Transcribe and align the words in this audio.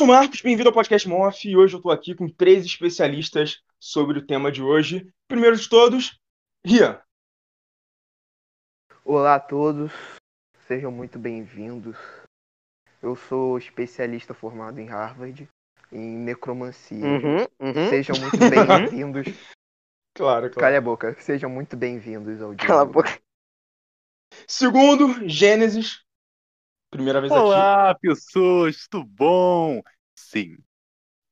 sou 0.00 0.06
o 0.06 0.08
Marcos, 0.08 0.40
bem-vindo 0.40 0.70
ao 0.70 0.74
Podcast 0.74 1.06
Morph 1.06 1.44
e 1.44 1.54
hoje 1.54 1.74
eu 1.74 1.82
tô 1.82 1.90
aqui 1.90 2.14
com 2.14 2.26
três 2.26 2.64
especialistas 2.64 3.62
sobre 3.78 4.18
o 4.18 4.26
tema 4.26 4.50
de 4.50 4.62
hoje. 4.62 5.12
Primeiro 5.28 5.54
de 5.54 5.68
todos, 5.68 6.18
Rian. 6.64 6.98
Olá 9.04 9.34
a 9.34 9.40
todos, 9.40 9.92
sejam 10.66 10.90
muito 10.90 11.18
bem-vindos. 11.18 11.98
Eu 13.02 13.14
sou 13.14 13.58
especialista 13.58 14.32
formado 14.32 14.80
em 14.80 14.86
Harvard 14.86 15.46
em 15.92 16.16
necromancia. 16.16 17.04
Uhum, 17.04 17.46
uhum. 17.60 17.90
Sejam 17.90 18.16
muito 18.18 18.38
bem-vindos. 18.48 19.26
Claro, 20.16 20.48
claro. 20.48 20.54
Cala 20.54 20.78
a 20.78 20.80
boca, 20.80 21.14
sejam 21.20 21.50
muito 21.50 21.76
bem-vindos 21.76 22.40
ao 22.40 22.54
dia. 22.54 22.66
Cala 22.66 22.82
a 22.82 22.86
boca. 22.86 23.20
Segundo, 24.46 25.28
Gênesis. 25.28 26.02
Primeira 26.90 27.20
vez 27.20 27.32
aqui. 27.32 27.40
Olá, 27.40 27.94
pessoas, 27.94 28.88
tudo 28.88 29.04
bom? 29.04 29.80
Sim, 30.16 30.58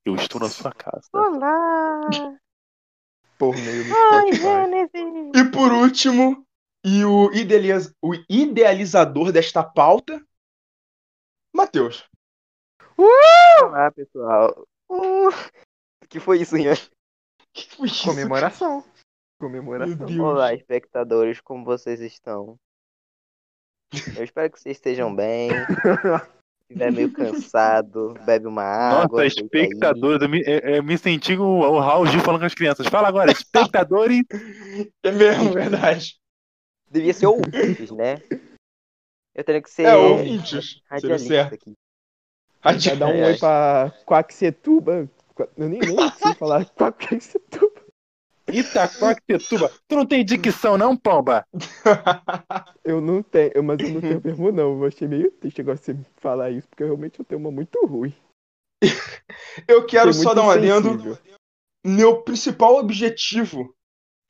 eu 0.05 0.15
estou 0.15 0.41
na 0.41 0.49
sua 0.49 0.73
casa. 0.73 1.09
Olá! 1.13 2.01
Por 3.37 3.57
meio 3.57 3.85
do 3.89 3.95
Ai. 4.13 4.33
Gênesis! 4.33 5.33
E 5.35 5.51
por 5.51 5.73
último, 5.73 6.47
e 6.85 7.05
o, 7.05 7.33
idealiza- 7.33 7.93
o 8.01 8.15
idealizador 8.29 9.33
desta 9.33 9.65
pauta, 9.65 10.25
Matheus. 11.53 12.09
Olá, 13.61 13.91
pessoal. 13.91 14.65
Uh, 14.89 15.31
que 16.09 16.21
foi 16.21 16.41
isso, 16.41 16.57
Ian? 16.57 16.75
Que 17.53 17.69
foi 17.77 17.89
isso? 17.89 18.05
Comemoração. 18.05 18.85
Comemoração. 19.41 20.07
Olá, 20.21 20.55
espectadores, 20.55 21.41
como 21.41 21.65
vocês 21.65 22.01
estão? 22.01 22.57
Eu 24.17 24.25
espero 24.25 24.51
que 24.51 24.61
vocês 24.61 24.77
estejam 24.77 25.15
bem. 25.15 25.51
Se 26.69 26.75
estiver 26.75 26.93
meio 26.93 27.11
cansado, 27.13 28.13
bebe 28.27 28.47
uma 28.47 28.63
água. 28.63 29.25
Nossa, 29.25 29.41
espectadores, 29.41 30.21
eu 30.21 30.29
me, 30.29 30.43
é, 30.45 30.83
me 30.83 30.99
senti 30.99 31.35
o, 31.35 31.43
o 31.43 31.79
Raul 31.81 32.07
Gil 32.07 32.21
falando 32.21 32.41
com 32.41 32.47
as 32.47 32.55
crianças. 32.55 32.87
Fala 32.89 33.09
agora, 33.09 33.33
espectadores. 33.33 34.23
É 35.03 35.11
mesmo, 35.11 35.53
verdade. 35.53 36.17
Devia 36.91 37.15
ser 37.15 37.27
ouvintes, 37.27 37.91
né? 37.91 38.21
Eu 39.35 39.45
tenho 39.45 39.63
que 39.63 39.71
ser 39.71 39.85
É, 39.85 39.97
ouvintes. 39.97 40.51
Seria 40.51 40.83
radialista 40.91 41.29
certo. 41.29 41.55
aqui. 41.55 41.75
Já 42.81 42.95
dá 42.95 43.07
um 43.07 43.25
oi 43.25 43.39
pra 43.39 43.93
Quaxetuba. 44.05 45.09
Qua- 45.35 45.49
Eu 45.57 45.69
nem, 45.71 45.79
nem 45.81 46.11
sei 46.13 46.35
falar 46.35 46.67
Quaxetuba. 46.67 47.81
Itaquaquecetuba. 48.53 49.71
Tu 49.87 49.97
não 49.97 50.07
tem 50.07 50.25
dicção, 50.25 50.77
não, 50.79 50.97
pomba? 50.97 51.47
Eu 52.85 53.01
não 53.01 53.23
tenho, 53.23 53.53
eu- 53.55 53.63
mas 53.63 53.79
eu 53.81 53.91
não 53.91 54.01
tenho 54.01 54.23
mesmo 54.25 54.51
não. 54.51 54.81
Eu 54.83 54.87
achei 54.87 55.07
meio 55.07 55.31
triste 55.33 55.61
agora 55.61 55.77
você 55.77 55.95
falar 56.17 56.51
isso, 56.51 56.67
porque 56.69 56.85
realmente 56.85 57.21
eu 57.21 57.25
tenho 57.25 57.39
uma 57.39 57.51
muito 57.51 57.79
ruim. 57.87 58.15
Eu 59.69 59.85
quero 59.85 60.13
só 60.15 60.33
dar 60.33 60.43
um 60.43 60.51
adendo. 60.51 61.19
Meu 61.85 62.23
principal 62.23 62.77
objetivo 62.77 63.77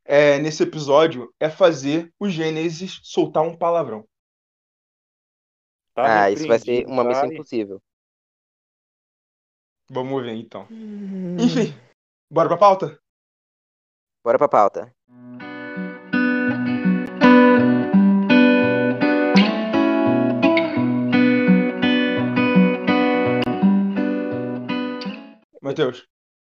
é, 0.05 0.39
nesse 0.39 0.63
episódio 0.63 1.33
é 1.39 1.49
fazer 1.49 2.13
o 2.19 2.29
Gênesis 2.29 2.99
soltar 3.05 3.43
um 3.45 3.57
palavrão. 3.57 4.05
Tá 5.95 6.23
Ah, 6.25 6.31
isso 6.31 6.47
vai 6.49 6.59
ser 6.59 6.87
uma 6.87 7.05
missão 7.05 7.27
vai. 7.27 7.35
impossível. 7.35 7.81
Vamos 9.91 10.23
ver 10.23 10.35
então. 10.35 10.67
Hum. 10.71 11.37
Enfim, 11.39 11.73
bora 12.31 12.49
pra 12.49 12.59
pauta? 12.59 13.01
Bora 14.29 14.37
pra 14.37 14.47
pauta. 14.47 14.95
Matheus, 25.63 26.07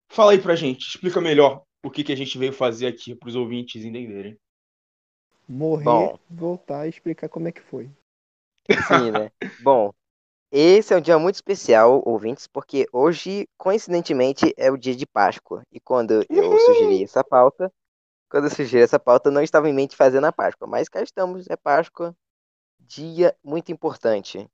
fala 0.09 0.33
aí 0.33 0.41
pra 0.41 0.57
gente, 0.57 0.89
explica 0.89 1.21
melhor 1.21 1.63
o 1.81 1.89
que, 1.89 2.03
que 2.03 2.11
a 2.11 2.17
gente 2.17 2.37
veio 2.37 2.51
fazer 2.51 2.87
aqui 2.87 3.15
pros 3.15 3.37
ouvintes 3.37 3.85
entenderem. 3.85 4.37
Morrer, 5.47 5.85
Bom. 5.85 6.19
voltar 6.29 6.85
e 6.85 6.89
explicar 6.89 7.29
como 7.29 7.47
é 7.47 7.53
que 7.53 7.61
foi. 7.61 7.89
Sim, 8.89 9.11
né? 9.11 9.31
Bom, 9.63 9.93
esse 10.51 10.93
é 10.93 10.97
um 10.97 11.01
dia 11.01 11.19
muito 11.19 11.35
especial, 11.35 12.01
ouvintes, 12.05 12.47
porque 12.47 12.87
hoje, 12.93 13.47
coincidentemente, 13.57 14.53
é 14.57 14.71
o 14.71 14.77
dia 14.77 14.95
de 14.95 15.05
Páscoa. 15.05 15.63
E 15.71 15.79
quando 15.79 16.25
eu 16.33 16.57
sugeri 16.59 17.03
essa 17.03 17.23
pauta, 17.23 17.71
quando 18.29 18.45
eu 18.45 18.51
sugeri 18.51 18.83
essa 18.83 18.99
pauta, 18.99 19.31
não 19.31 19.41
estava 19.43 19.69
em 19.69 19.73
mente 19.73 19.95
fazer 19.95 20.19
na 20.21 20.31
Páscoa. 20.33 20.67
Mas 20.67 20.89
cá 20.89 21.01
estamos, 21.03 21.47
é 21.49 21.57
Páscoa, 21.57 22.15
dia 22.79 23.35
muito 23.43 23.71
importante. 23.71 24.49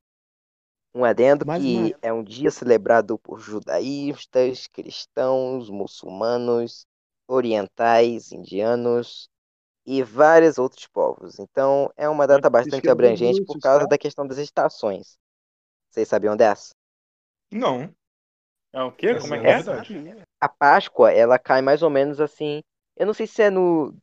Um 0.96 1.04
adendo 1.06 1.46
Mais 1.46 1.62
que 1.62 1.68
uma- 1.68 2.00
é 2.02 2.12
um 2.14 2.24
dia 2.24 2.50
celebrado 2.50 3.20
por 3.20 3.40
judaístas, 3.40 4.68
cristãos, 4.68 5.70
muçulmanos, 5.70 6.88
orientais, 7.28 8.32
indianos 8.32 9.30
e 9.86 10.04
vários 10.04 10.58
outros 10.60 10.88
povos. 10.88 11.40
Então, 11.40 11.92
é 11.98 12.10
uma 12.10 12.28
data 12.28 12.50
bastante 12.50 12.90
abrangente 12.90 13.42
por 13.44 13.58
causa 13.60 13.88
da 13.88 13.98
questão 13.98 14.28
das 14.28 14.38
estações. 14.40 15.18
Vocês 15.96 16.10
sabiam 16.10 16.36
dessa? 16.36 16.76
Não. 17.50 17.90
É 18.74 18.84
o 18.84 18.92
quê? 18.92 19.16
Como 19.16 19.34
é 19.34 19.40
que 19.40 19.48
é 19.48 19.50
é? 19.52 19.56
verdade. 19.62 20.26
A 20.42 20.50
Páscoa, 20.50 21.10
ela 21.10 21.40
cai 21.40 21.62
mais 21.62 21.82
ou 21.82 21.90
menos 21.90 22.20
assim. 22.20 22.62
Eu 22.98 23.06
não 23.06 23.14
sei 23.14 23.26
se 23.26 23.42
é 23.42 23.50
no 23.50 23.98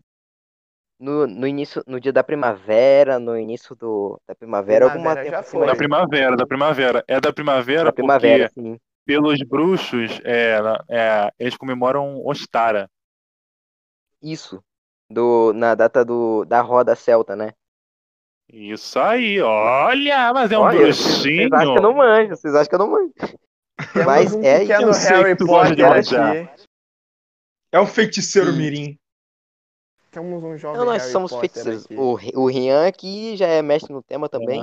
no, 0.98 1.26
no 1.26 1.46
início, 1.46 1.82
no 1.86 2.00
dia 2.00 2.12
da 2.12 2.24
primavera, 2.24 3.18
no 3.18 3.36
início 3.36 3.76
do, 3.76 4.18
da 4.26 4.34
primavera, 4.34 4.86
alguma 4.86 5.10
Primavera 5.10 5.24
tempo 5.24 5.40
acima 5.40 5.60
foi. 5.60 5.66
Da 5.66 5.76
primavera, 5.76 6.36
da 6.36 6.46
primavera. 6.46 7.04
É 7.06 7.20
da 7.20 7.32
primavera 7.32 7.84
Da 7.84 7.92
primavera, 7.92 8.48
porque 8.48 8.60
sim. 8.60 8.80
pelos 9.04 9.42
bruxos 9.42 10.18
é, 10.24 10.58
é, 10.88 11.30
eles 11.38 11.58
comemoram 11.58 12.24
Ostara. 12.24 12.88
Isso. 14.22 14.64
Do, 15.10 15.52
na 15.52 15.74
data 15.74 16.02
do, 16.02 16.46
da 16.46 16.62
roda 16.62 16.94
celta, 16.94 17.36
né? 17.36 17.52
Isso 18.52 18.98
aí, 18.98 19.40
olha, 19.40 20.32
mas 20.34 20.52
é 20.52 20.58
um 20.58 20.62
Olha, 20.62 20.78
vocês 20.92 20.98
bruxinho. 20.98 21.48
vocês 21.48 21.52
acham 21.52 21.72
que 21.72 21.78
eu 21.78 21.82
não 21.82 21.94
manjo, 21.94 22.28
vocês 22.36 22.54
acham 22.54 22.68
que 22.68 22.74
eu 22.74 22.78
não 22.78 22.90
manjo. 22.90 23.12
Mas 24.06 24.32
um 24.34 24.42
é 24.44 24.58
sei 24.66 25.08
Harry 25.08 25.36
Potter 25.36 25.92
aqui. 25.92 26.48
É 27.72 27.80
um 27.80 27.86
feiticeiro 27.86 28.52
Sim. 28.52 28.58
mirim. 28.58 28.98
Temos 30.10 30.44
um 30.44 30.56
jovem 30.58 30.74
Então 30.76 30.84
nós 30.84 31.02
Harry 31.02 31.12
somos 31.12 31.30
Potter 31.32 31.48
feiticeiros. 31.48 31.84
aqui. 31.86 31.96
O, 31.96 32.42
o 32.42 32.46
Rian 32.46 32.86
aqui 32.86 33.34
já 33.36 33.46
é 33.46 33.62
mestre 33.62 33.92
no 33.92 34.02
tema 34.02 34.28
também. 34.28 34.62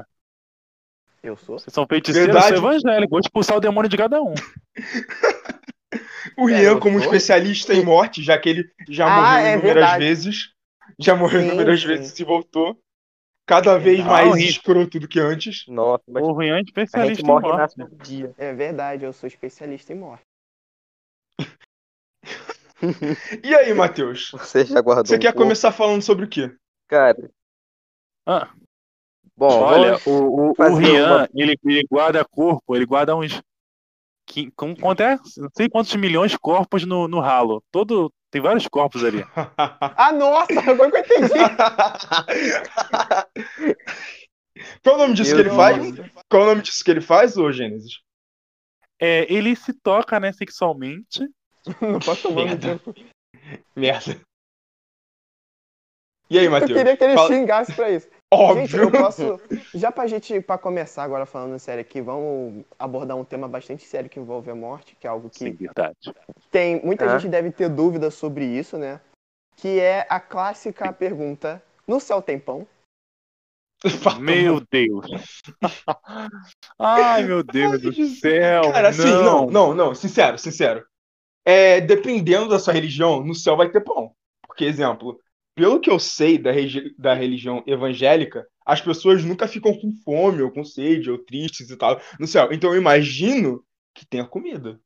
Eu 1.24 1.36
sou? 1.36 1.58
Vocês 1.60 1.74
são 1.74 1.88
feiticeiros, 1.88 2.28
Verdade. 2.32 2.54
eu 2.56 2.62
sou 2.62 2.72
evangélico. 2.72 3.10
Vou 3.10 3.20
expulsar 3.20 3.58
o 3.58 3.60
demônio 3.60 3.90
de 3.90 3.98
cada 3.98 4.22
um. 4.22 4.34
O 6.38 6.48
É, 6.48 6.54
Rian, 6.54 6.70
eu 6.70 6.80
como 6.80 6.98
sou. 6.98 7.06
especialista 7.06 7.74
em 7.74 7.84
morte, 7.84 8.22
já 8.22 8.38
que 8.38 8.48
ele 8.50 8.72
já 8.88 9.08
Ah, 9.08 9.16
morreu 9.16 9.38
é 9.48 9.54
inúmeras 9.54 9.74
verdade. 9.76 10.04
vezes, 10.06 10.54
já 11.00 11.16
morreu 11.16 11.42
Sim, 11.42 11.48
inúmeras 11.48 11.82
sim. 11.82 11.88
vezes 11.88 12.20
e 12.20 12.24
voltou, 12.24 12.80
cada 13.50 13.80
vez 13.80 13.98
Verdade. 13.98 14.30
mais 14.30 14.36
Rian. 14.36 14.50
escroto 14.50 15.00
do 15.00 15.08
que 15.08 15.20
antes. 15.20 15.66
Nossa, 15.68 16.04
mas 16.08 16.24
O 16.24 16.34
Rian 16.34 16.52
é 16.52 16.54
a 16.56 16.58
gente 16.60 16.68
especialista 16.68 17.22
em 17.22 17.26
morre 17.26 17.48
e 17.48 17.52
morte. 17.52 17.76
todo 17.76 17.96
dia. 18.04 18.34
É 18.38 18.54
verdade, 18.54 19.04
eu 19.06 19.12
sou 19.12 19.26
especialista 19.28 19.92
em 19.92 19.96
morte. 19.96 20.24
E 23.44 23.56
aí, 23.56 23.74
Matheus? 23.74 24.32
Você 24.32 24.64
já 24.66 24.80
guardou 24.82 25.06
Você 25.08 25.16
um 25.16 25.20
quer 25.20 25.34
pouco? 25.34 25.44
começar 25.44 25.72
falando 25.72 26.02
sobre 26.02 26.26
o 26.26 26.30
quê? 26.30 26.56
Cara, 26.88 27.30
Ah, 28.26 28.50
bom, 29.36 29.62
olha, 29.64 29.98
o, 30.06 30.52
o, 30.52 30.54
o 30.58 30.76
Rian, 30.76 31.08
uma- 31.18 31.30
ele, 31.34 31.58
ele 31.66 31.88
guarda 31.90 32.24
corpo, 32.24 32.76
ele 32.76 32.86
guarda 32.86 33.16
uns. 33.16 33.42
Quanto 34.80 35.02
é? 35.02 35.18
Não 35.38 35.50
sei 35.58 35.68
quantos 35.68 35.96
milhões 35.96 36.32
de 36.32 36.40
corpos 36.40 36.86
no, 36.86 37.08
no 37.08 37.20
ralo. 37.20 37.64
Todo, 37.72 38.14
tem 38.32 38.42
vários 38.42 38.68
corpos 38.68 39.04
ali. 39.04 39.26
Ah, 39.58 40.12
nossa, 40.12 40.60
agora 40.60 40.92
que 40.92 40.98
eu 41.14 41.18
entendi. 41.18 41.34
Qual 44.84 44.96
o 44.96 45.00
nome 45.00 45.14
disso 45.14 45.36
Meu 45.36 45.44
que 45.44 45.50
ele 45.50 45.56
faz? 45.56 45.92
Deus. 45.92 46.10
Qual 46.30 46.44
o 46.44 46.46
nome 46.48 46.62
disso 46.62 46.84
que 46.84 46.92
ele 46.92 47.02
faz, 47.02 47.38
ô 47.38 47.52
Gênesis? 47.52 48.00
É, 49.00 49.32
ele 49.34 49.56
se 49.56 49.74
toca, 49.74 50.20
né, 50.20 50.32
sexualmente. 50.34 51.28
Não 51.82 52.00
posso 52.00 52.24
tomar 52.24 52.46
Merda. 52.46 52.80
tempo. 52.80 52.94
Merda. 53.76 54.20
E 56.30 56.38
aí, 56.38 56.46
Eu 56.46 56.52
Matheus? 56.52 56.74
queria 56.74 56.96
que 56.96 57.04
ele 57.04 57.16
Fala- 57.16 57.28
xingasse 57.28 57.74
pra 57.74 57.90
isso. 57.90 58.08
Gente, 58.32 58.76
Óbvio. 58.76 58.82
eu 58.84 58.92
posso. 58.92 59.42
Já 59.74 59.92
pra 59.92 60.06
gente, 60.06 60.40
pra 60.42 60.56
começar 60.56 61.02
agora 61.04 61.26
falando 61.26 61.58
sério 61.58 61.82
aqui, 61.82 62.00
vamos 62.00 62.64
abordar 62.78 63.18
um 63.18 63.24
tema 63.26 63.48
bastante 63.48 63.84
sério 63.84 64.08
que 64.08 64.20
envolve 64.20 64.52
a 64.52 64.56
morte, 64.56 64.96
que 65.00 65.08
é 65.08 65.10
algo 65.10 65.32
que 65.32 65.40
Sim, 65.40 65.52
verdade. 65.54 65.98
tem. 66.52 66.80
Muita 66.86 67.06
Ah. 67.06 67.18
gente 67.18 67.28
deve 67.32 67.52
ter 67.52 67.68
dúvidas 67.70 68.14
sobre 68.14 68.46
isso, 68.46 68.78
né? 68.78 69.02
Que 69.56 69.80
é 69.80 70.06
a 70.08 70.20
clássica 70.20 70.94
pergunta: 70.94 71.60
no 71.88 72.00
céu 72.00 72.22
tem 72.22 72.38
pão? 72.38 72.68
Meu 74.22 74.62
Deus. 74.72 75.08
Ai, 76.78 77.24
meu 77.24 77.44
Deus 77.44 77.82
do 77.82 77.94
céu. 78.06 78.72
Cara, 78.72 78.90
assim, 78.90 79.04
não, 79.10 79.48
não, 79.48 79.74
não, 79.74 79.96
sincero, 79.96 80.38
sincero. 80.38 80.86
É, 81.46 81.82
dependendo 81.82 82.48
da 82.50 82.60
sua 82.60 82.74
religião, 82.74 83.24
no 83.24 83.34
céu 83.34 83.58
vai 83.58 83.70
ter 83.70 83.82
pão. 83.82 84.14
Porque, 84.46 84.66
exemplo, 84.66 85.20
pelo 85.60 85.80
que 85.82 85.90
eu 85.90 86.00
sei 86.00 86.38
da, 86.38 86.52
da 86.98 87.14
religião 87.14 87.62
evangélica, 87.68 88.48
as 88.66 88.80
pessoas 88.80 89.24
nunca 89.26 89.46
ficam 89.46 89.74
com 89.78 89.92
fome, 90.06 90.42
ou 90.42 90.50
com 90.50 90.64
sede, 90.64 91.12
ou 91.12 91.18
tristes 91.18 91.70
e 91.70 91.76
tal 91.76 92.00
no 92.18 92.26
céu. 92.26 92.48
Então 92.54 92.74
eu 92.74 92.80
imagino 92.80 93.62
que 93.94 94.06
tenha 94.06 94.26
comida. 94.26 94.80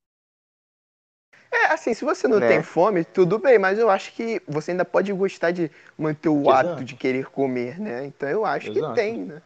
É, 1.51 1.67
assim, 1.67 1.93
se 1.93 2.03
você 2.03 2.27
não 2.27 2.39
Né? 2.39 2.47
tem 2.47 2.63
fome, 2.63 3.05
tudo 3.05 3.37
bem, 3.37 3.59
mas 3.59 3.77
eu 3.77 3.87
acho 3.87 4.11
que 4.13 4.41
você 4.47 4.71
ainda 4.71 4.83
pode 4.83 5.13
gostar 5.13 5.51
de 5.51 5.69
manter 5.95 6.29
o 6.29 6.41
Exato. 6.41 6.69
ato 6.69 6.83
de 6.83 6.95
querer 6.95 7.27
comer, 7.29 7.79
né? 7.79 8.07
Então 8.07 8.27
eu 8.27 8.43
acho 8.43 8.71
Exato. 8.71 8.89
que 8.89 8.95
tem, 8.95 9.19
né? 9.25 9.41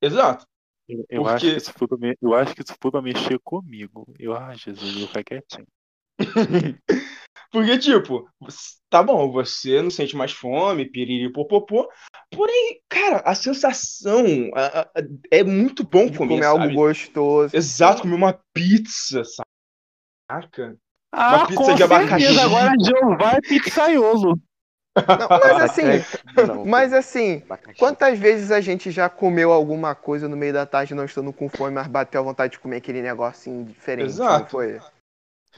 Exato. 0.00 0.46
Eu, 0.88 1.04
eu 1.10 1.22
Porque- 1.24 1.34
acho 1.34 1.46
que 1.46 1.56
isso 1.56 1.72
foi 1.72 1.88
pra 1.88 1.98
me- 1.98 2.16
eu 2.22 2.32
acho 2.34 2.54
que 2.54 2.62
isso 2.62 2.76
foi 2.80 2.90
pra 2.92 3.02
mexer 3.02 3.40
comigo. 3.40 4.06
Eu, 4.20 4.34
ah, 4.36 4.54
Jesus, 4.54 4.92
eu 4.92 5.00
vou 5.00 5.08
ficar 5.08 5.24
quietinho. 5.24 5.66
Porque, 7.50 7.78
tipo, 7.78 8.28
tá 8.90 9.02
bom, 9.02 9.30
você 9.30 9.80
não 9.82 9.90
sente 9.90 10.16
mais 10.16 10.32
fome, 10.32 10.90
piriri, 10.90 11.32
popopô, 11.32 11.88
porém, 12.30 12.80
cara, 12.88 13.18
a 13.24 13.34
sensação 13.34 14.24
a- 14.54 14.80
a- 14.80 15.02
é 15.30 15.42
muito 15.42 15.84
bom 15.84 16.06
comer, 16.08 16.16
comer 16.16 16.44
algo 16.44 16.72
gostoso. 16.72 17.56
Exato, 17.56 18.02
comer 18.02 18.14
uma 18.14 18.38
pizza, 18.52 19.22
saca? 20.30 20.76
Ah, 21.12 21.46
pizza 21.46 21.62
com 21.64 21.74
de 21.74 21.82
abacaxi. 21.82 22.24
certeza, 22.26 22.44
agora 22.44 22.72
Jeová 22.78 23.32
é 23.32 23.40
pizzaiolo. 23.40 24.38
Não, 24.96 25.28
mas 25.28 25.60
assim, 25.60 25.82
Não, 26.34 26.64
mas 26.64 26.92
assim, 26.92 27.42
abacaxi. 27.44 27.78
quantas 27.78 28.18
vezes 28.18 28.50
a 28.50 28.60
gente 28.60 28.90
já 28.90 29.08
comeu 29.08 29.52
alguma 29.52 29.94
coisa 29.94 30.28
no 30.28 30.36
meio 30.36 30.52
da 30.52 30.66
tarde 30.66 30.94
não 30.94 31.04
estando 31.04 31.32
com 31.32 31.48
fome, 31.48 31.72
mas 31.74 31.86
bateu 31.86 32.20
a 32.20 32.24
vontade 32.24 32.52
de 32.52 32.58
comer 32.58 32.76
aquele 32.76 33.02
negocinho 33.02 33.64
diferente, 33.64 34.04
Exato. 34.08 34.40
não 34.42 34.46
foi? 34.48 34.80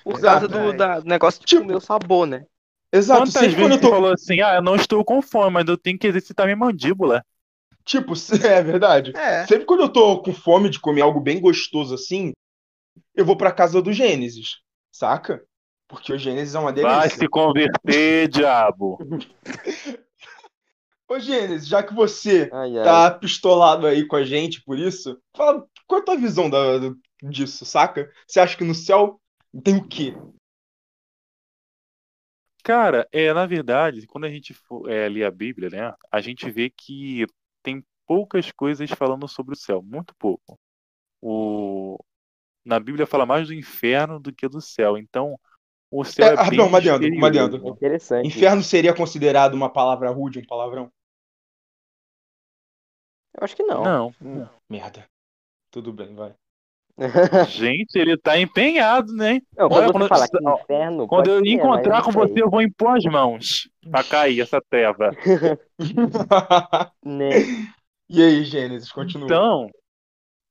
Por 0.04 0.18
Exato. 0.18 0.48
causa 0.48 0.48
do 0.48 0.76
da- 0.76 1.00
negócio 1.02 1.40
de 1.40 1.46
Tipo- 1.46 1.62
comer 1.62 1.76
o 1.76 1.80
sabor, 1.80 2.26
né? 2.26 2.44
Exato, 2.92 3.20
Quantas 3.20 3.32
sempre 3.34 3.48
vezes 3.48 3.60
quando 3.62 3.72
eu 3.72 3.76
você 3.78 3.82
tô. 3.82 3.90
falou 3.90 4.12
assim, 4.12 4.40
ah, 4.40 4.54
eu 4.54 4.62
não 4.62 4.74
estou 4.76 5.04
com 5.04 5.20
fome, 5.20 5.50
mas 5.52 5.66
eu 5.68 5.76
tenho 5.76 5.98
que 5.98 6.06
exercitar 6.06 6.46
minha 6.46 6.56
mandíbula. 6.56 7.22
Tipo, 7.84 8.12
é 8.58 8.62
verdade. 8.62 9.12
É. 9.16 9.46
Sempre 9.46 9.66
quando 9.66 9.80
eu 9.82 9.88
tô 9.88 10.22
com 10.22 10.32
fome 10.32 10.70
de 10.70 10.80
comer 10.80 11.02
algo 11.02 11.20
bem 11.20 11.40
gostoso 11.40 11.94
assim, 11.94 12.32
eu 13.14 13.24
vou 13.24 13.36
pra 13.36 13.52
casa 13.52 13.82
do 13.82 13.92
Gênesis, 13.92 14.58
saca? 14.90 15.42
Porque 15.86 16.12
o 16.12 16.18
Gênesis 16.18 16.54
é 16.54 16.58
uma 16.58 16.72
Vai 16.72 16.82
delícia. 17.00 17.18
se 17.18 17.28
converter, 17.28 18.28
diabo. 18.32 18.98
Ô, 21.08 21.18
Gênesis, 21.18 21.66
já 21.66 21.82
que 21.82 21.94
você 21.94 22.50
Ai, 22.52 22.76
ai. 22.78 22.84
tá 22.84 23.10
pistolado 23.10 23.86
aí 23.86 24.06
com 24.06 24.16
a 24.16 24.24
gente 24.24 24.62
por 24.62 24.78
isso, 24.78 25.18
fala, 25.34 25.64
qual 25.86 26.00
é 26.00 26.02
a 26.02 26.04
tua 26.04 26.16
visão 26.16 26.50
da- 26.50 26.78
do- 26.78 26.98
disso, 27.22 27.64
saca? 27.64 28.10
Você 28.26 28.38
acha 28.40 28.56
que 28.56 28.64
no 28.64 28.74
céu 28.74 29.18
tem 29.62 29.76
o 29.76 29.88
quê? 29.88 30.14
Cara, 32.62 33.08
é, 33.10 33.32
na 33.32 33.46
verdade, 33.46 34.06
quando 34.06 34.24
a 34.24 34.30
gente 34.30 34.52
for, 34.52 34.90
é, 34.90 35.08
lê 35.08 35.24
a 35.24 35.30
Bíblia, 35.30 35.70
né, 35.70 35.94
a 36.10 36.20
gente 36.20 36.50
vê 36.50 36.68
que 36.68 37.24
tem 37.62 37.82
poucas 38.06 38.52
coisas 38.52 38.90
falando 38.90 39.26
sobre 39.26 39.54
o 39.54 39.58
céu, 39.58 39.82
muito 39.82 40.14
pouco. 40.16 40.58
O, 41.22 41.98
na 42.64 42.78
Bíblia 42.78 43.06
fala 43.06 43.24
mais 43.24 43.48
do 43.48 43.54
inferno 43.54 44.20
do 44.20 44.32
que 44.32 44.46
do 44.48 44.60
céu, 44.60 44.98
então 44.98 45.38
o 45.90 46.04
céu 46.04 46.26
É, 46.26 46.32
é, 46.32 46.36
bem 46.36 46.44
rapidão, 46.44 46.66
uma 46.68 46.78
adendo, 46.78 46.98
uma 46.98 47.30
misterioso. 47.30 47.56
adendo. 47.56 47.66
É 47.66 47.70
interessante. 47.70 48.26
Inferno 48.28 48.62
seria 48.62 48.94
considerado 48.94 49.54
uma 49.54 49.72
palavra 49.72 50.10
rude, 50.10 50.38
um 50.38 50.46
palavrão? 50.46 50.92
Eu 53.34 53.44
acho 53.44 53.56
que 53.56 53.62
não. 53.62 54.12
Não, 54.20 54.50
Merda. 54.68 55.08
Tudo 55.70 55.92
bem, 55.92 56.14
vai. 56.14 56.34
Gente, 57.48 57.96
ele 57.96 58.16
tá 58.16 58.38
empenhado, 58.38 59.12
né? 59.14 59.40
Não, 59.56 59.66
Olha, 59.66 59.92
quando 59.92 59.92
quando- 59.92 60.08
fala 60.08 60.26
ó, 60.44 60.60
inferno. 60.60 61.06
Quando 61.06 61.30
eu 61.30 61.40
ser, 61.40 61.48
encontrar 61.48 62.02
com 62.02 62.10
você, 62.10 62.42
eu 62.42 62.50
vou 62.50 62.60
impor 62.60 62.96
as 62.96 63.04
mãos 63.04 63.70
pra 63.90 64.02
cair 64.02 64.40
essa 64.40 64.60
treva. 64.68 65.10
Né? 67.04 67.30
e 68.10 68.22
aí, 68.22 68.44
Gênesis, 68.44 68.90
continua. 68.90 69.26
Então, 69.26 69.70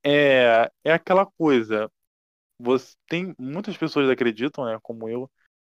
é, 0.06 0.72
é 0.84 0.94
aquela 0.94 1.26
coisa. 1.26 1.92
Você 2.60 2.96
tem 3.08 3.36
muitas 3.38 3.76
pessoas 3.78 4.10
acreditam, 4.10 4.66
né, 4.66 4.80
como 4.82 5.08
eu, 5.10 5.30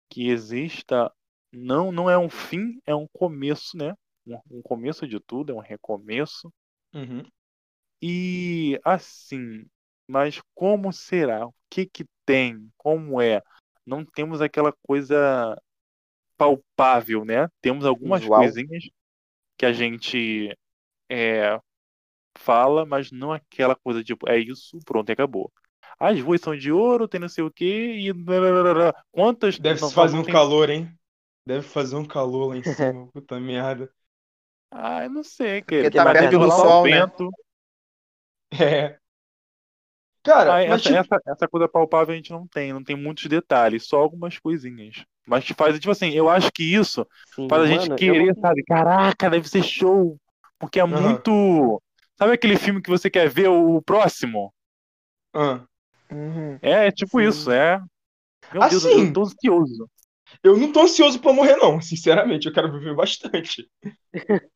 que 0.09 0.29
exista 0.29 1.11
não 1.53 1.91
não 1.91 2.09
é 2.09 2.17
um 2.17 2.29
fim, 2.29 2.79
é 2.85 2.95
um 2.95 3.07
começo, 3.11 3.77
né? 3.77 3.93
Um, 4.25 4.37
um 4.49 4.61
começo 4.61 5.05
de 5.05 5.19
tudo, 5.19 5.51
é 5.51 5.55
um 5.55 5.59
recomeço. 5.59 6.51
Uhum. 6.93 7.23
E 8.01 8.79
assim, 8.83 9.65
mas 10.07 10.41
como 10.55 10.91
será? 10.93 11.47
O 11.47 11.53
que 11.69 11.85
que 11.85 12.05
tem? 12.25 12.71
Como 12.77 13.21
é? 13.21 13.41
Não 13.85 14.05
temos 14.05 14.41
aquela 14.41 14.73
coisa 14.87 15.57
palpável, 16.37 17.25
né? 17.25 17.47
Temos 17.61 17.85
algumas 17.85 18.21
Visual. 18.21 18.29
coisinhas 18.29 18.85
que 19.57 19.65
a 19.65 19.73
gente 19.73 20.57
é, 21.09 21.59
fala, 22.37 22.85
mas 22.85 23.11
não 23.11 23.31
aquela 23.33 23.75
coisa 23.75 24.03
tipo, 24.03 24.29
é 24.29 24.37
isso, 24.39 24.79
pronto, 24.85 25.09
e 25.09 25.13
acabou. 25.13 25.51
As 25.99 26.19
ruas 26.21 26.41
são 26.41 26.55
de 26.57 26.71
ouro, 26.71 27.07
tem 27.07 27.19
não 27.19 27.29
sei 27.29 27.43
o 27.43 27.51
quê, 27.51 27.95
e 27.97 28.11
quantas. 29.11 29.59
Deve 29.59 29.79
não, 29.79 29.91
fazer 29.91 30.17
um 30.17 30.23
tem- 30.23 30.33
calor, 30.33 30.69
hein? 30.69 30.97
Deve 31.45 31.63
fazer 31.67 31.95
um 31.95 32.05
calor 32.05 32.47
lá 32.49 32.57
em 32.57 32.63
cima, 32.63 33.07
puta 33.11 33.39
merda. 33.39 33.91
Ah, 34.69 35.03
eu 35.05 35.09
não 35.09 35.23
sei, 35.23 35.61
Porque 35.65 35.89
cara. 35.89 35.91
tá 35.91 36.05
Mas 36.05 36.13
perto 36.13 36.31
deve 36.31 36.35
do 36.39 36.45
um 36.45 36.51
sol, 36.51 36.87
né? 36.87 37.03
vento. 37.05 37.29
É. 38.59 39.00
Cara, 40.23 40.53
Ah, 40.53 40.61
mas 40.65 40.81
essa, 40.81 40.89
tipo, 40.89 40.99
essa, 40.99 41.21
essa 41.25 41.47
coisa 41.47 41.67
palpável 41.69 42.13
a 42.13 42.17
gente 42.17 42.31
não 42.31 42.47
tem, 42.47 42.73
não 42.73 42.83
tem 42.83 42.95
muitos 42.95 43.25
detalhes, 43.27 43.87
só 43.87 43.99
algumas 43.99 44.39
coisinhas. 44.39 45.03
Mas 45.27 45.45
que 45.45 45.53
faz, 45.53 45.75
tipo 45.79 45.91
assim, 45.91 46.11
eu 46.11 46.29
acho 46.29 46.51
que 46.51 46.63
isso 46.63 47.05
Sim, 47.23 47.49
faz 47.49 47.63
a 47.63 47.67
gente 47.67 47.89
mano, 47.89 47.99
eu 48.05 48.15
querer, 48.15 48.35
não- 48.35 48.35
sabe? 48.39 48.63
Caraca, 48.63 49.29
deve 49.29 49.47
ser 49.47 49.63
show. 49.63 50.17
Porque 50.59 50.79
é 50.79 50.85
Aham. 50.91 51.25
muito. 51.25 51.81
Sabe 52.17 52.33
aquele 52.33 52.57
filme 52.57 52.81
que 52.81 52.89
você 52.89 53.09
quer 53.09 53.29
ver 53.29 53.49
o 53.49 53.81
próximo? 53.81 54.53
Uhum. 56.11 56.61
É, 56.61 56.87
é 56.87 56.91
tipo 56.91 57.19
Sim. 57.19 57.21
isso, 57.21 57.51
é. 57.51 57.79
Meu 58.51 58.65
Deus, 58.65 58.83
Assim, 58.83 58.91
eu 58.97 59.11
tô 59.11 59.23
ansioso. 59.23 59.89
eu 60.43 60.57
não 60.57 60.71
tô 60.71 60.81
ansioso 60.81 61.19
pra 61.19 61.33
morrer, 61.33 61.55
não. 61.57 61.81
Sinceramente, 61.81 62.47
eu 62.47 62.53
quero 62.53 62.71
viver 62.71 62.95
bastante. 62.95 63.69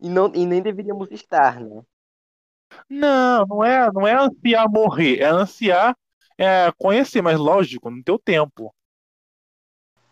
E, 0.00 0.08
não, 0.08 0.32
e 0.34 0.44
nem 0.46 0.60
deveríamos 0.62 1.10
estar, 1.12 1.60
né? 1.60 1.82
Não, 2.88 3.44
não 3.46 3.64
é, 3.64 3.90
não 3.92 4.06
é 4.06 4.14
ansiar 4.14 4.68
morrer, 4.70 5.20
é 5.20 5.26
ansiar 5.26 5.96
é, 6.36 6.70
conhecer, 6.78 7.20
mas 7.22 7.38
lógico, 7.38 7.90
no 7.90 8.02
teu 8.02 8.18
tempo. 8.18 8.72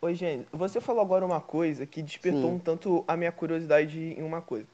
Oi, 0.03 0.15
gente, 0.15 0.47
você 0.53 0.81
falou 0.81 1.03
agora 1.03 1.25
uma 1.25 1.41
coisa 1.41 1.87
que 1.87 2.03
despertou 2.03 2.43
Sim. 2.43 2.55
um 2.57 2.59
tanto 2.59 3.05
a 3.09 3.17
minha 3.17 3.33
curiosidade 3.33 3.99
em 3.99 4.23
uma 4.23 4.43
coisa. 4.43 4.67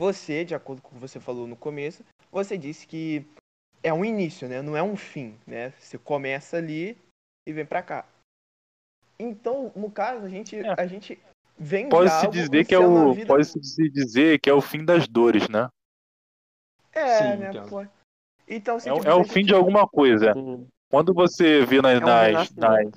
Você, 0.00 0.44
de 0.44 0.54
acordo 0.54 0.82
com 0.82 0.90
o 0.90 0.92
que 0.94 1.00
você 1.00 1.18
falou 1.18 1.46
no 1.46 1.56
começo, 1.56 2.04
você 2.30 2.56
disse 2.56 2.86
que 2.86 3.24
é 3.82 3.92
um 3.92 4.04
início, 4.04 4.48
né? 4.48 4.60
Não 4.62 4.76
é 4.76 4.82
um 4.82 4.96
fim, 4.96 5.36
né? 5.46 5.72
Você 5.78 5.98
começa 5.98 6.56
ali 6.56 6.96
e 7.46 7.52
vem 7.52 7.64
pra 7.66 7.82
cá. 7.82 8.06
Então, 9.18 9.72
no 9.74 9.90
caso, 9.90 10.24
a 10.24 10.28
gente, 10.28 10.56
É. 10.56 10.74
a 10.80 10.86
gente 10.86 11.18
vem 11.58 11.84
de 11.84 11.90
Pode-se 11.90 12.26
algo 12.26 12.30
dizer 12.32 12.64
que 12.66 12.74
é 12.74 12.78
o. 12.78 13.14
vida- 13.14 13.26
Pode-se 13.26 13.88
dizer 13.90 14.38
que 14.40 14.48
é 14.48 14.54
o 14.54 14.60
fim 14.60 14.84
das 14.84 15.08
dores, 15.08 15.48
né? 15.48 15.68
É, 16.98 17.18
Sim, 17.18 17.36
né? 17.36 17.48
entendo. 17.50 17.68
pô. 17.68 17.86
Então, 18.46 18.76
É, 18.76 18.80
se 18.80 18.90
o- 18.90 18.96
tipo, 18.96 19.08
é 19.08 19.14
o 19.14 19.24
fim 19.24 19.44
de 19.44 19.54
alguma 19.54 19.86
coisa. 19.86 20.32
Sim. 20.32 20.68
Quando 20.90 21.12
você 21.12 21.64
vê 21.64 21.82
nas, 21.82 22.00
É 22.00 22.04
um 22.04 22.06
nas, 22.32 22.50
nas, 22.54 22.90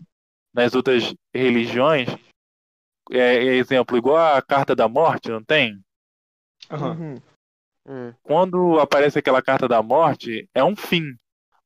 nas 0.54 0.76
outras 0.76 1.14
religiões, 1.34 2.08
é, 3.12 3.18
é 3.36 3.56
exemplo, 3.56 3.98
igual 3.98 4.18
a 4.36 4.42
carta 4.42 4.76
da 4.76 4.88
morte, 4.88 5.30
não 5.30 5.44
tem? 5.44 5.84
Uhum. 6.72 7.22
Hum. 7.86 8.14
Quando 8.24 8.80
aparece 8.80 9.20
aquela 9.20 9.42
carta 9.42 9.68
da 9.68 9.82
morte, 9.82 10.48
é 10.54 10.64
um 10.64 10.76
fim. 10.76 11.16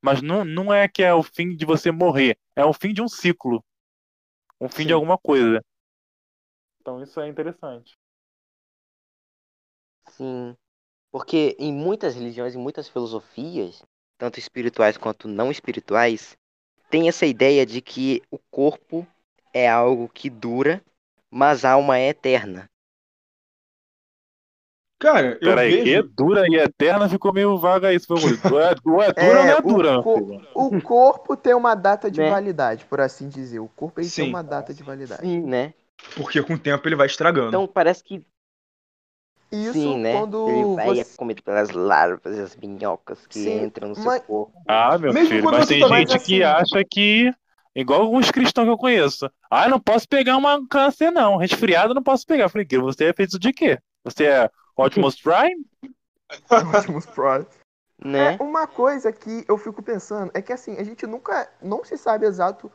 Mas 0.02 0.22
não, 0.22 0.44
não 0.44 0.74
é 0.74 0.88
que 0.88 1.04
é 1.04 1.14
o 1.14 1.22
fim 1.22 1.56
de 1.56 1.66
você 1.66 1.92
morrer, 1.92 2.38
é 2.56 2.64
o 2.66 2.74
fim 2.74 2.94
de 2.94 3.02
um 3.02 3.08
ciclo. 3.08 3.64
Um 4.60 4.70
fim 4.70 4.84
Sim. 4.84 4.88
de 4.88 4.94
alguma 4.94 5.18
coisa. 5.18 5.62
Então 6.80 7.02
isso 7.04 7.20
é 7.20 7.28
interessante. 7.28 7.94
Sim. 10.10 10.56
Porque 11.16 11.56
em 11.58 11.72
muitas 11.72 12.14
religiões, 12.14 12.56
em 12.56 12.58
muitas 12.58 12.90
filosofias, 12.90 13.82
tanto 14.18 14.38
espirituais 14.38 14.98
quanto 14.98 15.30
não 15.30 15.50
espirituais, 15.50 16.36
tem 16.90 17.08
essa 17.08 17.26
ideia 17.26 17.66
de 17.66 17.80
que 17.80 18.22
o 18.30 18.38
corpo 18.52 19.08
é 19.54 19.66
algo 19.70 20.10
que 20.10 20.30
dura, 20.30 20.84
mas 21.32 21.64
a 21.64 21.72
alma 21.72 21.98
é 21.98 22.10
eterna. 22.10 22.70
Cara, 25.00 25.38
eu 25.42 25.52
Peraí, 25.52 25.72
que 25.84 25.96
vejo. 25.96 26.10
dura 26.18 26.44
e 26.50 26.56
eterna 26.56 27.08
ficou 27.08 27.32
meio 27.34 27.58
vaga 27.58 27.94
isso, 27.94 28.08
meu 28.10 28.22
amigo. 28.22 28.60
É, 28.60 28.72
é 28.72 28.76
dura 28.76 29.40
ou 29.40 29.46
não 29.46 29.52
é 29.52 29.56
É, 29.56 29.58
o 29.58 29.64
dura, 29.64 30.04
co-? 30.04 30.42
O 30.54 30.82
corpo 30.82 31.38
tem 31.38 31.54
uma 31.54 31.76
data 31.76 32.12
de 32.12 32.20
Né? 32.20 32.30
validade, 32.30 32.84
por 32.84 33.00
assim 33.00 33.30
dizer. 33.30 33.60
O 33.60 33.70
corpo 33.70 34.02
ele 34.02 34.10
tem 34.10 34.28
uma 34.30 34.44
data 34.44 34.74
de 34.74 34.84
validade. 34.84 35.22
Sim, 35.22 35.44
né? 35.44 35.74
Porque 36.18 36.42
com 36.44 36.56
o 36.56 36.60
tempo 36.60 36.86
ele 36.88 36.96
vai 36.98 37.08
estragando. 37.08 37.48
Então 37.48 37.68
parece 37.68 38.04
que 38.04 38.22
Isso 39.64 39.74
sim, 39.74 39.98
né? 39.98 40.20
quando 40.20 40.50
Ele 40.50 40.76
vai 40.76 40.88
você... 40.88 41.02
é 41.02 41.18
comido 41.18 41.44
pelas 41.44 41.70
larvas, 41.72 42.38
as 42.40 42.56
minhocas 42.56 43.26
que 43.28 43.40
Sim, 43.40 43.64
entram 43.66 43.90
no 43.90 43.96
seu 43.96 44.06
mas- 44.06 44.24
corpo. 44.24 44.54
Ah, 44.68 44.98
meu 44.98 45.14
Mesmo 45.14 45.30
filho, 45.30 45.44
mas 45.46 45.68
tem 45.68 45.80
tá- 45.82 45.88
gente 45.98 46.20
que 46.20 46.44
assim- 46.44 46.44
acha 46.44 46.84
que. 46.90 47.34
Igual 47.76 48.02
alguns 48.04 48.32
cristãos 48.32 48.66
que 48.66 48.72
eu 48.72 48.78
conheço. 48.78 49.30
Ah, 49.52 49.68
não 49.68 49.80
posso 49.82 50.08
pegar 50.08 50.38
uma 50.38 50.66
câncer, 50.68 51.12
não. 51.12 51.36
Resfriado 51.36 51.92
eu 51.92 51.96
não 51.96 52.04
posso 52.04 52.26
pegar. 52.26 52.46
Eu 52.46 52.50
falei, 52.50 52.66
que 52.66 52.78
você 52.80 53.06
é 53.06 53.14
feito 53.14 53.38
de 53.38 53.52
quê? 53.52 53.78
Você 54.06 54.24
é 54.28 54.50
Optimus 54.78 55.20
Prime? 55.22 55.66
Optimus 56.50 57.06
Prime. 57.06 57.46
Né? 58.04 58.38
É, 58.40 58.44
uma 58.44 58.66
coisa 58.68 59.12
que 59.12 59.44
eu 59.48 59.58
fico 59.58 59.82
pensando 59.84 60.32
é 60.34 60.42
que 60.42 60.54
assim, 60.54 60.78
a 60.78 60.84
gente 60.84 61.06
nunca. 61.06 61.50
Não 61.62 61.84
se 61.84 61.98
sabe 61.98 62.26
exato 62.26 62.72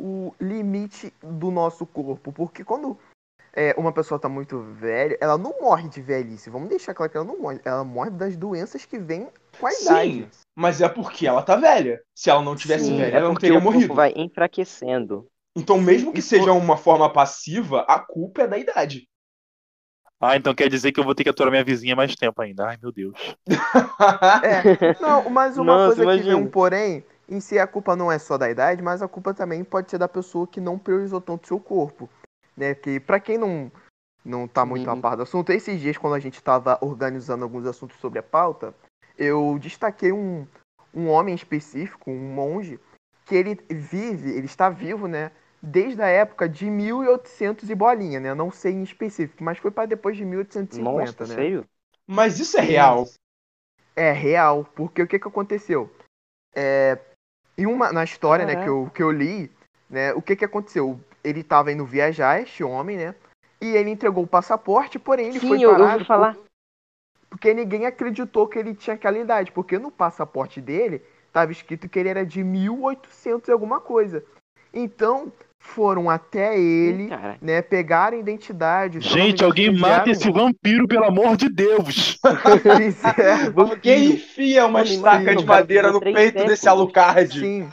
o 0.00 0.34
limite 0.40 1.12
do 1.22 1.50
nosso 1.50 1.84
corpo. 1.84 2.32
Porque 2.32 2.64
quando 2.64 2.98
é, 3.52 3.74
uma 3.76 3.92
pessoa 3.92 4.18
tá 4.20 4.28
muito 4.28 4.60
velha, 4.60 5.16
ela 5.20 5.36
não 5.38 5.54
morre 5.60 5.88
de 5.88 6.00
velhice. 6.00 6.50
Vamos 6.50 6.68
deixar 6.68 6.94
claro 6.94 7.10
que 7.10 7.16
ela 7.16 7.26
não 7.26 7.38
morre. 7.38 7.60
Ela 7.64 7.84
morre 7.84 8.10
das 8.10 8.36
doenças 8.36 8.84
que 8.84 8.98
vêm 8.98 9.28
com 9.58 9.66
a 9.66 9.72
idade. 9.72 10.12
Sim, 10.12 10.28
mas 10.54 10.80
é 10.80 10.88
porque 10.88 11.26
ela 11.26 11.42
tá 11.42 11.56
velha. 11.56 12.00
Se 12.14 12.30
ela 12.30 12.42
não 12.42 12.54
tivesse 12.56 12.86
Sim, 12.86 12.96
velha, 12.98 13.14
é 13.14 13.18
ela 13.18 13.28
não 13.28 13.34
teria 13.34 13.60
morrido. 13.60 13.94
vai 13.94 14.12
enfraquecendo. 14.16 15.26
Então, 15.56 15.80
mesmo 15.80 16.12
que 16.12 16.22
seja 16.22 16.52
uma 16.52 16.76
forma 16.76 17.12
passiva, 17.12 17.80
a 17.88 17.98
culpa 17.98 18.42
é 18.42 18.46
da 18.46 18.58
idade. 18.58 19.08
Ah, 20.20 20.36
então 20.36 20.52
quer 20.54 20.68
dizer 20.68 20.90
que 20.90 20.98
eu 20.98 21.04
vou 21.04 21.14
ter 21.14 21.22
que 21.22 21.30
aturar 21.30 21.50
minha 21.50 21.64
vizinha 21.64 21.94
mais 21.94 22.14
tempo 22.14 22.40
ainda. 22.42 22.66
Ai, 22.66 22.78
meu 22.80 22.92
Deus. 22.92 23.14
É, 24.44 25.00
não, 25.00 25.28
mas 25.30 25.56
uma 25.58 25.64
Nossa, 25.64 25.86
coisa 25.86 26.02
que 26.02 26.02
imagina. 26.02 26.36
vem 26.36 26.44
um 26.46 26.50
porém, 26.50 27.04
em 27.28 27.40
si 27.40 27.58
a 27.58 27.66
culpa 27.66 27.96
não 27.96 28.10
é 28.10 28.18
só 28.18 28.38
da 28.38 28.48
idade, 28.50 28.82
mas 28.82 29.02
a 29.02 29.08
culpa 29.08 29.34
também 29.34 29.64
pode 29.64 29.90
ser 29.90 29.98
da 29.98 30.08
pessoa 30.08 30.46
que 30.46 30.60
não 30.60 30.78
priorizou 30.78 31.20
tanto 31.20 31.44
o 31.44 31.46
seu 31.48 31.60
corpo, 31.60 32.08
né? 32.58 32.74
Que 32.74 33.00
pra 33.00 33.20
quem 33.20 33.38
não 33.38 33.70
não 34.24 34.46
tá 34.46 34.66
muito 34.66 34.84
Sim. 34.84 34.98
a 34.98 35.00
par 35.00 35.16
do 35.16 35.22
assunto, 35.22 35.50
esses 35.50 35.80
dias 35.80 35.96
quando 35.96 36.14
a 36.14 36.18
gente 36.18 36.42
tava 36.42 36.76
organizando 36.82 37.44
alguns 37.44 37.64
assuntos 37.64 37.96
sobre 37.98 38.18
a 38.18 38.22
pauta, 38.22 38.74
eu 39.16 39.58
destaquei 39.58 40.12
um 40.12 40.46
um 40.94 41.08
homem 41.08 41.34
específico, 41.34 42.10
um 42.10 42.34
monge, 42.34 42.80
que 43.24 43.34
ele 43.34 43.58
vive, 43.68 44.30
ele 44.30 44.46
está 44.46 44.68
vivo, 44.68 45.06
né? 45.06 45.30
Desde 45.60 46.00
a 46.00 46.06
época 46.06 46.48
de 46.48 46.68
1800 46.70 47.68
e 47.68 47.74
bolinha, 47.74 48.20
né? 48.20 48.34
Não 48.34 48.50
sei 48.50 48.72
em 48.72 48.82
específico, 48.82 49.42
mas 49.42 49.58
foi 49.58 49.70
para 49.70 49.86
depois 49.86 50.16
de 50.16 50.24
1850, 50.24 50.82
Nossa, 50.82 51.26
né? 51.26 51.34
sério? 51.34 51.66
Mas 52.06 52.38
isso 52.38 52.58
é 52.58 52.62
real. 52.62 53.06
É 53.94 54.12
real, 54.12 54.64
porque 54.74 55.02
o 55.02 55.06
que 55.06 55.18
que 55.18 55.28
aconteceu? 55.28 55.90
É, 56.54 56.98
em 57.56 57.66
uma, 57.66 57.92
na 57.92 58.04
história, 58.04 58.46
né, 58.46 58.54
Caraca. 58.54 58.64
que 58.64 58.70
eu, 58.70 58.90
que 58.94 59.02
eu 59.02 59.10
li, 59.10 59.50
né, 59.90 60.12
o 60.14 60.22
que 60.22 60.36
que 60.36 60.44
aconteceu? 60.44 60.98
Ele 61.24 61.42
tava 61.42 61.72
indo 61.72 61.84
viajar, 61.84 62.40
este 62.40 62.62
homem, 62.64 62.96
né, 62.96 63.14
e 63.60 63.66
ele 63.76 63.90
entregou 63.90 64.24
o 64.24 64.26
passaporte, 64.28 64.98
porém 64.98 65.28
ele 65.28 65.40
foi 65.40 65.58
Sim, 65.58 65.64
eu, 65.64 65.70
eu 65.70 65.76
parado 65.76 65.92
ouvi 65.94 66.04
falar. 66.04 66.34
por- 66.34 66.44
porque 67.30 67.52
ninguém 67.52 67.84
acreditou 67.86 68.46
que 68.46 68.58
ele 68.58 68.74
tinha 68.74 68.94
aquela 68.94 69.18
idade, 69.18 69.52
porque 69.52 69.78
no 69.78 69.90
passaporte 69.90 70.60
dele 70.60 71.02
tava 71.32 71.52
escrito 71.52 71.88
que 71.88 71.98
ele 71.98 72.08
era 72.08 72.24
de 72.24 72.42
1800 72.42 73.48
e 73.48 73.52
alguma 73.52 73.80
coisa. 73.80 74.24
Então, 74.72 75.30
foram 75.60 76.08
até 76.08 76.58
ele, 76.58 77.08
Cara, 77.08 77.36
né, 77.42 77.60
pegaram 77.60 78.16
a 78.16 78.20
identidade. 78.20 78.98
eu 78.98 79.02
Gente, 79.02 79.44
alguém 79.44 79.76
mata 79.76 80.08
esse 80.10 80.30
vampiro, 80.30 80.86
pelo 80.88 81.04
amor 81.04 81.36
de 81.36 81.48
Deus! 81.50 82.18
fizeram- 82.80 83.52
Alguém 83.72 84.12
enfia 84.12 84.66
uma 84.66 84.82
estaca 84.82 85.34
de 85.36 85.44
madeira 85.44 85.92
no 85.92 86.00
peito 86.00 86.38
desse 86.46 86.68
Alucard. 86.68 87.38
Sim. 87.38 87.68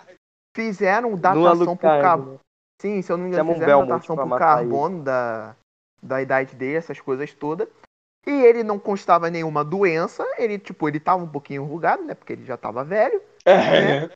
Fizeram 0.55 1.15
datação 1.15 1.77
por 1.77 1.89
né? 2.31 2.39
Sim, 2.81 3.01
se 3.01 3.11
eu 3.11 3.17
não 3.17 3.25
me 3.25 3.29
engano, 3.29 3.49
um 3.49 3.53
fizeram 3.53 3.79
Belmont 3.79 4.07
datação 4.07 4.29
por 4.29 4.37
carbono 4.37 5.03
da, 5.03 5.55
da 6.01 6.21
idade 6.21 6.55
dele, 6.55 6.75
essas 6.75 6.99
coisas 6.99 7.33
todas. 7.33 7.67
E 8.27 8.31
ele 8.31 8.63
não 8.63 8.79
constava 8.79 9.29
nenhuma 9.29 9.63
doença. 9.63 10.25
Ele, 10.37 10.57
tipo, 10.57 10.87
ele 10.87 10.99
tava 10.99 11.23
um 11.23 11.27
pouquinho 11.27 11.63
enrugado, 11.63 12.03
né? 12.03 12.15
Porque 12.15 12.33
ele 12.33 12.43
já 12.43 12.57
tava 12.57 12.83
velho. 12.83 13.21
É. 13.45 14.09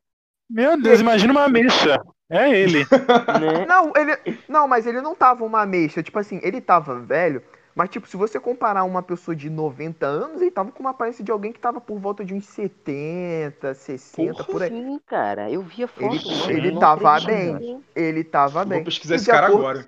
Meu 0.50 0.82
Deus, 0.82 1.00
imagina 1.00 1.32
uma 1.32 1.48
mexa. 1.48 2.04
É 2.30 2.50
ele. 2.50 2.80
Né? 2.80 3.66
Não, 3.68 3.94
ele. 3.96 4.40
Não, 4.48 4.68
mas 4.68 4.86
ele 4.86 5.02
não 5.02 5.16
tava 5.16 5.44
uma 5.44 5.66
mexa. 5.66 6.04
Tipo 6.04 6.20
assim, 6.20 6.40
ele 6.44 6.62
tava 6.62 7.00
velho. 7.00 7.44
Mas, 7.80 7.90
tipo, 7.90 8.06
se 8.10 8.18
você 8.18 8.38
comparar 8.42 8.84
uma 8.84 9.02
pessoa 9.02 9.34
de 9.34 9.50
90 9.50 10.06
anos, 10.06 10.42
ele 10.42 10.52
tava 10.52 10.70
com 10.70 10.82
uma 10.82 10.90
aparência 10.90 11.24
de 11.24 11.32
alguém 11.32 11.54
que 11.54 11.62
tava 11.62 11.80
por 11.80 11.98
volta 11.98 12.26
de 12.26 12.34
uns 12.34 12.44
70, 12.44 13.74
60, 13.74 14.44
por 14.44 14.62
aí. 14.62 14.70
Sim, 14.70 15.00
cara, 15.06 15.50
eu 15.50 15.62
vi 15.62 15.86
a 15.86 15.88
foto. 15.88 16.14
Ele- 16.14 16.26
mano, 16.26 16.52
ele 16.52 16.78
tava 16.78 17.16
acredito. 17.16 17.58
bem. 17.60 17.84
Ele 17.96 18.24
tava 18.26 18.66
bem. 18.66 18.80
Vou 18.80 18.84
pesquisar 18.86 19.14
E 19.14 19.16
esse 19.16 19.24
de 19.24 19.32
cara 19.32 19.48
acordo- 19.48 19.66
agora. 19.66 19.88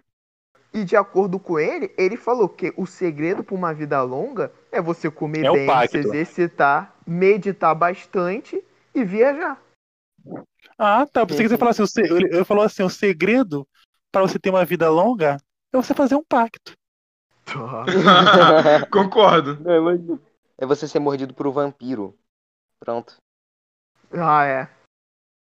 E 0.73 0.85
de 0.85 0.95
acordo 0.95 1.37
com 1.37 1.59
ele, 1.59 1.93
ele 1.97 2.15
falou 2.15 2.47
que 2.47 2.73
o 2.77 2.85
segredo 2.85 3.43
para 3.43 3.55
uma 3.55 3.73
vida 3.73 4.01
longa 4.01 4.53
é 4.71 4.81
você 4.81 5.11
comer 5.11 5.43
É 5.47 5.51
bem, 5.51 5.87
se 5.89 5.97
exercitar, 5.97 6.95
meditar 7.05 7.75
bastante 7.75 8.63
e 8.95 9.03
viajar. 9.03 9.61
Ah, 10.77 11.05
tá. 11.11 11.25
Pensei 11.25 11.43
que 11.43 11.49
você 11.49 11.57
falasse, 11.57 11.81
ele 11.99 12.35
ele 12.37 12.45
falou 12.45 12.63
assim, 12.63 12.83
o 12.83 12.89
segredo 12.89 13.67
para 14.09 14.21
você 14.21 14.39
ter 14.39 14.49
uma 14.49 14.63
vida 14.63 14.89
longa 14.89 15.35
é 15.73 15.75
você 15.77 15.93
fazer 15.93 16.15
um 16.15 16.23
pacto. 16.23 16.71
Concordo. 18.91 19.57
É 20.57 20.65
você 20.65 20.87
ser 20.87 20.99
mordido 20.99 21.33
por 21.33 21.47
um 21.47 21.51
vampiro. 21.51 22.15
Pronto. 22.79 23.15
ah, 24.13 24.45
é. 24.45 24.69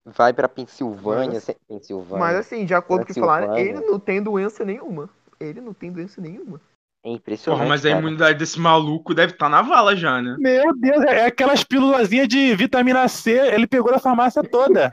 Vai 0.04 0.32
pra 0.32 0.48
Pensilvânia. 0.48 1.34
Mas- 1.34 1.44
se- 1.44 1.56
Pensilvânia. 1.68 2.18
Mas 2.18 2.36
assim, 2.36 2.64
de 2.64 2.74
acordo 2.74 3.04
com 3.04 3.12
o 3.12 3.14
que 3.14 3.20
falaram, 3.20 3.56
ele 3.56 3.80
não 3.80 3.98
tem 4.00 4.22
doença 4.22 4.64
nenhuma. 4.64 5.10
Ele 5.38 5.60
não 5.60 5.74
tem 5.74 5.92
doença 5.92 6.20
nenhuma. 6.20 6.60
É 7.04 7.12
impressionante. 7.12 7.58
Porra, 7.60 7.68
mas 7.68 7.86
a 7.86 7.88
cara. 7.90 8.00
imunidade 8.00 8.38
desse 8.38 8.58
maluco 8.58 9.14
deve 9.14 9.32
estar 9.32 9.48
na 9.48 9.62
vala 9.62 9.94
já, 9.94 10.20
né? 10.20 10.36
Meu 10.38 10.76
Deus, 10.76 11.02
é 11.04 11.26
aquelas 11.26 11.62
pílulazinhas 11.62 12.26
de 12.26 12.54
vitamina 12.56 13.06
C, 13.06 13.30
ele 13.54 13.66
pegou 13.68 13.92
da 13.92 14.00
farmácia 14.00 14.42
toda. 14.42 14.92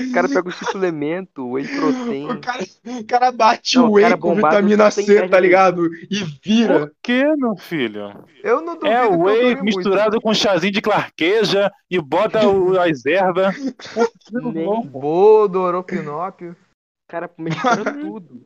O 0.00 0.12
cara 0.12 0.28
pega 0.28 0.48
o 0.48 0.52
suplemento, 0.52 1.50
whey 1.52 1.66
protein. 1.74 2.30
O 2.30 2.40
cara, 2.40 2.64
o 2.86 3.04
cara 3.06 3.32
bate 3.32 3.76
Não, 3.76 3.86
o 3.86 3.88
o 3.88 3.92
whey 3.94 4.04
cara 4.04 4.18
com 4.18 4.34
vitamina 4.34 4.90
C, 4.90 5.28
tá 5.28 5.40
ligado? 5.40 5.88
E 6.10 6.22
vira. 6.44 6.80
Por 6.80 6.92
que, 7.02 7.24
meu 7.36 7.56
filho? 7.56 8.24
Eu 8.44 8.60
não 8.60 8.74
duvido 8.74 8.86
É 8.86 9.04
eu 9.06 9.18
whey 9.18 9.60
misturado 9.62 10.20
com 10.20 10.34
chazinho 10.34 10.72
de 10.72 10.82
clarqueja 10.82 11.72
e 11.90 11.98
bota 12.00 12.46
o- 12.46 12.78
as 12.78 13.04
ervas. 13.06 13.56
Muito. 14.30 14.88
Bodo, 14.88 15.82
Pinóquio. 15.84 16.52
O 16.52 17.10
cara 17.10 17.30
mistura 17.38 17.94
tudo. 17.98 18.42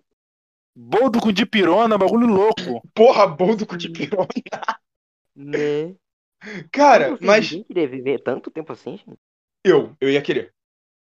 Boldo 0.74 1.20
com 1.20 1.32
dipirona, 1.32 1.98
bagulho 1.98 2.26
louco. 2.26 2.82
Porra, 2.94 3.26
boldo 3.26 3.66
com 3.66 3.76
de 3.76 3.88
pirona. 3.90 4.26
Né? 5.34 5.94
Cara, 6.72 7.16
Como 7.16 7.26
mas 7.26 7.50
Ninguém 7.50 7.64
queria 7.64 7.88
viver 7.88 8.22
tanto 8.22 8.50
tempo 8.50 8.72
assim, 8.72 8.96
gente? 8.96 9.18
eu, 9.64 9.94
eu 10.00 10.10
ia 10.10 10.22
querer. 10.22 10.52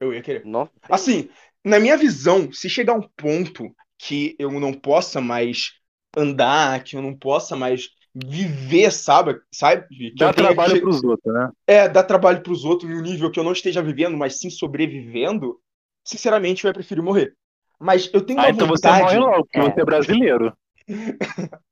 Eu 0.01 0.13
ia 0.13 0.23
querer. 0.23 0.45
Nossa. 0.45 0.73
Assim, 0.91 1.29
na 1.65 1.79
minha 1.79 1.97
visão, 1.97 2.53
se 2.53 2.69
chegar 2.69 2.95
um 2.95 3.09
ponto 3.17 3.75
que 3.99 4.35
eu 4.39 4.51
não 4.59 4.73
possa 4.73 5.21
mais 5.21 5.73
andar, 6.17 6.83
que 6.83 6.97
eu 6.97 7.03
não 7.03 7.17
possa 7.17 7.55
mais 7.55 7.89
viver, 8.15 8.91
sabe? 8.91 9.39
Sabe? 9.53 9.87
Que 9.89 10.15
Dá 10.17 10.33
trabalho 10.33 10.75
que- 10.75 10.81
pros 10.81 11.03
outros, 11.05 11.33
né? 11.33 11.51
É, 11.67 11.89
dar 11.89 12.03
trabalho 12.05 12.43
pros 12.43 12.65
outros 12.65 12.91
no 12.91 13.01
nível 13.01 13.31
que 13.31 13.39
eu 13.39 13.45
não 13.45 13.53
esteja 13.53 13.83
vivendo, 13.83 14.17
mas 14.17 14.41
sim 14.41 14.51
sobrevivendo, 14.51 15.61
sinceramente, 16.05 16.65
eu 16.65 16.69
ia 16.69 16.75
preferir 16.75 17.03
morrer. 17.03 17.37
Mas 17.81 18.11
eu 18.13 18.21
tenho 18.21 18.39
uma 18.39 18.47
Ah, 18.47 18.51
então 18.51 18.67
você 18.69 18.87
vontade. 18.87 19.03
morre 19.03 19.19
logo, 19.19 19.45
porque 19.45 19.59
É. 19.59 19.63
você 19.63 19.81
é 19.81 19.85
brasileiro. 19.85 20.53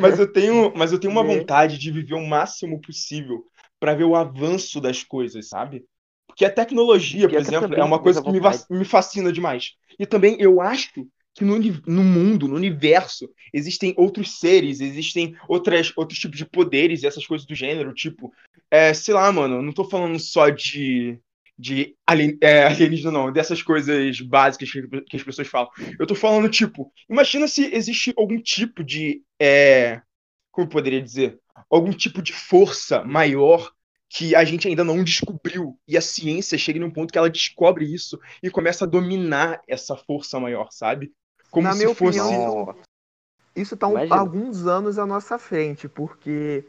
Mas 0.00 0.18
eu 0.18 0.30
tenho, 0.30 0.72
mas 0.76 0.92
eu 0.92 0.98
tenho 0.98 1.12
uma 1.12 1.22
Né? 1.22 1.36
vontade 1.36 1.78
de 1.78 1.90
viver 1.90 2.14
o 2.14 2.26
máximo 2.26 2.80
possível 2.80 3.44
pra 3.80 3.94
ver 3.94 4.04
o 4.04 4.14
avanço 4.14 4.80
das 4.80 5.02
coisas, 5.02 5.48
sabe? 5.48 5.84
Porque 6.26 6.44
a 6.44 6.50
tecnologia, 6.50 7.28
por 7.28 7.40
exemplo, 7.40 7.74
é 7.74 7.82
uma 7.84 7.98
coisa 7.98 8.22
que 8.22 8.30
me, 8.30 8.40
me 8.70 8.84
fascina 8.84 9.32
demais. 9.32 9.72
E 9.98 10.04
também 10.04 10.36
eu 10.38 10.60
acho 10.60 10.92
que 11.34 11.44
no, 11.44 11.58
no 11.58 12.02
mundo, 12.04 12.46
no 12.46 12.56
universo, 12.56 13.28
existem 13.52 13.94
outros 13.96 14.38
seres, 14.38 14.80
existem 14.80 15.36
outras, 15.48 15.92
outros 15.96 16.18
tipos 16.18 16.36
de 16.36 16.44
poderes 16.44 17.02
e 17.02 17.06
essas 17.06 17.26
coisas 17.26 17.46
do 17.46 17.54
gênero, 17.54 17.94
tipo, 17.94 18.32
é, 18.70 18.92
sei 18.92 19.14
lá, 19.14 19.30
mano, 19.32 19.56
eu 19.56 19.62
não 19.62 19.72
tô 19.72 19.84
falando 19.84 20.18
só 20.18 20.48
de 20.50 21.18
de 21.58 21.96
alien, 22.06 22.36
é, 22.40 22.64
alienígena, 22.64 23.10
não, 23.12 23.32
dessas 23.32 23.62
coisas 23.62 24.20
básicas 24.20 24.70
que, 24.70 24.82
que 25.02 25.16
as 25.16 25.22
pessoas 25.22 25.48
falam. 25.48 25.70
Eu 25.98 26.06
tô 26.06 26.14
falando, 26.14 26.48
tipo, 26.48 26.92
imagina 27.08 27.46
se 27.46 27.72
existe 27.74 28.12
algum 28.16 28.40
tipo 28.40 28.82
de. 28.82 29.22
É, 29.40 30.00
como 30.50 30.66
eu 30.66 30.70
poderia 30.70 31.00
dizer? 31.02 31.38
Algum 31.70 31.92
tipo 31.92 32.20
de 32.22 32.32
força 32.32 33.04
maior 33.04 33.72
que 34.08 34.34
a 34.34 34.44
gente 34.44 34.68
ainda 34.68 34.84
não 34.84 35.02
descobriu. 35.02 35.78
E 35.88 35.96
a 35.96 36.00
ciência 36.00 36.58
chega 36.58 36.78
num 36.78 36.90
ponto 36.90 37.10
que 37.12 37.18
ela 37.18 37.30
descobre 37.30 37.84
isso 37.84 38.18
e 38.42 38.50
começa 38.50 38.84
a 38.84 38.88
dominar 38.88 39.60
essa 39.66 39.96
força 39.96 40.38
maior, 40.38 40.68
sabe? 40.70 41.12
Como 41.50 41.66
Na 41.66 41.72
se 41.72 41.78
minha 41.78 41.94
fosse. 41.94 42.20
opinião. 42.20 42.76
Isso 43.56 43.76
tá 43.76 43.86
um- 43.86 44.12
alguns 44.12 44.66
anos 44.66 44.98
à 44.98 45.06
nossa 45.06 45.38
frente, 45.38 45.88
porque 45.88 46.64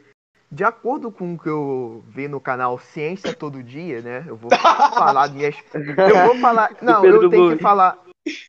de 0.50 0.64
acordo 0.64 1.10
com 1.10 1.34
o 1.34 1.38
que 1.38 1.48
eu 1.48 2.04
vi 2.08 2.28
no 2.28 2.40
canal 2.40 2.78
Ciência 2.78 3.34
Todo 3.34 3.62
Dia, 3.62 4.00
né? 4.00 4.24
Eu 4.26 4.36
vou 4.36 4.50
falar 4.50 5.28
minhas. 5.30 5.56
Eu 5.74 6.26
vou 6.28 6.38
falar. 6.38 6.70
Não, 6.80 7.04
eu 7.04 7.28
tenho 7.28 7.56
que 7.56 7.62
falar. 7.62 7.98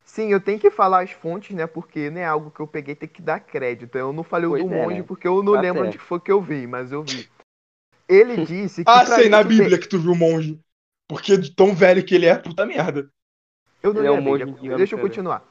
Sim, 0.03 0.31
eu 0.31 0.39
tenho 0.39 0.59
que 0.59 0.71
falar 0.71 1.03
as 1.03 1.11
fontes, 1.11 1.55
né? 1.55 1.67
Porque 1.67 2.09
não 2.09 2.19
é 2.19 2.25
algo 2.25 2.49
que 2.49 2.59
eu 2.59 2.65
peguei 2.65 2.95
tem 2.95 3.07
que 3.07 3.21
dar 3.21 3.39
crédito. 3.39 3.95
Eu 3.95 4.11
não 4.11 4.23
falei 4.23 4.47
o 4.47 4.51
Pois 4.51 4.63
do 4.63 4.73
é, 4.73 4.83
monge 4.83 4.97
né? 5.01 5.05
porque 5.07 5.27
eu 5.27 5.43
não 5.43 5.53
Tá 5.53 5.61
lembro 5.61 5.83
certo. 5.83 5.87
onde 5.89 5.97
foi 5.99 6.19
que 6.19 6.31
eu 6.31 6.41
vi, 6.41 6.65
mas 6.65 6.91
eu 6.91 7.03
vi. 7.03 7.29
Ele 8.09 8.37
disse 8.45 8.83
que. 8.83 8.89
Ah, 8.89 9.05
sei, 9.05 9.29
na 9.29 9.43
Bíblia 9.43 9.77
que 9.77 9.87
tu 9.87 9.99
viu 9.99 10.13
o 10.13 10.15
monge. 10.15 10.59
Porque 11.07 11.37
de 11.37 11.51
tão 11.55 11.75
velho 11.75 12.03
que 12.03 12.15
ele 12.15 12.25
é, 12.25 12.35
puta 12.35 12.65
merda. 12.65 13.07
Eu 13.83 13.93
não 13.93 14.01
Ele 14.01 14.09
li 14.09 14.15
é 14.15 14.19
um 14.19 14.21
monge 14.21 14.45
Bíblia. 14.45 14.57
indiano, 14.59 14.77
Deixa 14.77 14.95
eu 14.95 14.97
cara. 14.97 15.09
continuar. 15.09 15.45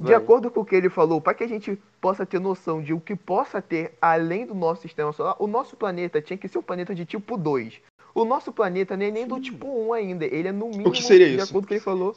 De 0.00 0.06
Vai. 0.06 0.14
acordo 0.14 0.48
com 0.50 0.60
o 0.60 0.64
que 0.64 0.76
ele 0.76 0.88
falou, 0.88 1.20
para 1.20 1.34
que 1.34 1.42
a 1.42 1.48
gente 1.48 1.76
possa 2.00 2.24
ter 2.24 2.38
noção 2.38 2.80
de 2.80 2.92
o 2.94 3.00
que 3.00 3.16
possa 3.16 3.60
ter 3.60 3.94
além 4.00 4.46
do 4.46 4.54
nosso 4.54 4.82
sistema 4.82 5.12
solar, 5.12 5.34
o 5.40 5.46
nosso 5.48 5.76
planeta 5.76 6.22
tinha 6.22 6.36
que 6.38 6.46
ser 6.46 6.58
um 6.58 6.62
planeta 6.62 6.94
de 6.94 7.04
tipo 7.04 7.36
2. 7.36 7.80
O 8.14 8.24
nosso 8.24 8.52
planeta 8.52 8.96
nem 8.96 9.10
nem 9.10 9.26
do 9.26 9.40
tipo 9.40 9.66
1 9.66 9.92
ainda, 9.92 10.24
ele 10.24 10.48
é 10.48 10.52
no 10.52 10.68
mínimo, 10.68 10.92
que 10.92 11.02
seria 11.02 11.26
de 11.28 11.34
isso? 11.36 11.44
acordo 11.50 11.64
com 11.64 11.64
o 11.64 11.68
que 11.68 11.74
ele 11.74 11.80
falou. 11.80 12.16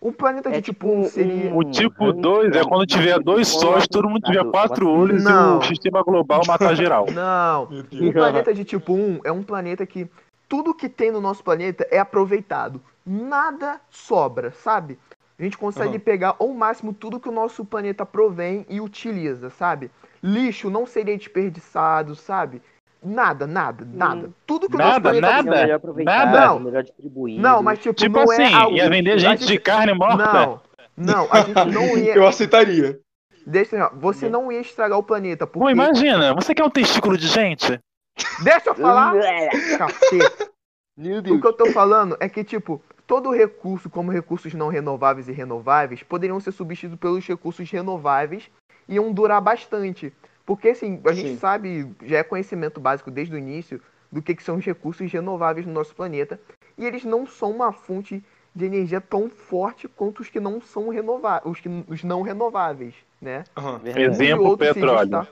Um 0.00 0.12
planeta 0.12 0.48
de 0.50 0.56
É 0.58 0.60
tipo 0.62 0.86
tipo 0.86 1.00
1 1.00 1.04
seria... 1.08 1.34
um- 1.52 1.56
O 1.58 1.64
tipo 1.64 2.04
ranking 2.06 2.20
2 2.22 2.56
é 2.56 2.64
quando 2.64 2.86
tiver 2.86 3.18
dois 3.18 3.52
com 3.52 3.58
sóis, 3.60 3.86
todo 3.88 4.08
mundo 4.08 4.20
tiver 4.20 4.44
quatro 4.50 4.88
uma- 4.88 4.98
olhos 5.00 5.24
Não. 5.24 5.56
e 5.56 5.58
o 5.58 5.62
sistema 5.66 6.02
global 6.02 6.40
matar 6.46 6.74
geral. 6.74 7.04
Não, 7.12 7.68
Um 7.92 8.12
planeta 8.12 8.54
de 8.54 8.64
tipo 8.64 8.94
1 8.94 9.20
é 9.24 9.32
um 9.32 9.42
planeta 9.42 9.84
que 9.84 10.08
tudo 10.48 10.72
que 10.72 10.88
tem 10.88 11.10
no 11.10 11.20
nosso 11.20 11.42
planeta 11.44 11.86
é 11.90 11.98
aproveitado. 11.98 12.80
Nada 13.04 13.80
sobra, 13.90 14.52
sabe? 14.52 14.98
A 15.38 15.42
gente 15.44 15.56
consegue 15.56 15.90
Aham. 15.90 16.00
pegar 16.00 16.36
ao 16.38 16.48
máximo 16.48 16.92
tudo 16.92 17.20
que 17.20 17.28
o 17.28 17.32
nosso 17.32 17.64
planeta 17.64 18.04
provém 18.04 18.66
e 18.68 18.80
utiliza, 18.80 19.50
sabe? 19.50 19.90
Lixo 20.22 20.68
não 20.68 20.84
seria 20.84 21.16
desperdiçado, 21.16 22.16
sabe? 22.16 22.60
Nada, 23.00 23.46
nada, 23.46 23.86
nada. 23.92 24.30
Tudo 24.44 24.68
que 24.68 24.74
o 24.74 24.78
nosso 24.78 24.90
Nada, 24.90 25.10
planeta 25.10 25.26
nada. 25.28 25.50
melhor 25.50 25.76
aproveitado, 25.76 26.32
Não. 26.36 26.58
melhor 26.58 26.82
distribuído. 26.82 27.40
Não, 27.40 27.62
mas 27.62 27.78
tipo, 27.78 27.94
Tipo 27.94 28.16
não 28.16 28.24
assim, 28.24 28.42
é 28.42 28.52
algo... 28.52 28.76
ia 28.76 28.90
vender 28.90 29.18
gente 29.20 29.46
de 29.46 29.58
carne 29.58 29.94
morta. 29.94 30.32
Não, 30.32 30.60
não, 30.96 31.28
a 31.30 31.42
gente 31.42 31.64
não 31.72 31.82
ia... 31.96 32.14
Eu 32.16 32.26
aceitaria. 32.26 32.98
Deixa 33.46 33.76
eu... 33.76 33.90
Você 34.00 34.28
não 34.28 34.50
ia 34.50 34.60
estragar 34.60 34.98
o 34.98 35.02
planeta, 35.04 35.46
Pô, 35.46 35.60
porque... 35.60 35.72
imagina, 35.72 36.34
você 36.34 36.52
quer 36.52 36.64
um 36.64 36.70
testículo 36.70 37.16
de 37.16 37.28
gente? 37.28 37.80
Deixa 38.42 38.70
eu 38.70 38.74
falar! 38.74 39.14
Caceta. 39.78 40.50
Meu 40.96 41.20
O 41.20 41.40
que 41.40 41.46
eu 41.46 41.52
tô 41.52 41.66
falando 41.66 42.16
é 42.18 42.28
que, 42.28 42.42
tipo, 42.42 42.82
todo 43.08 43.32
recurso, 43.32 43.88
como 43.88 44.12
recursos 44.12 44.52
não 44.52 44.68
renováveis 44.68 45.28
e 45.28 45.32
renováveis, 45.32 46.02
poderiam 46.02 46.38
ser 46.38 46.52
substituídos 46.52 47.00
pelos 47.00 47.26
recursos 47.26 47.68
renováveis 47.68 48.50
e 48.86 48.96
iam 48.96 49.10
durar 49.10 49.40
bastante. 49.40 50.12
Porque, 50.44 50.68
assim, 50.68 51.00
a 51.04 51.12
gente 51.12 51.30
Sim. 51.30 51.38
sabe, 51.38 51.90
já 52.04 52.18
é 52.18 52.22
conhecimento 52.22 52.78
básico 52.78 53.10
desde 53.10 53.34
o 53.34 53.38
início, 53.38 53.80
do 54.12 54.20
que, 54.20 54.34
que 54.34 54.42
são 54.42 54.56
os 54.56 54.64
recursos 54.64 55.10
renováveis 55.10 55.66
no 55.66 55.72
nosso 55.72 55.94
planeta. 55.94 56.38
E 56.76 56.84
eles 56.84 57.02
não 57.02 57.26
são 57.26 57.50
uma 57.50 57.72
fonte 57.72 58.22
de 58.54 58.64
energia 58.66 59.00
tão 59.00 59.30
forte 59.30 59.88
quanto 59.88 60.20
os 60.20 60.28
que 60.28 60.38
não 60.38 60.60
são 60.60 60.90
renováveis, 60.90 61.50
os, 61.50 61.60
que, 61.60 61.84
os 61.88 62.04
não 62.04 62.20
renováveis, 62.20 62.94
né? 63.20 63.44
E 63.96 64.02
Exemplo, 64.02 64.56
petróleo. 64.56 65.26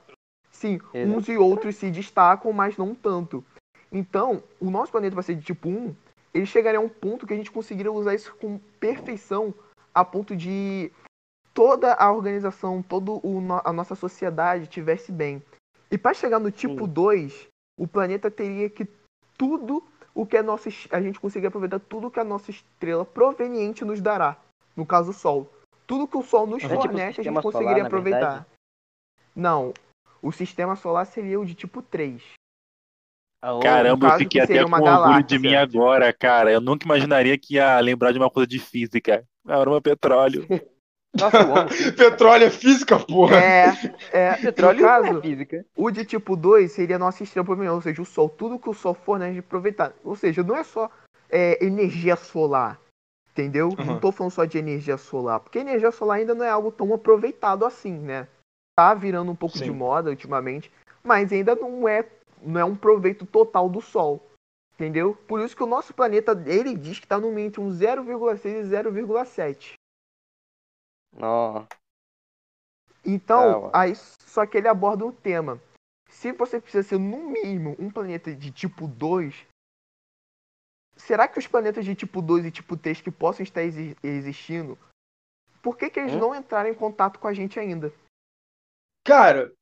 Sim, 0.50 0.80
Exato. 0.94 1.18
uns 1.18 1.28
e 1.28 1.36
outros 1.36 1.76
se 1.76 1.90
destacam, 1.90 2.50
mas 2.54 2.78
não 2.78 2.94
tanto. 2.94 3.44
Então, 3.92 4.42
o 4.58 4.70
nosso 4.70 4.92
planeta 4.92 5.14
vai 5.14 5.22
ser 5.22 5.34
de 5.34 5.42
tipo 5.42 5.68
1, 5.68 5.94
ele 6.36 6.46
chegaria 6.46 6.78
a 6.78 6.82
um 6.82 6.88
ponto 6.88 7.26
que 7.26 7.32
a 7.32 7.36
gente 7.36 7.50
conseguiria 7.50 7.90
usar 7.90 8.14
isso 8.14 8.34
com 8.36 8.58
perfeição, 8.78 9.54
a 9.94 10.04
ponto 10.04 10.36
de 10.36 10.92
toda 11.54 11.94
a 11.94 12.12
organização, 12.12 12.82
toda 12.82 13.12
a 13.64 13.72
nossa 13.72 13.94
sociedade 13.94 14.66
tivesse 14.66 15.10
bem. 15.10 15.42
E 15.90 15.96
para 15.96 16.12
chegar 16.12 16.38
no 16.38 16.50
tipo 16.50 16.84
Sim. 16.84 16.92
2, 16.92 17.46
o 17.78 17.88
planeta 17.88 18.30
teria 18.30 18.68
que 18.68 18.86
tudo 19.38 19.82
o 20.14 20.26
que 20.26 20.36
a 20.36 20.42
nossa 20.42 20.68
a 20.90 21.00
gente 21.00 21.18
conseguir 21.18 21.46
aproveitar 21.46 21.78
tudo 21.78 22.10
que 22.10 22.20
a 22.20 22.24
nossa 22.24 22.50
estrela 22.50 23.04
proveniente 23.04 23.84
nos 23.84 24.00
dará. 24.00 24.36
No 24.76 24.84
caso, 24.84 25.10
o 25.10 25.14
Sol. 25.14 25.50
Tudo 25.86 26.06
que 26.06 26.18
o 26.18 26.22
Sol 26.22 26.46
nos 26.46 26.62
É 26.62 26.68
tipo 26.68 26.82
fornece, 26.82 27.20
a 27.20 27.24
gente 27.24 27.32
solar, 27.32 27.42
conseguiria 27.42 27.82
na 27.82 27.86
aproveitar. 27.86 28.46
Não. 29.34 29.72
O 30.20 30.32
sistema 30.32 30.76
solar 30.76 31.06
seria 31.06 31.40
o 31.40 31.46
de 31.46 31.54
tipo 31.54 31.80
3. 31.80 32.22
Caramba, 33.62 34.06
eu 34.08 34.12
fiquei 34.18 34.26
que 34.28 34.40
até 34.40 34.62
com 34.62 34.68
uma 34.68 34.78
orgulho 34.78 34.96
galáxia. 35.02 35.22
de 35.24 35.38
mim 35.38 35.54
agora, 35.54 36.12
cara. 36.12 36.50
Eu 36.50 36.60
nunca 36.60 36.84
imaginaria 36.84 37.38
que 37.38 37.54
ia 37.54 37.78
lembrar 37.80 38.12
de 38.12 38.18
uma 38.18 38.30
coisa 38.30 38.46
de 38.46 38.58
física. 38.58 39.24
Aroma 39.46 39.80
petróleo. 39.80 40.46
Nossa, 41.18 41.40
amo. 41.40 41.68
Petróleo 41.96 42.44
é 42.44 42.50
física, 42.50 42.98
porra. 42.98 43.36
É, 43.38 43.72
é. 44.12 44.32
Petróleo 44.42 44.80
no 44.80 44.82
não 44.82 44.88
caso, 44.88 45.18
é 45.18 45.22
física. 45.22 45.64
o 45.74 45.90
de 45.90 46.04
tipo 46.04 46.36
2 46.36 46.70
seria 46.70 46.96
a 46.96 46.98
nossa 46.98 47.22
estrela 47.22 47.44
provenhente, 47.44 47.72
ou 47.74 47.80
seja, 47.80 48.02
o 48.02 48.04
Sol. 48.04 48.28
Tudo 48.28 48.58
que 48.58 48.68
o 48.68 48.74
Sol 48.74 48.92
fornece 48.94 49.32
de 49.34 49.38
aproveitar. 49.38 49.92
Ou 50.04 50.14
seja, 50.14 50.42
não 50.42 50.56
é 50.56 50.62
só 50.64 50.90
é, 51.30 51.64
energia 51.64 52.16
solar. 52.16 52.78
Entendeu? 53.30 53.70
Não 53.78 53.94
Uhum. 53.94 54.00
tô 54.00 54.12
falando 54.12 54.32
só 54.32 54.44
de 54.44 54.58
energia 54.58 54.96
solar. 54.98 55.40
Porque 55.40 55.58
energia 55.58 55.90
solar 55.90 56.18
ainda 56.18 56.34
não 56.34 56.44
é 56.44 56.50
algo 56.50 56.70
tão 56.72 56.92
aproveitado 56.92 57.64
assim, 57.64 57.92
né? 57.92 58.26
Tá 58.76 58.92
virando 58.92 59.30
um 59.30 59.36
pouco 59.36 59.56
Sim. 59.56 59.64
de 59.64 59.70
moda 59.70 60.10
ultimamente. 60.10 60.70
Mas 61.02 61.32
ainda 61.32 61.54
não 61.54 61.88
é, 61.88 62.04
não 62.42 62.60
é 62.60 62.64
um 62.64 62.76
proveito 62.76 63.26
total 63.26 63.68
do 63.68 63.80
Sol. 63.80 64.24
Entendeu? 64.74 65.14
Por 65.26 65.40
isso 65.40 65.56
que 65.56 65.62
o 65.62 65.66
nosso 65.66 65.94
planeta, 65.94 66.32
ele 66.46 66.76
diz 66.76 66.98
que 67.00 67.06
tá 67.06 67.18
no 67.18 67.32
meio 67.32 67.46
entre 67.46 67.60
um 67.60 67.70
0,6 67.70 68.44
e 68.44 68.68
0,7. 68.68 69.72
Não. 71.12 71.66
Então, 73.04 73.70
aí 73.72 73.94
só 73.96 74.44
que 74.44 74.58
ele 74.58 74.68
aborda 74.68 75.06
um 75.06 75.12
tema. 75.12 75.60
Se 76.10 76.32
você 76.32 76.60
precisa 76.60 76.86
ser 76.86 76.98
no 76.98 77.30
mínimo 77.30 77.74
um 77.78 77.90
planeta 77.90 78.34
de 78.34 78.50
tipo 78.50 78.86
2, 78.86 79.46
será 80.96 81.26
que 81.28 81.38
os 81.38 81.46
planetas 81.46 81.84
de 81.84 81.94
tipo 81.94 82.20
2 82.20 82.44
e 82.44 82.50
tipo 82.50 82.76
3 82.76 83.00
que 83.00 83.10
possam 83.10 83.44
estar 83.44 83.62
exi- 83.62 83.96
existindo, 84.02 84.78
por 85.62 85.76
que, 85.76 85.88
que 85.88 86.00
eles 86.00 86.12
Hum? 86.14 86.18
não 86.18 86.34
entraram 86.34 86.68
em 86.68 86.74
contato 86.74 87.18
com 87.18 87.28
a 87.28 87.32
gente 87.34 87.58
ainda? 87.58 87.92
Cara, 89.04 89.52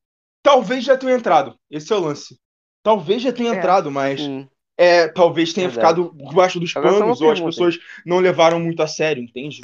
talvez 0.43 0.85
já 0.85 0.99
tenha 0.99 1.15
entrado. 1.15 1.55
Esse 1.71 1.93
é 1.93 1.97
o 1.97 2.01
lance. 2.01 2.37
Talvez 2.85 3.23
já 3.23 3.33
tenha 3.33 3.53
É. 3.53 3.57
entrado, 3.57 3.91
mas 3.91 4.21
Sim. 4.21 4.49
é, 4.79 5.09
talvez 5.09 5.53
tenha 5.55 5.69
Verdade. 5.71 6.03
ficado 6.03 6.29
debaixo 6.29 6.61
dos 6.61 6.77
Agora 6.77 6.99
panos 6.99 7.21
ou 7.21 7.33
as 7.33 7.41
pessoas 7.41 7.79
não 8.05 8.19
levaram 8.19 8.61
muito 8.61 8.83
a 8.83 8.87
sério, 8.87 9.23
entende? 9.23 9.63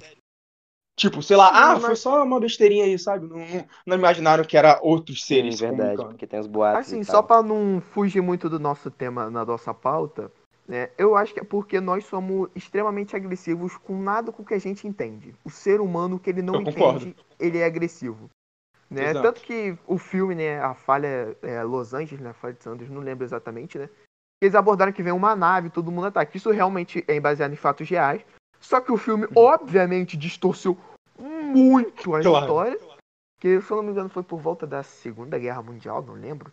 Tipo, 0.97 1.23
sei 1.23 1.37
lá, 1.37 1.49
Sim, 1.49 1.55
ah, 1.55 1.73
mas- 1.75 1.85
foi 1.85 1.97
só 1.97 2.25
uma 2.25 2.41
besteirinha 2.41 2.85
aí, 2.85 2.99
sabe? 2.99 3.27
Não, 3.27 3.39
não, 3.39 3.69
não 3.87 3.97
imaginaram 3.97 4.45
que 4.45 4.57
era 4.57 4.81
outros 4.83 5.25
seres. 5.25 5.57
Sim, 5.57 5.61
verdade, 5.67 5.81
comunicando. 5.97 6.09
porque 6.11 6.27
tem 6.27 6.41
os 6.41 6.47
boatos 6.47 6.89
Assim, 6.89 7.01
e 7.01 7.05
só 7.05 7.23
para 7.23 7.43
não 7.43 7.81
fugir 7.93 8.21
muito 8.23 8.49
do 8.49 8.59
nosso 8.59 8.91
tema 8.91 9.31
na 9.31 9.45
nossa 9.45 9.73
pauta, 9.73 10.31
né? 10.69 10.91
Eu 10.99 11.17
acho 11.17 11.33
que 11.35 11.41
é 11.41 11.45
porque 11.45 11.81
nós 11.81 12.05
somos 12.05 12.49
extremamente 12.55 13.15
agressivos 13.17 13.77
com 13.79 14.01
nada 14.01 14.31
com 14.33 14.43
o 14.43 14.47
que 14.47 14.55
a 14.55 14.59
gente 14.59 14.87
entende. 14.87 15.35
O 15.45 15.51
ser 15.51 15.81
humano 15.81 16.19
que 16.19 16.31
ele 16.31 16.43
não 16.43 16.55
Eu 16.57 16.65
concordo. 16.65 16.99
entende, 17.09 17.17
ele 17.39 17.59
é 17.59 17.65
agressivo. 17.65 18.29
Né? 18.91 19.11
Exato. 19.11 19.23
Tanto 19.23 19.41
que 19.43 19.79
o 19.87 19.97
filme, 19.97 20.35
né, 20.35 20.61
a 20.61 20.75
falha 20.75 21.37
é, 21.43 21.63
Los 21.63 21.95
Angeles, 21.95 22.21
né, 22.21 22.31
a 22.31 22.35
falha 22.35 22.55
de 22.55 22.63
Sanders, 22.63 22.91
não 22.91 23.01
lembro 23.01 23.25
exatamente, 23.25 23.79
né? 23.79 23.89
Eles 24.43 24.55
abordaram 24.55 24.93
que 24.93 25.03
vem 25.03 25.13
uma 25.13 25.37
nave, 25.37 25.71
todo 25.71 25.93
mundo 25.93 26.07
ataca. 26.07 26.37
Isso 26.37 26.51
realmente 26.51 27.05
é 27.07 27.21
baseado 27.21 27.53
em 27.53 27.57
fatos 27.57 27.89
reais. 27.89 28.25
Só 28.59 28.81
que 28.81 28.91
o 28.91 28.97
filme, 28.97 29.29
obviamente, 29.37 30.17
distorceu 30.17 30.77
muito 31.19 32.15
a 32.15 32.23
Claro. 32.23 32.47
história. 32.47 32.81
Que, 33.39 33.61
se 33.61 33.71
eu 33.71 33.77
não 33.77 33.85
me 33.85 33.91
engano, 33.91 34.09
foi 34.09 34.23
por 34.23 34.41
volta 34.41 34.67
da 34.67 34.83
Segunda 34.83 35.39
Guerra 35.39 35.63
Mundial, 35.63 36.03
não 36.03 36.15
lembro. 36.15 36.53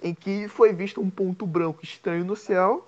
Em 0.00 0.14
que 0.14 0.48
foi 0.48 0.72
visto 0.72 1.00
um 1.00 1.10
ponto 1.10 1.46
branco 1.46 1.84
estranho 1.84 2.24
no 2.24 2.36
céu. 2.36 2.86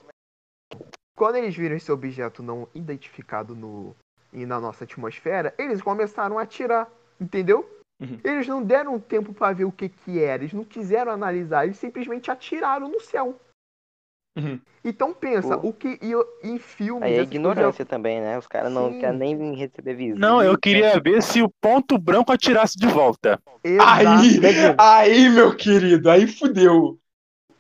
Quando 1.17 1.37
eles 1.37 1.57
viram 1.57 1.77
esse 1.77 1.91
objeto 1.91 2.43
não 2.43 2.69
identificado 2.75 3.55
no, 3.55 3.95
e 4.33 4.47
na 4.47 4.61
nossa 4.61 4.85
atmosfera, 4.85 5.53
eles 5.59 5.83
começaram 5.83 6.39
a 6.39 6.43
atirar, 6.43 6.89
entendeu? 7.21 7.69
Uhum. 8.01 8.21
Eles 8.23 8.47
não 8.47 8.63
deram 8.63 8.99
tempo 9.01 9.35
para 9.35 9.53
ver 9.53 9.65
o 9.65 9.73
que 9.73 9.89
que 9.89 10.23
era, 10.23 10.43
eles 10.43 10.53
não 10.53 10.65
quiseram 10.65 11.11
analisar, 11.11 11.65
eles 11.65 11.79
simplesmente 11.79 12.31
atiraram 12.31 12.89
no 12.89 13.01
céu. 13.01 13.39
Uhum. 14.37 14.61
Então 14.85 15.13
pensa, 15.13 15.59
Pô. 15.59 15.69
o 15.69 15.73
que 15.73 15.99
e- 16.01 16.47
em 16.49 16.59
filmes... 16.59 17.03
Aí 17.03 17.15
é 17.15 17.23
ignorância 17.23 17.85
também, 17.85 18.21
né? 18.21 18.39
Os 18.39 18.47
caras 18.47 18.73
não 18.73 18.99
querem 19.01 19.35
nem 19.35 19.55
receber 19.57 19.95
visita. 19.95 20.19
Não, 20.19 20.41
eu 20.41 20.57
queria 20.57 21.01
ver 21.01 21.23
se 21.23 21.43
o 21.43 21.51
ponto 21.61 21.99
branco 21.99 22.33
atirasse 22.33 22.79
de 22.79 22.87
volta. 22.87 23.41
Aí, 23.65 24.39
Exato. 24.39 24.77
aí, 24.79 25.29
meu 25.29 25.57
querido, 25.57 26.09
aí 26.09 26.29
fudeu. 26.29 26.99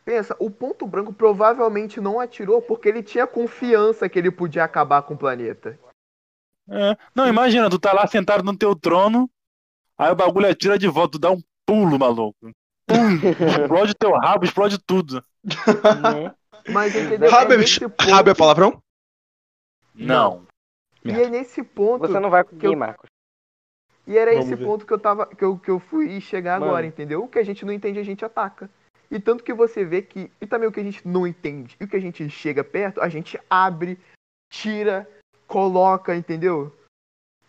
Pensa, 0.05 0.37
o 0.39 0.51
ponto 0.51 0.87
branco 0.87 1.13
provavelmente 1.13 2.01
não 2.01 2.19
atirou 2.21 2.63
porque 2.63 2.89
ele 2.89 3.03
tinha 3.03 3.27
confiança 3.27 4.09
que 4.09 4.19
ele 4.19 4.31
podia 4.31 4.65
acabar 4.65 5.03
com 5.03 5.15
o 5.15 5.19
planeta. 5.19 5.79
É. 6.71 6.97
Não, 7.15 7.27
imagina, 7.27 7.69
tu 7.69 7.79
tá 7.79 7.93
lá 7.93 8.07
sentado 8.07 8.43
no 8.45 8.57
teu 8.57 8.75
trono, 8.75 9.29
aí 9.99 10.13
o 10.13 10.17
bagulho 10.17 10.49
atira 10.49 10.79
de 10.79 10.89
volta, 10.89 11.13
tu 11.13 11.19
dá 11.19 11.31
um 11.31 11.43
pulo, 11.67 11.99
maluco. 11.99 12.51
Pum, 12.87 13.15
explode 13.63 13.95
teu 13.95 14.13
rabo, 14.13 14.45
explode 14.45 14.79
tudo. 14.79 15.23
Né? 15.45 16.35
Mas 16.73 16.95
entendeu? 16.95 17.31
Rabo 17.31 17.53
é 17.53 17.57
é, 17.57 17.59
nesse 17.59 17.81
ponto, 17.81 18.11
rabo 18.11 18.31
é 18.31 18.35
palavrão? 18.35 18.83
Não. 19.95 20.47
E 21.05 21.11
é 21.11 21.29
nesse 21.29 21.63
ponto 21.63 22.07
Você 22.07 22.19
não 22.21 22.31
vai 22.31 22.43
que 22.45 22.51
conseguir, 22.51 22.67
eu- 22.67 22.77
Marcos. 22.77 23.09
E 24.07 24.17
era 24.17 24.31
Vamos 24.33 24.47
esse 24.47 24.55
ver. 24.55 24.65
ponto 24.65 24.87
que 24.87 24.93
eu 24.93 24.99
tava. 24.99 25.27
Que 25.27 25.45
eu, 25.45 25.59
que 25.59 25.71
eu 25.71 25.79
fui 25.79 26.19
chegar 26.21 26.59
Mano. 26.59 26.71
agora, 26.73 26.87
entendeu? 26.87 27.23
O 27.23 27.29
que 27.29 27.39
a 27.39 27.45
gente 27.45 27.65
não 27.67 27.73
entende, 27.73 27.99
a 27.99 28.03
gente 28.03 28.25
ataca. 28.25 28.71
E 29.11 29.21
tanto 29.21 29.45
que 29.45 29.53
você 29.53 29.85
vê 29.85 30.01
que. 30.01 30.31
E 30.41 30.47
também 30.47 30.67
o 30.67 30.73
que 30.73 30.81
a 30.81 30.85
gente 30.85 31.07
não 31.07 31.27
entende 31.27 31.77
e 31.79 31.85
o 31.85 31.89
que 31.89 31.97
a 31.97 32.01
gente 32.01 32.29
chega 32.31 32.65
perto, 32.65 33.03
a 33.03 33.09
gente 33.11 33.39
abre, 33.51 33.99
tira, 34.51 35.07
coloca, 35.47 36.17
entendeu? 36.17 36.75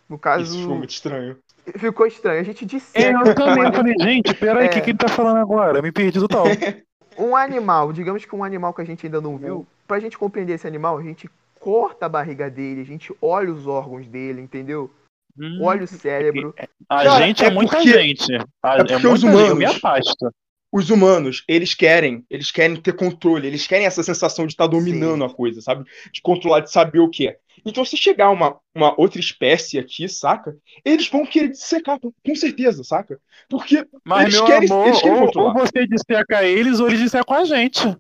No 0.10 0.20
caso. 0.20 0.44
Isso 0.44 0.68
foi 0.68 0.78
muito 0.78 0.90
estranho. 0.90 1.38
Ficou 1.78 2.06
estranho. 2.08 2.40
A 2.40 2.44
gente 2.44 2.64
É, 2.64 2.68
disseca 2.68 3.30
eu 3.30 3.36
também 3.36 3.68
um, 3.68 3.74
falei, 3.74 3.94
gente, 4.00 4.34
peraí, 4.34 4.64
o 4.64 4.66
É. 4.66 4.70
que, 4.70 4.82
que 4.82 4.90
ele 4.92 4.98
tá 4.98 5.08
falando 5.08 5.38
agora? 5.38 5.80
Eu 5.80 5.84
me 5.84 5.92
perdi 5.92 6.20
total. 6.20 6.46
um 7.18 7.36
animal, 7.36 7.92
digamos 7.92 8.24
que 8.26 8.36
um 8.36 8.44
animal 8.44 8.74
que 8.74 8.82
a 8.82 8.86
gente 8.86 9.06
ainda 9.06 9.20
não 9.22 9.38
viu, 9.38 9.66
pra 9.88 10.00
gente 10.00 10.18
compreender 10.18 10.54
esse 10.54 10.68
animal, 10.68 10.98
a 10.98 11.04
gente 11.04 11.30
corta 11.60 12.06
a 12.06 12.10
barriga 12.10 12.50
dele, 12.50 12.82
a 12.82 12.86
gente 12.86 13.14
olha 13.22 13.52
os 13.52 13.68
órgãos 13.68 14.08
dele, 14.08 14.42
entendeu? 14.42 14.90
Hum, 15.38 15.60
olha 15.62 15.84
o 15.84 15.88
cérebro. 15.88 16.54
A 16.90 17.04
Cara, 17.04 17.26
gente 17.26 17.44
é, 17.44 17.48
é 17.48 17.52
muita 17.52 17.78
porque- 17.78 17.92
gente. 17.92 18.36
A- 18.64 18.76
é 18.76 18.78
porque 18.78 18.94
muita 18.94 19.10
os 19.10 19.20
gente, 19.22 19.34
Eu 19.34 19.56
me 19.56 19.64
humanos- 19.66 19.76
afasto. 19.76 20.34
Os 20.72 20.90
humanos, 20.92 21.44
eles 21.48 21.74
querem, 21.74 22.24
eles 22.30 22.52
querem 22.52 22.76
ter 22.80 22.94
controle, 22.96 23.48
eles 23.48 23.66
querem 23.66 23.88
essa 23.88 24.04
sensação 24.04 24.46
de 24.46 24.54
estar 24.54 24.68
dominando 24.68 25.24
a 25.24 25.34
coisa, 25.34 25.62
sabe? 25.62 25.84
De 26.12 26.22
controlar, 26.22 26.60
de 26.60 26.72
saber 26.72 27.00
o 27.00 27.10
que 27.10 27.28
é. 27.28 27.40
Então, 27.66 27.84
se 27.84 27.98
chegar 27.98 28.30
uma, 28.30 28.58
uma 28.74 28.94
outra 29.00 29.20
espécie 29.20 29.80
aqui, 29.80 30.08
saca? 30.08 30.56
Eles 30.86 31.08
vão 31.10 31.26
querer 31.26 31.50
dissecar, 31.50 32.00
com 32.00 32.12
com 32.26 32.36
certeza, 32.36 32.84
saca? 32.84 33.20
Porque 33.50 33.86
Mas, 34.06 34.26
Eles 34.26 34.36
meu 34.36 34.46
querem- 34.46 34.72
amor, 34.72 34.88
eles 34.88 35.02
querem 35.02 35.20
ou, 35.20 35.26
controlar. 35.26 35.54
ou 35.56 35.60
você 35.68 35.88
disseca 35.88 36.44
eles 36.44 36.80
ou 36.80 36.88
eles 36.88 37.00
dissecam 37.00 37.36
a 37.36 37.44
gente. 37.44 37.98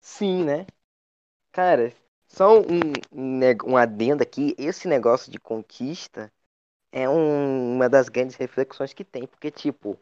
Sim, 0.00 0.44
né? 0.44 0.66
Cara, 1.52 1.92
só 2.28 2.60
um, 2.60 2.92
um, 3.12 3.40
um 3.72 3.76
adendo 3.76 4.22
aqui, 4.22 4.54
esse 4.58 4.86
negócio 4.86 5.30
de 5.30 5.38
conquista 5.38 6.32
é 6.92 7.08
um- 7.08 7.74
uma 7.74 7.88
das 7.88 8.08
grandes 8.08 8.36
reflexões 8.36 8.92
que 8.92 9.04
tem, 9.04 9.26
porque, 9.26 9.50
tipo, 9.50 9.98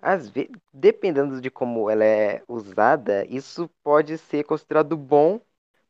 às 0.00 0.28
vezes, 0.28 0.50
dependendo 0.72 1.40
de 1.40 1.50
como 1.50 1.90
ela 1.90 2.04
é 2.04 2.42
usada, 2.48 3.26
isso 3.26 3.68
pode 3.82 4.18
ser 4.18 4.44
considerado 4.44 4.96
bom, 4.96 5.40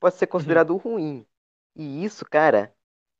pode 0.01 0.15
ser 0.17 0.27
considerado 0.27 0.77
ruim. 0.77 1.27
E 1.75 2.05
isso, 2.05 2.25
cara, 2.25 2.73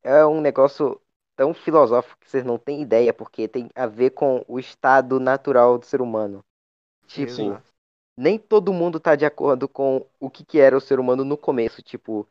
é 0.03 0.25
um 0.25 0.41
negócio 0.41 1.01
tão 1.37 1.53
filosófico 1.53 2.19
que 2.21 2.31
vocês 2.31 2.45
não 2.45 2.59
têm 2.59 2.81
ideia, 2.83 3.13
porque 3.13 3.47
tem 3.47 3.69
a 3.75 3.87
ver 3.87 4.11
com 4.11 4.45
o 4.49 4.59
estado 4.59 5.21
natural 5.21 5.79
do 5.79 5.85
ser 5.85 6.01
humano. 6.01 6.45
Tipo, 7.07 7.33
Exato. 7.33 7.73
nem 8.17 8.39
todo 8.39 8.73
mundo 8.73 8.99
tá 8.99 9.15
de 9.15 9.27
acordo 9.27 9.69
com 9.69 10.07
o 10.19 10.31
que, 10.31 10.45
que 10.45 10.59
era 10.59 10.77
o 10.77 10.81
ser 10.81 10.99
humano 10.99 11.25
no 11.25 11.37
começo. 11.37 11.83
Tipo, 11.83 12.27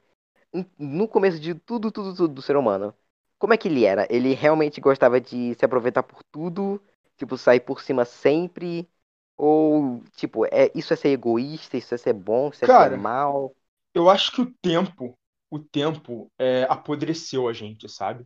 no 0.77 1.07
começo 1.07 1.39
de 1.39 1.53
tudo, 1.53 1.91
tudo, 1.91 2.15
tudo 2.15 2.33
do 2.33 2.41
ser 2.41 2.55
humano. 2.55 2.93
Como 3.37 3.53
é 3.53 3.57
que 3.57 3.67
ele 3.67 3.85
era? 3.85 4.07
Ele 4.09 4.33
realmente 4.33 4.81
gostava 4.81 5.19
de 5.19 5.53
se 5.55 5.65
aproveitar 5.65 6.03
por 6.03 6.23
tudo? 6.31 6.81
Tipo, 7.17 7.37
sair 7.37 7.61
por 7.61 7.81
cima 7.81 8.05
sempre? 8.05 8.89
Ou, 9.37 10.01
tipo, 10.15 10.45
é, 10.47 10.71
isso 10.75 10.93
é 10.93 10.95
ser 10.97 11.09
egoísta, 11.09 11.77
isso 11.77 11.93
é 11.95 11.97
ser 11.97 12.13
bom, 12.13 12.49
isso 12.49 12.63
é 12.65 12.67
Cara, 12.67 12.69
ser 12.69 12.89
mal? 12.91 13.55
eu 13.93 14.09
acho 14.09 14.31
que 14.33 14.41
o 14.41 14.53
tempo, 14.61 15.17
o 15.51 15.59
tempo 15.59 16.31
é, 16.39 16.63
apodreceu 16.65 17.47
a 17.49 17.53
gente, 17.53 17.89
sabe? 17.89 18.25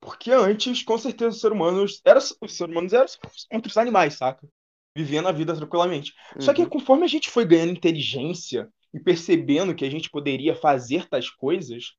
Porque 0.00 0.30
antes, 0.32 0.82
com 0.82 0.96
certeza, 0.98 1.30
os 1.30 1.40
seres 1.40 1.54
humanos, 1.56 2.00
era, 2.04 2.18
os 2.18 2.56
seres 2.56 2.60
humanos 2.72 2.92
eram 2.92 3.06
outros 3.52 3.76
animais, 3.76 4.14
saca? 4.16 4.48
Vivendo 4.96 5.28
a 5.28 5.32
vida 5.32 5.54
tranquilamente. 5.54 6.12
Só 6.38 6.52
que 6.52 6.64
Uhum. 6.64 6.66
conforme 6.66 7.04
a 7.04 7.08
gente 7.08 7.30
foi 7.30 7.44
ganhando 7.44 7.72
inteligência 7.72 8.68
e 8.92 8.98
percebendo 9.00 9.74
que 9.74 9.84
a 9.84 9.90
gente 9.90 10.10
poderia 10.10 10.54
fazer 10.54 11.08
tais 11.08 11.30
coisas, 11.30 11.94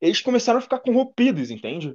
eles 0.00 0.20
começaram 0.20 0.58
a 0.58 0.62
ficar 0.62 0.80
corrompidos, 0.80 1.50
entende? 1.50 1.94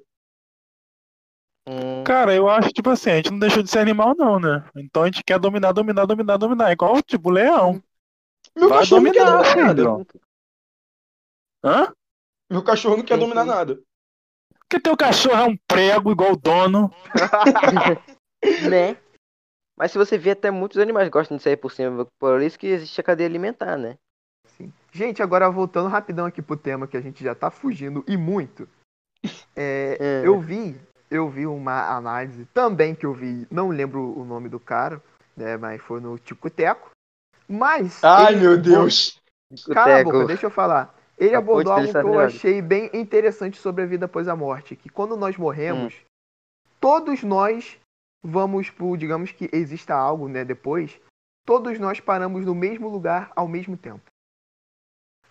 Hum, 1.68 2.04
Cara, 2.04 2.34
eu 2.34 2.50
acho, 2.50 2.70
tipo 2.70 2.90
assim, 2.90 3.12
a 3.12 3.16
gente 3.18 3.32
não 3.32 3.40
deixou 3.40 3.62
de 3.62 3.70
ser 3.70 3.80
animal, 3.80 4.16
não, 4.18 4.40
né? 4.40 4.66
Então 4.76 5.04
a 5.04 5.06
gente 5.06 5.24
quer 5.24 5.40
dominar, 5.40 5.72
dominar, 5.72 6.06
dominar, 6.06 6.38
dominar. 6.38 6.72
Igual, 6.72 7.02
tipo, 7.02 7.30
leão. 7.30 7.82
Meu 8.56 8.70
Vai 8.70 8.80
cachorro 8.80 9.02
não 9.02 9.12
quer 9.12 9.26
dominar, 9.26 9.44
dominar 9.44 9.74
nada. 9.74 10.06
Hã? 11.64 11.94
Meu 12.50 12.64
cachorro 12.64 12.98
não 12.98 13.04
quer 13.04 13.18
dominar 13.18 13.46
nada. 13.46 13.80
Porque 14.60 14.80
teu 14.80 14.98
cachorro 14.98 15.36
é 15.36 15.46
um 15.46 15.58
prego 15.68 16.12
igual 16.12 16.34
o 16.34 16.38
dono. 16.38 16.92
né? 18.70 18.98
Mas 19.78 19.92
se 19.92 19.98
você 19.98 20.18
vê, 20.18 20.32
até 20.32 20.52
muitos 20.52 20.78
animais 20.78 21.10
gostam 21.10 21.38
de 21.38 21.44
sair 21.44 21.58
por 21.58 21.72
cima. 21.72 22.08
Por 22.20 22.42
isso 22.42 22.58
que 22.58 22.68
existe 22.68 23.00
a 23.00 23.04
cadeia 23.04 23.28
alimentar, 23.28 23.78
né? 23.78 23.98
Sim. 24.58 24.72
Gente, 24.92 25.22
agora 25.22 25.50
voltando 25.50 25.90
rapidão 25.90 26.26
aqui 26.26 26.42
pro 26.42 26.58
tema 26.58 26.88
que 26.88 26.98
a 26.98 27.02
gente 27.02 27.24
já 27.24 27.34
tá 27.34 27.50
fugindo 27.50 28.04
e 28.08 28.18
muito. 28.18 28.68
É, 29.56 29.98
É. 30.00 30.28
Eu 30.28 30.40
vi, 30.40 30.80
eu 31.12 31.30
vi 31.30 31.46
uma 31.46 31.90
análise 31.96 32.46
também 32.54 32.96
que 32.96 33.06
eu 33.06 33.14
vi, 33.14 33.46
não 33.52 33.70
lembro 33.70 34.18
o 34.18 34.24
nome 34.24 34.48
do 34.50 34.60
cara, 34.60 35.04
né? 35.36 35.58
Mas 35.58 35.82
foi 35.82 36.00
no 36.00 36.18
Ticoteco. 36.18 36.90
Mas. 37.48 38.02
Ai, 38.04 38.36
meu 38.36 38.54
abordou- 38.54 38.72
Deus. 38.82 39.22
Cala 39.74 40.00
a 40.00 40.04
boca, 40.04 40.26
deixa 40.26 40.46
eu 40.46 40.50
falar. 40.50 40.96
Ele 41.18 41.36
A 41.36 41.40
abordou 41.40 41.74
algo 41.74 41.92
que 41.92 41.98
eu 41.98 42.20
achei 42.20 42.62
bem 42.62 42.90
interessante 42.94 43.58
sobre 43.60 43.84
a 43.84 43.86
vida 43.86 44.06
após 44.06 44.28
a 44.28 44.36
morte. 44.36 44.76
Que 44.76 44.90
quando 44.90 45.16
nós 45.18 45.36
morremos, 45.38 45.94
Hum. 45.94 46.06
todos 46.80 47.22
nós 47.22 47.78
vamos 48.24 48.70
pro, 48.70 48.96
digamos 48.96 49.32
que 49.32 49.50
exista 49.52 49.94
algo, 49.94 50.28
né, 50.30 50.46
depois, 50.46 51.00
todos 51.46 51.78
nós 51.78 52.00
paramos 52.00 52.46
no 52.46 52.56
mesmo 52.56 52.88
lugar 52.88 53.32
ao 53.36 53.48
mesmo 53.48 53.76
tempo. 53.76 54.02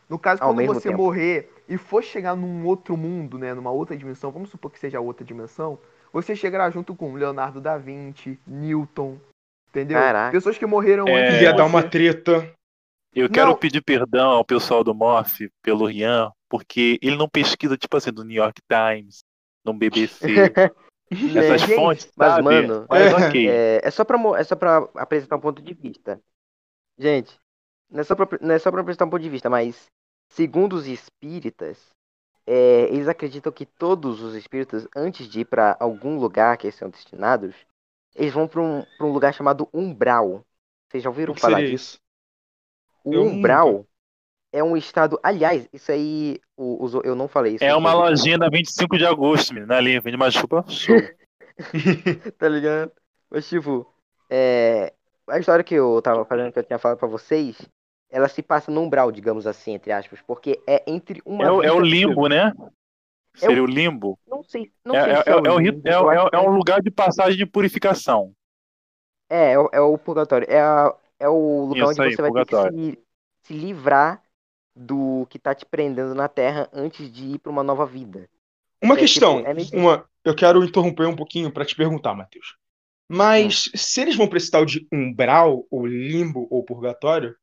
No 0.09 0.19
caso, 0.19 0.43
Ao 0.43 0.53
quando 0.53 0.67
você 0.67 0.89
tempo. 0.91 1.03
morrer 1.03 1.51
e 1.71 1.79
for 1.79 2.03
chegar 2.03 2.35
num 2.35 2.67
outro 2.67 2.97
mundo, 2.97 3.39
né, 3.39 3.55
numa 3.55 3.71
outra 3.71 3.97
dimensão, 3.97 4.33
vamos 4.33 4.51
supor 4.51 4.73
que 4.73 4.79
seja 4.79 4.99
outra 5.01 5.25
dimensão, 5.25 5.79
você 6.13 6.35
chegará 6.35 6.69
junto 6.69 6.97
com 6.97 7.15
Leonardo 7.15 7.61
da 7.61 7.79
Vinci, 7.79 8.41
Newton, 8.45 9.19
entendeu? 9.69 9.97
Caraca. 9.97 10.33
Pessoas 10.33 10.59
que 10.59 10.67
morreram 10.67 11.07
É. 11.07 11.21
antes 11.23 11.39
de 11.39 11.45
Ia 11.45 11.53
dar 11.53 11.65
uma 11.67 11.85
treta. 11.89 12.53
Eu 13.15 13.31
quero 13.31 13.51
Não. 13.51 13.57
pedir 13.57 13.83
perdão 13.83 14.31
ao 14.31 14.45
pessoal 14.45 14.83
do 14.83 14.93
Morph 14.93 15.41
pelo 15.63 15.87
Rian, 15.87 16.33
porque 16.49 16.99
ele 17.01 17.17
não 17.17 17.29
pesquisa, 17.29 17.77
tipo 17.77 17.97
assim, 17.97 18.13
do 18.13 18.25
New 18.25 18.37
York 18.37 18.61
Times, 18.69 19.21
no 19.65 19.73
BBC, 19.73 20.27
essas 21.37 21.61
gente, 21.63 21.75
fontes, 21.77 22.13
mas, 22.17 22.33
sabe? 22.33 22.43
mano, 22.43 22.87
Mas 22.91 23.13
é- 23.13 23.27
ok. 23.29 23.49
É, 23.49 23.81
é 23.85 23.91
só 23.93 24.05
pra, 24.05 24.19
é 24.37 24.43
só 24.45 24.57
pra 24.57 24.89
apresentar 24.97 25.37
um 25.37 25.41
ponto 25.41 25.63
de 25.63 25.75
vista. 25.75 26.21
Gente, 26.99 27.39
não 27.89 28.01
é 28.01 28.05
só 28.05 28.17
pra, 28.17 28.29
não 28.41 28.55
é 28.55 28.59
só 28.59 28.73
pra 28.73 28.81
apresentar 28.81 29.05
um 29.05 29.11
ponto 29.11 29.23
de 29.23 29.31
vista, 29.31 29.49
mas 29.49 29.87
segundo 30.31 30.75
os 30.75 30.87
espíritas, 30.89 31.79
é, 32.47 32.85
eles 32.85 33.09
acreditam 33.09 33.53
que 33.53 33.67
todos 33.67 34.23
os 34.23 34.35
espíritos, 34.35 34.89
antes 34.97 35.29
de 35.29 35.41
ir 35.41 35.47
pra 35.47 35.77
algum 35.81 36.19
lugar 36.19 36.57
que 36.59 36.67
eles 36.69 36.77
são 36.77 36.91
destinados, 36.91 37.55
eles 38.15 38.33
vão 38.35 38.49
pra 38.49 38.63
um, 38.63 38.85
pra 38.99 39.07
um 39.07 39.13
lugar 39.13 39.35
chamado 39.35 39.69
umbral. 39.75 40.45
Vocês 40.91 41.03
já 41.05 41.11
ouviram 41.11 41.33
O 41.33 41.35
que 41.35 41.41
falar 41.41 41.59
seria 41.59 41.71
disso? 41.71 41.95
isso? 41.95 42.01
O 43.05 43.13
Eu 43.15 43.23
umbral 43.25 43.87
é 44.53 44.63
um 44.65 44.77
estado. 44.77 45.19
Aliás, 45.23 45.69
isso 45.73 45.93
aí 45.93 46.41
o- 46.57 46.85
os- 46.85 46.95
eu 47.05 47.15
não 47.15 47.29
falei 47.29 47.55
isso. 47.57 47.65
É 47.65 47.75
uma 47.75 47.91
inclusive. 47.91 48.11
lojinha 48.11 48.39
da 48.39 48.49
25 48.49 48.99
de 48.99 49.07
agosto, 49.07 49.55
menina, 49.55 49.77
ali, 49.77 49.99
vende 50.01 50.17
uma 50.17 50.31
chupa 50.31 50.65
show. 50.69 50.97
tá 52.39 52.49
ligado? 52.49 52.93
Mas, 53.31 53.49
tipo, 53.49 53.87
é, 54.29 54.93
a 55.29 55.39
história 55.39 55.65
que 55.65 55.75
eu 55.75 56.01
tava 56.03 56.25
falando, 56.25 56.53
que 56.53 56.59
eu 56.59 56.65
tinha 56.65 56.79
falado 56.79 56.99
pra 56.99 57.09
vocês, 57.09 57.57
ela 58.11 58.29
se 58.29 58.43
passa 58.43 58.71
no 58.71 58.81
umbral, 58.83 59.13
digamos 59.13 59.47
assim, 59.47 59.73
entre 59.73 59.93
aspas, 59.93 60.21
porque 60.23 60.63
é 60.67 60.83
entre 60.91 61.23
uma. 61.25 61.47
É, 61.47 61.51
o- 61.51 61.63
é 61.63 61.73
o 61.73 61.81
limbo, 61.81 62.29
né? 62.29 62.53
É 63.41 63.49
Seria 63.49 63.63
o 63.63 63.67
limbo. 63.67 64.19
Não 64.27 64.43
sei, 64.45 64.73
não 64.85 64.97
É, 64.97 64.99
sei 64.99 65.17
é, 65.21 65.25
se 65.25 65.33
é, 65.33 65.35
o 65.35 65.45
é, 65.45 65.53
o 65.53 65.59
ri- 65.59 65.71
limbo, 65.71 65.85
é, 65.85 65.93
é, 65.93 66.31
é 66.35 66.41
um 66.41 66.51
lugar 66.51 66.83
de 66.83 66.91
passagem 66.91 67.39
de 67.39 67.47
purificação. 67.47 68.35
É, 69.29 69.53
é, 69.53 69.59
o- 69.59 69.71
é 69.73 69.81
o 69.81 69.99
purgatório. 69.99 70.47
É, 70.51 70.61
a- 70.61 70.95
é 71.19 71.29
o 71.29 71.65
lugar 71.67 71.89
Isso 71.89 72.01
onde 72.03 72.03
aí, 72.03 72.17
você 72.17 72.23
vai 72.23 72.33
ter 72.33 72.45
que 72.45 72.55
purgatório. 72.55 72.73
se, 72.73 72.99
se 73.43 73.53
livrar 73.55 74.23
do 74.75 75.27
que 75.29 75.39
tá 75.39 75.55
te 75.55 75.67
prendendo 75.67 76.15
na 76.15 76.29
Terra 76.29 76.69
antes 76.73 77.11
de 77.13 77.25
ir 77.35 77.39
pra 77.39 77.51
uma 77.53 77.63
nova 77.63 77.87
vida. 77.87 78.29
Uma 78.83 78.97
É, 78.97 79.05
questão, 79.05 79.39
tipo, 79.39 79.43
é 79.45 79.55
meio- 79.55 79.71
uma, 79.73 80.05
eu 80.25 80.35
quero 80.35 80.65
interromper 80.65 81.07
um 81.07 81.17
pouquinho 81.17 81.53
pra 81.53 81.65
te 81.65 81.75
perguntar, 81.77 82.15
Matheus. 82.15 82.57
Mas 83.11 83.71
se 83.75 84.01
eles 84.03 84.17
vão 84.17 84.29
tal 84.51 84.65
de 84.67 84.87
umbral, 84.93 85.67
ou 85.71 85.87
limbo, 85.87 86.49
ou 86.51 86.65
purgatório, 86.65 87.37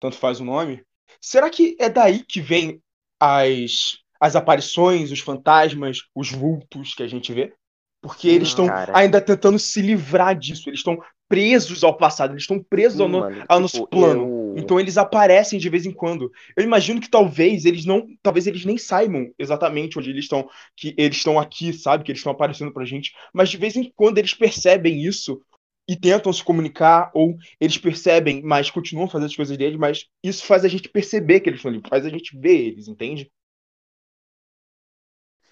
tanto 0.00 0.16
faz 0.16 0.40
o 0.40 0.44
nome, 0.44 0.82
será 1.20 1.48
que 1.50 1.76
é 1.78 1.88
daí 1.88 2.24
que 2.24 2.40
vem 2.40 2.80
as, 3.18 3.98
as 4.20 4.36
aparições, 4.36 5.10
os 5.10 5.20
fantasmas, 5.20 5.98
os 6.14 6.30
vultos 6.30 6.94
que 6.94 7.02
a 7.02 7.08
gente 7.08 7.32
vê? 7.32 7.52
Porque 8.00 8.28
eles 8.28 8.48
estão 8.48 8.66
ainda 8.92 9.20
tentando 9.20 9.58
se 9.58 9.80
livrar 9.80 10.38
disso, 10.38 10.68
eles 10.68 10.80
estão 10.80 10.98
presos 11.26 11.82
ao 11.82 11.96
passado, 11.96 12.32
eles 12.32 12.42
estão 12.42 12.62
presos 12.62 13.00
ao, 13.00 13.06
Sim, 13.06 13.12
no- 13.12 13.18
mano, 13.20 13.36
ao 13.36 13.42
tipo, 13.42 13.60
nosso 13.60 13.88
plano. 13.88 14.22
eu- 14.56 14.56
Então 14.56 14.78
eles 14.78 14.96
aparecem 14.98 15.58
de 15.58 15.68
vez 15.70 15.84
em 15.86 15.90
quando. 15.92 16.30
Eu 16.56 16.62
imagino 16.62 17.00
que 17.00 17.08
talvez 17.10 17.64
eles 17.64 17.84
não, 17.84 18.06
talvez 18.22 18.46
eles 18.46 18.64
nem 18.64 18.76
saibam 18.78 19.32
exatamente 19.38 19.98
onde 19.98 20.10
eles 20.10 20.24
estão, 20.26 20.48
que 20.76 20.94
eles 20.98 21.16
estão 21.16 21.40
aqui, 21.40 21.72
sabe, 21.72 22.04
que 22.04 22.12
eles 22.12 22.20
estão 22.20 22.32
aparecendo 22.32 22.72
pra 22.72 22.84
gente, 22.84 23.12
mas 23.32 23.48
de 23.48 23.56
vez 23.56 23.74
em 23.74 23.90
quando 23.96 24.18
eles 24.18 24.34
percebem 24.34 25.02
isso 25.02 25.40
e 25.88 25.96
tentam 25.96 26.32
se 26.32 26.42
comunicar 26.42 27.10
ou 27.14 27.36
eles 27.60 27.78
percebem, 27.78 28.42
mas 28.42 28.70
continuam 28.70 29.08
fazendo 29.08 29.26
as 29.28 29.36
coisas 29.36 29.56
deles, 29.56 29.78
mas 29.78 30.06
isso 30.22 30.44
faz 30.46 30.64
a 30.64 30.68
gente 30.68 30.88
perceber 30.88 31.40
que 31.40 31.48
eles 31.50 31.58
estão 31.60 31.70
ali, 31.72 31.82
faz 31.88 32.06
a 32.06 32.10
gente 32.10 32.38
ver 32.38 32.56
eles, 32.68 32.88
entende? 32.88 33.30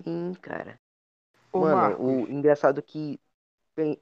Sim, 0.02 0.34
cara. 0.40 0.80
Ô, 1.52 1.66
Mano, 1.66 1.68
Marcos, 1.68 2.00
o 2.00 2.28
engraçado 2.30 2.80
é 2.80 2.82
que 2.82 3.20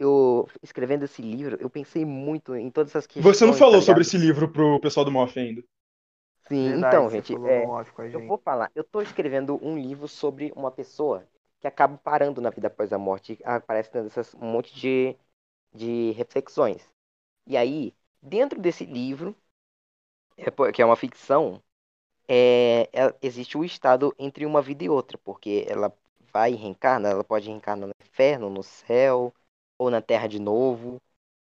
eu 0.01 0.49
escrevendo 0.63 1.05
esse 1.05 1.23
livro, 1.23 1.57
eu 1.61 1.71
pensei 1.71 2.05
muito 2.05 2.55
em 2.57 2.71
todas 2.71 2.93
essas 2.93 3.07
questões. 3.07 3.37
Você 3.37 3.47
não 3.47 3.53
falou 3.53 3.81
tá 3.81 3.81
sobre 3.81 4.03
esse 4.03 4.19
livro 4.19 4.51
pro 4.53 4.81
pessoal 4.81 5.05
do 5.05 5.13
Moff 5.13 5.39
ainda. 5.39 5.63
Sim, 6.49 6.79
verdade, 6.81 6.81
então, 6.81 7.09
gente, 7.11 7.41
é, 7.45 7.73
a 7.99 8.09
eu 8.13 8.21
gente. 8.21 8.27
vou 8.27 8.39
falar. 8.39 8.71
Eu 8.75 8.83
tô 8.85 9.01
escrevendo 9.01 9.59
um 9.65 9.79
livro 9.79 10.09
sobre 10.09 10.53
uma 10.57 10.71
pessoa 10.71 11.27
que 11.61 11.67
acaba 11.67 11.97
parando 11.99 12.41
na 12.41 12.51
vida 12.51 12.67
após 12.69 12.93
a 12.93 12.99
morte. 12.99 13.39
Aparece 13.45 13.91
tendo 13.91 14.07
essas, 14.07 14.35
um 14.35 14.51
monte 14.51 14.75
de, 14.75 15.17
de 15.75 16.13
reflexões. 16.13 16.89
E 17.47 17.57
aí, 17.57 17.95
dentro 18.23 18.61
desse 18.61 18.85
livro, 18.87 19.37
é, 20.37 20.73
que 20.73 20.83
é 20.83 20.85
uma 20.85 20.97
ficção, 20.97 21.63
é, 22.29 22.89
é- 22.93 23.15
existe 23.23 23.59
o 23.59 23.65
estado 23.65 24.15
entre 24.19 24.47
uma 24.47 24.63
vida 24.63 24.85
e 24.85 24.89
outra, 24.89 25.19
porque 25.19 25.67
ela 25.69 25.93
vai 26.33 26.53
reencarnar, 26.55 27.13
ela 27.13 27.25
pode 27.25 27.49
reencarnar 27.49 27.89
na 27.89 27.95
inferno, 28.07 28.51
no 28.51 28.63
céu, 28.63 29.35
ou 29.79 29.91
na 29.91 30.03
terra 30.03 30.27
de 30.29 30.39
novo. 30.41 31.01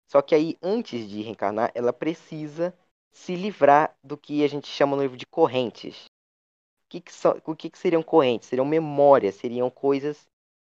Só 0.08 0.21
que 0.21 0.36
aí, 0.36 0.58
antes 0.63 1.10
de 1.10 1.21
reencarnar, 1.23 1.71
ela 1.75 1.93
precisa 1.93 2.73
se 3.12 3.36
livrar 3.36 3.95
do 4.03 4.17
que 4.17 4.43
a 4.43 4.49
gente 4.49 4.67
chama 4.67 4.95
no 4.97 5.03
livro 5.03 5.17
de 5.17 5.27
correntes. 5.27 6.06
O 6.06 6.89
que, 6.89 7.01
que, 7.01 7.13
são, 7.13 7.41
o 7.45 7.56
que, 7.56 7.69
que 7.69 7.77
seriam 7.77 8.03
correntes? 8.03 8.49
Seriam 8.49 8.65
memórias, 8.65 9.36
seriam 9.36 9.69
coisas 9.69 10.27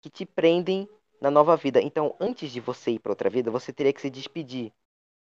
que 0.01 0.09
te 0.09 0.25
prendem 0.25 0.89
na 1.21 1.31
nova 1.31 1.55
vida. 1.57 1.81
Então, 1.81 2.15
antes 2.19 2.51
de 2.51 2.59
você 2.59 2.91
ir 2.91 2.99
para 2.99 3.11
outra 3.11 3.29
vida, 3.29 3.51
você 3.51 3.73
teria 3.73 3.93
que 3.93 4.01
se 4.01 4.09
despedir. 4.09 4.73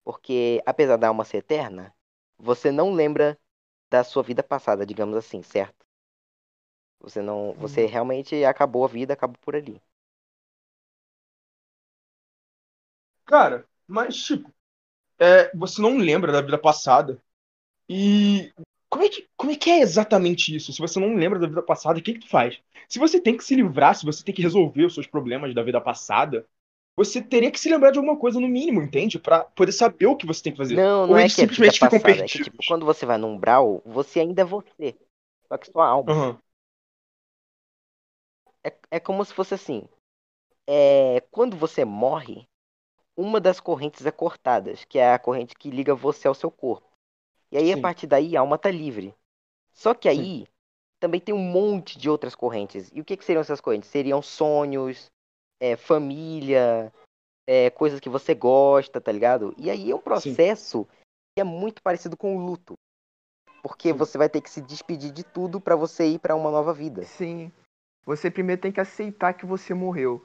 Porque, 0.03 0.61
apesar 0.65 0.97
da 0.97 1.09
alma 1.09 1.25
ser 1.25 1.37
eterna, 1.37 1.93
você 2.37 2.71
não 2.71 2.93
lembra 2.93 3.39
da 3.89 4.03
sua 4.03 4.23
vida 4.23 4.43
passada, 4.43 4.85
digamos 4.85 5.17
assim, 5.17 5.43
certo? 5.43 5.85
Você 7.01 7.21
não, 7.21 7.53
você 7.53 7.85
realmente 7.85 8.43
acabou 8.45 8.85
a 8.85 8.87
vida, 8.87 9.13
acabou 9.13 9.37
por 9.41 9.55
ali. 9.55 9.81
Cara, 13.25 13.65
mas 13.87 14.15
tipo, 14.17 14.51
é, 15.19 15.55
você 15.55 15.81
não 15.81 15.97
lembra 15.97 16.31
da 16.31 16.41
vida 16.41 16.57
passada. 16.57 17.21
E 17.89 18.53
como 18.89 19.03
é, 19.03 19.09
que, 19.09 19.29
como 19.37 19.51
é 19.51 19.55
que 19.55 19.69
é 19.69 19.81
exatamente 19.81 20.55
isso? 20.55 20.73
Se 20.73 20.79
você 20.79 20.99
não 20.99 21.15
lembra 21.15 21.39
da 21.39 21.47
vida 21.47 21.63
passada, 21.63 21.99
o 21.99 22.03
que, 22.03 22.13
que 22.13 22.19
tu 22.21 22.29
faz? 22.29 22.61
Se 22.91 22.99
você 22.99 23.21
tem 23.21 23.37
que 23.37 23.43
se 23.43 23.55
livrar, 23.55 23.95
se 23.95 24.05
você 24.05 24.21
tem 24.21 24.35
que 24.35 24.41
resolver 24.41 24.85
os 24.85 24.93
seus 24.93 25.07
problemas 25.07 25.55
da 25.55 25.63
vida 25.63 25.79
passada, 25.79 26.45
você 26.93 27.21
teria 27.21 27.49
que 27.49 27.57
se 27.57 27.69
lembrar 27.69 27.91
de 27.91 27.97
alguma 27.99 28.17
coisa 28.17 28.37
no 28.37 28.49
mínimo, 28.49 28.81
entende? 28.81 29.17
Pra 29.17 29.45
poder 29.45 29.71
saber 29.71 30.07
o 30.07 30.17
que 30.17 30.25
você 30.27 30.43
tem 30.43 30.51
que 30.51 30.57
fazer. 30.57 30.75
Não, 30.75 31.07
não 31.07 31.15
Ou 31.15 31.17
é 31.17 31.29
que 31.29 31.41
é 31.41 31.47
simplesmente 31.47 31.79
ficam 31.79 31.99
passada. 31.99 32.25
É 32.25 32.27
que, 32.27 32.37
tipo, 32.39 32.61
quando 32.63 32.85
você 32.85 33.05
vai 33.05 33.17
num 33.17 33.35
umbral, 33.35 33.81
você 33.85 34.19
ainda 34.19 34.41
é 34.41 34.45
você. 34.45 34.97
Só 35.47 35.57
que 35.57 35.71
sua 35.71 35.87
alma. 35.87 36.11
Aham. 36.11 36.41
É, 38.63 38.75
é 38.91 38.99
como 38.99 39.23
se 39.23 39.33
fosse 39.33 39.53
assim. 39.53 39.87
É, 40.67 41.21
quando 41.31 41.57
você 41.57 41.85
morre, 41.85 42.47
uma 43.17 43.41
das 43.41 43.59
correntes 43.59 44.05
é 44.05 44.11
cortada, 44.11 44.73
que 44.89 44.99
é 44.99 45.13
a 45.13 45.19
corrente 45.19 45.55
que 45.55 45.71
liga 45.71 45.95
você 45.95 46.27
ao 46.27 46.35
seu 46.35 46.51
corpo. 46.51 46.89
E 47.51 47.57
aí, 47.57 47.71
a 47.73 47.77
Sim. 47.77 47.81
partir 47.81 48.07
daí, 48.07 48.37
a 48.37 48.41
alma 48.41 48.57
tá 48.57 48.71
livre. 48.71 49.15
Só 49.73 49.93
que 49.93 50.09
aí, 50.09 50.47
também 51.01 51.19
tem 51.19 51.33
um 51.33 51.39
monte 51.39 51.97
de 51.97 52.09
outras 52.09 52.35
correntes. 52.35 52.89
E 52.93 53.01
o 53.01 53.03
que, 53.03 53.17
que 53.17 53.25
seriam 53.25 53.41
essas 53.41 53.59
correntes? 53.59 53.89
Seriam 53.89 54.21
sonhos, 54.21 55.07
é, 55.59 55.75
família, 55.75 56.93
é, 57.47 57.71
coisas 57.71 57.99
que 57.99 58.07
você 58.07 58.35
gosta, 58.35 59.01
tá 59.01 59.11
ligado? 59.11 59.53
E 59.57 59.69
aí 59.69 59.89
é 59.89 59.95
um 59.95 59.99
processo 59.99 60.87
que 61.35 61.41
é 61.41 61.43
muito 61.43 61.81
parecido 61.81 62.15
com 62.15 62.37
o 62.37 62.45
luto. 62.45 62.75
Porque 63.63 63.91
Sim. 63.91 63.97
você 63.97 64.17
vai 64.17 64.29
ter 64.29 64.41
que 64.41 64.49
se 64.49 64.61
despedir 64.61 65.11
de 65.11 65.23
tudo 65.23 65.59
pra 65.59 65.75
você 65.75 66.05
ir 66.05 66.19
pra 66.19 66.35
uma 66.35 66.51
nova 66.51 66.71
vida. 66.71 67.03
Sim. 67.03 67.51
Você 68.05 68.29
primeiro 68.29 68.61
tem 68.61 68.71
que 68.71 68.79
aceitar 68.79 69.33
que 69.33 69.45
você 69.45 69.73
morreu. 69.73 70.23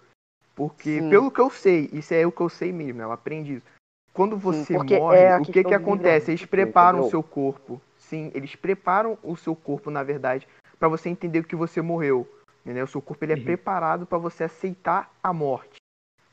Porque, 0.54 1.00
Sim. 1.00 1.10
pelo 1.10 1.30
que 1.30 1.40
eu 1.40 1.50
sei, 1.50 1.88
isso 1.92 2.12
é 2.12 2.26
o 2.26 2.32
que 2.32 2.40
eu 2.40 2.48
sei 2.48 2.72
mesmo, 2.72 3.00
eu 3.00 3.12
aprendi 3.12 3.54
isso. 3.56 3.66
Quando 4.12 4.38
você 4.38 4.74
porque 4.74 4.98
morre, 4.98 5.18
é 5.18 5.36
o 5.36 5.42
que 5.42 5.62
que 5.64 5.74
acontece? 5.74 6.30
Eles 6.30 6.46
preparam 6.46 7.00
o 7.00 7.10
seu 7.10 7.22
corpo. 7.22 7.80
Sim, 7.98 8.30
eles 8.34 8.56
preparam 8.56 9.18
o 9.22 9.36
seu 9.36 9.54
corpo, 9.54 9.90
na 9.90 10.02
verdade, 10.02 10.48
pra 10.78 10.88
você 10.88 11.08
entender 11.08 11.44
que 11.44 11.56
você 11.56 11.80
morreu. 11.80 12.26
Entendeu? 12.64 12.84
O 12.84 12.88
seu 12.88 13.00
corpo 13.00 13.24
ele 13.24 13.32
é 13.32 13.36
Uhum. 13.36 13.44
preparado 13.44 14.06
pra 14.06 14.18
você 14.18 14.44
aceitar 14.44 15.14
a 15.22 15.32
morte. 15.32 15.76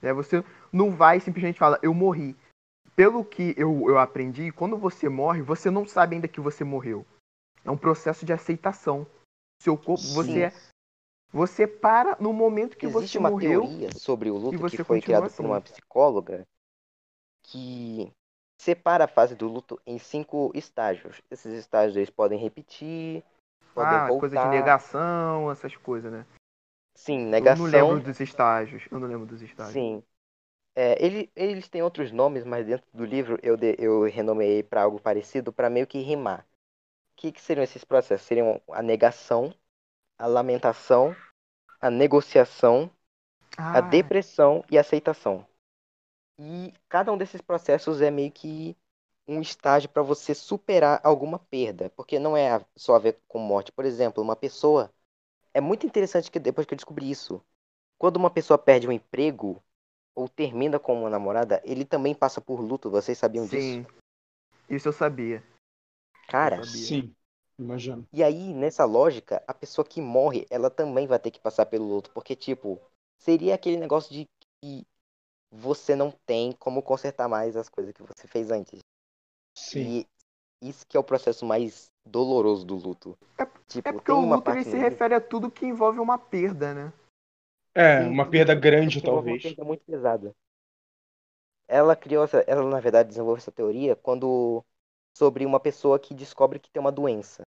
Né? 0.02 0.12
Você 0.14 0.44
não 0.72 0.92
vai 0.92 1.20
simplesmente 1.20 1.60
falar, 1.60 1.80
eu 1.82 1.94
morri. 1.94 2.36
Pelo 2.96 3.24
que 3.24 3.54
eu, 3.58 3.90
eu 3.90 3.98
aprendi, 3.98 4.52
quando 4.52 4.78
você 4.78 5.10
morre, 5.10 5.42
você 5.42 5.70
não 5.72 5.86
sabe 5.86 6.16
ainda 6.16 6.28
que 6.28 6.42
você 6.42 6.64
morreu. 6.64 7.06
É 7.64 7.72
um 7.72 7.78
processo 7.78 8.26
de 8.26 8.34
aceitação. 8.34 9.08
Seu 9.62 9.78
corpo, 9.78 10.04
você 10.08 10.32
Sim. 10.32 10.40
é 10.40 10.54
você 11.32 11.66
para 11.66 12.16
no 12.20 12.32
momento 12.34 12.78
que 12.78 12.86
Existe 12.86 13.14
você 13.14 13.18
uma 13.18 13.32
morreu. 13.32 13.62
teoria 13.62 13.90
sobre 13.94 14.30
o 14.30 14.38
luto 14.38 14.60
você 14.60 14.78
que 14.78 14.84
foi 14.84 15.02
criada 15.02 15.30
por 15.30 15.46
uma 15.46 15.58
assim. 15.58 15.74
psicóloga 15.74 16.46
que 17.44 18.12
separa 18.60 19.06
a 19.06 19.08
fase 19.08 19.36
do 19.36 19.48
luto 19.48 19.80
em 19.86 19.98
cinco 19.98 20.52
estágios. 20.54 21.22
Esses 21.32 21.54
estágios 21.54 21.98
eles 21.98 22.10
podem 22.10 22.40
repetir, 22.40 23.24
Ah, 23.78 24.12
voltar. 24.12 24.18
coisa 24.18 24.38
de 24.38 24.48
negação, 24.48 25.52
essas 25.52 25.76
coisas, 25.78 26.12
né? 26.12 26.26
Sim, 26.96 27.28
Eu 27.38 27.54
não 27.54 27.66
negação. 27.66 27.68
lembro 27.68 28.02
dos 28.02 28.20
estágios. 28.20 28.88
Eu 28.90 29.00
não 29.00 29.08
lembro 29.08 29.28
dos 29.28 29.42
estágios. 29.44 29.86
Sim. 29.86 30.04
É, 30.76 31.04
ele- 31.06 31.32
eles 31.36 31.70
têm 31.70 31.84
outros 31.84 32.12
nomes, 32.12 32.46
mas 32.46 32.66
dentro 32.68 32.88
do 32.94 33.06
livro 33.06 33.40
eu, 33.44 33.58
de- 33.58 33.76
eu 33.80 34.04
renomeei 34.06 34.64
para 34.64 34.84
algo 34.84 35.00
parecido 35.02 35.54
para 35.54 35.70
meio 35.70 35.88
que 35.88 36.00
rimar. 36.00 36.42
O 37.14 37.18
que, 37.18 37.32
que 37.34 37.42
seriam 37.42 37.64
esses 37.64 37.84
processos? 37.86 38.28
Seriam 38.28 38.62
a 38.70 38.82
negação, 38.84 39.54
a 40.18 40.28
lamentação, 40.28 41.18
a 41.82 41.90
negociação, 41.92 42.92
a 43.72 43.82
Ah, 43.82 43.82
depressão 43.82 44.64
e 44.72 44.78
a 44.78 44.82
aceitação. 44.82 45.48
E 46.40 46.74
cada 46.90 47.12
um 47.12 47.18
desses 47.18 47.42
processos 47.42 48.02
é 48.02 48.12
meio 48.12 48.32
que 48.32 48.76
um 49.28 49.42
estágio 49.42 49.90
para 49.90 50.02
você 50.04 50.34
superar 50.36 51.00
alguma 51.04 51.40
perda, 51.40 51.90
porque 51.92 52.20
não 52.20 52.36
é 52.38 52.52
a- 52.54 52.66
só 52.76 52.96
a 52.96 53.00
ver 53.00 53.20
com 53.28 53.40
morte. 53.40 53.72
Por 53.72 53.86
exemplo, 53.86 54.24
uma 54.24 54.36
pessoa. 54.36 54.92
É 55.54 55.62
muito 55.62 55.86
interessante 55.86 56.32
que 56.32 56.40
depois 56.40 56.68
que 56.68 56.74
eu 56.74 56.78
descobri 56.78 57.10
isso, 57.10 57.42
quando 57.98 58.18
uma 58.18 58.30
pessoa 58.30 58.58
perde 58.58 58.88
um 58.88 58.92
emprego 58.94 59.64
ou 60.16 60.30
termina 60.30 60.80
com 60.80 61.00
uma 61.02 61.10
namorada, 61.10 61.62
ele 61.66 61.86
também 61.86 62.16
passa 62.16 62.42
por 62.42 62.62
luto. 62.62 62.90
Vocês 62.90 63.18
sabiam 63.18 63.46
disso? 63.48 63.80
sim. 63.80 63.86
Isso 64.70 64.88
eu 64.88 64.94
sabia. 64.94 65.44
Cara, 66.28 66.58
Eu 66.58 66.66
sabia. 66.66 66.88
Sim, 66.88 67.16
imagino. 67.60 68.08
E 68.14 68.24
aí, 68.24 68.54
nessa 68.54 68.86
lógica, 68.86 69.44
a 69.48 69.54
pessoa 69.54 69.84
que 69.86 70.00
morre, 70.00 70.46
ela 70.50 70.70
também 70.70 71.08
vai 71.08 71.20
ter 71.20 71.32
que 71.32 71.40
passar 71.40 71.66
pelo 71.66 71.86
luto. 71.88 72.12
Porque, 72.12 72.36
tipo, 72.36 72.80
seria 73.18 73.56
aquele 73.56 73.78
negócio 73.78 74.14
de 74.14 74.26
que 74.62 74.86
você 75.52 75.96
não 75.96 76.12
tem 76.26 76.54
como 76.54 76.84
consertar 76.84 77.30
mais 77.30 77.56
as 77.58 77.70
coisas 77.70 77.94
que 77.94 78.04
você 78.04 78.28
fez 78.28 78.52
antes. 78.52 78.80
Sim. 79.56 79.82
E 79.82 80.06
isso 80.62 80.86
que 80.88 80.98
é 80.98 81.00
o 81.00 81.04
processo 81.04 81.46
mais 81.46 81.92
doloroso 82.06 82.66
do 82.66 82.76
luto. 82.76 83.18
É- 83.38 83.46
tipo, 83.68 83.90
É 83.90 83.92
porque 83.92 84.12
tem 84.12 84.16
o 84.16 84.20
uma 84.20 84.36
luto 84.36 84.52
ele 84.52 84.64
se 84.64 84.78
refere 84.78 85.14
a 85.16 85.22
tudo 85.22 85.52
que 85.52 85.66
envolve 85.66 86.00
uma 86.00 86.18
perda, 86.18 86.74
né? 86.74 86.94
É, 87.76 88.02
Sim, 88.04 88.08
uma 88.08 88.30
perda 88.30 88.54
grande, 88.56 89.02
envolve 89.02 89.28
uma 89.28 89.38
talvez. 89.38 89.44
perda 89.44 89.64
muito 89.64 89.84
pesada. 89.86 90.34
Ela 91.68 91.96
criou 91.96 92.24
essa, 92.24 92.40
ela 92.48 92.64
na 92.70 92.80
verdade 92.80 93.10
desenvolveu 93.10 93.38
essa 93.42 93.52
teoria 93.52 93.96
quando 93.96 94.64
sobre 95.18 95.46
uma 95.46 95.60
pessoa 95.60 96.00
que 96.00 96.14
descobre 96.14 96.60
que 96.60 96.70
tem 96.70 96.80
uma 96.80 96.92
doença. 96.92 97.42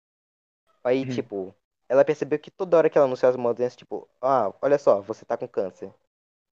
Aí, 0.84 1.04
Uhum. 1.04 1.14
tipo, 1.14 1.54
ela 1.88 2.04
percebeu 2.04 2.38
que 2.38 2.50
toda 2.50 2.76
hora 2.76 2.90
que 2.90 2.98
ela 2.98 3.06
anunciava 3.06 3.36
uma 3.36 3.54
doença, 3.54 3.76
tipo, 3.76 4.08
ah, 4.20 4.52
olha 4.62 4.78
só, 4.78 5.00
você 5.02 5.24
tá 5.24 5.36
com 5.36 5.48
câncer. 5.48 5.92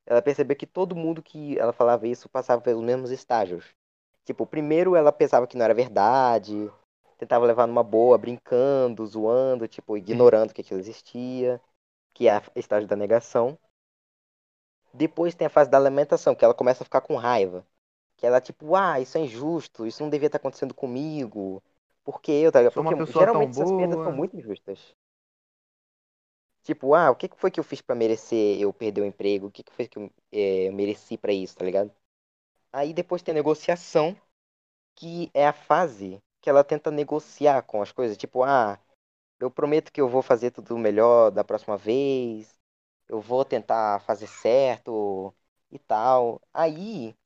Ela 0.06 0.22
percebeu 0.22 0.56
que 0.56 0.66
todo 0.66 0.96
mundo 0.96 1.22
que 1.22 1.58
ela 1.58 1.72
falava 1.72 2.08
isso 2.08 2.28
passava 2.28 2.62
pelos 2.62 2.82
mesmos 2.84 3.10
estágios. 3.10 3.64
Tipo, 4.24 4.46
primeiro 4.46 4.96
ela 4.96 5.12
pensava 5.12 5.46
que 5.46 5.56
não 5.56 5.64
era 5.64 5.74
verdade, 5.74 6.70
tentava 7.18 7.44
levar 7.46 7.66
numa 7.66 7.82
boa, 7.82 8.18
brincando, 8.18 9.06
zoando, 9.06 9.68
tipo, 9.68 9.96
ignorando 9.96 10.52
que 10.54 10.60
aquilo 10.62 10.80
existia, 10.80 11.60
que 12.14 12.28
é 12.28 12.38
o 12.38 12.58
estágio 12.60 12.88
da 12.88 12.96
negação. 12.96 13.58
Depois 14.94 15.34
tem 15.34 15.46
a 15.46 15.50
fase 15.50 15.68
da 15.70 15.78
lamentação, 15.78 16.34
que 16.34 16.42
ela 16.44 16.54
começa 16.54 16.82
a 16.82 16.86
ficar 16.86 17.00
com 17.02 17.16
raiva. 17.16 17.66
Que 18.16 18.26
ela, 18.26 18.40
tipo, 18.40 18.74
ah, 18.76 19.00
isso 19.00 19.18
é 19.18 19.22
injusto, 19.22 19.86
isso 19.86 20.02
não 20.02 20.10
devia 20.10 20.26
estar 20.28 20.38
acontecendo 20.38 20.74
comigo. 20.74 21.62
Por 22.04 22.20
que 22.20 22.32
eu, 22.32 22.50
tá 22.52 22.60
ligado? 22.60 22.74
Porque 22.74 22.94
geralmente 23.06 23.52
essas 23.52 23.72
perdas 23.72 24.00
são 24.02 24.12
muito 24.12 24.36
injustas. 24.36 24.94
Tipo, 26.64 26.94
ah, 26.94 27.10
o 27.10 27.16
que 27.16 27.28
foi 27.36 27.50
que 27.50 27.60
eu 27.60 27.64
fiz 27.64 27.80
pra 27.82 27.94
merecer 27.94 28.60
eu 28.60 28.72
perder 28.72 29.02
o 29.02 29.04
emprego? 29.04 29.46
O 29.48 29.50
que 29.52 29.62
foi 29.70 29.86
que 29.86 29.98
eu, 29.98 30.10
eu 30.32 30.72
mereci 30.72 31.16
pra 31.18 31.32
isso, 31.32 31.56
tá 31.56 31.64
ligado? 31.64 31.92
Aí 32.74 32.92
depois 32.94 33.22
tem 33.22 33.32
a 33.32 33.36
negociação, 33.36 34.16
que 34.96 35.30
é 35.34 35.46
a 35.46 35.52
fase 35.52 36.22
que 36.40 36.50
ela 36.50 36.64
tenta 36.64 36.90
negociar 36.90 37.62
com 37.62 37.82
as 37.82 37.92
coisas. 37.92 38.16
Tipo, 38.18 38.42
ah, 38.44 38.78
eu 39.40 39.50
prometo 39.50 39.92
que 39.92 40.00
eu 40.00 40.08
vou 40.08 40.22
fazer 40.22 40.50
tudo 40.52 40.78
melhor 40.78 41.30
da 41.30 41.44
próxima 41.44 41.76
vez. 41.78 42.54
Eu 43.08 43.20
vou 43.20 43.44
tentar 43.44 44.00
fazer 44.02 44.26
certo 44.28 45.34
e 45.72 45.78
tal. 45.78 46.40
Aí 46.54 47.16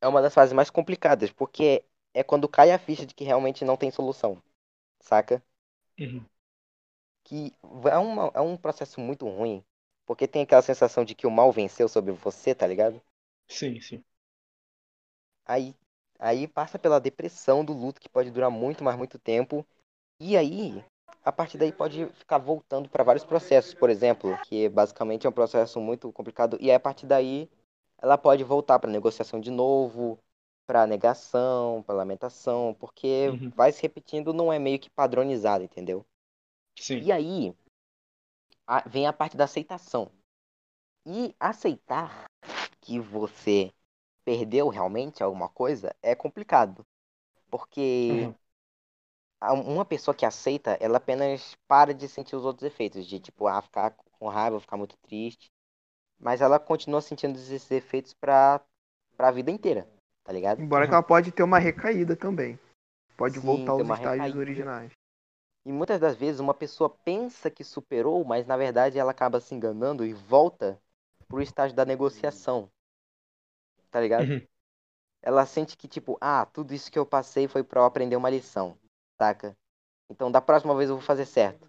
é 0.00 0.08
uma 0.08 0.22
das 0.22 0.34
fases 0.34 0.52
mais 0.54 0.70
complicadas, 0.70 1.30
porque 1.32 1.84
é 2.14 2.22
quando 2.24 2.48
cai 2.48 2.72
a 2.72 2.78
ficha 2.78 3.06
de 3.06 3.14
que 3.14 3.24
realmente 3.24 3.64
não 3.64 3.76
tem 3.78 3.90
solução, 3.90 4.42
saca? 5.00 5.42
Uhum. 5.98 6.28
Que 7.24 7.54
é, 7.90 7.96
uma, 7.96 8.30
é 8.34 8.40
um 8.42 8.58
processo 8.58 9.00
muito 9.00 9.26
ruim, 9.26 9.64
porque 10.04 10.28
tem 10.28 10.42
aquela 10.42 10.60
sensação 10.60 11.02
de 11.02 11.14
que 11.14 11.26
o 11.26 11.30
mal 11.30 11.50
venceu 11.50 11.88
sobre 11.88 12.12
você, 12.12 12.54
tá 12.54 12.66
ligado? 12.66 13.00
Sim, 13.48 13.80
sim. 13.82 14.02
Aí, 15.50 15.74
aí 16.18 16.46
passa 16.46 16.78
pela 16.78 17.00
depressão 17.00 17.64
do 17.64 17.72
luto, 17.72 18.00
que 18.00 18.08
pode 18.08 18.30
durar 18.30 18.50
muito, 18.50 18.84
mais 18.84 18.96
muito 18.96 19.18
tempo. 19.18 19.66
E 20.20 20.36
aí, 20.36 20.84
a 21.24 21.32
partir 21.32 21.58
daí 21.58 21.72
pode 21.72 22.06
ficar 22.14 22.38
voltando 22.38 22.88
para 22.88 23.04
vários 23.04 23.24
processos, 23.24 23.74
por 23.74 23.90
exemplo, 23.90 24.38
que 24.42 24.68
basicamente 24.68 25.26
é 25.26 25.30
um 25.30 25.32
processo 25.32 25.80
muito 25.80 26.12
complicado. 26.12 26.56
E 26.60 26.70
aí, 26.70 26.76
a 26.76 26.80
partir 26.80 27.06
daí, 27.06 27.50
ela 27.98 28.18
pode 28.18 28.44
voltar 28.44 28.78
para 28.78 28.90
negociação 28.90 29.40
de 29.40 29.50
novo, 29.50 30.18
para 30.66 30.86
negação, 30.86 31.82
para 31.82 31.96
lamentação, 31.96 32.74
porque 32.78 33.28
Uhum. 33.30 33.52
vai 33.56 33.72
se 33.72 33.82
repetindo, 33.82 34.32
não 34.32 34.52
é 34.52 34.58
meio 34.58 34.78
que 34.78 34.90
padronizado, 34.90 35.64
entendeu? 35.64 36.06
Sim. 36.78 37.02
E 37.02 37.12
aí 37.12 37.54
a- 38.66 38.84
vem 38.88 39.06
a 39.06 39.12
parte 39.12 39.36
da 39.36 39.44
aceitação. 39.44 40.10
E 41.06 41.34
aceitar 41.40 42.26
que 42.80 43.00
você 43.00 43.72
perdeu 44.24 44.68
realmente 44.68 45.22
alguma 45.22 45.48
coisa 45.48 45.94
é 46.02 46.14
complicado. 46.14 46.86
Porque 47.50 48.28
Uhum. 48.28 48.34
uma 49.42 49.84
pessoa 49.84 50.14
que 50.14 50.26
aceita, 50.26 50.76
ela 50.80 50.98
apenas 50.98 51.56
para 51.66 51.94
de 51.94 52.08
sentir 52.08 52.36
os 52.36 52.44
outros 52.44 52.66
efeitos, 52.66 53.06
de 53.06 53.18
tipo, 53.18 53.46
ah, 53.46 53.60
ficar 53.62 53.94
com 54.18 54.28
raiva, 54.28 54.60
ficar 54.60 54.76
muito 54.76 54.96
triste. 54.98 55.50
Mas 56.18 56.40
ela 56.40 56.58
continua 56.58 57.00
sentindo 57.00 57.38
esses 57.38 57.70
efeitos 57.70 58.14
pra, 58.14 58.60
pra 59.16 59.30
vida 59.30 59.50
inteira, 59.50 59.88
tá 60.24 60.32
ligado? 60.32 60.58
Embora 60.58 60.86
que 60.86 60.94
ela 60.94 61.02
pode 61.02 61.32
ter 61.32 61.42
uma 61.42 61.58
recaída 61.58 62.14
também. 62.14 62.58
Pode 63.16 63.38
Sim, 63.38 63.46
voltar 63.46 63.72
aos 63.72 63.82
estágios 63.88 63.98
recaída. 63.98 64.38
originais. 64.38 64.92
E 65.64 65.72
muitas 65.72 65.98
das 66.00 66.16
vezes 66.16 66.40
uma 66.40 66.52
pessoa 66.54 66.90
pensa 66.90 67.50
que 67.50 67.64
superou, 67.64 68.24
mas 68.24 68.46
na 68.46 68.56
verdade 68.56 68.98
ela 68.98 69.10
acaba 69.10 69.40
se 69.40 69.54
enganando 69.54 70.04
e 70.04 70.12
volta 70.12 70.80
pro 71.28 71.40
estágio 71.42 71.76
da 71.76 71.84
negociação. 71.84 72.70
Tá 73.90 74.00
ligado? 74.00 74.28
Uhum. 74.28 74.46
Ela 75.22 75.44
sente 75.44 75.76
que, 75.76 75.86
tipo, 75.88 76.16
ah, 76.20 76.46
tudo 76.46 76.72
isso 76.72 76.90
que 76.90 76.98
eu 76.98 77.04
passei 77.04 77.46
foi 77.46 77.62
pra 77.62 77.80
eu 77.80 77.84
aprender 77.84 78.16
uma 78.16 78.30
lição, 78.30 78.76
saca? 79.18 79.56
Então 80.08 80.30
da 80.30 80.40
próxima 80.40 80.74
vez 80.74 80.88
eu 80.88 80.96
vou 80.96 81.04
fazer 81.04 81.26
certo. 81.26 81.68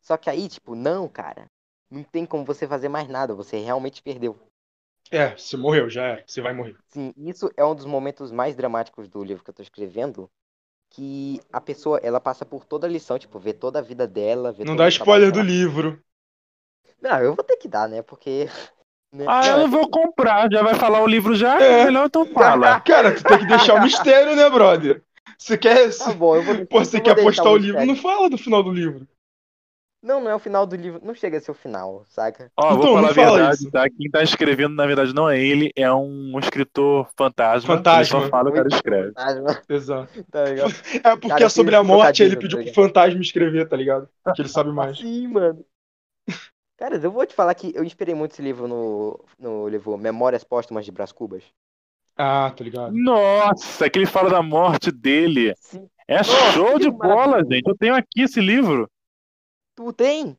Só 0.00 0.16
que 0.16 0.30
aí, 0.30 0.48
tipo, 0.48 0.74
não, 0.74 1.08
cara. 1.08 1.46
Não 1.90 2.02
tem 2.02 2.26
como 2.26 2.44
você 2.44 2.66
fazer 2.66 2.88
mais 2.88 3.08
nada, 3.08 3.34
você 3.34 3.58
realmente 3.58 4.02
perdeu. 4.02 4.38
É, 5.10 5.36
você 5.36 5.56
morreu, 5.56 5.88
já 5.88 6.04
era. 6.04 6.24
Você 6.26 6.40
vai 6.40 6.52
morrer. 6.52 6.76
Sim, 6.88 7.12
isso 7.16 7.50
é 7.56 7.64
um 7.64 7.74
dos 7.74 7.84
momentos 7.84 8.32
mais 8.32 8.54
dramáticos 8.56 9.08
do 9.08 9.22
livro 9.22 9.44
que 9.44 9.50
eu 9.50 9.54
tô 9.54 9.62
escrevendo. 9.62 10.30
Que 10.90 11.40
a 11.52 11.60
pessoa, 11.60 11.98
ela 12.02 12.20
passa 12.20 12.44
por 12.44 12.64
toda 12.64 12.86
a 12.86 12.90
lição, 12.90 13.18
tipo, 13.18 13.38
vê 13.38 13.52
toda 13.52 13.80
a 13.80 13.82
vida 13.82 14.06
dela, 14.06 14.54
Não 14.64 14.76
dá 14.76 14.88
spoiler 14.88 15.32
do 15.32 15.40
livro. 15.40 16.00
Não, 17.00 17.20
eu 17.20 17.34
vou 17.34 17.44
ter 17.44 17.56
que 17.56 17.68
dar, 17.68 17.88
né? 17.88 18.02
Porque. 18.02 18.46
Né? 19.14 19.24
Ah, 19.28 19.46
eu 19.46 19.58
não 19.58 19.70
vou 19.70 19.88
comprar. 19.88 20.48
Já 20.50 20.62
vai 20.62 20.74
falar 20.74 21.02
o 21.02 21.06
livro 21.06 21.34
já? 21.34 21.60
É. 21.60 21.84
Melhor 21.84 22.06
então 22.06 22.26
fala. 22.26 22.80
Cara, 22.84 23.14
tu 23.14 23.22
tem 23.22 23.38
que 23.38 23.46
deixar 23.46 23.74
o 23.74 23.82
mistério, 23.82 24.36
né, 24.36 24.48
brother? 24.50 25.02
Você 25.38 25.56
quer. 25.58 25.90
Tá 25.96 26.12
bom, 26.12 26.36
eu 26.36 26.42
vou. 26.42 26.66
Pô, 26.66 26.78
você 26.80 27.00
quer 27.00 27.14
deixar 27.14 27.22
postar 27.24 27.50
o 27.50 27.56
livro, 27.56 27.84
não 27.84 27.96
fala 27.96 28.28
do 28.30 28.38
final 28.38 28.62
do 28.62 28.70
livro. 28.72 29.06
Não, 30.02 30.20
não 30.20 30.30
é 30.30 30.34
o 30.34 30.38
final 30.38 30.66
do 30.66 30.76
livro. 30.76 31.00
Não 31.02 31.14
chega 31.14 31.38
a 31.38 31.40
ser 31.40 31.50
o 31.50 31.54
final, 31.54 32.04
saca? 32.06 32.52
Ó, 32.58 32.74
Então, 32.74 32.76
vou 32.76 32.86
falar 32.88 33.00
não 33.02 33.08
a 33.08 33.14
fala 33.14 33.36
verdade, 33.38 33.62
isso. 33.62 33.70
tá? 33.70 33.88
Quem 33.88 34.10
tá 34.10 34.22
escrevendo, 34.22 34.74
na 34.74 34.84
verdade, 34.86 35.14
não 35.14 35.30
é 35.30 35.40
ele, 35.40 35.70
é 35.74 35.90
um 35.92 36.38
escritor 36.38 37.08
fantasma. 37.16 37.66
Fantasma. 37.76 38.18
Ele 38.18 38.24
só 38.24 38.28
fala, 38.28 38.50
o 38.50 38.52
cara 38.52 38.68
escreve. 38.68 39.14
fantasma, 39.14 39.62
Exato. 39.68 40.24
tá? 40.30 40.40
É 40.50 41.16
porque 41.16 41.28
Cara, 41.28 41.44
é 41.44 41.48
sobre 41.48 41.74
a 41.74 41.82
morte, 41.82 42.22
ele 42.22 42.36
pediu 42.36 42.58
tá 42.58 42.64
pro 42.64 42.74
fantasma 42.74 43.20
escrever, 43.20 43.66
tá 43.66 43.76
ligado? 43.76 44.06
Que 44.34 44.42
ele 44.42 44.48
sabe 44.48 44.70
mais. 44.72 44.98
Sim, 44.98 45.28
mano. 45.28 45.64
Cara, 46.76 46.96
eu 46.96 47.10
vou 47.10 47.24
te 47.24 47.34
falar 47.34 47.54
que 47.54 47.72
eu 47.74 47.84
inspirei 47.84 48.14
muito 48.14 48.32
esse 48.32 48.42
livro 48.42 48.66
no, 48.66 49.24
no 49.38 49.68
livro 49.68 49.96
Memórias 49.96 50.42
Póstumas 50.42 50.84
de 50.84 50.90
Brás 50.90 51.12
Cubas. 51.12 51.44
Ah, 52.16 52.52
tá 52.56 52.64
ligado. 52.64 52.92
Nossa, 52.92 53.88
que 53.88 53.98
ele 53.98 54.06
fala 54.06 54.30
da 54.30 54.42
morte 54.42 54.90
dele. 54.90 55.54
Sim. 55.56 55.88
É 56.06 56.18
Nossa, 56.18 56.52
show 56.52 56.78
de 56.78 56.90
bola, 56.90 57.38
gente. 57.44 57.66
Eu 57.66 57.76
tenho 57.76 57.94
aqui 57.94 58.22
esse 58.22 58.40
livro. 58.40 58.90
Tu 59.74 59.92
tem? 59.92 60.36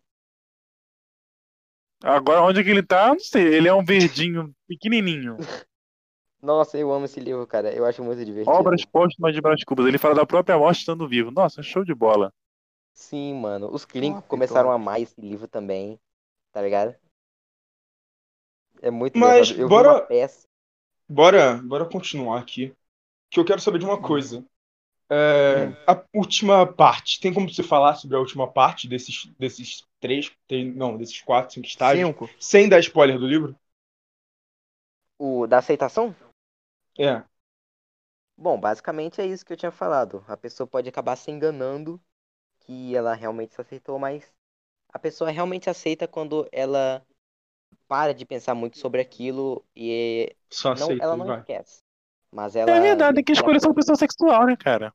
Agora, 2.04 2.44
onde 2.44 2.64
que 2.64 2.70
ele 2.70 2.84
tá? 2.84 3.08
Não 3.10 3.20
sei. 3.20 3.54
Ele 3.54 3.68
é 3.68 3.74
um 3.74 3.84
verdinho 3.84 4.54
pequenininho. 4.68 5.38
Nossa, 6.42 6.78
eu 6.78 6.94
amo 6.94 7.06
esse 7.06 7.20
livro, 7.20 7.46
cara. 7.48 7.74
Eu 7.74 7.86
acho 7.86 8.04
muito 8.04 8.24
divertido. 8.24 8.56
Obras 8.56 8.86
póstumas 8.86 9.34
de 9.34 9.42
Brás 9.42 9.64
Cubas. 9.64 9.88
Ele 9.88 9.98
fala 9.98 10.14
da 10.16 10.26
própria 10.26 10.58
morte 10.58 10.80
estando 10.80 11.08
vivo. 11.08 11.32
Nossa, 11.32 11.64
show 11.64 11.84
de 11.84 11.96
bola. 11.96 12.32
Sim, 12.94 13.34
mano. 13.34 13.70
Os 13.74 13.86
Top, 13.86 14.28
começaram 14.28 14.72
a 14.72 14.76
amar 14.76 15.02
esse 15.02 15.20
livro 15.20 15.48
também, 15.48 16.00
tá 16.56 16.62
ligado? 16.62 16.96
É 18.82 18.90
muito 18.90 19.18
Mas 19.18 19.50
engraçado. 19.50 19.60
Eu 19.60 19.68
bora- 19.68 20.08
peça. 20.08 20.48
Bora, 21.10 21.56
bora 21.64 21.86
continuar 21.86 22.40
aqui. 22.40 22.74
Que 23.32 23.40
eu 23.40 23.46
quero 23.46 23.62
saber 23.62 23.80
de 23.80 23.86
uma 23.86 24.02
coisa. 24.02 24.46
É, 25.10 25.68
a 25.88 26.04
última 26.14 26.66
parte. 26.68 27.20
Tem 27.20 27.34
como 27.34 27.50
você 27.50 27.64
falar 27.64 27.96
sobre 27.96 28.18
a 28.18 28.20
última 28.20 28.52
parte 28.52 28.88
desses, 28.88 29.28
desses 29.40 29.84
três, 30.00 30.32
tem, 30.48 30.72
não, 30.74 30.98
desses 30.98 31.22
quatro, 31.22 31.54
cinco 31.54 31.68
estágios, 31.68 32.08
Cinco. 32.08 32.30
sem 32.40 32.70
dar 32.70 32.80
spoiler 32.80 33.20
do 33.20 33.28
livro? 33.28 33.56
O 35.20 35.46
da 35.46 35.58
aceitação? 35.58 36.16
É. 36.98 37.24
Bom, 38.38 38.58
basicamente 38.60 39.20
é 39.22 39.26
isso 39.26 39.46
que 39.46 39.52
eu 39.54 39.58
tinha 39.58 39.72
falado. 39.72 40.24
A 40.28 40.38
pessoa 40.38 40.66
pode 40.68 40.88
acabar 40.90 41.16
se 41.18 41.32
enganando 41.32 42.02
que 42.62 42.96
ela 42.96 43.16
realmente 43.16 43.56
se 43.56 43.62
aceitou, 43.62 44.00
mas 44.00 44.35
a 44.96 45.00
pessoa 45.00 45.30
realmente 45.30 45.70
aceita 45.70 46.08
quando 46.08 46.48
ela 46.54 47.06
para 47.86 48.14
de 48.14 48.26
pensar 48.26 48.56
muito 48.56 48.78
sobre 48.78 49.02
aquilo 49.02 49.62
e 49.76 50.34
Só 50.50 50.70
não, 50.74 50.86
aceita, 50.86 51.04
ela 51.04 51.18
não 51.18 51.26
vai. 51.26 51.40
esquece. 51.40 51.84
Mas 52.32 52.56
ela. 52.56 52.72
É 52.72 52.80
verdade, 52.80 53.16
tem 53.16 53.24
que 53.26 53.34
escolher 53.34 53.60
sua 53.60 53.72
opção 53.72 53.94
sexual, 53.98 54.46
né, 54.46 54.56
cara? 54.56 54.94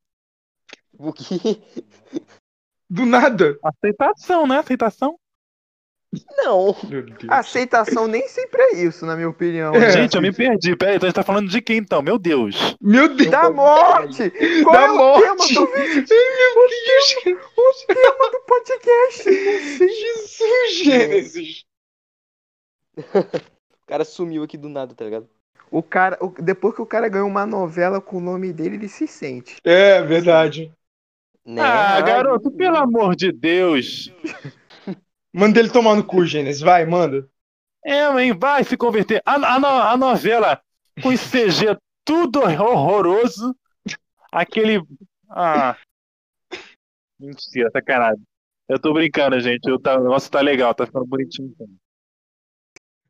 O 0.99 1.13
que? 1.13 1.63
Do 2.89 3.07
nada. 3.07 3.57
Aceitação, 3.63 4.47
né? 4.47 4.59
Aceitação. 4.59 5.19
Não. 6.37 6.75
Aceitação 7.29 8.09
nem 8.09 8.27
sempre 8.27 8.61
é 8.61 8.83
isso, 8.83 9.07
na 9.07 9.14
minha 9.14 9.29
opinião. 9.29 9.73
É. 9.75 9.90
Gente, 9.92 10.16
eu 10.16 10.23
me 10.23 10.33
perdi. 10.33 10.75
Peraí, 10.75 10.96
então 10.96 11.07
a 11.07 11.11
gente 11.11 11.14
tá 11.14 11.23
falando 11.23 11.49
de 11.49 11.61
quem 11.62 11.77
então? 11.79 12.03
Meu 12.03 12.18
Deus. 12.18 12.77
Meu 12.81 13.14
Deus. 13.14 13.31
Da 13.31 13.49
morte! 13.49 14.29
Qual 14.64 14.75
Da 14.75 14.83
é 14.87 14.90
o 14.90 14.96
morte. 14.96 15.55
tema 15.55 15.66
do, 15.66 15.70
Meu 15.70 16.05
Deus. 16.05 17.16
o 17.57 17.87
tema 17.87 18.31
do 18.33 18.40
podcast? 18.46 19.23
Jesus, 19.79 20.79
Gênesis. 20.85 21.64
O 22.96 23.87
cara 23.87 24.05
sumiu 24.05 24.42
aqui 24.42 24.57
do 24.59 24.68
nada, 24.68 24.94
tá 24.94 25.05
ligado? 25.05 25.29
O 25.70 25.83
cara, 25.83 26.18
o- 26.20 26.35
depois 26.42 26.75
que 26.75 26.83
o 26.83 26.87
cara 26.87 27.09
ganhou 27.09 27.29
uma 27.29 27.46
novela 27.46 28.01
com 28.01 28.16
o 28.16 28.20
nome 28.20 28.53
dele, 28.53 28.75
ele 28.75 28.88
se 28.88 29.07
sente. 29.07 29.57
É, 29.64 30.03
verdade. 30.03 30.73
Né? 31.46 31.62
Ah, 31.62 32.01
garoto, 32.01 32.51
pelo 32.51 32.77
amor 32.77 33.14
de 33.14 33.31
Deus. 33.33 34.12
Manda 35.33 35.61
ele 35.61 35.71
tomar 35.71 35.95
no 35.95 36.05
cu, 36.05 36.25
Gênesis. 36.25 36.61
Vai, 36.61 36.85
manda. 36.85 37.29
É, 37.85 38.11
mãe, 38.11 38.33
vai 38.33 38.64
se 38.64 38.77
converter. 38.77 39.23
A, 39.25 39.35
a, 39.35 39.93
a 39.93 39.97
novela 39.97 40.61
com 41.03 41.11
CG 41.11 41.79
tudo 42.05 42.40
horroroso. 42.40 43.57
Aquele. 44.33 44.83
Ah. 45.29 45.77
Mentira, 47.19 47.71
sacanagem. 47.71 48.23
Eu 48.69 48.79
tô 48.79 48.93
brincando, 48.93 49.38
gente. 49.40 49.69
Eu 49.69 49.81
tá, 49.81 49.99
o 49.99 50.03
negócio 50.03 50.31
tá 50.31 50.40
legal, 50.40 50.75
tá 50.75 50.87
ficando 50.87 51.07
bonitinho. 51.07 51.55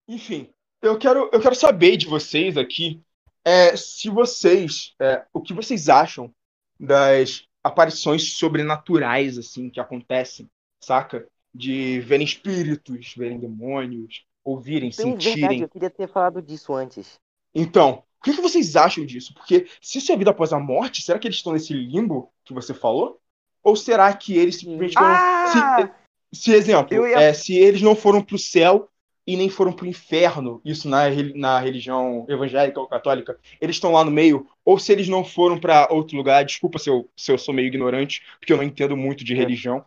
Enfim, 0.08 0.50
eu 0.82 0.98
quero, 0.98 1.30
eu 1.32 1.40
quero 1.40 1.54
saber 1.54 1.96
de 1.96 2.06
vocês 2.06 2.56
aqui 2.56 3.02
é, 3.44 3.76
se 3.76 4.08
vocês. 4.08 4.94
é, 5.00 5.24
o 5.32 5.40
que 5.40 5.52
vocês 5.52 5.88
acham 5.88 6.34
das 6.78 7.46
aparições 7.62 8.34
sobrenaturais, 8.38 9.38
assim, 9.38 9.70
que 9.70 9.80
acontecem, 9.80 10.50
saca? 10.80 11.28
De 11.54 12.00
verem 12.00 12.24
espíritos, 12.24 13.12
verem 13.16 13.38
demônios, 13.38 14.24
ouvirem, 14.44 14.90
verdade, 14.90 15.22
sentirem. 15.24 15.60
eu 15.62 15.68
queria 15.68 15.90
ter 15.90 16.08
falado 16.08 16.40
disso 16.40 16.72
antes. 16.72 17.14
Então, 17.54 18.04
o 18.20 18.24
que, 18.24 18.34
que 18.34 18.40
vocês 18.40 18.76
acham 18.76 19.04
disso? 19.04 19.34
Porque 19.34 19.66
se 19.80 19.98
isso 19.98 20.12
é 20.12 20.16
vida 20.16 20.30
após 20.30 20.52
a 20.52 20.58
morte, 20.60 21.02
será 21.02 21.18
que 21.18 21.26
eles 21.26 21.38
estão 21.38 21.52
nesse 21.52 21.72
limbo 21.72 22.32
que 22.44 22.54
você 22.54 22.72
falou? 22.72 23.18
Ou 23.62 23.74
será 23.74 24.12
que 24.14 24.36
eles 24.36 24.56
simplesmente 24.56 24.94
foram. 24.94 25.10
Ah! 25.10 25.92
Se, 26.32 26.40
se, 26.42 26.52
exemplo, 26.52 27.06
ia- 27.06 27.20
é, 27.20 27.32
se 27.32 27.54
eles 27.56 27.82
não 27.82 27.96
foram 27.96 28.22
pro 28.22 28.38
céu 28.38 28.88
e 29.26 29.36
nem 29.36 29.48
foram 29.50 29.72
pro 29.72 29.86
inferno, 29.86 30.60
isso 30.64 30.88
na, 30.88 31.02
na 31.34 31.58
religião 31.60 32.24
evangélica 32.28 32.80
ou 32.80 32.86
católica, 32.86 33.38
eles 33.60 33.76
estão 33.76 33.92
lá 33.92 34.04
no 34.04 34.10
meio, 34.10 34.48
ou 34.64 34.78
se 34.78 34.92
eles 34.92 35.08
não 35.08 35.24
foram 35.24 35.58
pra 35.58 35.88
outro 35.90 36.16
lugar, 36.16 36.44
desculpa 36.44 36.78
se 36.78 36.88
eu, 36.88 37.08
se 37.16 37.30
eu 37.30 37.36
sou 37.38 37.52
meio 37.52 37.66
ignorante, 37.68 38.22
porque 38.38 38.52
eu 38.52 38.56
não 38.56 38.64
entendo 38.64 38.96
muito 38.96 39.24
de 39.24 39.34
É. 39.34 39.36
religião. 39.36 39.84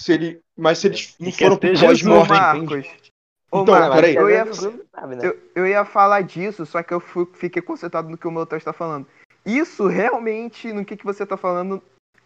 Se 0.00 0.12
ele, 0.12 0.40
mas 0.56 0.78
se 0.78 0.86
eles 0.88 1.14
não 1.18 1.28
E 1.28 1.32
quer 1.32 1.44
foram 1.46 1.56
pro 1.58 1.80
pós-morte? 1.80 2.32
Ô, 3.50 3.62
Então, 3.62 3.74
Marcos, 3.74 3.94
peraí. 3.94 4.16
eu 4.16 4.28
ia, 4.30 4.44
né? 4.44 4.52
eu, 5.22 5.38
eu 5.54 5.66
ia 5.66 5.84
falar 5.84 6.22
disso, 6.22 6.66
só 6.66 6.82
que 6.82 6.92
eu 6.92 6.98
fui- 7.00 7.28
fiquei 7.34 7.62
concentrado 7.62 8.08
no 8.08 8.18
que 8.18 8.26
o 8.26 8.30
meu 8.30 8.44
texto 8.46 8.64
tá 8.66 8.72
falando. 8.72 9.06
Isso 9.46 9.86
realmente, 9.86 10.72
no 10.72 10.84
que, 10.84 10.96
que 10.96 11.04
você 11.04 11.24
tá 11.24 11.36
falando, 11.36 11.80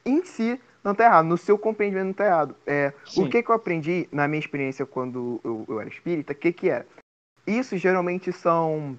em 0.07 0.25
si, 0.25 0.59
não 0.83 0.95
tá 0.95 1.05
errado. 1.05 1.27
No 1.27 1.37
seu 1.37 1.59
compreendimento 1.59 2.07
não 2.07 2.13
tá 2.15 2.25
errado. 2.25 2.57
É, 2.67 2.93
Sim. 3.05 3.25
o 3.25 3.29
que, 3.31 3.43
que 3.43 3.51
eu 3.51 3.55
aprendi 3.55 4.09
na 4.11 4.27
minha 4.27 4.39
experiência 4.41 4.87
quando 4.87 5.39
eu, 5.45 5.65
eu 5.69 5.81
era 5.81 5.89
espírita, 5.91 6.33
o 6.33 6.37
que, 6.37 6.53
que 6.53 6.71
era? 6.71 6.87
Isso 7.47 7.77
geralmente 7.77 8.33
são 8.33 8.99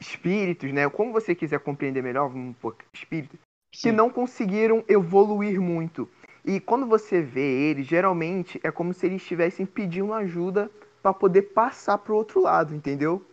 espíritos, 0.00 0.72
né? 0.72 0.88
Como 0.88 1.12
você 1.12 1.34
quiser 1.34 1.60
compreender 1.60 2.02
melhor, 2.02 2.28
vamos 2.28 2.56
pôr 2.56 2.74
espírito, 2.94 3.36
que 3.72 3.80
Sim. 3.80 3.92
não 3.92 4.08
conseguiram 4.08 4.82
evoluir 4.88 5.60
muito. 5.60 6.08
E 6.44 6.58
quando 6.60 6.86
você 6.86 7.20
vê 7.20 7.70
eles, 7.70 7.86
geralmente 7.86 8.60
é 8.62 8.70
como 8.70 8.94
se 8.94 9.06
eles 9.06 9.20
estivessem 9.22 9.66
pedindo 9.66 10.12
ajuda 10.12 10.70
para 11.02 11.12
poder 11.12 11.42
passar 11.54 11.98
pro 11.98 12.16
outro 12.16 12.40
lado, 12.40 12.74
entendeu? 12.74 13.24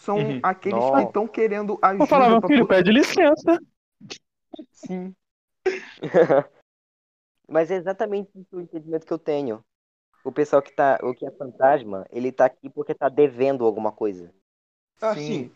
São 0.00 0.18
Uhum. 0.18 0.40
aqueles 0.42 0.78
Nossa. 0.80 0.96
que 1.02 1.06
estão 1.08 1.26
querendo 1.28 1.78
ajuda. 1.80 1.98
Vou 1.98 2.06
falar, 2.06 2.28
meu 2.28 2.40
filho, 2.42 2.66
poder- 2.66 2.84
pede 2.84 2.92
licença. 2.92 3.60
Sim. 4.72 5.14
Mas 7.48 7.70
é 7.70 7.76
exatamente 7.76 8.30
o 8.50 8.60
entendimento 8.60 9.06
que 9.06 9.12
eu 9.12 9.18
tenho. 9.18 9.64
O 10.24 10.32
pessoal 10.32 10.62
que 10.62 10.72
tá. 10.72 10.98
O 11.02 11.14
que 11.14 11.26
é 11.26 11.30
fantasma, 11.30 12.06
ele 12.10 12.32
tá 12.32 12.46
aqui 12.46 12.70
porque 12.70 12.94
tá 12.94 13.08
devendo 13.08 13.64
alguma 13.64 13.92
coisa. 13.92 14.34
Ah, 15.00 15.14
sim. 15.14 15.50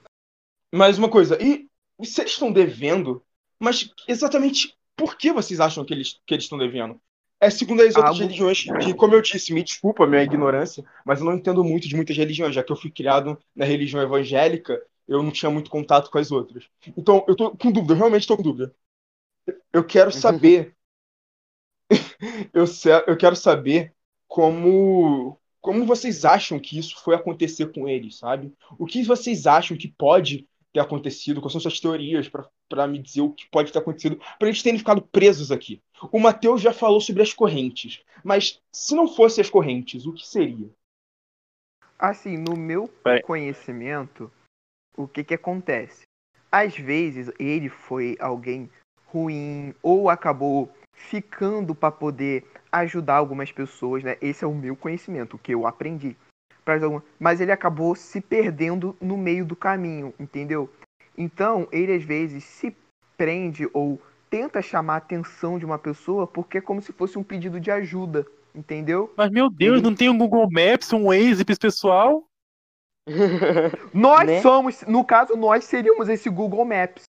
Mais 0.73 0.99
uma 0.99 1.11
coisa, 1.11 1.39
e 1.43 1.67
se 2.05 2.21
eles 2.21 2.33
estão 2.33 2.53
devendo, 2.53 3.25
mas 3.59 3.91
exatamente 4.07 4.78
por 4.99 5.16
que 5.16 5.32
vocês 5.32 5.61
acham 5.61 5.84
que 5.84 5.94
eles 5.94 6.20
que 6.26 6.34
eles 6.34 6.44
estão 6.44 6.59
devendo? 6.59 7.01
É 7.40 7.49
segundo 7.51 7.80
as 7.82 7.94
outras 7.94 8.07
Algo- 8.07 8.20
religiões, 8.20 8.64
que, 8.64 8.92
como 8.94 9.14
eu 9.14 9.22
disse, 9.22 9.55
me 9.55 9.62
desculpa 9.62 10.03
a 10.03 10.07
minha 10.09 10.24
ignorância, 10.24 10.84
mas 11.07 11.20
eu 11.20 11.24
não 11.24 11.34
entendo 11.34 11.62
muito 11.62 11.88
de 11.88 11.94
muitas 11.94 12.16
religiões, 12.16 12.53
já 12.53 12.64
que 12.64 12.72
eu 12.72 12.76
fui 12.76 12.90
criado 12.90 13.38
na 13.55 13.64
religião 13.64 14.03
evangélica, 14.03 14.82
eu 15.07 15.22
não 15.22 15.30
tinha 15.30 15.49
muito 15.49 15.70
contato 15.70 16.11
com 16.11 16.18
as 16.18 16.32
outras. 16.32 16.64
Então, 16.96 17.24
eu 17.28 17.36
tô 17.36 17.57
com 17.57 17.70
dúvida, 17.70 17.92
eu 17.92 17.96
realmente 17.96 18.26
tô 18.26 18.36
com 18.36 18.42
dúvida. 18.42 18.74
Eu 19.72 19.84
quero 19.84 20.11
saber. 20.11 20.74
eu, 22.53 22.64
eu 23.07 23.16
quero 23.16 23.36
saber 23.36 23.94
como. 24.26 25.38
Como 25.61 25.84
vocês 25.84 26.24
acham 26.24 26.59
que 26.59 26.78
isso 26.78 27.01
foi 27.03 27.14
acontecer 27.14 27.72
com 27.72 27.88
eles, 27.88 28.16
sabe? 28.16 28.53
O 28.78 28.86
que 28.86 29.03
vocês 29.03 29.46
acham 29.46 29.76
que 29.76 29.88
pode 29.88 30.49
ter 30.73 30.81
acontecido? 30.81 31.41
Quais 31.41 31.53
são 31.53 31.61
suas 31.61 31.81
teorias 31.81 32.29
pra 32.29 32.49
pra 32.69 32.87
me 32.87 32.99
dizer 32.99 33.23
o 33.23 33.33
que 33.33 33.49
pode 33.49 33.73
ter 33.73 33.79
acontecido 33.79 34.21
para 34.39 34.49
eles 34.49 34.62
terem 34.62 34.79
ficado 34.79 35.01
presos 35.01 35.51
aqui? 35.51 35.83
O 36.12 36.21
Matheus 36.21 36.61
já 36.61 36.73
falou 36.73 37.01
sobre 37.01 37.23
as 37.23 37.33
correntes, 37.33 38.03
mas 38.23 38.61
se 38.71 38.95
não 38.95 39.09
fosse 39.09 39.41
as 39.41 39.49
correntes, 39.49 40.05
o 40.05 40.12
que 40.12 40.27
seria? 40.27 40.71
Assim, 41.99 42.37
no 42.37 42.57
meu 42.57 42.89
Vai. 43.03 43.21
conhecimento, 43.23 44.31
o 44.97 45.09
que 45.09 45.25
que 45.25 45.35
acontece? 45.35 46.03
Às 46.53 46.77
vezes 46.77 47.31
ele 47.39 47.69
foi 47.69 48.16
alguém 48.21 48.71
ruim 49.07 49.75
ou 49.83 50.09
acabou 50.09 50.71
ficando 50.93 51.75
para 51.75 51.91
poder 51.91 52.45
ajudar 52.71 53.16
algumas 53.16 53.51
pessoas, 53.51 54.05
né? 54.05 54.16
Esse 54.21 54.45
é 54.45 54.47
o 54.47 54.55
meu 54.55 54.77
conhecimento, 54.77 55.37
o 55.37 55.39
que 55.39 55.55
eu 55.55 55.66
aprendi. 55.66 56.16
Alguma- 56.75 57.03
Mas 57.19 57.41
ele 57.41 57.53
acabou 57.53 57.95
se 57.95 58.21
perdendo 58.21 58.97
no 59.01 59.16
meio 59.16 59.45
do 59.45 59.57
caminho, 59.57 60.12
entendeu? 60.19 60.69
Então, 61.16 61.66
ele 61.73 61.93
às 61.95 62.03
vezes 62.05 62.45
se 62.45 62.75
prende 63.16 63.69
ou 63.73 64.01
tenta 64.31 64.61
chamar 64.62 64.95
a 64.95 64.99
atenção 64.99 65.59
de 65.59 65.64
uma 65.64 65.79
pessoa 65.79 66.27
porque 66.27 66.59
é 66.59 66.61
como 66.61 66.81
se 66.83 66.93
fosse 66.93 67.19
um 67.19 67.23
pedido 67.25 67.59
de 67.59 67.71
ajuda, 67.71 68.27
entendeu? 68.55 69.12
Mas, 69.16 69.31
meu 69.31 69.49
Deus, 69.51 69.81
não 69.83 69.95
tem 69.95 70.09
um 70.09 70.19
Google 70.19 70.47
Maps, 70.51 70.93
um 70.93 71.07
Waze 71.07 71.45
pra 71.45 71.53
esse 71.53 71.61
pessoal? 71.61 72.25
Nós 73.95 74.27
Né? 74.27 74.41
somos, 74.43 74.83
no 74.83 75.05
caso, 75.05 75.35
nós 75.35 75.64
seríamos 75.64 76.09
esse 76.09 76.29
Google 76.29 76.64
Maps. 76.64 77.05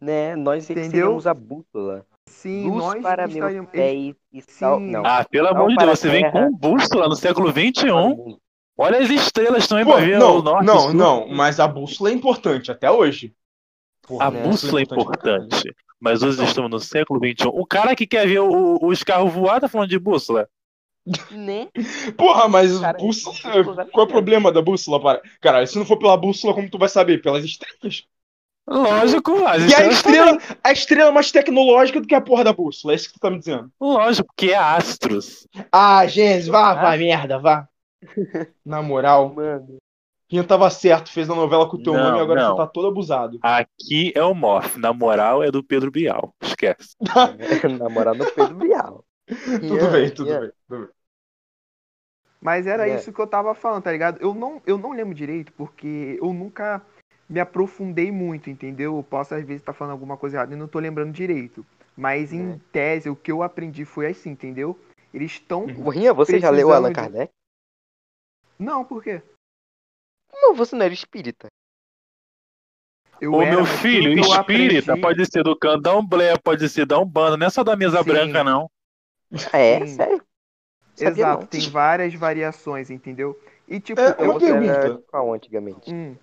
né? 0.00 0.36
Nós 0.36 0.68
Entendeu? 0.70 0.90
seríamos 0.90 1.26
a 1.26 1.34
bússola. 1.34 2.06
Sim, 2.28 2.68
Luz 2.68 2.78
nós 2.84 3.02
para 3.02 3.26
meus 3.26 3.34
estaríamos. 3.36 3.70
pés 3.70 4.14
e 4.32 4.40
sal. 4.42 4.78
Sim. 4.78 4.90
Não. 4.90 5.04
Ah, 5.04 5.24
pelo 5.28 5.48
amor 5.48 5.68
de 5.68 5.76
Deus, 5.76 5.98
você 5.98 6.08
a 6.08 6.10
vem 6.10 6.22
terra. 6.22 6.32
com 6.46 6.52
bússola 6.56 7.08
no 7.08 7.16
século 7.16 7.50
XXI. 7.50 8.38
Olha 8.76 8.98
as 8.98 9.08
estrelas 9.10 9.66
também 9.68 9.84
Pô, 9.84 9.92
pra 9.92 10.00
ver 10.04 10.16
o 10.16 10.18
não, 10.18 10.42
norte. 10.42 10.66
não, 10.66 10.78
sul. 10.80 10.94
não, 10.94 11.28
mas 11.28 11.60
a 11.60 11.68
bússola 11.68 12.10
é 12.10 12.12
importante 12.12 12.70
até 12.72 12.90
hoje. 12.90 13.34
Porra, 14.02 14.26
A 14.26 14.30
né? 14.30 14.42
bússola 14.42 14.82
é 14.82 14.86
pra 14.86 14.96
caralho. 14.96 15.44
importante. 15.44 15.74
Mas 16.00 16.22
hoje 16.22 16.42
estamos 16.44 16.70
no 16.70 16.80
século 16.80 17.18
XXI. 17.20 17.48
O 17.52 17.64
cara 17.64 17.94
que 17.96 18.06
quer 18.06 18.26
ver 18.26 18.40
o- 18.40 18.78
os 18.82 19.02
carros 19.02 19.32
voar 19.32 19.60
tá 19.60 19.68
falando 19.68 19.88
de 19.88 19.98
bússola. 19.98 20.48
Né? 21.30 21.68
Porra, 22.16 22.48
mas 22.48 22.78
Cara, 22.78 22.98
bússola, 22.98 23.36
bússolas 23.62 23.88
qual 23.92 24.06
é 24.06 24.08
o 24.08 24.12
problema 24.12 24.50
da 24.50 24.60
bússola? 24.62 25.00
Para? 25.00 25.22
Cara, 25.40 25.66
se 25.66 25.78
não 25.78 25.84
for 25.86 25.98
pela 25.98 26.16
bússola, 26.16 26.54
como 26.54 26.68
tu 26.68 26.78
vai 26.78 26.88
saber? 26.88 27.22
Pelas 27.22 27.44
estrelas? 27.44 28.04
Lógico, 28.66 29.44
as 29.44 29.70
E 29.70 29.74
a 29.74 29.86
estrela, 29.86 30.38
a 30.62 30.72
estrela 30.72 31.10
é 31.10 31.12
mais 31.12 31.30
tecnológica 31.30 32.00
do 32.00 32.06
que 32.06 32.14
a 32.14 32.20
porra 32.20 32.44
da 32.44 32.52
bússola, 32.54 32.94
é 32.94 32.96
isso 32.96 33.08
que 33.08 33.14
tu 33.14 33.20
tá 33.20 33.30
me 33.30 33.38
dizendo. 33.38 33.70
Lógico, 33.78 34.32
que 34.34 34.52
é 34.52 34.56
astros. 34.56 35.46
Ah, 35.70 36.06
Gênesis, 36.06 36.48
vá, 36.48 36.70
Ah. 36.70 36.74
vá, 36.74 36.96
merda, 36.96 37.38
vá. 37.38 37.68
Na 38.64 38.82
moral, 38.82 39.32
Mano. 39.34 39.76
Rinha 40.30 40.42
tava 40.42 40.70
certo, 40.70 41.10
fez 41.12 41.28
a 41.28 41.34
novela 41.34 41.68
com 41.68 41.76
o 41.76 41.82
teu 41.82 41.92
Não, 41.92 42.02
nome 42.04 42.18
e 42.18 42.20
agora 42.22 42.42
não. 42.42 42.50
você 42.52 42.56
tá 42.56 42.66
todo 42.66 42.88
abusado. 42.88 43.38
Aqui 43.42 44.12
é 44.16 44.22
o 44.22 44.34
Morph. 44.34 44.76
Na 44.76 44.92
moral, 44.92 45.42
é 45.42 45.50
do 45.50 45.62
Pedro 45.62 45.90
Bial. 45.90 46.34
Esquece. 46.40 46.96
Namorar 47.78 48.14
no 48.16 48.24
Pedro 48.32 48.54
Bial. 48.56 49.04
tudo 49.26 49.90
bem, 49.92 50.10
tudo 50.10 50.26
bem, 50.40 50.50
tudo 50.68 50.80
bem. 50.80 50.88
Mas 52.40 52.66
era 52.66 52.88
É. 52.88 52.94
isso 52.96 53.12
que 53.12 53.20
eu 53.20 53.26
tava 53.26 53.54
falando, 53.54 53.82
tá 53.84 53.92
ligado? 53.92 54.18
Eu 54.20 54.34
não, 54.34 54.60
eu 54.66 54.76
não 54.78 54.92
lembro 54.92 55.14
direito, 55.14 55.52
porque 55.52 56.18
eu 56.20 56.32
nunca 56.32 56.82
me 57.28 57.40
aprofundei 57.40 58.10
muito, 58.10 58.50
entendeu? 58.50 58.96
Eu 58.96 59.02
posso, 59.02 59.34
às 59.34 59.44
vezes, 59.44 59.62
estar 59.62 59.72
falando 59.72 59.92
alguma 59.92 60.16
coisa 60.16 60.36
errada 60.38 60.54
e 60.54 60.56
não 60.58 60.68
tô 60.68 60.78
lembrando 60.78 61.12
direito. 61.12 61.64
Mas 61.96 62.32
em 62.32 62.52
É. 62.52 62.58
tese, 62.72 63.08
o 63.08 63.16
que 63.16 63.30
eu 63.32 63.42
aprendi 63.42 63.84
foi 63.84 64.06
assim, 64.06 64.30
entendeu? 64.30 64.78
Eles 65.12 65.32
estão. 65.32 65.64
Uhum. 65.64 65.88
Rinha, 65.88 66.12
você 66.12 66.38
já 66.40 66.50
leu 66.50 66.72
Allan 66.72 66.92
Precisamos 66.92 67.12
de- 67.12 67.16
Kardec? 67.18 67.32
Não, 68.58 68.84
por 68.84 69.02
quê? 69.02 69.22
Não, 70.32 70.54
você 70.54 70.76
não 70.76 70.84
era 70.84 70.94
espírita. 70.94 71.48
Eu 73.20 73.32
Ô, 73.34 73.42
era, 73.42 73.56
meu 73.56 73.64
filho, 73.64 74.12
eu 74.18 74.22
espírita 74.24 74.92
aprendi- 74.92 75.00
pode 75.00 75.24
ser 75.26 75.42
do 75.42 75.56
candomblé, 75.56 76.36
pode 76.36 76.68
ser 76.68 76.84
da 76.84 76.98
Umbanda, 76.98 77.36
não 77.36 77.46
é 77.46 77.50
só 77.50 77.62
da 77.62 77.76
mesa 77.76 78.02
Sim. 78.02 78.08
branca, 78.08 78.44
não. 78.44 78.68
Ah, 79.52 79.58
é? 79.58 79.86
Sim. 79.86 79.96
Sério? 79.96 80.24
Sabia 80.96 81.14
Exato, 81.14 81.40
não. 81.42 81.46
tem 81.48 81.70
várias 81.70 82.14
variações, 82.14 82.90
entendeu? 82.90 83.40
E 83.66 83.80
tipo, 83.80 84.00
É, 84.00 84.10
eu 84.22 84.30
uma 84.30 84.38
pergunta. 84.38 85.02
qual 85.10 85.32
antigamente? 85.32 85.92
Hum, 85.92 86.16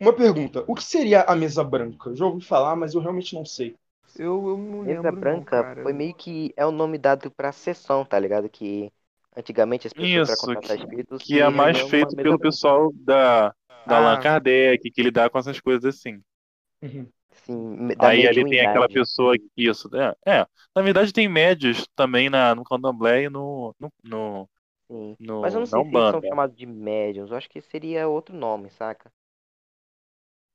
Uma 0.00 0.12
pergunta, 0.14 0.64
o 0.68 0.74
que 0.74 0.82
seria 0.84 1.22
a 1.22 1.34
mesa 1.34 1.64
branca? 1.64 2.14
Já 2.14 2.24
ouvi 2.24 2.44
falar, 2.44 2.76
mas 2.76 2.94
eu 2.94 3.00
realmente 3.00 3.34
não 3.34 3.44
sei. 3.44 3.74
eu, 4.18 4.48
eu 4.48 4.56
não 4.56 4.82
Mesa 4.82 5.02
lembro. 5.02 5.20
branca 5.20 5.56
não, 5.56 5.62
cara. 5.62 5.82
foi 5.82 5.92
meio 5.92 6.14
que 6.14 6.54
é 6.56 6.64
o 6.64 6.70
nome 6.70 6.96
dado 6.98 7.30
pra 7.32 7.52
sessão, 7.52 8.04
tá 8.04 8.18
ligado? 8.18 8.48
Que 8.48 8.90
antigamente 9.38 9.86
as 9.86 9.94
pessoas 9.94 10.24
Isso, 10.30 10.36
contratar 10.36 10.76
espíritos 10.76 11.24
Que 11.26 11.40
é 11.40 11.50
mais 11.50 11.80
feito 11.80 12.16
pelo 12.18 12.38
branca. 12.38 12.40
pessoal 12.40 12.92
da, 12.94 13.54
da 13.84 13.96
Ah. 13.96 13.98
Allan 13.98 14.18
Kardec, 14.18 14.90
que 14.90 15.02
lidar 15.02 15.30
com 15.30 15.38
essas 15.38 15.60
coisas 15.60 15.84
assim. 15.96 16.22
Uhum. 16.82 17.12
Sim, 17.30 17.88
Aí 17.98 18.26
ali 18.26 18.44
tem 18.44 18.60
aquela 18.60 18.88
pessoa 18.88 19.36
que 19.38 19.44
isso, 19.56 19.88
é, 19.94 20.14
é. 20.40 20.46
Na 20.74 20.82
verdade 20.82 21.12
tem 21.12 21.28
médios 21.28 21.86
também 21.96 22.28
na, 22.30 22.54
no 22.54 22.62
candomblé 22.64 23.24
e 23.24 23.28
no, 23.30 23.74
no, 23.80 23.92
no, 24.04 24.48
Sim. 24.90 25.16
no 25.18 25.36
Mas 25.40 25.54
eu 25.54 25.60
não 25.60 25.66
sei 25.66 25.84
se 25.84 25.94
eles 25.96 26.08
são 26.08 26.20
chamados 26.22 26.54
de 26.56 26.66
médiums. 26.66 27.30
Eu 27.30 27.36
acho 27.36 27.48
que 27.48 27.60
seria 27.60 28.08
outro 28.08 28.34
nome, 28.36 28.68
saca? 28.70 29.10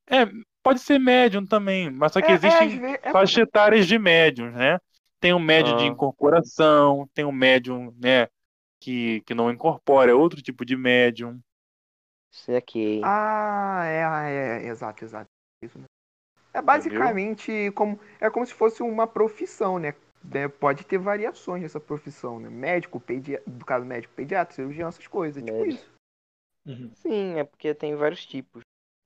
É, 0.09 0.25
pode 0.61 0.79
ser 0.79 0.99
médium 0.99 1.45
também, 1.45 1.89
mas 1.89 2.11
só 2.13 2.21
que 2.21 2.31
É, 2.31 2.33
é, 2.33 2.33
existem 2.33 2.79
é- 3.03 3.11
faixas 3.11 3.37
etárias 3.43 3.87
de 3.87 3.97
médiums, 3.97 4.53
né? 4.53 4.77
Tem 5.19 5.33
um 5.33 5.39
médium 5.39 5.75
de 5.75 5.85
Ah. 5.85 5.87
incorporação, 5.87 7.07
tem 7.13 7.23
um 7.25 7.31
médium, 7.31 7.93
né, 8.01 8.27
que, 8.83 9.21
que 9.21 9.33
não 9.33 9.49
incorpora, 9.49 10.11
é 10.11 10.13
outro 10.13 10.41
tipo 10.41 10.65
de 10.65 10.75
médium. 10.75 11.39
Sei 12.29 12.57
aqui. 12.57 12.99
Ah, 13.01 13.83
é, 13.85 14.31
é, 14.31 14.65
é, 14.65 14.67
exato, 14.67 15.05
exato. 15.05 15.29
Isso. 15.61 15.79
É 16.53 16.61
basicamente 16.61 17.71
como 17.71 17.97
é 18.19 18.29
como 18.29 18.45
se 18.45 18.53
fosse 18.53 18.83
uma 18.83 19.07
profissão, 19.07 19.79
né? 19.79 19.93
né? 20.23 20.49
Pode 20.49 20.83
ter 20.83 20.97
variações 20.97 21.61
nessa 21.61 21.79
profissão, 21.79 22.39
né? 22.39 22.49
Médico, 22.49 22.99
pediatra, 22.99 23.49
do 23.49 23.65
caso 23.65 23.85
médico, 23.85 24.13
pediatra, 24.13 24.53
cirurgião, 24.53 24.89
essas 24.89 25.07
coisas, 25.07 25.41
tipo 25.41 25.57
Médico. 25.57 25.81
isso. 25.81 25.93
Uhum. 26.65 26.91
Sim, 26.95 27.39
é 27.39 27.43
porque 27.45 27.73
tem 27.73 27.95
vários 27.95 28.25
tipos. 28.25 28.61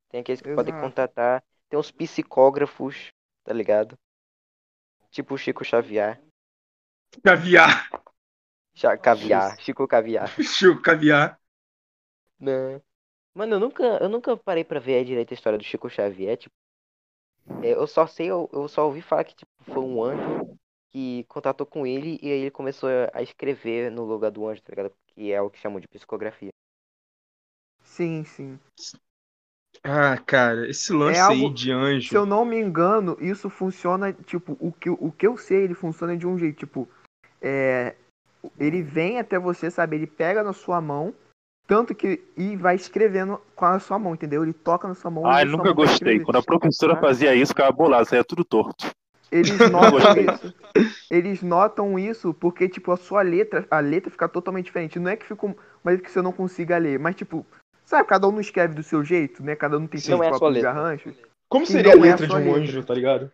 Tem 0.10 0.22
aqueles 0.22 0.42
que 0.42 0.54
podem 0.56 0.74
Exato. 0.74 0.88
contratar. 0.88 1.44
Tem 1.70 1.80
os 1.80 1.92
psicógrafos, 1.92 3.10
tá 3.44 3.54
ligado? 3.54 3.96
Tipo 5.12 5.36
o 5.36 5.38
Chico 5.38 5.64
Xavier. 5.64 6.20
Caviar. 7.24 7.90
Caviar. 9.02 9.60
Chico 9.60 9.88
Caviar. 9.88 10.30
Chico, 10.42 10.82
caviar. 10.82 11.40
Né? 12.40 12.82
Mano, 13.34 13.56
eu 13.56 13.60
nunca, 13.60 13.84
eu 13.84 14.10
nunca 14.10 14.36
parei 14.38 14.64
pra 14.64 14.80
ver 14.80 15.04
direito 15.06 15.32
a 15.32 15.36
história 15.36 15.58
do 15.58 15.64
Chico 15.64 15.90
Xavier. 15.90 16.38
Tipo, 16.38 16.54
é, 17.64 17.74
eu 17.74 17.88
só 17.88 18.06
sei, 18.06 18.28
eu, 18.28 18.50
eu 18.54 18.68
só 18.68 18.86
ouvi 18.86 19.02
falar 19.02 19.24
que 19.24 19.36
tipo, 19.36 19.52
foi 19.64 19.82
um 19.82 20.04
anjo 20.04 20.58
que 20.90 21.24
contatou 21.26 21.66
com 21.66 21.86
ele 21.86 22.20
e 22.22 22.32
aí 22.32 22.40
ele 22.42 22.52
começou 22.52 22.90
a- 22.90 23.12
a 23.20 23.22
escrever 23.22 23.92
no 23.92 24.04
lugar 24.06 24.32
do 24.32 24.48
anjo, 24.48 24.62
tá 24.62 24.70
ligado? 24.72 24.94
Que 25.08 25.32
é 25.32 25.42
o 25.42 25.50
que 25.50 25.60
chamam 25.60 25.80
de 25.80 25.88
psicografia. 25.88 26.50
Sim, 27.84 28.24
sim. 28.24 28.60
Ah, 29.84 30.18
cara, 30.18 30.70
esse 30.70 30.92
lance 30.92 31.18
É 31.18 31.22
algo- 31.22 31.48
aí 31.48 31.54
de 31.54 31.72
anjo. 31.72 32.10
Se 32.10 32.16
eu 32.18 32.26
não 32.26 32.44
me 32.44 32.60
engano, 32.60 33.18
isso 33.20 33.50
funciona, 33.50 34.12
tipo, 34.14 34.58
o 34.60 34.72
que, 34.72 34.90
o 34.90 35.12
que 35.12 35.26
eu 35.28 35.38
sei, 35.38 35.64
ele 35.64 35.74
funciona 35.74 36.18
de 36.18 36.28
um 36.28 36.38
jeito, 36.38 36.60
tipo, 36.60 36.88
é, 37.42 37.96
ele 38.60 38.82
vem 38.82 39.20
até 39.20 39.38
você, 39.40 39.70
sabe? 39.72 39.96
Ele 39.96 40.08
pega 40.08 40.44
na 40.44 40.54
sua 40.54 40.80
mão, 40.82 41.14
tanto 41.68 41.94
que 41.94 42.22
e 42.38 42.56
vai 42.56 42.76
escrevendo 42.76 43.40
com 43.56 43.66
a 43.66 43.80
sua 43.80 44.00
mão, 44.00 44.14
entendeu? 44.14 44.44
Ele 44.44 44.54
toca 44.54 44.88
na 44.88 44.96
sua 44.96 45.12
mão. 45.12 45.26
Ai, 45.26 45.44
e 45.44 45.48
a 45.48 45.50
sua 45.50 45.58
nunca 45.58 45.72
gostei. 45.74 45.94
escrever. 45.96 46.24
Quando 46.26 46.38
a 46.38 46.44
professora 46.44 46.94
Ah. 46.94 46.98
fazia 47.02 47.36
isso, 47.36 47.52
ficava 47.54 47.72
bolado, 47.72 48.08
saía 48.08 48.24
tudo 48.24 48.44
torto. 48.46 48.86
Eles 49.30 49.52
notam 49.72 50.16
isso. 50.18 50.56
Eles 51.12 51.42
notam 51.42 52.00
isso 52.00 52.34
porque, 52.34 52.70
tipo, 52.70 52.92
a 52.92 52.98
sua 52.98 53.22
letra, 53.22 53.66
a 53.70 53.80
letra 53.80 54.10
fica 54.10 54.28
totalmente 54.30 54.66
diferente. 54.66 55.00
Não 55.00 55.12
é 55.12 55.16
que 55.18 55.26
fica 55.26 55.46
um- 55.46 55.56
uma 55.84 55.92
letra 55.92 56.06
que 56.06 56.12
você 56.12 56.22
não 56.22 56.32
consiga 56.32 56.78
ler, 56.78 56.98
mas, 56.98 57.16
tipo, 57.16 57.46
sabe, 57.86 58.08
cada 58.08 58.28
um 58.28 58.32
não 58.32 58.40
escreve 58.40 58.74
do 58.74 58.84
seu 58.84 59.04
jeito, 59.04 59.44
né? 59.44 59.56
Cada 59.56 59.78
um 59.78 59.86
tem 59.88 60.00
seus 60.00 60.22
é 60.22 60.30
próprios 60.30 60.54
letra. 60.54 60.70
arranjos. 60.70 61.16
Como 61.50 61.66
seria 61.66 61.94
a 61.94 61.96
não 61.98 62.06
é 62.06 62.08
a 62.08 62.12
letra 62.12 62.28
de 62.28 62.34
um 62.34 62.38
letra. 62.38 62.62
anjo, 62.62 62.84
tá 62.84 62.94
ligado? 62.94 63.32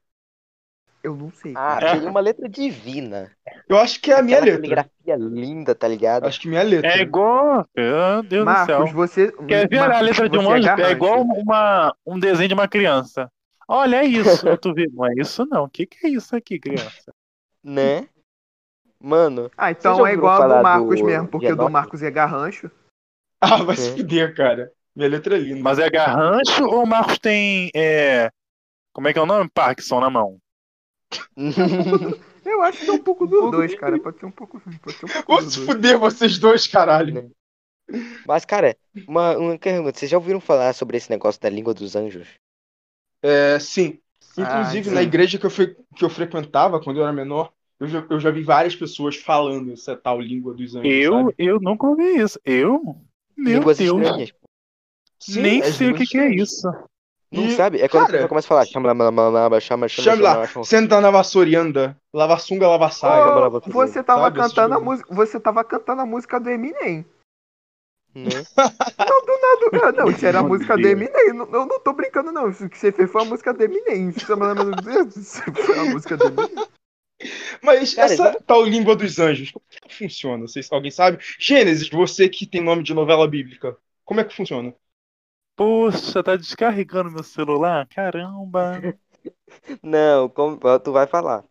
Eu 1.04 1.16
não 1.18 1.30
sei. 1.32 1.52
Ah, 1.52 1.76
cara. 1.80 1.94
seria 1.96 2.10
uma 2.10 2.22
letra 2.22 2.48
divina. 2.48 3.30
Eu 3.68 3.78
acho 3.78 4.00
que 4.00 4.10
é 4.10 4.18
a 4.18 4.22
minha 4.22 4.38
Aquela 4.38 4.58
letra. 4.58 4.62
caligrafia 4.62 5.18
grafia 5.18 5.30
linda, 5.30 5.76
tá 5.76 5.86
ligado? 5.88 6.26
Acho 6.26 6.40
que 6.40 6.48
minha 6.48 6.64
letra. 6.64 6.88
É 6.92 7.02
igual. 7.02 7.68
Meu 7.76 8.24
Deus 8.24 8.46
do 8.46 8.66
céu. 8.66 8.80
Marcos, 8.80 8.92
você. 8.94 9.32
Quer 9.46 9.68
ver 9.68 9.80
a 9.80 9.88
Marcos, 9.90 10.08
letra 10.08 10.30
de 10.30 10.38
um 10.38 10.42
é 10.44 10.58
anjo? 10.58 10.68
É, 10.70 10.76
garrancho. 10.76 10.92
igual 10.92 11.22
uma, 11.22 11.96
um 12.06 12.18
desenho 12.18 12.48
de 12.48 12.54
uma 12.54 12.68
criança. 12.70 13.30
Olha, 13.68 13.98
é 13.98 14.06
isso. 14.06 14.58
Tu 14.58 14.74
vê, 14.74 14.88
não 14.94 15.06
é 15.06 15.14
isso 15.18 15.46
não. 15.46 15.66
O 15.66 15.70
que, 15.70 15.86
que 15.86 16.08
é 16.08 16.10
isso 16.10 16.36
aqui, 16.36 16.58
criança? 16.58 17.14
Né? 17.62 18.08
Mano, 19.00 19.52
Ah, 19.58 19.72
então 19.72 20.08
é 20.08 20.14
igual 20.14 20.42
a 20.42 20.48
do 20.58 20.64
Marcos 20.64 21.00
do 21.00 21.06
mesmo, 21.06 21.28
porque 21.28 21.52
o 21.52 21.56
do? 21.58 21.70
Marcos 21.70 22.02
é 22.02 22.10
garrancho. 22.10 22.72
Ah, 23.42 23.58
vai 23.62 23.76
se 23.76 23.90
É. 23.90 23.92
fuder, 23.98 24.34
cara. 24.34 24.72
Minha 24.96 25.10
letra 25.10 25.36
é 25.36 25.40
linda. 25.40 25.62
Mas 25.62 25.80
é 25.80 25.90
garrancho 25.90 26.64
ou 26.66 26.84
o 26.84 26.88
Marcos 26.88 27.20
tem. 27.20 27.70
É... 27.76 28.30
Como 28.94 29.08
é 29.10 29.12
que 29.14 29.20
é 29.20 29.22
o 29.22 29.26
nome? 29.26 29.50
Parkinson 29.54 30.00
na 30.00 30.10
mão. 30.10 30.38
Eu 32.46 32.62
acho 32.62 32.84
que 32.84 32.90
é 32.90 32.94
um 32.94 33.00
pouco 33.04 33.26
dos 33.26 33.50
dois, 33.52 33.74
cara. 33.76 34.00
Pode 34.00 34.20
ser 34.20 34.26
um 34.26 34.32
pouco. 34.32 34.60
Pode 34.82 34.98
ser 34.98 35.06
um 35.06 35.10
pouco 35.10 35.32
Vou 35.32 35.42
se 35.42 35.56
dois. 35.58 35.68
fuder 35.68 35.98
vocês 36.00 36.38
dois, 36.38 36.68
caralho. 36.68 37.32
Mas, 38.28 38.46
cara, 38.46 38.76
uma, 39.08 39.38
uma 39.38 39.58
pergunta. 39.58 39.98
Vocês 39.98 40.10
já 40.12 40.18
ouviram 40.18 40.40
falar 40.42 40.74
sobre 40.74 40.98
esse 40.98 41.10
negócio 41.10 41.42
da 41.42 41.50
língua 41.50 41.74
dos 41.74 41.96
anjos? 41.96 42.28
É, 43.22 43.60
sim. 43.60 44.00
Inclusive, 44.38 44.90
Ah, 44.90 44.94
na 44.94 45.02
sim. 45.02 45.08
igreja 45.08 45.38
que 45.38 45.46
eu, 45.46 45.50
fre- 45.50 45.76
que 45.96 46.04
eu 46.04 46.10
frequentava, 46.10 46.82
quando 46.82 46.98
eu 46.98 47.04
era 47.04 47.14
menor, 47.14 47.54
eu 47.80 47.88
já, 47.88 48.06
eu 48.10 48.20
já 48.20 48.32
vi 48.32 48.42
várias 48.42 48.76
pessoas 48.76 49.16
falando 49.16 49.72
essa 49.72 49.96
tal 49.96 50.20
língua 50.20 50.54
dos 50.54 50.76
anjos. 50.76 51.06
Eu, 51.06 51.14
sabe? 51.24 51.36
eu 51.38 51.60
nunca 51.60 51.88
ouvi 51.88 52.04
isso. 52.22 52.40
Eu? 52.44 52.98
Meu 53.38 53.60
Línguas 53.60 53.78
Deus. 53.78 53.92
estranhas. 53.98 54.34
Sim, 55.20 55.42
Nem 55.42 55.62
as 55.62 55.76
sei 55.76 55.92
o 55.92 55.96
que, 55.96 56.06
que 56.06 56.18
é 56.18 56.36
isso. 56.36 56.68
Não 57.34 57.46
E, 57.46 57.56
sabe? 57.56 57.82
É 57.82 57.88
quando 57.90 58.04
a 58.04 58.08
cara, 58.08 58.28
começa 58.28 58.46
a 58.46 58.50
falar. 58.50 58.66
Chama 58.66 58.94
lá, 58.94 58.94
chama 58.94 59.30
lá, 59.30 59.60
chama, 59.60 59.88
chama, 59.88 59.90
Chame 59.90 60.22
lá, 60.22 60.48
chama, 60.48 60.66
senta 60.66 61.02
na 61.02 61.10
vassoura 61.10 61.50
e 61.50 61.56
anda, 61.56 61.98
lava 62.14 62.38
sunga, 62.38 62.68
lava 62.68 62.92
saia. 62.92 63.26
Ô, 63.36 63.58
Ô, 63.58 63.60
você 63.72 64.04
tava 64.04 64.24
Sabe, 64.24 64.38
cantando 64.38 64.76
a 64.76 64.78
tipo 64.78 64.80
de- 64.80 64.86
música. 64.86 65.16
Você 65.16 65.40
tava 65.40 65.64
cantando 65.64 66.02
a 66.02 66.06
música 66.06 66.40
do 66.40 66.50
Eminem. 66.50 67.06
Né? 68.16 68.30
Não, 69.74 69.92
não, 69.92 70.12
isso 70.12 70.24
era 70.26 70.40
a 70.40 70.44
música 70.44 70.78
do. 70.78 70.88
Eminem. 70.88 71.34
Não, 71.34 71.46
eu 71.52 71.66
não 71.66 71.80
tô 71.80 71.94
brincando, 71.94 72.32
não. 72.32 72.48
Isso 72.48 72.70
que 72.70 72.78
você 72.78 72.92
fez 72.92 73.12
foi 73.12 73.24
a 73.24 73.26
música 73.26 73.52
do 73.52 73.64
Eminem. 73.64 74.10
Isso 74.10 74.32
é 74.32 74.36
uma- 74.36 74.54
foi 74.56 75.80
a 75.80 75.86
música 75.86 76.16
do 76.16 76.28
Eminem. 76.28 76.68
Mas 77.64 77.96
Cara, 77.96 78.14
essa 78.14 78.42
tal 78.46 78.64
língua 78.64 78.96
dos 78.96 79.18
anjos, 79.18 79.50
como 79.52 79.66
é 79.84 79.88
que 79.88 79.96
funciona? 79.96 80.48
Vocês, 80.48 80.72
alguém 80.72 80.92
sabe? 80.92 81.18
Gênesis, 81.40 81.90
você 81.90 82.30
que 82.30 82.46
tem 82.46 82.62
nome 82.62 82.84
de 82.84 82.94
novela 82.94 83.28
bíblica, 83.28 83.76
como 84.06 84.20
é 84.20 84.24
que 84.24 84.36
funciona? 84.36 84.76
Poxa, 85.56 86.24
tá 86.24 86.36
descarregando 86.36 87.12
meu 87.12 87.24
celular? 87.24 87.88
Caramba. 87.88 88.82
Não, 89.84 90.30
como, 90.30 90.60
tu 90.80 90.92
vai 90.92 91.08
falar. 91.08 91.44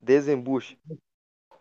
Desembuche. 0.00 0.78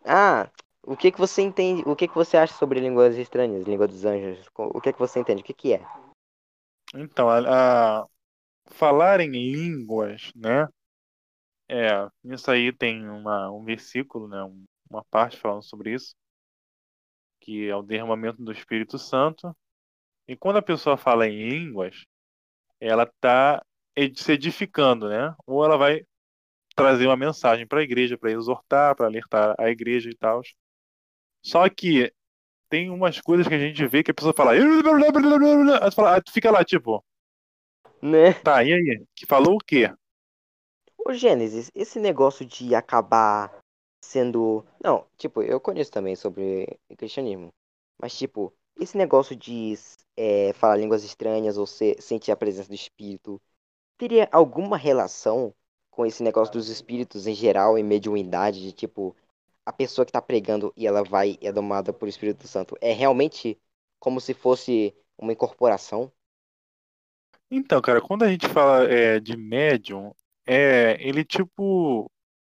Ah, 0.05 0.49
o 0.84 0.97
que 0.97 1.09
que 1.11 1.17
você 1.17 1.41
entende? 1.41 1.84
O 1.86 1.95
que 1.95 2.07
que 2.07 2.15
você 2.15 2.36
acha 2.38 2.53
sobre 2.53 2.82
línguas 2.82 3.15
estranhas, 3.17 3.65
língua 3.65 3.88
dos 3.88 4.03
anjos? 4.05 4.45
O 4.57 4.82
que 4.82 4.91
que 4.93 4.99
você 4.99 5.19
entende? 5.21 5.41
O 5.41 5.45
que 5.45 5.53
que 5.53 5.73
é? 5.73 5.82
Então, 6.95 7.30
a, 7.30 8.01
a- 8.03 8.07
falar 8.71 9.21
em 9.21 9.32
línguas, 9.32 10.32
né? 10.36 10.67
É, 11.67 12.07
isso 12.25 12.49
aí 12.51 12.73
tem 12.73 13.07
uma, 13.09 13.51
um 13.51 13.63
versículo, 13.63 14.27
né? 14.27 14.43
um- 14.43 14.65
Uma 14.89 15.03
parte 15.05 15.38
falando 15.38 15.63
sobre 15.63 15.93
isso, 15.93 16.15
que 17.41 17.67
é 17.67 17.75
o 17.75 17.82
derramamento 17.82 18.41
do 18.43 18.51
Espírito 18.51 18.97
Santo. 18.97 19.55
E 20.30 20.38
quando 20.38 20.57
a 20.57 20.61
pessoa 20.61 20.95
fala 20.95 21.27
em 21.27 21.49
línguas, 21.49 22.05
ela 22.80 23.01
está 23.01 23.65
se 24.15 24.32
edificando, 24.34 25.09
né? 25.09 25.34
Ou 25.47 25.65
ela 25.65 25.75
vai 25.75 26.03
trazer 26.75 27.07
uma 27.07 27.17
mensagem 27.17 27.65
para 27.65 27.80
a 27.80 27.84
igreja, 27.84 28.15
para 28.15 28.32
exortar, 28.32 28.95
para 28.95 29.07
alertar 29.07 29.55
a 29.59 29.71
igreja 29.71 30.07
e 30.07 30.15
tal. 30.15 30.41
Só 31.41 31.67
que 31.67 32.13
tem 32.69 32.91
umas 32.91 33.19
coisas 33.19 33.47
que 33.47 33.55
a 33.55 33.59
gente 33.59 33.84
vê 33.88 34.03
que 34.03 34.11
a 34.11 34.13
pessoa 34.13 34.32
fala. 34.32 34.51
Aí 34.51 34.59
tu 34.59 35.95
fala- 35.95 36.15
aí 36.15 36.21
tu 36.21 36.32
fica 36.32 36.51
lá, 36.51 36.63
tipo, 36.63 37.03
Né? 38.03 38.34
tá, 38.43 38.63
e 38.63 38.71
aí? 38.71 39.03
Que 39.15 39.25
falou 39.25 39.55
o 39.55 39.65
quê? 39.65 39.91
Ô 41.03 41.11
Gênesis, 41.11 41.71
esse 41.73 41.99
negócio 41.99 42.45
de 42.45 42.75
acabar 42.75 43.51
sendo. 44.05 44.63
Não, 44.84 45.07
tipo, 45.17 45.41
eu 45.41 45.59
conheço 45.59 45.89
também 45.91 46.15
sobre 46.15 46.67
cristianismo. 46.97 47.49
Mas, 47.99 48.15
tipo, 48.15 48.53
esse 48.80 48.97
negócio 48.97 49.36
de 49.36 49.75
é, 50.17 50.53
falar 50.53 50.77
línguas 50.77 51.03
estranhas 51.03 51.57
ou 51.57 51.65
se- 51.67 51.97
sentir 51.99 52.32
a 52.32 52.38
presença 52.38 52.69
do 52.69 52.75
espírito 52.75 53.41
teria 53.97 54.30
alguma 54.32 54.77
relação 54.77 55.53
com 55.91 56.05
esse 56.05 56.23
negócio 56.23 56.53
dos 56.53 56.69
espíritos 56.69 57.27
em 57.27 57.36
geral 57.36 57.77
e 57.77 57.84
mediunidade? 57.84 58.61
De, 58.61 58.71
tipo, 58.73 59.15
a 59.65 59.73
pessoa 59.73 60.05
que 60.05 60.11
tá 60.11 60.21
pregando 60.21 60.73
e 60.77 60.88
ela 60.88 61.03
vai 61.03 61.38
e 61.41 61.47
é 61.47 61.51
domada 61.51 61.93
por 61.93 62.07
Espírito 62.07 62.47
Santo 62.47 62.75
é 62.82 62.91
realmente 62.93 63.59
como 63.99 64.21
se 64.21 64.34
fosse 64.34 64.95
uma 65.17 65.34
incorporação? 65.34 66.11
Então, 67.51 67.82
cara, 67.82 68.01
quando 68.01 68.23
a 68.23 68.30
gente 68.30 68.47
fala 68.47 68.84
é, 68.86 69.19
de 69.19 69.36
médium, 69.36 70.13
é 70.45 70.97
ele 70.99 71.23
tipo. 71.23 72.09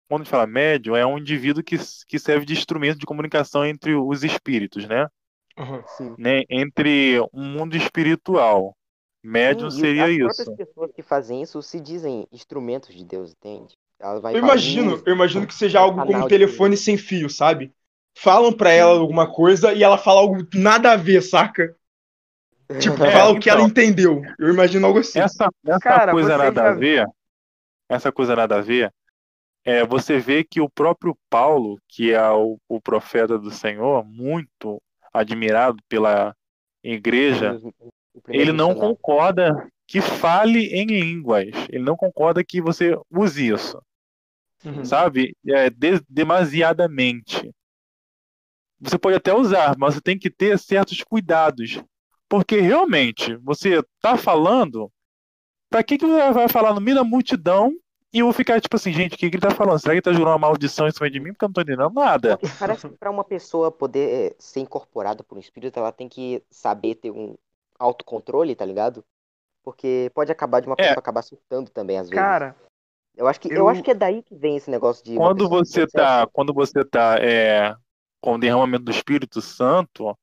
Quando 0.07 0.21
a 0.21 0.25
gente 0.25 0.31
fala 0.31 0.47
médium, 0.47 0.95
é 0.95 1.05
um 1.05 1.17
indivíduo 1.17 1.63
que, 1.63 1.77
que 2.07 2.19
serve 2.19 2.45
de 2.45 2.53
instrumento 2.53 2.99
de 2.99 3.05
comunicação 3.05 3.65
entre 3.65 3.95
os 3.95 4.23
espíritos, 4.23 4.87
né? 4.87 5.07
Sim. 5.85 6.17
né? 6.17 6.43
Entre 6.49 7.19
um 7.33 7.43
mundo 7.43 7.75
espiritual. 7.75 8.75
Médium 9.23 9.69
Sim, 9.69 9.71
seria 9.71 10.09
as 10.09 10.11
isso. 10.11 10.43
próprias 10.45 10.49
pessoas 10.49 10.91
que 10.91 11.01
fazem 11.01 11.41
isso 11.41 11.61
se 11.61 11.79
dizem 11.79 12.27
instrumentos 12.31 12.93
de 12.95 13.03
Deus, 13.05 13.31
entende? 13.31 13.77
Ela 13.99 14.19
vai 14.19 14.33
Eu 14.33 14.39
imagino, 14.39 15.01
"Hum, 15.01 15.03
eu 15.05 15.13
imagino 15.13 15.47
que 15.47 15.53
seja 15.53 15.79
algo 15.79 16.03
como 16.03 16.19
um 16.19 16.23
telefone 16.23 16.75
sem 16.75 16.97
fio, 16.97 17.29
sabe? 17.29 17.73
Falam 18.17 18.51
pra 18.51 18.71
ela 18.71 18.99
alguma 18.99 19.31
coisa 19.31 19.73
e 19.73 19.83
ela 19.83 19.97
fala 19.97 20.21
algo 20.21 20.37
nada 20.55 20.91
a 20.91 20.95
ver, 20.95 21.21
saca? 21.21 21.75
Tipo, 22.77 23.05
É, 23.05 23.11
fala 23.11 23.31
o 23.31 23.39
que 23.39 23.49
ela 23.49 23.61
então. 23.61 23.61
entendeu. 23.61 24.21
Eu 24.39 24.49
imagino 24.49 24.87
algo 24.87 24.99
assim. 24.99 25.25
Essa, 25.25 25.47
essa 25.65 26.01
Cara, 26.01 26.11
coisa 26.11 26.37
nada 26.37 26.63
já- 26.63 26.69
a 26.69 26.71
ver, 26.71 27.05
essa 27.89 28.11
coisa 28.11 28.35
nada 28.35 28.57
a 28.57 28.61
ver, 28.61 28.93
é, 29.65 29.85
você 29.85 30.19
vê 30.19 30.43
que 30.43 30.61
o 30.61 30.69
próprio 30.69 31.17
Paulo, 31.29 31.79
que 31.89 32.11
é 32.13 32.29
o, 32.31 32.59
o 32.69 32.81
profeta 32.81 33.39
do 33.39 33.51
Senhor, 33.51 34.05
muito 34.05 34.81
admirado 35.13 35.77
pela 35.87 36.35
igreja, 36.83 37.59
ele 38.27 38.51
não 38.51 38.73
concorda 38.75 39.69
que 39.87 40.01
fale 40.01 40.67
em 40.67 40.85
línguas. 40.85 41.47
Ele 41.69 41.83
não 41.83 41.95
concorda 41.95 42.43
que 42.43 42.61
você 42.61 42.97
use 43.11 43.47
isso, 43.47 43.81
Uhum. 44.65 44.83
sabe? 44.83 45.35
É, 45.47 45.69
de- 45.69 46.01
demasiadamente. 46.09 47.53
Você 48.79 48.97
pode 48.97 49.15
até 49.15 49.33
usar, 49.33 49.77
mas 49.77 49.95
você 49.95 50.01
tem 50.01 50.17
que 50.17 50.29
ter 50.29 50.57
certos 50.59 51.01
cuidados. 51.03 51.81
Porque 52.27 52.59
realmente, 52.59 53.35
você 53.37 53.83
tá 54.01 54.17
falando. 54.17 54.91
Pra 55.69 55.83
que, 55.83 55.97
que 55.97 56.05
você 56.05 56.33
vai 56.33 56.47
falar 56.49 56.73
no 56.73 56.81
meio 56.81 56.97
da 56.97 57.03
multidão 57.03 57.73
e 58.13 58.19
eu 58.19 58.25
vou 58.25 58.33
ficar 58.33 58.61
tipo 58.61 58.75
assim, 58.75 58.93
gente, 58.93 59.15
o 59.15 59.17
que, 59.17 59.29
que 59.29 59.35
ele 59.35 59.41
tá 59.41 59.51
falando? 59.51 59.79
Será 59.79 59.93
que 59.93 59.95
ele 59.97 60.01
tá 60.01 60.13
jurando 60.13 60.33
uma 60.33 60.37
maldição 60.37 60.87
em 60.87 60.91
cima 60.91 61.09
de 61.09 61.19
mim? 61.19 61.31
Porque 61.33 61.45
eu 61.45 61.49
não 61.49 61.53
tô 61.53 61.61
entendendo 61.61 61.89
nada. 61.89 62.37
Parece 62.59 62.87
que 62.87 62.95
para 62.95 63.09
uma 63.09 63.23
pessoa 63.23 63.71
poder 63.71 64.31
eh, 64.31 64.35
ser 64.37 64.59
incorporada 64.59 65.23
por 65.23 65.37
um 65.37 65.41
espírito, 65.41 65.79
ela 65.79 65.91
tem 65.91 66.07
que 66.07 66.43
saber 66.51 66.95
ter 66.95 67.11
um 67.11 67.35
autocontrole, 67.79 68.55
tá 68.55 68.65
ligado? 68.65 69.03
Porque 69.63 70.11
pode 70.13 70.31
acabar 70.31 70.59
de 70.59 70.67
uma 70.67 70.75
É. 70.77 70.83
pessoa 70.83 70.99
acabar 70.99 71.21
surtando 71.21 71.69
também 71.69 71.97
às 71.97 72.09
vezes. 72.09 72.23
Cara, 72.23 72.55
eu 73.15 73.27
acho 73.27 73.39
que 73.39 73.51
eu... 73.51 73.57
eu- 73.57 73.69
acho 73.69 73.81
que 73.83 73.91
é 73.91 73.95
daí 73.95 74.21
que 74.21 74.35
vem 74.35 74.57
esse 74.57 74.69
negócio 74.69 75.03
de 75.03 75.15
Quando 75.15 75.47
você 75.49 75.87
tá, 75.87 76.27
quando 76.31 76.53
você 76.53 76.83
tá 76.83 77.17
é, 77.19 77.75
com 78.21 78.35
o 78.35 78.37
derramamento 78.37 78.83
do 78.85 78.91
Espírito 78.91 79.41
Santo, 79.41 80.17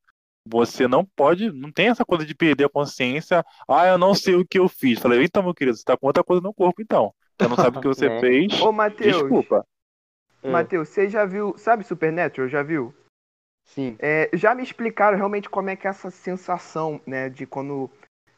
você 0.44 0.88
não 0.88 1.04
pode, 1.04 1.50
não 1.52 1.70
tem 1.70 1.88
essa 1.88 2.04
coisa 2.04 2.24
de 2.24 2.34
perder 2.34 2.64
a 2.64 2.68
consciência. 2.68 3.44
Ah, 3.68 3.86
eu 3.86 3.98
não 3.98 4.14
sei 4.14 4.34
o 4.34 4.46
que 4.46 4.58
eu 4.58 4.68
fiz. 4.68 4.98
Falei, 4.98 5.22
então, 5.22 5.42
meu 5.42 5.54
querido, 5.54 5.76
você 5.76 5.84
tá 5.84 5.96
com 5.96 6.06
outra 6.06 6.24
coisa 6.24 6.42
no 6.42 6.52
corpo, 6.54 6.80
então. 6.82 7.14
Você 7.40 7.48
não 7.48 7.56
sabe 7.56 7.78
o 7.78 7.80
que 7.80 7.88
você 7.88 8.08
Né? 8.08 8.20
fez. 8.20 8.60
ô 8.60 8.70
Matheus, 8.70 9.16
Desculpa. 9.16 9.64
Hum, 10.44 10.50
Matheus, 10.50 10.88
você 10.88 11.08
já 11.08 11.24
viu, 11.24 11.54
sabe 11.56 11.84
Supernatural, 11.84 12.48
já 12.48 12.62
viu? 12.62 12.94
Sim. 13.64 13.96
É, 13.98 14.28
já 14.34 14.54
me 14.54 14.62
explicaram 14.62 15.16
realmente 15.16 15.48
como 15.48 15.70
é 15.70 15.76
que 15.76 15.86
é 15.86 15.90
essa 15.90 16.10
sensação, 16.10 17.00
né, 17.06 17.28
de 17.28 17.46
quando 17.46 17.90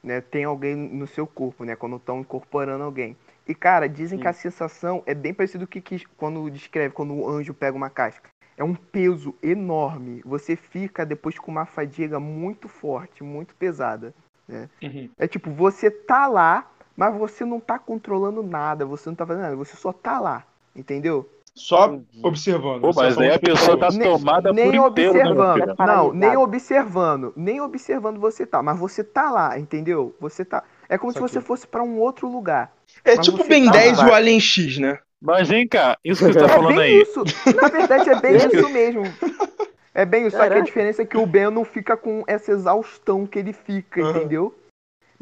né, 0.03 0.21
tem 0.21 0.45
alguém 0.45 0.77
no 0.77 1.07
seu 1.07 1.27
corpo, 1.27 1.65
né, 1.65 1.75
quando 1.75 1.97
estão 1.97 2.21
incorporando 2.21 2.85
alguém. 2.85 3.17
E 3.49 3.55
cara, 3.55 3.89
dizem 3.89 4.19
que 4.19 4.29
a 4.29 4.33
sensação 4.33 5.03
é 5.05 5.15
bem 5.15 5.35
parecido 5.35 5.67
com 5.67 5.79
o 5.79 5.83
que 5.83 6.05
quando 6.17 6.49
descreve 6.51 6.95
quando 6.95 7.15
o 7.15 7.29
anjo 7.29 7.53
pega 7.53 7.77
uma 7.77 7.91
casca. 7.91 8.31
É 8.57 8.63
um 8.63 8.75
peso 8.75 9.35
enorme. 9.43 10.23
Você 10.25 10.55
fica 10.55 11.05
depois 11.05 11.39
com 11.39 11.51
uma 11.51 11.67
fadiga 11.67 12.21
muito 12.21 12.69
forte, 12.69 13.25
muito 13.25 13.55
pesada. 13.57 14.15
Uhum. 14.49 15.09
É 15.19 15.27
tipo, 15.27 15.51
você 15.51 15.91
tá 15.91 16.27
lá, 16.27 16.71
mas 16.97 17.17
você 17.17 17.45
não 17.45 17.59
tá 17.61 17.79
controlando 17.79 18.43
nada, 18.43 18.85
você 18.87 19.09
não 19.09 19.17
tá 19.17 19.27
fazendo 19.27 19.43
nada, 19.43 19.57
você 19.57 19.77
só 19.77 19.93
tá 19.93 20.19
lá, 20.21 20.45
entendeu? 20.75 21.29
Só 21.55 21.87
Entendi. 21.87 22.07
observando. 22.23 22.81
Pô, 22.81 22.93
mas 22.97 23.19
aí 23.19 23.31
a 23.31 23.39
pessoa 23.39 23.77
tá. 23.79 23.91
Nem- 23.91 24.01
tomada 24.11 24.53
nem 24.55 24.71
por 24.71 24.75
inteiro, 24.91 25.13
né, 25.13 25.21
observando. 25.21 25.61
filho? 25.61 25.75
Não, 25.79 26.13
nem 26.15 26.37
observando. 26.39 27.33
Nem 27.37 27.61
observando 27.61 28.19
você 28.19 28.47
tá. 28.47 28.63
Mas 28.63 28.79
você 28.79 29.05
tá 29.05 29.31
lá, 29.31 29.59
entendeu? 29.59 30.15
Você 30.19 30.47
tá. 30.47 30.65
É 30.89 30.97
como 30.97 31.13
se 31.13 31.19
Saquei. 31.19 31.29
você 31.29 31.41
fosse 31.43 31.67
pra 31.67 31.83
um 31.83 31.99
outro 31.99 32.27
lugar. 32.27 32.73
É 33.05 33.17
Mas 33.17 33.27
tipo 33.27 33.45
Ben 33.47 33.67
tá 33.67 33.73
10 33.73 33.99
e 33.99 34.01
lá. 34.01 34.09
o 34.09 34.15
Alien 34.15 34.41
X, 34.41 34.79
né? 34.79 34.99
Mas 35.21 35.49
vem 35.51 35.69
cá, 35.69 35.99
isso 36.03 36.25
que 36.27 36.33
você 36.33 36.39
tá 36.39 36.47
É 36.47 36.49
falando 36.49 36.75
bem 36.77 36.85
aí. 36.97 37.03
isso. 37.03 37.23
Na 37.55 37.69
verdade, 37.69 38.09
é 38.09 38.19
bem 38.19 38.37
isso 38.37 38.69
mesmo. 38.71 39.03
É 39.95 40.07
bem, 40.07 40.25
só 40.31 40.39
que 40.39 40.43
a 40.45 40.49
Caraca. 40.49 40.63
diferença 40.63 41.03
é 41.03 41.05
que 41.05 41.19
o 41.19 41.27
Ben 41.27 41.51
não 41.51 41.67
fica 41.67 41.99
com 41.99 42.25
essa 42.27 42.51
exaustão 42.51 43.27
que 43.27 43.39
ele 43.39 43.53
fica, 43.53 44.01
Aham. 44.01 44.11
entendeu? 44.11 44.55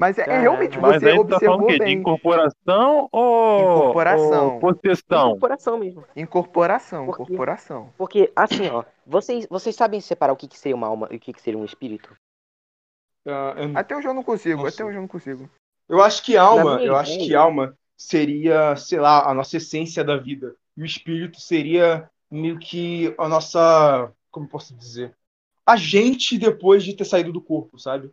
Mas 0.00 0.16
é, 0.18 0.22
é 0.22 0.38
realmente 0.40 0.78
Mas 0.78 1.02
você 1.02 1.14
tu 1.14 1.24
tá 1.26 1.38
falando 1.38 1.60
observou 1.60 1.62
o 1.62 1.66
quê? 1.66 1.72
De 1.74 1.78
bem. 1.80 1.98
incorporação 1.98 3.08
ou, 3.12 3.60
Incorporação. 3.60 4.54
ou 4.54 4.58
possessão? 4.60 5.26
Incorporação 5.28 5.78
mesmo. 5.78 6.04
Incorporação, 6.16 7.04
Por 7.06 7.16
quê? 7.18 7.22
incorporação. 7.24 7.92
Porque, 7.98 8.32
assim, 8.34 8.68
ó, 8.70 8.82
vocês, 9.06 9.46
vocês 9.50 9.76
sabem 9.76 10.00
separar 10.00 10.32
o 10.32 10.36
que, 10.36 10.48
que 10.48 10.58
seria 10.58 10.74
uma 10.74 10.86
alma 10.86 11.06
e 11.10 11.16
o 11.16 11.20
que, 11.20 11.34
que 11.34 11.42
seria 11.42 11.60
um 11.60 11.64
espírito? 11.66 12.16
Eu, 13.26 13.34
Até 13.74 13.94
hoje 13.94 14.08
eu 14.08 14.14
não 14.14 14.22
consigo, 14.22 14.62
Não 14.62 14.66
até 14.68 14.82
hoje 14.82 14.96
eu 14.96 15.02
não 15.02 15.08
consigo. 15.08 15.48
eu 15.86 16.02
acho 16.02 16.22
que 16.24 16.34
alma, 16.36 16.76
minha 16.76 16.86
eu 16.88 16.96
acho 16.96 17.18
que 17.18 17.24
ideia- 17.26 17.38
alma 17.40 17.76
seria, 17.94 18.74
sei 18.76 18.98
lá, 18.98 19.28
a 19.30 19.34
nossa 19.34 19.58
essência 19.58 20.02
da 20.02 20.16
vida. 20.16 20.56
E 20.76 20.82
o 20.82 20.86
espírito 20.86 21.38
seria 21.38 22.08
meio 22.30 22.58
que 22.58 23.14
a 23.18 23.28
nossa, 23.28 24.10
como 24.30 24.48
posso 24.48 24.74
dizer? 24.74 25.14
A 25.66 25.76
gente 25.76 26.38
depois 26.38 26.82
de 26.82 26.96
ter 26.96 27.04
saído 27.04 27.30
do 27.30 27.42
corpo, 27.42 27.78
sabe? 27.78 28.10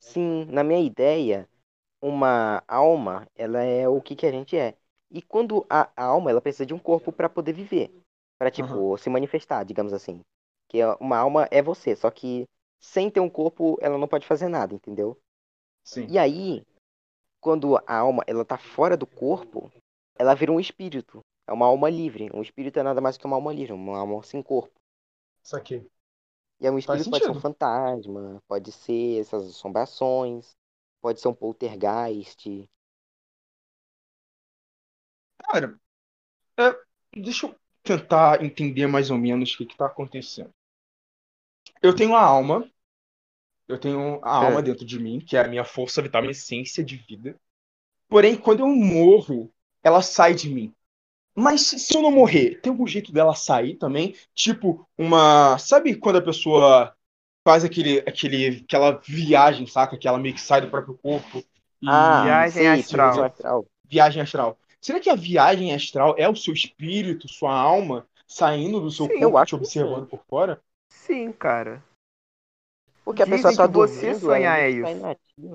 Sim, 0.00 0.44
na 0.46 0.62
minha 0.64 0.80
ideia, 0.80 1.48
uma 2.02 2.62
alma, 2.68 3.28
ela 3.36 3.62
é 3.62 3.88
o 3.88 4.00
que, 4.02 4.16
que 4.16 4.26
a 4.26 4.32
gente 4.32 4.56
é. 4.56 4.76
E 5.10 5.22
quando 5.22 5.66
a 5.70 5.90
alma, 5.96 6.30
ela 6.30 6.40
precisa 6.42 6.66
de 6.66 6.74
um 6.74 6.78
corpo 6.80 7.12
para 7.12 7.28
poder 7.28 7.52
viver, 7.54 7.92
para 8.38 8.50
tipo 8.50 8.96
se 8.98 9.10
manifestar, 9.10 9.64
digamos 9.64 9.92
assim. 9.92 10.22
Que 10.68 10.80
é- 10.80 10.94
uma 11.00 11.18
alma 11.18 11.48
é 11.50 11.62
você, 11.62 11.96
só 11.96 12.10
que 12.10 12.46
sem 12.80 13.10
ter 13.10 13.20
um 13.20 13.30
corpo, 13.30 13.78
ela 13.80 13.98
não 13.98 14.08
pode 14.08 14.26
fazer 14.26 14.48
nada, 14.48 14.74
entendeu? 14.74 15.18
Sim. 15.84 16.08
E 16.08 16.18
aí, 16.18 16.62
quando 17.40 17.76
a 17.76 17.96
alma 17.98 18.24
ela 18.26 18.44
tá 18.44 18.58
fora 18.58 18.96
do 18.96 19.06
corpo, 19.06 19.70
ela 20.18 20.34
vira 20.34 20.52
um 20.52 20.60
espírito. 20.60 21.20
É 21.48 21.52
uma 21.52 21.66
alma 21.66 21.90
livre. 21.90 22.30
Um 22.34 22.42
espírito 22.42 22.78
é 22.80 22.82
nada 22.84 23.00
mais 23.00 23.18
que 23.18 23.26
uma 23.26 23.36
alma 23.36 23.52
livre, 23.54 23.72
uma 23.74 23.98
alma 23.98 24.22
sem 24.24 24.42
corpo. 24.42 24.74
Saquei. 25.42 25.90
E 26.60 26.66
aí 26.66 26.72
um 26.72 26.78
espírito 26.78 27.10
pode 27.10 27.24
ser 27.24 27.30
um 27.30 27.34
fantasma, 27.34 28.42
pode 28.46 28.70
ser 28.72 29.20
essas 29.20 29.48
assombrações, 29.48 30.56
pode 31.00 31.20
ser 31.20 31.28
um 31.28 31.34
poltergeist. 31.34 32.68
Cara, 35.38 35.76
é, 36.58 36.76
deixa 37.20 37.46
eu 37.46 37.56
tentar 37.82 38.44
entender 38.44 38.86
mais 38.88 39.10
ou 39.10 39.18
menos 39.18 39.54
o 39.54 39.58
que 39.58 39.64
está 39.64 39.86
acontecendo. 39.86 40.52
Eu 41.82 41.94
tenho 41.94 42.14
a 42.14 42.22
alma, 42.22 42.70
eu 43.68 43.78
tenho 43.78 44.20
a 44.24 44.30
alma 44.36 44.60
É. 44.60 44.62
dentro 44.62 44.84
de 44.84 44.98
mim, 44.98 45.20
que 45.20 45.36
é 45.36 45.40
a 45.40 45.48
minha 45.48 45.64
força 45.64 46.02
vital, 46.02 46.22
minha 46.22 46.32
essência 46.32 46.84
de 46.84 46.96
vida. 46.96 47.38
Porém, 48.08 48.36
quando 48.36 48.60
eu 48.60 48.68
morro, 48.68 49.52
ela 49.82 50.02
sai 50.02 50.34
de 50.34 50.50
mim. 50.50 50.74
Mas 51.38 51.60
se 51.60 51.96
eu 51.96 52.02
não 52.02 52.10
morrer, 52.10 52.60
tem 52.60 52.70
algum 52.70 52.84
jeito 52.84 53.12
dela 53.12 53.32
sair 53.32 53.76
também? 53.76 54.16
Tipo, 54.34 54.84
uma. 54.98 55.56
Sabe 55.56 55.94
quando 55.94 56.16
a 56.16 56.22
pessoa 56.22 56.92
faz 57.46 57.64
aquele, 57.64 58.00
aquele, 58.00 58.64
aquela 58.64 59.00
viagem, 59.06 59.64
saca? 59.64 59.96
Que 59.96 60.08
ela 60.08 60.18
meio 60.18 60.34
que 60.34 60.40
sai 60.40 60.60
do 60.60 60.68
próprio 60.68 60.98
corpo. 60.98 61.38
E... 61.80 61.88
Ah, 61.88 62.24
Viagem 62.24 62.50
sei, 62.50 62.66
astral. 62.66 63.12
viagem 63.12 63.24
astral. 63.30 63.66
viagem 63.88 64.22
astral. 64.22 64.58
Será 64.80 64.98
que 64.98 65.08
a 65.08 65.14
viagem 65.14 65.72
astral 65.72 66.16
é 66.18 66.28
o 66.28 66.34
seu 66.34 66.52
espírito, 66.52 67.28
sua 67.28 67.54
alma, 67.54 68.04
saindo 68.26 68.80
do 68.80 68.90
seu 68.90 69.06
Sim, 69.06 69.12
eu 69.14 69.30
corpo, 69.30 69.38
acho 69.38 69.48
te 69.50 69.54
observando 69.54 70.06
por 70.06 70.20
fora? 70.28 70.60
Sim, 70.88 71.30
cara. 71.30 71.84
Porque 73.04 73.22
a 73.22 73.26
Dizem 73.26 73.42
pessoa 73.42 73.56
tá 73.56 73.68
que 73.68 73.74
você 73.74 74.06
dormindo, 74.06 74.26
sonhar 74.26 74.58
ela 74.58 74.66
é 74.66 74.70
isso. 74.70 75.04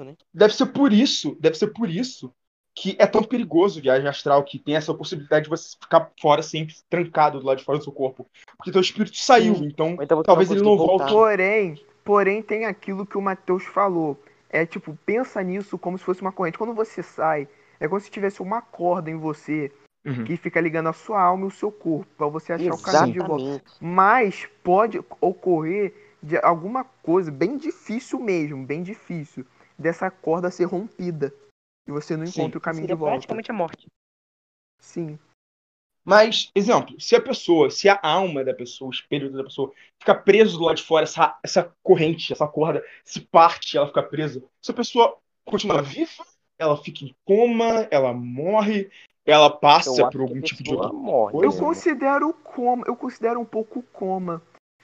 né? 0.04 0.16
Deve 0.34 0.54
ser 0.56 0.66
por 0.68 0.94
isso, 0.94 1.38
deve 1.42 1.58
ser 1.58 1.68
por 1.68 1.90
isso 1.90 2.34
que 2.76 2.96
é 2.98 3.06
tão 3.06 3.24
perigoso 3.24 3.82
viagem 3.82 4.08
astral, 4.08 4.44
que 4.44 4.58
tem 4.58 4.76
essa 4.76 4.94
possibilidade 4.94 5.44
de 5.44 5.50
você 5.50 5.78
ficar 5.80 6.12
fora 6.20 6.42
sempre 6.42 6.76
trancado 6.90 7.40
do 7.40 7.46
lado 7.46 7.60
de 7.60 7.64
fora 7.64 7.78
do 7.78 7.84
seu 7.84 7.94
corpo. 7.94 8.26
Porque 8.58 8.72
teu 8.72 8.82
espírito 8.82 9.18
saiu, 9.18 9.56
Sim. 9.56 9.66
então 9.66 9.98
então 10.02 10.24
talvez 10.24 10.50
não 10.50 10.56
ele 10.58 10.66
não 10.66 10.78
voltar. 10.78 11.06
volte. 11.06 11.14
Porém, 11.14 11.86
porém 12.04 12.42
tem 12.42 12.66
aquilo 12.66 13.06
que 13.06 13.18
o 13.18 13.22
Matheus 13.22 13.64
falou. 13.64 14.20
É 14.50 14.66
tipo, 14.66 14.98
pensa 15.06 15.42
nisso 15.42 15.78
como 15.78 15.98
se 15.98 16.04
fosse 16.04 16.22
uma 16.22 16.32
corrente. 16.32 16.58
Quando 16.58 16.74
você 16.74 17.04
sai, 17.04 17.48
é 17.80 17.88
como 17.88 18.02
se 18.02 18.10
tivesse 18.10 18.42
uma 18.42 18.62
corda 18.62 19.10
em 19.10 19.18
você 19.18 19.72
Uhum. 20.06 20.26
que 20.26 20.36
fica 20.36 20.60
ligando 20.60 20.90
a 20.90 20.94
sua 20.94 21.22
alma 21.22 21.46
e 21.46 21.48
o 21.48 21.52
seu 21.52 21.72
corpo 21.72 22.06
pra 22.18 22.28
você 22.28 22.52
achar 22.52 22.74
o 22.74 22.82
caminho 22.82 23.14
de 23.14 23.20
volta. 23.20 23.44
Exatamente. 23.46 23.78
Mas 23.80 24.50
pode 24.62 25.02
ocorrer 25.22 25.94
de 26.22 26.38
alguma 26.40 26.84
coisa 26.84 27.32
bem 27.32 27.56
difícil 27.56 28.20
mesmo, 28.20 28.66
bem 28.66 28.84
difícil, 28.84 29.46
dessa 29.80 30.12
corda 30.12 30.52
ser 30.52 30.66
rompida 30.66 31.34
e 31.88 31.92
você 31.92 32.16
não 32.16 32.26
Sim. 32.26 32.42
encontra 32.42 32.58
o 32.58 32.62
caminho 32.62 32.84
de 32.84 32.88
Seria 32.88 32.96
volta. 32.96 33.14
praticamente 33.14 33.52
a 33.52 33.54
morte. 33.54 33.88
Sim. 34.80 35.20
Mas, 36.06 36.52
exemplo, 36.54 37.00
se 37.00 37.16
a 37.16 37.22
pessoa, 37.22 37.70
se 37.70 37.88
a 37.88 37.98
alma 38.02 38.44
da 38.44 38.54
pessoa, 38.54 38.90
o 38.90 38.94
espírito 38.94 39.38
da 39.38 39.44
pessoa, 39.44 39.72
fica 40.00 40.14
preso 40.14 40.58
do 40.58 40.66
lado 40.66 40.76
de 40.76 40.84
fora, 40.84 41.04
essa, 41.04 41.40
essa 41.42 41.74
corrente, 41.82 42.34
essa 42.34 42.46
corda 42.46 42.84
se 43.06 43.22
parte, 43.22 43.78
ela 43.78 43.88
fica 43.88 44.04
presa. 44.04 44.44
Se 44.62 44.72
a 44.72 44.74
pessoa 44.74 45.18
continua 45.46 45.82
viva, 45.82 46.26
ela 46.60 46.76
fica 46.76 47.06
em 47.06 47.16
coma, 47.26 47.88
ela 47.90 48.14
morre, 48.14 48.92
ela 49.26 49.46
Eu 49.46 49.58
passa 49.58 50.10
por 50.10 50.22
algum 50.22 50.42
tipo 50.42 50.62
de 50.62 50.74
morre. 50.74 51.32
coisa? 51.32 51.46
Eu 51.46 51.58
considero 51.58 52.34
coma, 52.34 52.84
eu 52.86 52.96
considero 52.98 53.40
um 53.40 53.46
pouco 53.46 53.82
coma. 53.82 54.42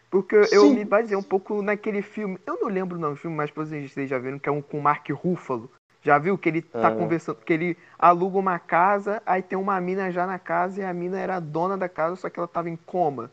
Porque 0.09 0.35
eu 0.35 0.61
Sim. 0.61 0.73
me 0.73 0.85
baseei 0.85 1.17
um 1.17 1.23
pouco 1.23 1.61
naquele 1.61 2.01
filme. 2.01 2.39
Eu 2.45 2.59
não 2.59 2.69
lembro 2.69 2.97
não, 2.97 3.13
o 3.13 3.15
filme, 3.15 3.35
mas 3.35 3.51
vocês 3.51 4.09
já 4.09 4.17
viram 4.17 4.39
que 4.39 4.49
é 4.49 4.51
um 4.51 4.61
com 4.61 4.79
o 4.79 4.81
Mark 4.81 5.07
Ruffalo. 5.09 5.71
Já 6.01 6.17
viu 6.17 6.37
que 6.37 6.47
ele 6.47 6.61
tá 6.61 6.87
Ah. 6.87 6.95
conversando, 6.95 7.41
que 7.41 7.51
ele 7.51 7.77
aluga 7.97 8.37
uma 8.37 8.57
casa, 8.57 9.21
aí 9.25 9.43
tem 9.43 9.57
uma 9.57 9.79
mina 9.81 10.11
já 10.11 10.25
na 10.25 10.39
casa 10.39 10.81
e 10.81 10.85
a 10.85 10.93
mina 10.93 11.19
era 11.19 11.35
a 11.35 11.39
dona 11.39 11.77
da 11.77 11.89
casa, 11.89 12.15
só 12.15 12.29
que 12.29 12.39
ela 12.39 12.47
tava 12.47 12.69
em 12.69 12.77
coma. 12.77 13.31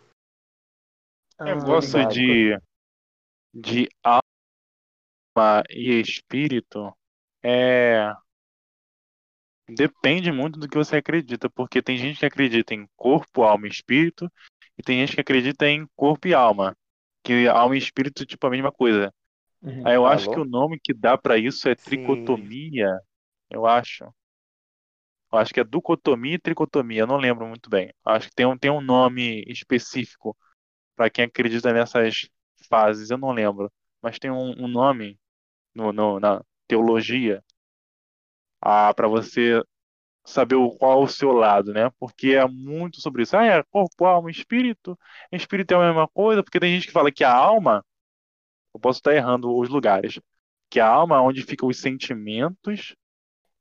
Ah, 1.39 1.45
negócio 1.45 1.99
ligado. 1.99 2.13
de, 2.13 2.59
de 3.55 3.89
alma 4.03 5.63
e 5.71 6.01
espírito 6.01 6.93
é. 7.43 8.13
Depende 9.69 10.31
muito 10.31 10.59
do 10.61 10.69
que 10.69 10.77
você 10.77 10.97
acredita, 10.97 11.51
porque 11.51 11.83
tem 11.83 11.97
gente 11.97 12.21
que 12.21 12.27
acredita 12.27 12.73
em 12.73 12.87
corpo, 12.97 13.43
alma 13.43 13.67
e 13.67 13.71
espírito, 13.71 14.31
e 14.79 14.83
tem 14.83 15.01
gente 15.01 15.15
que 15.15 15.21
acredita 15.21 15.69
em 15.69 15.87
corpo 15.97 16.29
e 16.29 16.35
alma. 16.35 16.77
Que 17.25 17.49
alma 17.49 17.75
e 17.75 17.79
espírito, 17.79 18.25
tipo, 18.25 18.47
a 18.47 18.51
mesma 18.51 18.71
coisa. 18.71 19.13
Uhum. 19.67 19.85
Aí 19.85 19.95
eu 19.95 20.07
acho 20.07 20.29
Alô? 20.29 20.31
que 20.31 20.41
o 20.41 20.45
nome 20.45 20.79
que 20.83 20.95
dá 20.95 21.17
pra 21.19 21.39
isso 21.39 21.69
é 21.69 21.75
Sim. 21.77 22.53
tricotomia, 22.55 22.99
eu 23.51 23.67
acho. 23.67 24.05
Eu 25.33 25.39
acho 25.39 25.53
que 25.53 25.61
é 25.61 25.65
ducotomia 25.65 26.35
e 26.35 26.39
tricotomia, 26.39 27.01
eu 27.03 27.07
não 27.07 27.17
lembro 27.19 27.47
muito 27.47 27.69
bem. 27.69 27.89
Eu 28.07 28.13
acho 28.13 28.29
que 28.29 28.35
tem 28.35 28.47
um, 28.47 28.57
tem 28.57 28.71
um 28.71 28.81
nome 28.81 29.45
específico 29.49 30.37
pra 30.97 31.11
quem 31.11 31.25
acredita 31.27 31.73
nessas 31.73 32.29
fases, 32.69 33.11
eu 33.11 33.19
não 33.19 33.33
lembro. 33.33 33.73
Mas 34.03 34.19
tem 34.19 34.31
um, 34.31 34.53
um 34.65 34.69
nome 34.69 35.19
no, 35.75 35.93
no- 35.93 36.21
na 36.21 36.43
teologia 36.69 37.45
ah, 38.61 38.93
para 38.95 39.09
você 39.09 39.63
saber 40.27 40.57
qual 40.79 41.03
o 41.03 41.09
seu 41.09 41.33
lado, 41.33 41.73
né? 41.75 41.91
Porque 42.01 42.31
é 42.31 42.47
muito 42.49 43.01
sobre 43.01 43.23
isso. 43.25 43.37
Ah, 43.37 43.45
é 43.47 43.65
corpo, 43.65 44.07
alma, 44.07 44.31
espírito. 44.31 44.99
Espírito 45.33 45.73
é 45.75 45.77
a 45.77 45.81
mesma 45.89 46.09
coisa, 46.09 46.43
porque 46.43 46.61
tem 46.61 46.75
gente 46.77 46.87
que 46.89 46.93
fala 46.95 47.13
que 47.13 47.25
a 47.25 47.33
alma, 47.35 47.85
eu 48.77 48.81
posso 48.81 48.99
estar 48.99 49.15
errando 49.15 49.57
os 49.57 49.69
lugares, 49.69 50.21
que 50.71 50.79
a 50.79 50.87
alma 50.87 51.17
é 51.17 51.21
onde 51.21 51.43
ficam 51.43 51.69
os 51.69 51.79
sentimentos 51.81 52.95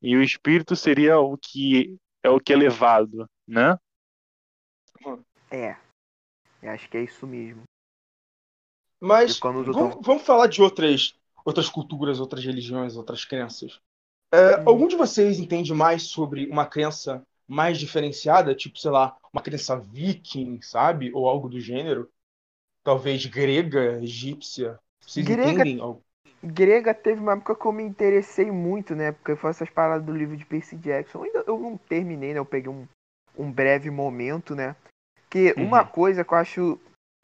e 0.02 0.16
o 0.16 0.22
espírito 0.22 0.76
seria 0.76 1.18
o 1.20 1.38
que 1.38 1.98
é 2.22 2.30
o 2.30 2.40
que 2.40 2.52
é 2.52 2.56
levado, 2.56 3.30
né? 3.48 3.78
É. 5.50 5.78
Eu 6.62 6.72
acho 6.72 6.90
que 6.90 6.98
é 6.98 7.04
isso 7.04 7.26
mesmo. 7.26 7.64
Mas 9.00 9.40
vamos, 9.40 9.98
vamos 10.02 10.24
falar 10.24 10.48
de 10.48 10.62
outras, 10.62 11.16
outras 11.46 11.70
culturas, 11.70 12.20
outras 12.20 12.44
religiões, 12.44 12.98
outras 12.98 13.24
crenças. 13.24 13.80
É, 14.32 14.60
Hum. 14.60 14.64
Algum 14.66 14.88
de 14.88 14.96
vocês 14.96 15.40
entende 15.40 15.74
mais 15.74 16.04
sobre 16.04 16.48
uma 16.48 16.66
crença 16.66 17.26
mais 17.48 17.78
diferenciada, 17.78 18.56
tipo, 18.56 18.80
sei 18.80 18.92
lá, 18.92 19.16
uma 19.32 19.42
crença 19.42 19.78
viking, 19.78 20.60
sabe? 20.62 21.12
Ou 21.14 21.28
algo 21.28 21.48
do 21.48 21.60
gênero? 21.60 22.12
Talvez 22.84 23.26
grega, 23.26 24.02
egípcia. 24.02 24.80
Vocês 25.06 25.26
Grega- 25.26 25.64
entendem? 25.64 26.04
Grega 26.44 26.94
teve 26.94 27.20
uma 27.22 27.34
época 27.34 27.56
que 27.56 27.66
eu 27.66 27.72
me 27.72 27.84
interessei 27.84 28.52
muito, 28.52 28.96
né? 28.96 29.12
Porque 29.12 29.36
foi 29.36 29.50
essas 29.50 29.70
paradas 29.70 30.06
do 30.06 30.16
livro 30.16 30.38
de 30.38 30.46
Percy 30.46 30.76
Jackson. 30.76 31.24
Ainda 31.24 31.44
eu 31.48 31.60
não 31.60 31.78
terminei, 31.78 32.34
né? 32.34 32.40
Eu 32.40 32.46
peguei 32.46 32.70
um, 32.70 32.88
um 33.38 33.52
breve 33.52 33.90
momento, 33.90 34.56
né? 34.56 34.76
Que 35.30 35.54
Uhum. 35.58 35.66
uma 35.66 35.84
coisa 35.86 36.24
que 36.24 36.34
eu 36.34 36.38
acho 36.38 36.80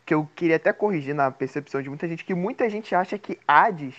que 0.06 0.14
eu 0.14 0.28
queria 0.36 0.56
até 0.56 0.74
corrigir 0.74 1.14
na 1.14 1.30
percepção 1.30 1.82
de 1.82 1.90
muita 1.90 2.08
gente, 2.08 2.26
que 2.26 2.34
muita 2.34 2.68
gente 2.70 2.96
acha 2.96 3.18
que 3.20 3.40
Hades 3.48 3.96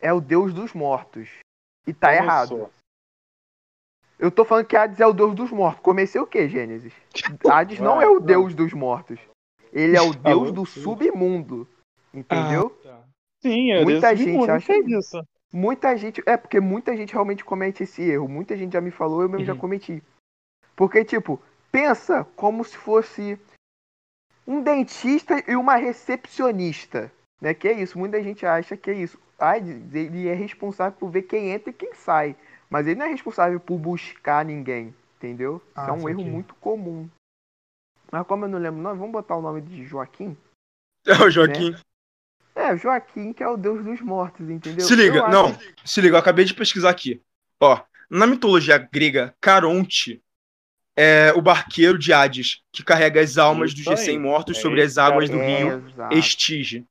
é 0.00 0.12
o 0.12 0.20
deus 0.20 0.52
dos 0.52 0.74
mortos. 0.74 1.28
E 1.86 1.92
tá 1.94 2.14
errado. 2.14 2.70
Eu 4.18 4.30
tô 4.30 4.44
falando 4.44 4.66
que 4.66 4.76
Hades 4.76 5.00
é 5.00 5.06
o 5.06 5.12
deus 5.14 5.34
dos 5.34 5.50
mortos. 5.50 5.80
Comecei 5.82 6.20
o 6.20 6.26
quê, 6.26 6.48
Gênesis? 6.48 6.92
Hades 7.48 7.78
não 7.80 8.02
é 8.02 8.06
o 8.06 8.20
deus 8.20 8.54
dos 8.54 8.72
mortos. 8.74 9.18
Ele 9.72 9.96
é 9.96 10.02
o 10.02 10.12
deus 10.12 10.48
Alô? 10.48 10.52
do 10.52 10.66
submundo. 10.66 11.66
Entendeu? 12.12 12.76
Ah, 12.80 12.88
tá. 12.88 13.07
Sim, 13.40 13.72
é 13.72 13.82
Muita 13.84 14.10
desse 14.12 14.24
gente 14.24 14.36
mundo, 14.36 14.50
acha 14.50 14.66
fez 14.66 14.86
isso. 14.86 15.22
Muita 15.52 15.96
gente. 15.96 16.22
É, 16.26 16.36
porque 16.36 16.60
muita 16.60 16.96
gente 16.96 17.12
realmente 17.12 17.44
comete 17.44 17.82
esse 17.84 18.02
erro. 18.02 18.28
Muita 18.28 18.56
gente 18.56 18.72
já 18.72 18.80
me 18.80 18.90
falou, 18.90 19.22
eu 19.22 19.28
mesmo 19.28 19.46
já 19.46 19.52
Uhum. 19.54 19.58
cometi. 19.58 20.02
Porque, 20.76 21.04
tipo, 21.04 21.40
pensa 21.72 22.24
como 22.36 22.64
se 22.64 22.76
fosse. 22.76 23.38
um 24.46 24.62
dentista 24.62 25.42
e 25.46 25.54
uma 25.56 25.76
recepcionista. 25.76 27.12
Né? 27.40 27.52
Que 27.52 27.68
é 27.68 27.72
isso, 27.72 27.98
muita 27.98 28.22
gente 28.22 28.46
acha 28.46 28.76
que 28.76 28.90
é 28.90 28.94
isso. 28.94 29.18
Ai, 29.38 29.58
ele 29.60 30.26
é 30.26 30.32
responsável 30.34 30.98
por 30.98 31.10
ver 31.10 31.22
quem 31.22 31.50
entra 31.50 31.70
e 31.70 31.72
quem 31.74 31.92
sai. 31.94 32.34
Mas 32.70 32.86
ele 32.86 32.98
não 32.98 33.06
é 33.06 33.10
responsável 33.10 33.60
por 33.60 33.78
buscar 33.78 34.44
ninguém, 34.44 34.94
entendeu? 35.16 35.62
Ah, 35.74 35.82
Isso 35.82 35.90
é 35.90 35.92
um 35.92 36.08
erro 36.08 36.24
muito 36.24 36.54
comum. 36.56 37.08
Mas 38.10 38.26
como 38.26 38.46
eu 38.46 38.48
não 38.48 38.58
lembro 38.58 38.80
nome, 38.80 38.98
vamos 38.98 39.12
botar 39.12 39.36
o 39.36 39.42
nome 39.42 39.60
de 39.60 39.84
Joaquim? 39.84 40.36
É 41.06 41.22
o 41.24 41.30
Joaquim. 41.30 41.74
É, 42.68 42.76
Joaquim, 42.76 43.32
que 43.32 43.42
é 43.42 43.48
o 43.48 43.56
deus 43.56 43.84
dos 43.84 44.00
mortos, 44.00 44.48
entendeu? 44.48 44.84
Se 44.86 44.94
liga, 44.94 45.18
Eu 45.18 45.24
acho- 45.26 45.32
não, 45.32 45.58
se 45.84 46.00
liga, 46.00 46.14
eu 46.16 46.18
acabei 46.18 46.44
de 46.44 46.54
pesquisar 46.54 46.90
aqui. 46.90 47.20
Ó, 47.60 47.80
na 48.10 48.26
mitologia 48.26 48.78
grega, 48.78 49.34
Caronte 49.40 50.22
é 50.96 51.32
o 51.34 51.40
barqueiro 51.40 51.98
de 51.98 52.12
Hades, 52.12 52.62
que 52.72 52.82
carrega 52.82 53.20
as 53.20 53.38
almas 53.38 53.68
Isso 53.70 53.76
dos 53.78 53.86
recém-mortos 53.86 54.58
É 54.58 54.60
sobre 54.60 54.82
as 54.82 54.98
águas 54.98 55.28
cara 55.30 55.40
do 55.40 55.46
rio 55.46 55.84
É. 56.10 56.18
Estige. 56.18 56.84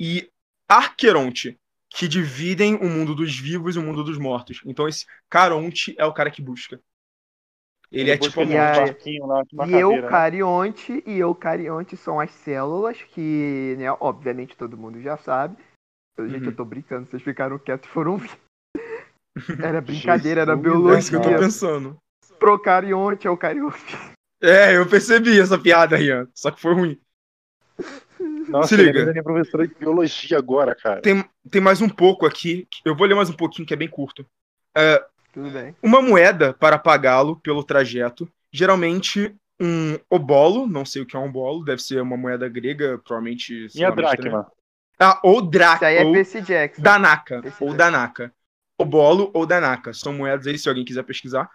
E 0.00 0.30
Arqueronte, 0.68 1.58
que 1.90 2.08
dividem 2.08 2.76
o 2.76 2.88
mundo 2.88 3.14
dos 3.14 3.38
vivos 3.38 3.76
e 3.76 3.78
o 3.78 3.82
mundo 3.82 4.02
dos 4.02 4.18
mortos. 4.18 4.62
Então 4.64 4.88
esse 4.88 5.04
Caronte 5.28 5.94
é 5.98 6.06
o 6.06 6.12
cara 6.12 6.30
que 6.30 6.40
busca. 6.40 6.80
Ele 7.92 8.10
é 8.10 8.16
tipo 8.16 8.40
a 8.40 8.44
busca 8.44 8.54
E 8.54 8.58
um 8.58 8.62
aí- 8.62 8.76
barquinho 8.86 9.26
lá, 9.26 9.42
tipo 9.44 9.54
uma 9.56 9.66
E 9.66 9.70
cadeira, 9.70 9.88
né? 9.90 9.98
eucarionte, 10.06 11.02
e 11.06 11.18
eucarionte 11.18 11.96
são 11.96 12.18
as 12.18 12.30
células 12.30 13.02
que, 13.02 13.76
né, 13.78 13.92
obviamente 14.00 14.56
todo 14.56 14.78
mundo 14.78 15.00
já 15.02 15.16
sabe. 15.18 15.56
Gente, 16.18 16.40
Uhum. 16.44 16.46
eu 16.50 16.56
tô 16.56 16.64
brincando, 16.64 17.06
vocês 17.10 17.22
ficaram 17.22 17.58
quietos 17.58 17.88
e 17.88 17.92
foram 17.92 18.16
ver. 18.16 18.30
Era 19.76 19.80
brincadeira, 19.80 20.40
era 20.42 20.56
Jesus, 20.56 20.94
É 20.94 20.98
isso 20.98 21.10
que 21.10 21.16
eu 21.16 21.20
tô 21.20 21.28
biologia. 21.28 21.46
pensando. 21.46 21.96
Procarionte, 22.38 23.26
eucarionte. 23.26 23.96
É, 24.40 24.76
eu 24.76 24.88
percebi 24.88 25.38
essa 25.40 25.58
piada, 25.58 25.96
Rian. 25.96 26.28
Só 26.34 26.50
que 26.50 26.60
foi 26.60 26.74
ruim. 26.74 27.00
Nossa, 28.48 28.68
Se 28.68 28.74
ele 28.74 28.84
liga. 28.84 29.00
é 29.02 29.12
minha 29.12 29.22
professora 29.22 29.66
de 29.66 29.74
biologia 29.74 30.36
agora, 30.38 30.74
cara. 30.74 31.00
Tem, 31.00 31.24
tem 31.50 31.60
mais 31.60 31.80
um 31.80 31.88
pouco 31.88 32.26
aqui. 32.26 32.66
Eu 32.84 32.94
vou 32.96 33.06
ler 33.06 33.14
mais 33.14 33.30
um 33.30 33.34
pouquinho, 33.36 33.66
que 33.66 33.72
é 33.72 33.76
bem 33.76 33.88
curto. 33.88 34.26
Tudo 35.32 35.50
bem. 35.50 35.74
Uma 35.82 36.02
moeda 36.02 36.52
para 36.52 36.78
pagá-lo 36.78 37.36
pelo 37.40 37.64
trajeto. 37.64 38.30
Geralmente 38.52 39.34
um 39.60 39.98
obolo, 40.10 40.66
não 40.66 40.84
sei 40.84 41.02
o 41.02 41.06
que 41.06 41.16
é 41.16 41.18
um 41.18 41.26
obolo, 41.26 41.64
deve 41.64 41.82
ser 41.82 42.02
uma 42.02 42.16
moeda 42.16 42.48
grega, 42.48 42.98
provavelmente. 42.98 43.70
sei 43.70 43.80
E 43.80 43.84
a 43.84 43.88
lá, 43.88 43.96
meio 43.96 44.08
estranha. 44.08 44.30
dracma? 44.30 44.52
Ah, 44.98 45.20
ou 45.22 45.40
Isso 45.40 45.50
drac, 45.50 45.84
aí 45.84 45.96
é 45.96 46.04
ou 46.04 46.12
Percy 46.12 46.40
Jackson. 46.42 46.82
danaka, 46.82 47.40
Esse 47.44 47.62
ou 47.64 47.72
é. 47.72 47.76
danaka. 47.76 48.32
Obolo 48.78 49.30
ou 49.32 49.46
danaka. 49.46 49.92
São 49.92 50.12
moedas 50.12 50.46
aí, 50.46 50.58
se 50.58 50.68
alguém 50.68 50.84
quiser 50.84 51.02
pesquisar. 51.04 51.50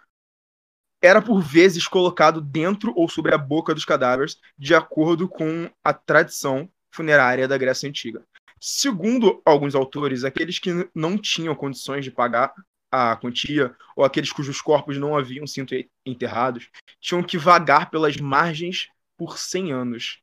Era 1.00 1.22
por 1.22 1.40
vezes 1.40 1.86
colocado 1.86 2.40
dentro 2.40 2.92
ou 2.96 3.08
sobre 3.08 3.32
a 3.34 3.38
boca 3.38 3.74
dos 3.74 3.84
cadáveres, 3.84 4.38
de 4.58 4.74
acordo 4.74 5.28
com 5.28 5.70
a 5.84 5.92
tradição 5.92 6.68
funerária 6.90 7.46
da 7.46 7.56
Grécia 7.56 7.88
Antiga. 7.88 8.22
Segundo 8.60 9.40
alguns 9.44 9.74
autores, 9.76 10.24
aqueles 10.24 10.58
que 10.58 10.88
não 10.94 11.16
tinham 11.16 11.54
condições 11.54 12.04
de 12.04 12.10
pagar 12.10 12.52
a 12.90 13.16
quantia, 13.16 13.74
ou 13.96 14.04
aqueles 14.04 14.32
cujos 14.32 14.60
corpos 14.60 14.96
não 14.98 15.16
haviam 15.16 15.46
sido 15.46 15.74
enterrados, 16.04 16.70
tinham 17.00 17.22
que 17.22 17.36
vagar 17.36 17.90
pelas 17.90 18.16
margens 18.16 18.88
por 19.16 19.38
100 19.38 19.72
anos. 19.72 20.20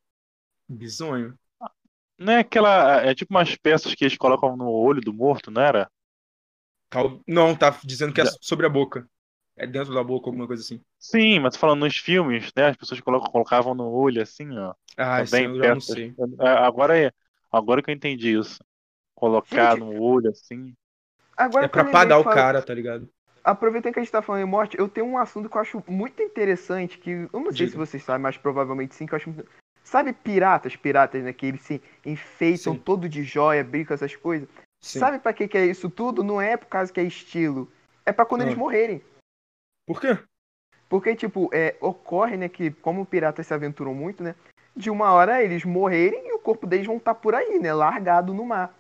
Bizonho. 0.68 1.38
Não 2.18 2.34
é 2.34 2.40
aquela. 2.40 3.02
É 3.02 3.14
tipo 3.14 3.34
umas 3.34 3.56
peças 3.56 3.94
que 3.94 4.06
eles 4.06 4.18
colocam 4.18 4.56
no 4.56 4.70
olho 4.70 5.02
do 5.02 5.14
morto, 5.14 5.52
não 5.52 5.62
era? 5.62 5.90
Não, 7.28 7.56
tá 7.56 7.78
dizendo 7.84 8.14
que 8.14 8.22
é 8.22 8.26
sobre 8.42 8.66
a 8.66 8.70
boca. 8.70 9.08
É 9.58 9.66
dentro 9.66 9.94
da 9.94 10.04
boca, 10.04 10.28
alguma 10.28 10.48
coisa 10.48 10.62
assim. 10.62 10.82
Sim, 11.00 11.40
mas 11.40 11.56
falando 11.56 11.82
nos 11.82 11.98
filmes, 11.98 12.52
né? 12.56 12.68
As 12.68 12.78
pessoas 12.78 13.00
colocam, 13.00 13.32
colocavam 13.32 13.74
no 13.74 13.90
olho 13.90 14.22
assim, 14.22 14.58
ó. 14.58 14.74
Ah, 14.98 15.24
isso 15.24 15.32
também 15.32 15.50
eu 15.50 15.64
já 15.64 15.74
não 15.74 15.82
sei. 15.82 16.14
É, 16.40 16.48
Agora 16.50 16.98
é. 16.98 17.12
Agora 17.52 17.82
que 17.82 17.90
eu 17.90 17.96
entendi 17.96 18.38
isso. 18.38 18.64
Colocar 19.14 19.78
no 19.78 20.02
olho 20.02 20.30
assim. 20.30 20.76
Agora 21.36 21.66
É 21.66 21.68
pra 21.68 21.84
pagar 21.86 22.20
o 22.20 22.24
fala- 22.24 22.36
cara, 22.36 22.62
tá 22.62 22.74
ligado? 22.74 23.10
Aproveitando 23.44 23.94
que 23.94 24.00
a 24.00 24.02
gente 24.04 24.12
tá 24.12 24.22
falando 24.22 24.42
em 24.42 24.50
morte, 24.50 24.78
eu 24.78 24.88
tenho 24.90 25.06
um 25.06 25.18
assunto 25.18 25.50
que 25.50 25.56
eu 25.56 25.62
acho 25.62 25.84
muito 25.88 26.22
interessante, 26.22 26.98
que 26.98 27.12
eu 27.12 27.40
não 27.40 27.46
sei 27.52 27.68
Diga. 27.68 27.72
se 27.72 27.78
vocês 27.78 28.04
sabem, 28.04 28.22
mas 28.24 28.38
provavelmente 28.38 28.96
sim, 28.96 29.06
que 29.06 29.14
eu 29.14 29.18
acho 29.18 29.30
muito... 29.30 29.48
Sabe 29.84 30.14
piratas, 30.14 30.76
piratas, 30.76 31.24
né, 31.24 31.32
que 31.32 31.46
eles 31.46 31.62
se 31.62 31.80
enfeitam 32.04 32.74
Sim. 32.74 32.80
todo 32.80 33.08
de 33.08 33.22
joia, 33.24 33.64
brinco, 33.64 33.94
essas 33.94 34.16
coisas? 34.16 34.50
Sim. 34.82 34.98
Sabe 34.98 35.20
pra 35.20 35.32
que 35.32 35.48
que 35.48 35.58
é 35.60 35.66
isso 35.66 35.92
tudo? 35.92 36.24
Não 36.24 36.42
é 36.42 36.58
por 36.58 36.66
causa 36.66 36.92
que 36.92 37.00
é 37.00 37.04
estilo, 37.04 37.72
é 38.04 38.12
pra 38.12 38.26
quando 38.26 38.42
Ah. 38.42 38.46
eles 38.46 38.56
morrerem. 38.58 39.00
Por 39.86 40.02
quê? 40.02 40.18
Porque, 40.90 41.16
tipo, 41.16 41.50
é, 41.54 41.76
ocorre, 41.80 42.36
né, 42.38 42.50
que 42.50 42.72
como 42.72 43.06
piratas 43.06 43.46
se 43.46 43.54
aventuram 43.54 43.94
muito, 43.94 44.24
né, 44.24 44.34
de 44.76 44.90
uma 44.90 45.12
hora 45.14 45.44
eles 45.44 45.64
morrerem 45.64 46.30
e 46.30 46.34
o 46.34 46.40
corpo 46.40 46.66
deles 46.66 46.88
vão 46.88 46.98
estar 46.98 47.14
por 47.14 47.36
aí, 47.36 47.60
né, 47.60 47.72
largado 47.72 48.34
no 48.34 48.44
mar. 48.44 48.74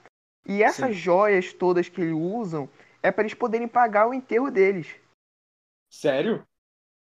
E 0.45 0.61
essas 0.61 0.95
Sim. 0.95 1.01
joias 1.01 1.53
todas 1.53 1.89
que 1.89 1.99
eles 1.99 2.13
usam 2.13 2.69
é 3.01 3.11
pra 3.11 3.23
eles 3.23 3.33
poderem 3.33 3.67
pagar 3.67 4.07
o 4.07 4.13
enterro 4.13 4.51
deles. 4.51 4.95
Sério? 5.91 6.43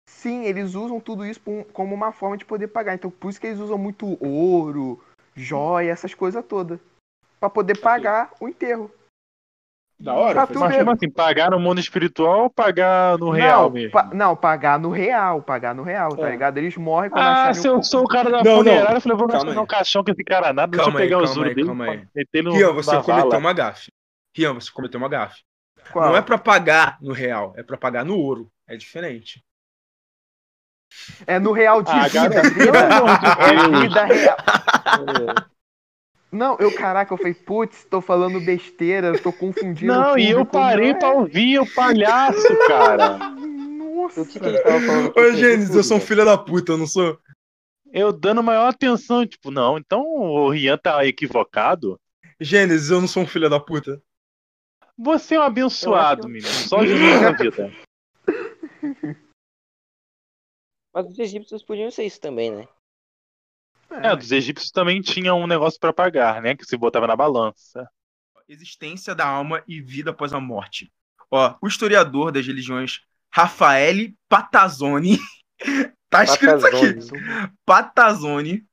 Sim, 0.08 0.44
eles 0.44 0.74
usam 0.74 0.98
tudo 1.00 1.24
isso 1.24 1.40
como 1.72 1.94
uma 1.94 2.10
forma 2.12 2.36
de 2.36 2.44
poder 2.44 2.68
pagar. 2.68 2.94
Então, 2.94 3.10
por 3.10 3.30
isso 3.30 3.40
que 3.40 3.46
eles 3.46 3.60
usam 3.60 3.78
muito 3.78 4.22
ouro, 4.24 5.02
joia, 5.34 5.90
essas 5.90 6.14
coisas 6.14 6.44
todas. 6.44 6.80
Pra 7.38 7.48
poder 7.48 7.78
pagar 7.78 8.32
o 8.40 8.48
enterro. 8.48 8.90
Da 10.00 10.14
hora. 10.14 10.46
Tu 10.46 10.58
Mas 10.58 10.76
como 10.76 10.90
assim? 10.92 11.10
Pagar 11.10 11.50
no 11.50 11.58
mundo 11.58 11.80
espiritual 11.80 12.42
ou 12.44 12.50
pagar 12.50 13.18
no 13.18 13.30
real 13.30 13.64
não, 13.64 13.70
mesmo? 13.70 13.90
pa- 13.90 14.10
não, 14.14 14.36
pagar 14.36 14.78
no 14.78 14.90
real, 14.90 15.42
pagar 15.42 15.74
no 15.74 15.82
real, 15.82 16.16
tá 16.16 16.28
É. 16.28 16.30
ligado? 16.30 16.58
Eles 16.58 16.76
morrem 16.76 17.10
quando 17.10 17.24
Ah, 17.24 17.52
se 17.52 17.66
eu 17.66 17.82
sou 17.82 18.04
o 18.04 18.08
cara 18.08 18.30
da 18.30 18.44
Não, 18.44 18.62
não. 18.62 18.64
funerária, 18.64 18.96
eu 18.96 19.00
falei, 19.00 19.18
vou 19.18 19.26
Calma 19.26 19.44
gastar 19.44 19.60
aí. 19.60 19.64
um 19.64 19.66
caixão 19.66 20.04
com 20.04 20.10
esse 20.12 20.24
cara 20.24 20.52
nada, 20.52 20.70
deixa 20.70 20.88
eu 20.88 20.92
Calma 20.92 21.00
aí, 21.00 21.06
pegar 21.06 21.18
o 21.18 21.24
calma 21.24 21.46
aí, 21.46 21.54
dele 21.54 21.66
calma 21.66 21.84
aí. 21.86 22.08
no, 22.42 22.52
Rian, 22.52 22.72
você 22.72 22.90
cometeu 23.02 23.30
vala. 23.30 23.38
uma 23.38 23.52
gafe. 23.52 23.92
Rian, 24.36 24.54
você 24.54 24.70
cometeu 24.70 24.98
uma 25.00 25.08
gafe. 25.08 25.42
Qual? 25.92 26.06
Não 26.10 26.16
é 26.16 26.22
pra 26.22 26.38
pagar 26.38 26.98
no 27.00 27.12
real, 27.12 27.52
é 27.56 27.62
pra 27.62 27.76
pagar 27.76 28.04
no 28.04 28.16
ouro. 28.16 28.50
É 28.68 28.76
diferente. 28.76 29.42
É 31.26 31.38
no 31.38 31.52
real 31.52 31.82
de 31.82 31.90
Ah, 31.90 32.08
vida, 32.08 32.42
pelo 32.54 32.78
amor 32.84 33.16
de 33.18 33.30
É 33.38 33.52
Deus. 33.56 33.80
vida 33.82 34.04
real. 34.04 34.36
Não, 36.30 36.56
eu, 36.58 36.74
caraca, 36.74 37.14
eu 37.14 37.18
falei, 37.18 37.32
putz, 37.32 37.86
tô 37.86 38.02
falando 38.02 38.40
besteira, 38.40 39.18
tô 39.18 39.32
confundindo. 39.32 39.92
Não, 39.92 40.18
e 40.18 40.30
eu 40.30 40.44
parei 40.44 40.92
não 40.92 40.98
pra 40.98 41.10
ouvir 41.12 41.58
o 41.58 41.74
palhaço, 41.74 42.46
cara. 42.68 43.18
Nossa. 43.18 44.20
O 44.20 44.26
que, 44.26 44.38
que 44.38 44.46
ele 44.46 44.58
tava 44.58 44.80
falando? 44.80 45.12
Ô, 45.16 45.32
Gênesis, 45.32 45.74
eu 45.74 45.82
sou 45.82 45.96
um 45.96 46.00
filho 46.00 46.24
da 46.24 46.36
puta, 46.36 46.72
eu 46.72 46.78
não 46.78 46.86
sou? 46.86 47.18
Eu 47.90 48.12
dando 48.12 48.42
maior 48.42 48.68
atenção, 48.68 49.26
tipo, 49.26 49.50
não, 49.50 49.78
então 49.78 50.02
o 50.02 50.50
Rian 50.50 50.76
tá 50.76 51.04
equivocado. 51.06 51.98
Gênesis, 52.38 52.90
eu 52.90 53.00
não 53.00 53.08
sou 53.08 53.22
um 53.22 53.26
filho 53.26 53.48
da 53.48 53.58
puta. 53.58 54.02
Você 54.98 55.36
é 55.36 55.40
um 55.40 55.44
abençoado, 55.44 56.26
Eu 56.26 56.28
menino. 56.28 56.48
Só 56.48 56.84
Jesus 56.84 57.22
na 57.22 57.32
vida. 57.38 57.72
Mas 60.92 61.06
os 61.06 61.18
egípcios 61.18 61.62
podiam 61.62 61.90
ser 61.90 62.04
isso 62.04 62.20
também, 62.20 62.50
né? 62.50 62.68
É, 63.90 64.14
dos 64.14 64.30
egípcios 64.32 64.70
também 64.70 65.00
tinha 65.00 65.34
um 65.34 65.46
negócio 65.46 65.78
pra 65.80 65.92
pagar, 65.92 66.42
né? 66.42 66.54
Que 66.54 66.64
se 66.64 66.76
botava 66.76 67.06
na 67.06 67.16
balança. 67.16 67.88
Existência 68.48 69.14
da 69.14 69.26
alma 69.26 69.62
e 69.66 69.80
vida 69.80 70.10
após 70.10 70.32
a 70.32 70.40
morte. 70.40 70.90
Ó, 71.30 71.54
o 71.60 71.68
historiador 71.68 72.32
das 72.32 72.46
religiões 72.46 73.00
Raffaele 73.30 74.16
Patazzoni 74.28 75.18
tá 76.08 76.24
escrito 76.24 76.66
aqui. 76.66 76.94
Patazone. 76.94 77.52
Patazzoni 77.66 78.66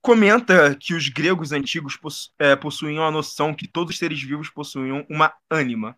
comenta 0.00 0.74
que 0.74 0.94
os 0.94 1.08
gregos 1.08 1.52
antigos 1.52 1.96
possu- 1.96 2.30
eh, 2.38 2.56
possuíam 2.56 3.04
a 3.04 3.10
noção 3.10 3.54
que 3.54 3.68
todos 3.68 3.94
os 3.94 3.98
seres 3.98 4.20
vivos 4.20 4.50
possuíam 4.50 5.06
uma 5.08 5.32
ânima. 5.50 5.96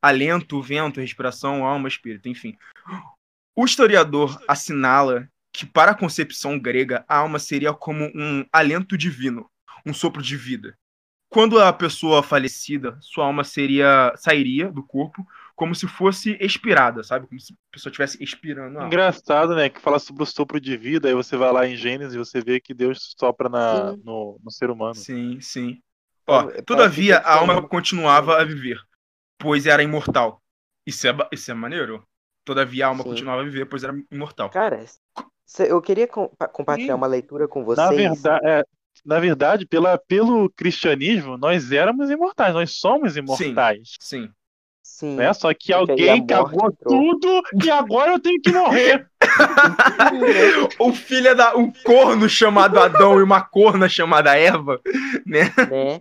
Alento, 0.00 0.62
vento, 0.62 1.00
respiração, 1.00 1.66
alma, 1.66 1.88
espírito, 1.88 2.28
enfim. 2.28 2.56
O 3.54 3.64
historiador 3.64 4.40
assinala 4.46 5.28
que 5.52 5.66
para 5.66 5.92
a 5.92 5.94
concepção 5.94 6.58
grega 6.58 7.04
a 7.08 7.18
alma 7.18 7.38
seria 7.38 7.72
como 7.72 8.10
um 8.14 8.44
alento 8.52 8.96
divino, 8.96 9.50
um 9.84 9.92
sopro 9.92 10.22
de 10.22 10.36
vida. 10.36 10.76
Quando 11.30 11.60
a 11.60 11.72
pessoa 11.72 12.22
falecida, 12.22 12.96
sua 13.00 13.26
alma 13.26 13.44
seria 13.44 14.12
sairia 14.16 14.70
do 14.70 14.82
corpo 14.82 15.26
como 15.54 15.74
se 15.74 15.86
fosse 15.86 16.38
expirada, 16.40 17.02
sabe? 17.02 17.26
Como 17.26 17.38
se 17.40 17.52
a 17.52 17.56
pessoa 17.72 17.90
estivesse 17.90 18.22
expirando 18.22 18.78
a 18.78 18.82
alma. 18.82 18.86
Engraçado, 18.86 19.54
né? 19.54 19.68
Que 19.68 19.80
fala 19.80 19.98
sobre 19.98 20.22
o 20.22 20.26
sopro 20.26 20.60
de 20.60 20.76
vida, 20.76 21.08
aí 21.08 21.14
você 21.14 21.36
vai 21.36 21.52
lá 21.52 21.66
em 21.66 21.76
Gênesis 21.76 22.14
e 22.14 22.18
você 22.18 22.40
vê 22.40 22.60
que 22.60 22.72
Deus 22.72 23.14
sopra 23.18 23.48
na, 23.48 23.96
no, 23.96 24.40
no 24.42 24.50
ser 24.50 24.70
humano. 24.70 24.94
Sim, 24.94 25.40
sim. 25.40 25.82
Ó, 26.26 26.44
todavia, 26.64 27.18
a 27.18 27.38
alma 27.38 27.60
continuava 27.66 28.40
a 28.40 28.44
viver, 28.44 28.80
pois 29.38 29.66
era 29.66 29.82
imortal. 29.82 30.40
Isso 30.86 31.06
é, 31.06 31.14
isso 31.32 31.50
é 31.50 31.54
maneiro. 31.54 32.02
Todavia, 32.48 32.86
a 32.86 32.88
alma 32.88 33.02
Sim. 33.02 33.10
continuava 33.10 33.42
a 33.42 33.44
viver, 33.44 33.66
pois 33.66 33.84
era 33.84 33.94
imortal. 34.10 34.48
Cara, 34.48 34.82
eu 35.58 35.80
queria 35.80 36.06
com- 36.06 36.28
pa- 36.38 36.48
compartilhar 36.48 36.94
Sim. 36.94 36.98
uma 36.98 37.06
leitura 37.06 37.48
com 37.48 37.60
Na 37.60 37.64
vocês. 37.66 37.96
verdade, 38.22 38.46
é, 38.46 38.64
na 39.04 39.18
verdade 39.18 39.66
pela, 39.66 39.96
pelo 39.98 40.50
cristianismo, 40.50 41.36
nós 41.38 41.72
éramos 41.72 42.10
imortais, 42.10 42.52
nós 42.54 42.72
somos 42.78 43.16
imortais. 43.16 43.96
Sim. 44.00 44.30
Sim. 44.82 45.14
né? 45.16 45.32
Só 45.32 45.52
que 45.54 45.72
alguém 45.72 46.26
cagou 46.26 46.70
entrou. 46.70 46.74
tudo 46.82 47.42
e 47.64 47.70
agora 47.70 48.12
eu 48.12 48.18
tenho 48.18 48.40
que 48.40 48.50
morrer. 48.50 49.08
O 50.78 50.92
filho 50.92 51.36
da. 51.36 51.56
Um 51.56 51.70
corno 51.84 52.28
chamado 52.28 52.78
Adão 52.80 53.20
e 53.20 53.22
uma 53.22 53.40
corna 53.42 53.88
chamada 53.88 54.36
Eva, 54.36 54.80
né? 55.26 55.52
né? 55.70 56.00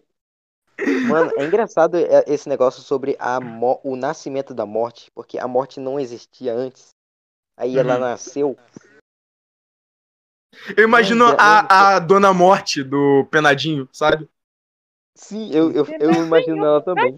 Mano, 1.08 1.32
é 1.38 1.46
engraçado 1.46 1.98
é, 1.98 2.24
esse 2.28 2.48
negócio 2.48 2.82
sobre 2.82 3.16
a 3.20 3.40
o 3.84 3.96
nascimento 3.96 4.54
da 4.54 4.66
morte, 4.66 5.12
porque 5.14 5.38
a 5.38 5.48
morte 5.48 5.80
não 5.80 6.00
existia 6.00 6.54
antes. 6.54 6.90
Aí 7.58 7.78
ela 7.78 7.96
Uhum. 7.96 8.00
nasceu. 8.02 8.58
Eu 10.76 10.84
imagino 10.84 11.26
Mas 11.26 11.34
é- 11.34 11.38
a, 11.40 11.96
a 11.96 12.00
Dona 12.00 12.34
Morte 12.34 12.84
do 12.84 13.26
Penadinho, 13.32 13.88
sabe? 13.92 14.28
Sim, 15.16 15.52
eu, 15.54 15.72
eu, 15.72 15.86
eu 16.00 16.12
imagino 16.26 16.64
ela 16.64 16.82
também. 16.82 17.18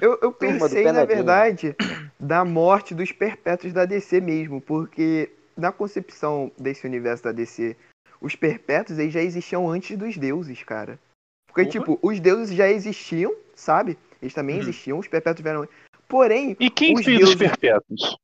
Eu, 0.00 0.18
eu 0.22 0.32
pensei, 0.32 0.84
na 0.84 0.92
Penadinho. 0.92 1.06
verdade, 1.06 1.76
da 2.18 2.44
morte 2.44 2.94
dos 2.94 3.10
perpétuos 3.12 3.72
da 3.72 3.84
DC 3.84 4.20
mesmo, 4.20 4.60
porque 4.60 5.30
na 5.56 5.72
concepção 5.72 6.52
desse 6.58 6.86
universo 6.86 7.24
da 7.24 7.32
DC, 7.32 7.76
os 8.20 8.34
perpétuos 8.36 8.98
eles 8.98 9.12
já 9.12 9.20
existiam 9.20 9.68
antes 9.68 9.96
dos 9.98 10.16
deuses, 10.16 10.62
cara. 10.62 10.98
Porque, 11.46 11.62
Porra. 11.64 11.70
tipo, 11.72 11.98
os 12.00 12.20
deuses 12.20 12.54
já 12.56 12.68
existiam, 12.68 13.34
sabe? 13.54 13.98
Eles 14.22 14.34
também 14.34 14.56
Uhum. 14.56 14.62
existiam, 14.62 14.98
os 14.98 15.08
perpétuos 15.08 15.42
vieram 15.42 15.62
antes. 15.62 15.74
Porém, 16.06 16.56
E 16.60 16.70
quem 16.70 16.94
Os 16.94 17.04
fez 17.04 17.16
os 17.18 17.34
deuses- 17.34 17.38
perpétuos? 17.38 18.16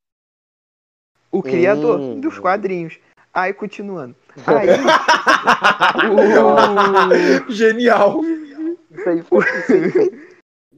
o 1.30 1.42
criador 1.42 1.98
Hum. 2.00 2.20
dos 2.20 2.38
quadrinhos. 2.38 2.98
Aí, 3.34 3.52
continuando. 3.52 4.14
Aí, 4.46 4.68
o... 6.08 7.50
Genial. 7.52 8.20
Isso 8.90 9.08
aí 9.08 9.22
foi. 9.22 9.44
Isso 9.44 9.72
aí 9.72 9.90
foi... 9.90 10.28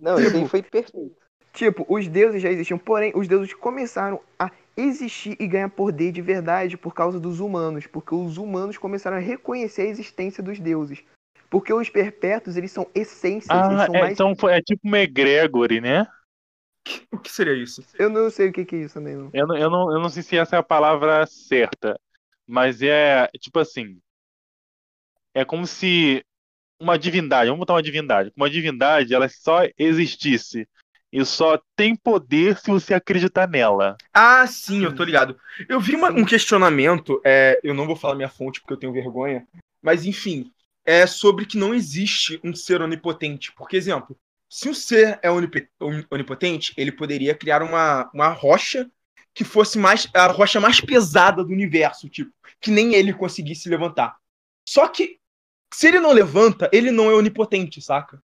Não, 0.00 0.18
isso 0.18 0.36
aí 0.36 0.48
foi 0.48 0.62
perfeito. 0.62 1.16
Tipo, 1.52 1.86
os 1.88 2.08
deuses 2.08 2.42
já 2.42 2.50
existiam, 2.50 2.78
porém, 2.78 3.12
os 3.14 3.28
deuses 3.28 3.52
começaram 3.54 4.20
a 4.38 4.50
existir 4.76 5.36
e 5.40 5.46
ganhar 5.46 5.70
poder 5.70 6.12
de 6.12 6.20
verdade 6.20 6.76
por 6.76 6.94
causa 6.94 7.18
dos 7.18 7.40
humanos, 7.40 7.86
porque 7.86 8.14
os 8.14 8.36
humanos 8.36 8.76
começaram 8.76 9.16
a 9.16 9.20
reconhecer 9.20 9.82
a 9.82 9.86
existência 9.86 10.42
dos 10.42 10.58
deuses. 10.58 11.02
Porque 11.48 11.72
os 11.72 11.88
perpétuos, 11.88 12.56
eles 12.56 12.72
são 12.72 12.86
essências, 12.94 13.48
eles 13.50 13.80
Ah, 13.80 13.86
são 13.86 13.94
é, 13.94 14.00
mais... 14.00 14.12
então 14.12 14.34
foi, 14.36 14.52
é 14.52 14.60
tipo 14.60 14.82
uma 14.84 14.98
egregore, 14.98 15.80
né? 15.80 16.06
O 17.10 17.18
que 17.18 17.32
seria 17.32 17.54
isso? 17.54 17.82
Eu 17.98 18.10
não 18.10 18.30
sei 18.30 18.48
o 18.48 18.52
que, 18.52 18.64
que 18.64 18.76
é 18.76 18.78
isso 18.80 18.94
também, 18.94 19.16
não. 19.16 19.30
Eu 19.32 19.46
não, 19.46 19.56
eu, 19.56 19.70
não, 19.70 19.92
eu 19.92 20.00
não 20.00 20.08
sei 20.08 20.22
se 20.22 20.36
essa 20.36 20.56
é 20.56 20.58
a 20.58 20.62
palavra 20.62 21.26
certa, 21.26 21.98
mas 22.46 22.82
é 22.82 23.28
tipo 23.40 23.58
assim. 23.58 24.00
É 25.34 25.44
como 25.44 25.66
se 25.66 26.24
uma 26.80 26.98
divindade, 26.98 27.48
vamos 27.48 27.60
botar 27.60 27.74
uma 27.74 27.82
divindade, 27.82 28.32
uma 28.36 28.50
divindade 28.50 29.14
ela 29.14 29.28
só 29.28 29.62
existisse 29.78 30.68
e 31.12 31.24
só 31.24 31.60
tem 31.76 31.96
poder 31.96 32.58
se 32.58 32.70
você 32.70 32.94
acreditar 32.94 33.48
nela. 33.48 33.96
Ah, 34.12 34.46
sim, 34.46 34.84
eu 34.84 34.94
tô 34.94 35.04
ligado. 35.04 35.38
Eu 35.68 35.80
vi 35.80 35.94
uma- 35.96 36.10
um 36.10 36.24
questionamento, 36.24 37.20
é, 37.24 37.58
eu 37.62 37.74
não 37.74 37.86
vou 37.86 37.96
falar 37.96 38.14
minha 38.14 38.28
fonte 38.28 38.60
porque 38.60 38.74
eu 38.74 38.78
tenho 38.78 38.92
vergonha, 38.92 39.46
mas 39.82 40.04
enfim, 40.04 40.50
é 40.84 41.06
sobre 41.06 41.46
que 41.46 41.56
não 41.58 41.74
existe 41.74 42.40
um 42.44 42.54
ser 42.54 42.82
onipotente. 42.82 43.52
Porque, 43.52 43.76
exemplo, 43.76 44.16
se 44.48 44.68
um 44.68 44.74
ser 44.74 45.18
é 45.22 45.30
onip- 45.30 45.68
on- 45.80 46.04
onipotente, 46.10 46.72
ele 46.76 46.92
poderia 46.92 47.34
criar 47.34 47.62
uma, 47.62 48.10
uma 48.12 48.28
rocha 48.28 48.90
que 49.36 49.44
fosse 49.44 49.78
mais 49.78 50.08
a 50.14 50.28
rocha 50.28 50.58
mais 50.58 50.80
pesada 50.80 51.44
do 51.44 51.52
universo, 51.52 52.08
tipo, 52.08 52.32
que 52.58 52.70
nem 52.70 52.94
ele 52.94 53.12
conseguisse 53.12 53.68
levantar. 53.68 54.16
Só 54.66 54.88
que 54.88 55.20
se 55.72 55.88
ele 55.88 56.00
não 56.00 56.10
levanta, 56.10 56.70
ele 56.72 56.90
não 56.90 57.10
é 57.10 57.14
onipotente, 57.14 57.82
saca? 57.82 58.22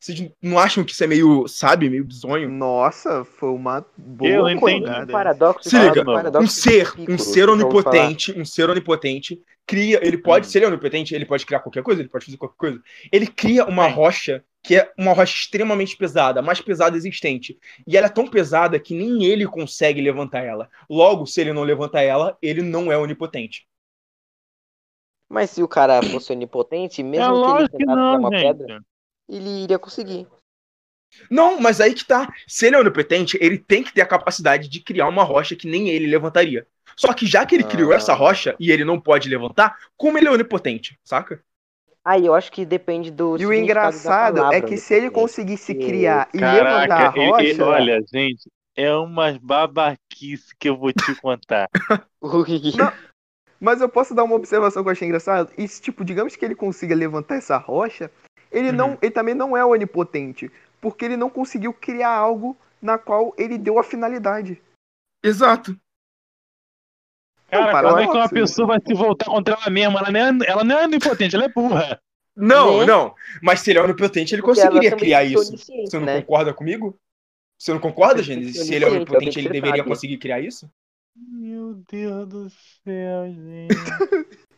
Vocês 0.00 0.30
não 0.40 0.58
acham 0.58 0.84
que 0.84 0.92
isso 0.92 1.02
é 1.02 1.06
meio, 1.08 1.48
sabe, 1.48 1.90
meio 1.90 2.04
bizonho? 2.04 2.48
Nossa, 2.48 3.24
foi 3.24 3.48
uma 3.50 3.84
boa 3.96 4.30
Eu 4.30 4.48
entendi. 4.48 4.88
Um 4.88 5.06
paradoxo. 5.08 5.68
Se 5.68 5.76
liga, 5.76 6.04
paradoxo 6.04 6.44
um 6.44 6.48
ser, 6.48 6.94
de 6.94 7.12
um 7.12 7.18
ser 7.18 7.46
falar. 7.46 7.52
onipotente, 7.52 8.38
um 8.38 8.44
ser 8.44 8.70
onipotente 8.70 9.42
cria, 9.66 9.98
ele 10.06 10.16
pode, 10.16 10.46
Hum. 10.46 10.50
se 10.50 10.56
ele 10.58 10.64
é 10.66 10.68
onipotente, 10.68 11.14
ele 11.14 11.26
pode 11.26 11.44
criar 11.44 11.60
qualquer 11.60 11.82
coisa, 11.82 12.00
ele 12.00 12.08
pode 12.08 12.24
fazer 12.24 12.36
qualquer 12.36 12.56
coisa. 12.56 12.82
Ele 13.12 13.26
cria 13.26 13.64
uma 13.66 13.88
Sim. 13.88 13.94
rocha 13.94 14.44
que 14.62 14.76
é 14.76 14.92
uma 14.98 15.12
rocha 15.12 15.34
extremamente 15.34 15.96
pesada, 15.96 16.40
a 16.40 16.42
mais 16.42 16.60
pesada 16.60 16.96
existente. 16.96 17.58
E 17.86 17.96
ela 17.96 18.06
é 18.06 18.10
tão 18.10 18.26
pesada 18.26 18.78
que 18.78 18.94
nem 18.94 19.24
ele 19.24 19.46
consegue 19.46 20.00
levantar 20.00 20.44
ela. 20.44 20.68
Logo, 20.88 21.26
se 21.26 21.40
ele 21.40 21.52
não 21.52 21.62
levanta 21.62 22.00
ela, 22.00 22.36
ele 22.42 22.62
não 22.62 22.90
é 22.92 22.98
onipotente. 22.98 23.66
Mas 25.28 25.50
se 25.50 25.62
o 25.62 25.68
cara 25.68 26.02
fosse 26.02 26.32
onipotente, 26.32 27.02
é 27.02 27.04
mesmo 27.04 27.26
que 27.26 27.30
ele 27.30 27.38
lógico 27.40 27.70
que 27.70 27.78
tentasse 27.78 27.96
não, 27.96 28.18
uma 28.18 28.30
pedra, 28.30 28.66
gente. 28.74 28.86
Ele 29.28 29.64
iria 29.64 29.78
conseguir. 29.78 30.26
Não, 31.30 31.60
mas 31.60 31.80
aí 31.80 31.94
que 31.94 32.04
tá. 32.04 32.32
Se 32.46 32.66
ele 32.66 32.76
é 32.76 32.78
onipotente, 32.80 33.38
ele 33.40 33.58
tem 33.58 33.82
que 33.82 33.92
ter 33.92 34.02
a 34.02 34.06
capacidade 34.06 34.68
de 34.68 34.80
criar 34.80 35.08
uma 35.08 35.24
rocha 35.24 35.56
que 35.56 35.66
nem 35.68 35.88
ele 35.88 36.06
levantaria. 36.06 36.66
Só 36.96 37.12
que 37.12 37.26
já 37.26 37.46
que 37.46 37.54
ele 37.54 37.64
criou 37.64 37.92
Ah. 37.92 37.96
essa 37.96 38.12
rocha 38.14 38.54
e 38.60 38.70
ele 38.70 38.84
não 38.84 39.00
pode 39.00 39.28
levantar, 39.28 39.76
como 39.96 40.18
ele 40.18 40.28
é 40.28 40.30
onipotente, 40.30 40.98
saca? 41.02 41.42
Aí 42.04 42.24
eu 42.26 42.34
acho 42.34 42.50
que 42.52 42.64
depende 42.64 43.10
do. 43.10 43.36
E 43.38 43.46
o 43.46 43.52
engraçado 43.52 44.36
palavra 44.36 44.56
é 44.58 44.60
que 44.62 44.76
se 44.76 44.94
ele 44.94 45.10
conseguisse 45.10 45.74
criar 45.74 46.28
e 46.32 46.38
levantar 46.38 47.06
a 47.06 47.08
rocha... 47.10 47.44
ele- 47.44 47.62
olha, 47.62 48.00
gente, 48.12 48.50
é 48.76 48.94
umas 48.94 49.36
babaquice 49.38 50.54
que 50.58 50.68
eu 50.68 50.76
vou 50.76 50.92
te 50.92 51.14
contar. 51.20 51.68
Não. 52.76 52.92
Mas 53.60 53.80
eu 53.80 53.88
posso 53.88 54.14
dar 54.14 54.24
uma 54.24 54.36
observação 54.36 54.82
que 54.82 54.88
eu 54.88 54.92
achei 54.92 55.06
engraçado? 55.08 55.52
E 55.58 55.66
se, 55.66 55.82
tipo, 55.82 56.04
digamos 56.04 56.36
que 56.36 56.44
ele 56.44 56.54
consiga 56.54 56.94
levantar 56.94 57.36
essa 57.36 57.56
rocha, 57.56 58.10
ele, 58.50 58.72
não, 58.72 58.90
Uhum. 58.90 58.98
ele 59.02 59.10
também 59.10 59.34
não 59.34 59.56
é 59.56 59.64
onipotente. 59.64 60.50
Porque 60.80 61.04
ele 61.04 61.16
não 61.16 61.28
conseguiu 61.28 61.72
criar 61.72 62.10
algo 62.14 62.56
na 62.80 62.96
qual 62.96 63.34
ele 63.36 63.58
deu 63.58 63.78
a 63.78 63.82
finalidade. 63.84 64.62
Exato. 65.22 65.76
Cara, 67.50 67.82
como 67.88 67.98
é 67.98 68.06
que 68.06 68.12
uma 68.16 68.28
pessoa 68.28 68.68
vai 68.68 68.78
se 68.86 68.94
voltar 68.94 69.24
contra 69.24 69.54
ela 69.54 69.70
mesma? 69.70 70.00
Ela 70.00 70.10
não 70.10 70.20
é, 70.20 70.50
ela 70.50 70.64
não 70.64 70.78
é 70.78 70.84
onipotente, 70.84 71.34
ela 71.34 71.46
é 71.46 71.48
burra. 71.48 72.00
Não, 72.36 72.80
Né? 72.80 72.86
não. 72.86 73.14
Mas 73.42 73.60
se 73.60 73.70
ele 73.70 73.78
é 73.80 73.82
onipotente, 73.82 74.34
ele 74.34 74.42
Porque 74.42 74.60
conseguiria 74.60 74.94
criar 74.96 75.24
isso. 75.24 75.56
Você 75.56 75.98
não 75.98 76.06
né? 76.06 76.20
concorda 76.20 76.54
comigo? 76.54 76.96
Você 77.58 77.72
não 77.72 77.80
concorda, 77.80 78.22
ser 78.22 78.40
Se 78.52 78.74
ele 78.74 78.84
é 78.84 78.88
onipotente, 78.88 79.38
ele 79.40 79.48
deveria 79.48 79.82
conseguir 79.82 80.18
criar 80.18 80.40
isso? 80.40 80.70
Meu 81.16 81.74
Deus 81.90 82.28
do 82.28 82.50
céu, 82.50 83.26
gente. 83.26 83.68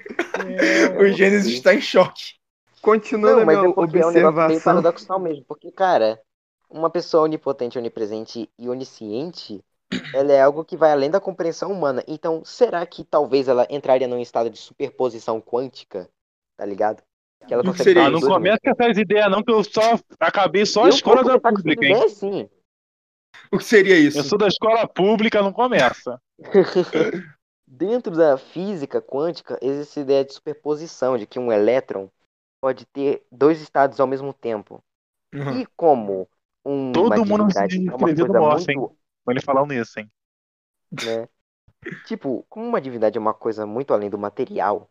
O 0.99 1.07
Gênesis 1.13 1.53
está 1.55 1.73
em 1.73 1.81
choque. 1.81 2.35
Continuando 2.83 3.37
Não, 3.37 3.43
a 3.43 3.47
mas 3.47 3.59
minha 3.59 3.69
é 3.69 3.69
porque 3.73 3.99
é 3.99 4.07
um 4.07 4.11
negócio 4.11 4.43
meio 4.47 4.61
observação. 4.61 4.61
paradoxal 4.61 5.19
mesmo. 5.21 5.45
Porque, 5.45 5.71
cara, 5.71 6.21
uma 6.69 6.91
pessoa 6.91 7.25
onipotente, 7.25 7.79
onipresente 7.79 8.51
e 8.59 8.69
onisciente, 8.69 9.63
ela 10.15 10.33
é 10.33 10.41
algo 10.43 10.65
que 10.65 10.77
vai 10.77 10.93
além 10.93 11.11
da 11.11 11.21
compreensão 11.21 11.71
humana. 11.73 12.03
Então, 12.07 12.45
será 12.45 12.85
que 12.87 13.05
talvez 13.05 13.49
ela 13.49 13.67
entraria 13.71 14.09
num 14.09 14.21
estado 14.21 14.51
de 14.51 14.59
superposição 14.59 15.41
quântica? 15.41 16.09
Tá 16.57 16.65
ligado? 16.65 17.03
Que 17.47 17.55
ela 17.55 17.63
consegue 17.65 17.85
seria 17.85 18.05
Ah, 18.07 18.11
não 18.11 18.21
começa 18.21 18.59
com 18.63 18.71
essas 18.71 18.99
ideias, 18.99 19.31
não, 19.31 19.43
que 19.43 19.53
eu 19.53 19.65
só 19.65 19.99
acabei 20.19 20.65
só 20.67 20.85
a 20.85 20.89
escola 20.89 21.25
da 21.25 21.39
pública, 21.41 21.85
essa 21.85 21.87
hein? 21.87 21.93
ideia, 21.93 22.09
sim. 22.09 22.51
O 23.53 23.59
que 23.59 23.65
seria 23.65 23.97
isso? 23.97 24.19
Eu 24.19 24.25
sou 24.25 24.39
da 24.39 24.47
escola 24.47 24.87
pública, 24.87 25.43
não 25.43 25.53
começa. 25.53 26.21
Dentro 27.67 28.17
da 28.17 28.37
física 28.37 29.01
quântica, 29.01 29.59
existe 29.63 30.01
a 30.01 30.03
ideia 30.03 30.25
de 30.25 30.33
superposição, 30.35 31.17
de 31.17 31.27
que 31.27 31.39
um 31.39 31.53
elétron 31.53 32.09
pode 32.61 32.85
ter 32.87 33.25
dois 33.31 33.61
estados 33.61 33.99
ao 33.99 34.07
mesmo 34.07 34.33
tempo. 34.33 34.83
Uhum. 35.35 35.61
E 35.61 35.67
como 35.77 36.29
uma 36.65 36.93
Todo 36.93 37.27
mundo 37.27 37.51
se 37.51 37.59
é 37.59 37.95
uma 37.95 37.99
coisa 37.99 38.27
muito, 38.27 38.97
Vou 39.25 39.33
ele 39.33 39.41
falando 39.41 39.73
isso, 39.73 39.99
hein? 39.99 40.11
né? 40.93 41.29
Tipo, 42.07 42.45
como 42.49 42.67
uma 42.67 42.81
divindade 42.81 43.17
é 43.17 43.21
uma 43.21 43.33
coisa 43.33 43.65
muito 43.65 43.95
além 43.95 44.11
do 44.11 44.19
material, 44.19 44.91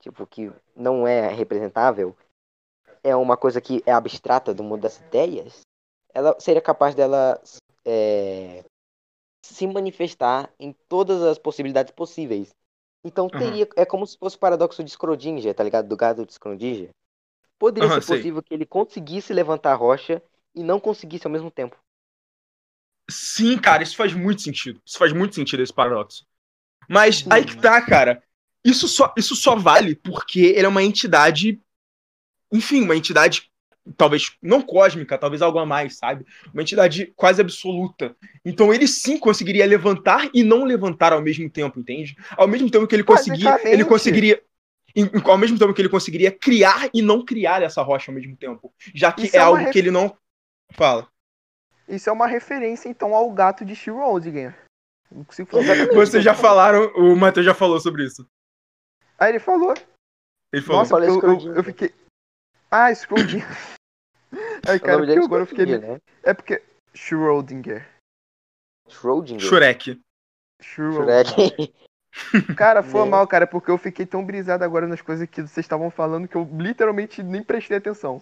tipo, 0.00 0.26
que 0.26 0.50
não 0.74 1.06
é 1.06 1.28
representável, 1.28 2.16
é 3.02 3.14
uma 3.14 3.36
coisa 3.36 3.60
que 3.60 3.82
é 3.84 3.92
abstrata 3.92 4.54
do 4.54 4.62
mundo 4.62 4.82
das 4.82 4.98
ideias, 4.98 5.60
ela 6.14 6.34
seria 6.38 6.62
capaz 6.62 6.94
dela 6.94 7.40
é, 7.84 8.64
se 9.44 9.66
manifestar 9.66 10.50
em 10.58 10.72
todas 10.88 11.22
as 11.22 11.38
possibilidades 11.38 11.92
possíveis. 11.92 12.54
Então 13.04 13.28
teria, 13.28 13.68
é 13.76 13.84
como 13.84 14.06
se 14.06 14.16
fosse 14.16 14.36
o 14.36 14.38
paradoxo 14.38 14.82
de 14.84 14.90
Schrödinger, 14.90 15.54
tá 15.54 15.64
ligado? 15.64 15.88
Do 15.88 15.96
gado 15.96 16.24
de 16.24 16.32
Schrödinger. 16.32 16.90
Poderia 17.62 17.88
Aham, 17.88 18.00
ser 18.00 18.06
sei. 18.06 18.16
possível 18.16 18.42
que 18.42 18.52
ele 18.52 18.66
conseguisse 18.66 19.32
levantar 19.32 19.70
a 19.70 19.76
rocha 19.76 20.20
e 20.52 20.64
não 20.64 20.80
conseguisse 20.80 21.28
ao 21.28 21.32
mesmo 21.32 21.48
tempo. 21.48 21.76
Sim, 23.08 23.56
cara, 23.56 23.84
isso 23.84 23.94
faz 23.94 24.12
muito 24.12 24.42
sentido. 24.42 24.82
Isso 24.84 24.98
faz 24.98 25.12
muito 25.12 25.36
sentido, 25.36 25.62
esse 25.62 25.72
paradoxo. 25.72 26.26
Mas 26.88 27.24
aí 27.30 27.44
que 27.44 27.56
tá, 27.56 27.80
cara. 27.80 28.20
Isso 28.64 28.88
só, 28.88 29.14
isso 29.16 29.36
só 29.36 29.54
vale 29.54 29.94
porque 29.94 30.40
ele 30.40 30.66
é 30.66 30.68
uma 30.68 30.82
entidade. 30.82 31.60
Enfim, 32.52 32.82
uma 32.82 32.96
entidade 32.96 33.48
talvez 33.96 34.32
não 34.42 34.60
cósmica, 34.60 35.16
talvez 35.16 35.40
algo 35.40 35.60
a 35.60 35.66
mais, 35.66 35.98
sabe? 35.98 36.26
Uma 36.52 36.62
entidade 36.62 37.12
quase 37.14 37.40
absoluta. 37.40 38.16
Então 38.44 38.74
ele 38.74 38.88
sim 38.88 39.16
conseguiria 39.16 39.66
levantar 39.66 40.28
e 40.34 40.42
não 40.42 40.64
levantar 40.64 41.12
ao 41.12 41.22
mesmo 41.22 41.48
tempo, 41.48 41.78
entende? 41.78 42.16
Ao 42.36 42.48
mesmo 42.48 42.68
tempo 42.68 42.88
que 42.88 42.96
ele 42.96 43.04
conseguia, 43.04 43.60
ele 43.64 43.84
conseguiria 43.84 44.42
em- 44.94 45.04
em- 45.04 45.30
ao 45.30 45.38
mesmo 45.38 45.58
tempo 45.58 45.72
que 45.74 45.80
ele 45.82 45.88
conseguiria 45.88 46.30
criar 46.30 46.88
e 46.92 47.00
não 47.02 47.24
criar 47.24 47.62
essa 47.62 47.82
rocha 47.82 48.10
ao 48.10 48.14
mesmo 48.14 48.36
tempo, 48.36 48.72
já 48.94 49.12
que 49.12 49.24
Isso 49.26 49.36
é, 49.36 49.38
é 49.38 49.42
algo 49.42 49.58
ref- 49.58 49.72
que 49.72 49.78
ele 49.78 49.90
não 49.90 50.16
fala. 50.72 51.08
Isso 51.88 52.08
é 52.08 52.12
uma 52.12 52.26
referência, 52.26 52.88
então, 52.88 53.14
ao 53.14 53.30
gato 53.32 53.64
de 53.64 53.74
Schrödinger. 53.74 54.54
Não 55.10 55.24
consigo 55.24 55.50
falar. 55.50 55.64
Exatamente. 55.64 55.94
Vocês 55.94 56.24
já 56.24 56.34
falaram, 56.34 56.86
o 56.94 57.14
Matheus 57.16 57.44
já 57.44 57.54
falou 57.54 57.78
sobre 57.80 58.04
isso. 58.04 58.26
Aí 59.18 59.30
ele 59.30 59.38
falou. 59.40 59.74
Ele 60.52 60.62
falou. 60.62 60.80
Nossa, 60.82 60.96
eu, 60.98 61.20
eu, 61.20 61.56
eu 61.56 61.64
fiquei. 61.64 61.92
Ah, 62.70 62.90
Schrödinger. 62.94 63.46
Aí, 64.66 64.76
O 64.76 64.80
cara, 64.80 64.92
nome 64.98 65.06
porque 65.06 65.06
dele 65.06 65.24
agora 65.24 65.42
eu 65.42 65.46
fiquei. 65.46 65.66
Né? 65.78 66.00
É 66.22 66.32
porque. 66.32 66.62
Schrödinger. 66.94 67.86
Schrödinger. 68.88 69.40
Shrek. 69.48 70.00
Schrödinger. 70.62 71.72
Cara, 72.56 72.82
foi 72.82 73.04
Né? 73.04 73.10
mal, 73.10 73.26
cara, 73.26 73.46
porque 73.46 73.70
eu 73.70 73.78
fiquei 73.78 74.04
tão 74.06 74.24
brisado 74.24 74.62
agora 74.64 74.86
nas 74.86 75.00
coisas 75.00 75.28
que 75.28 75.40
vocês 75.42 75.58
estavam 75.58 75.90
falando 75.90 76.28
que 76.28 76.36
eu 76.36 76.48
literalmente 76.52 77.22
nem 77.22 77.42
prestei 77.42 77.78
atenção. 77.78 78.20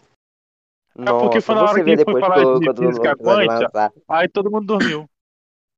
Nossa, 0.95 1.20
porque 1.24 1.41
foi 1.41 1.55
na 1.55 1.62
hora 1.62 1.74
que 1.74 1.91
ele 1.91 2.05
foi 2.05 2.14
depois 2.14 2.24
falar 2.24 2.59
de 2.59 2.86
física 2.86 3.16
quântica. 3.16 3.93
Aí 4.09 4.28
todo 4.28 4.51
mundo 4.51 4.66
dormiu. 4.66 5.09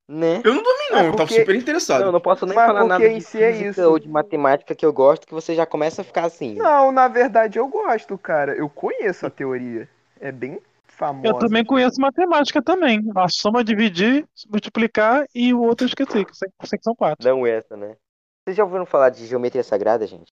Né? 0.09 0.41
Eu 0.43 0.53
não 0.53 0.61
dormi, 0.61 0.83
não. 0.91 0.97
É 0.99 1.07
eu 1.07 1.11
tava 1.11 1.17
porque- 1.27 1.39
super 1.39 1.55
interessado. 1.55 2.03
Não, 2.05 2.11
não 2.11 2.19
posso 2.19 2.45
nem 2.45 2.55
Mas 2.55 2.65
falar 2.65 2.79
porque 2.81 2.89
nada 3.03 3.07
em 3.07 3.17
de 3.19 3.23
si 3.23 3.41
é 3.41 3.51
isso. 3.51 3.81
ou 3.89 3.97
de 3.97 4.09
matemática 4.09 4.75
que 4.75 4.85
eu 4.85 4.91
gosto, 4.91 5.25
que 5.25 5.33
você 5.33 5.55
já 5.55 5.65
começa 5.65 6.01
a 6.01 6.05
ficar 6.05 6.25
assim. 6.25 6.55
Não, 6.55 6.91
na 6.91 7.07
verdade 7.07 7.57
eu 7.57 7.67
gosto, 7.67 8.17
cara. 8.17 8.53
Eu 8.53 8.69
conheço 8.69 9.25
a 9.25 9.29
teoria. 9.29 9.87
É 10.19 10.31
bem 10.31 10.59
famosa. 10.87 11.27
Eu 11.27 11.33
também 11.35 11.63
conheço 11.63 12.01
matemática 12.01 12.61
também. 12.61 13.01
A 13.15 13.27
soma, 13.29 13.63
dividir, 13.63 14.25
multiplicar 14.49 15.25
e 15.33 15.53
o 15.53 15.61
outro 15.61 15.85
eu 15.85 15.87
esqueci, 15.89 16.25
que 16.25 16.83
são 16.83 16.93
quatro. 16.95 17.25
Não 17.27 17.47
essa, 17.47 17.77
né? 17.77 17.95
Vocês 18.43 18.57
já 18.57 18.63
ouviram 18.63 18.85
falar 18.85 19.09
de 19.09 19.25
geometria 19.25 19.63
sagrada, 19.63 20.05
gente? 20.05 20.31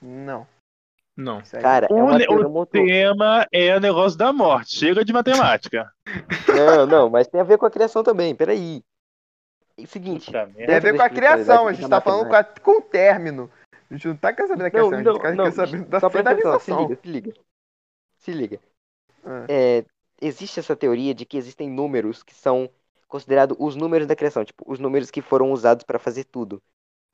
Não. 0.00 0.46
Não. 1.14 1.42
Cara, 1.60 1.86
é 1.90 1.92
O, 1.92 1.96
uma 2.06 2.18
ne- 2.18 2.26
teoria 2.26 2.48
o 2.48 2.66
tema 2.66 3.46
é 3.52 3.76
o 3.76 3.80
negócio 3.80 4.18
da 4.18 4.32
morte. 4.32 4.76
Chega 4.76 5.04
de 5.04 5.12
matemática. 5.12 5.92
Não, 6.48 6.86
não, 6.86 7.10
mas 7.10 7.28
tem 7.28 7.40
a 7.40 7.44
ver 7.44 7.58
com 7.58 7.66
a 7.66 7.70
criação 7.70 8.02
também, 8.02 8.34
peraí. 8.34 8.82
É 9.76 9.82
o 9.82 9.86
seguinte, 9.86 10.26
Puta. 10.26 10.50
Tem 10.54 10.74
a 10.74 10.80
ver 10.80 10.96
com 10.96 11.02
a 11.02 11.10
criação, 11.10 11.68
a 11.68 11.72
gente 11.72 11.88
tá 11.88 12.00
falando 12.00 12.28
com, 12.28 12.34
a- 12.34 12.44
com 12.44 12.78
o 12.78 12.82
término. 12.82 13.50
A 13.90 13.94
gente 13.94 14.08
não 14.08 14.16
tá 14.16 14.32
querendo 14.32 14.48
saber 14.48 14.62
da 14.62 14.64
Não, 14.64 14.70
criação, 14.70 14.88
a 14.88 15.02
não, 15.02 15.12
gente 15.12 15.20
quer, 15.22 15.34
não, 15.36 15.44
quer 15.44 15.52
saber 15.52 15.84
da 15.84 15.98
atenção, 15.98 16.10
se 16.10 16.16
finalização. 16.18 16.82
liga, 16.82 16.96
se 17.02 17.08
liga. 17.10 17.32
Se 18.16 18.32
liga. 18.32 18.60
Ah. 19.24 19.44
É, 19.50 19.84
existe 20.20 20.58
essa 20.60 20.74
teoria 20.74 21.14
de 21.14 21.26
que 21.26 21.36
existem 21.36 21.68
números 21.68 22.22
que 22.22 22.34
são 22.34 22.70
considerados 23.06 23.54
os 23.60 23.76
números 23.76 24.06
da 24.06 24.16
criação, 24.16 24.42
tipo, 24.44 24.64
os 24.66 24.78
números 24.78 25.10
que 25.10 25.20
foram 25.20 25.52
usados 25.52 25.84
para 25.84 25.98
fazer 25.98 26.24
tudo. 26.24 26.62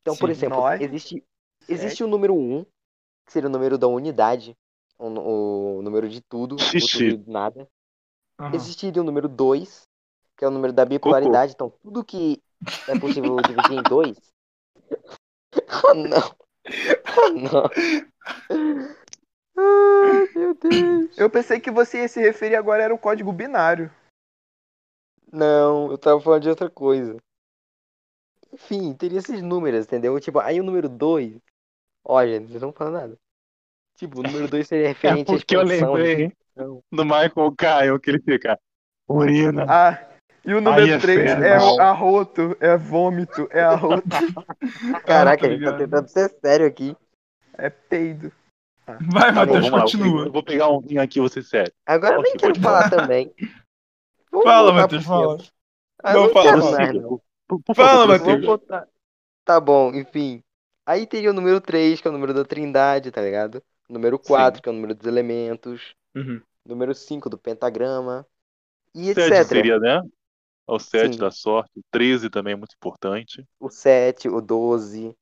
Então, 0.09 0.17
por 0.17 0.31
Sim. 0.31 0.33
exemplo, 0.33 0.57
Nós- 0.61 0.81
existe, 0.81 1.23
existe 1.69 2.03
o 2.03 2.07
número 2.07 2.35
1, 2.35 2.65
que 3.27 3.33
seria 3.33 3.47
o 3.49 3.53
número 3.53 3.77
da 3.77 3.87
unidade, 3.87 4.57
o, 4.99 5.05
o 5.79 5.83
número 5.83 6.09
de 6.09 6.23
tudo, 6.23 6.57
o 6.57 6.59
tudo 6.59 6.89
de 7.19 7.31
nada. 7.31 7.69
Aham. 8.41 8.55
Existiria 8.55 9.03
o 9.03 9.05
número 9.05 9.29
2, 9.29 9.83
que 10.35 10.47
é 10.47 10.49
o 10.49 10.51
número 10.51 10.73
da 10.73 10.87
bipolaridade, 10.87 11.53
então 11.53 11.69
tudo 11.83 12.03
que 12.03 12.43
é 12.87 12.99
possível 12.99 13.43
dividir 13.43 13.75
em 13.75 13.83
dois. 13.83 14.17
Oh 15.85 15.93
não! 15.93 16.37
Oh 17.19 17.29
não! 17.29 17.71
Ai, 19.59 20.29
meu 20.35 20.55
Deus! 20.55 21.19
Eu 21.19 21.29
pensei 21.29 21.61
que 21.61 21.71
você 21.71 22.01
ia 22.01 22.09
se 22.09 22.19
referir 22.19 22.57
agora 22.57 22.83
era 22.83 22.95
o 22.95 22.99
código 22.99 23.31
binário. 23.31 23.93
Não, 25.31 25.91
eu 25.91 25.99
tava 25.99 26.19
falando 26.19 26.43
de 26.45 26.49
outra 26.49 26.71
coisa. 26.71 27.19
Enfim, 28.53 28.95
teria 28.95 29.19
esses 29.19 29.43
números, 29.43 29.87
entendeu? 29.87 30.19
Tipo, 30.21 30.41
aí 30.41 30.61
o 30.61 30.65
número 30.65 30.89
2. 30.89 31.37
Olha, 32.05 32.41
vocês 32.41 32.63
não 32.63 32.73
falam 32.73 32.93
nada. 32.95 33.19
Tipo, 33.97 34.21
o 34.21 34.23
número 34.23 34.49
2 34.49 34.67
seria 34.67 34.87
É 34.87 34.89
referente 34.93 35.31
à 35.31 35.37
porque 35.37 35.57
eu 35.57 35.63
expansão. 35.63 35.93
lembrei 35.95 36.33
Não. 36.57 36.81
do 36.91 37.05
Michael 37.05 37.55
Caio, 37.57 38.01
que 38.01 38.11
ele 38.11 38.21
fica. 38.21 38.59
Urina. 39.09 39.67
Ah, 39.69 40.09
e 40.45 40.55
o 40.55 40.61
número 40.61 40.87
é 40.91 40.99
3 40.99 41.19
fera, 41.21 41.47
é 41.47 41.59
não. 41.59 41.81
arroto, 41.81 42.57
é 42.61 42.77
vômito, 42.77 43.49
é 43.51 43.61
arroto, 43.63 44.03
Caraca, 45.05 45.47
a 45.47 45.51
gente 45.51 45.65
tá 45.65 45.77
tentando 45.77 46.09
ser 46.09 46.31
sério 46.41 46.67
aqui. 46.67 46.97
é 47.55 47.69
peido. 47.69 48.33
Vai, 48.87 49.35
Tá 49.35 49.45
Matheus, 49.45 49.69
continua. 49.69 50.27
Eu 50.27 50.33
vou 50.33 50.43
pegar 50.43 50.69
um 50.71 50.81
vinho 50.81 51.03
aqui, 51.03 51.21
você 51.21 51.43
sério. 51.43 51.73
Agora 51.85 52.15
eu 52.17 52.23
nem 52.23 52.37
quero 52.37 52.59
falar 52.61 52.89
também. 52.89 53.35
Vamos 54.31 54.45
Fala, 54.47 54.73
Matheus, 54.73 55.05
fala. 55.05 55.39
Ah, 56.03 56.15
Não, 56.15 56.23
não 56.25 56.33
fala, 56.33 56.71
mais, 56.71 56.95
não. 56.95 57.21
Por, 57.49 57.63
por 57.63 57.75
Fala, 57.75 58.07
favor, 58.07 58.27
Matheus. 58.27 58.47
Botar. 58.47 58.89
Tá 59.45 59.59
bom, 59.59 59.95
enfim. 59.95 60.45
Aí 60.85 61.07
teria 61.07 61.31
o 61.31 61.35
número 61.35 61.61
3, 61.61 62.01
que 62.01 62.07
é 62.07 62.11
o 62.11 62.13
número 62.13 62.35
da 62.35 62.45
trindade, 62.45 63.11
tá 63.11 63.23
ligado? 63.23 63.63
Número 63.89 64.19
4, 64.19 64.63
que 64.63 64.69
é 64.69 64.73
o 64.73 64.75
número 64.75 64.95
dos 64.95 65.07
elementos. 65.07 65.95
Uhum. 66.15 66.41
Número 66.65 66.95
5 66.95 67.31
do 67.31 67.39
pentagrama. 67.39 68.27
E 68.95 69.11
etc. 69.11 69.45
seria, 69.45 69.79
né? 69.79 70.03
O 70.67 70.79
7 70.79 71.15
Sim. 71.15 71.19
da 71.19 71.31
sorte. 71.31 71.79
O 71.79 71.83
13 71.91 72.29
também 72.29 72.53
é 72.53 72.57
muito 72.57 72.75
importante. 72.75 73.47
O 73.59 73.71
7, 73.71 74.29
o 74.29 74.41
12. 74.41 75.17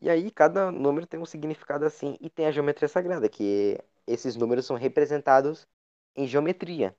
E 0.00 0.08
aí 0.08 0.30
cada 0.30 0.70
número 0.70 1.06
tem 1.06 1.18
um 1.18 1.26
significado 1.26 1.84
assim. 1.84 2.16
E 2.20 2.30
tem 2.30 2.46
a 2.46 2.52
geometria 2.52 2.88
sagrada, 2.88 3.28
que 3.28 3.78
esses 4.06 4.36
números 4.36 4.64
são 4.64 4.76
representados 4.76 5.66
em 6.14 6.26
geometria. 6.26 6.94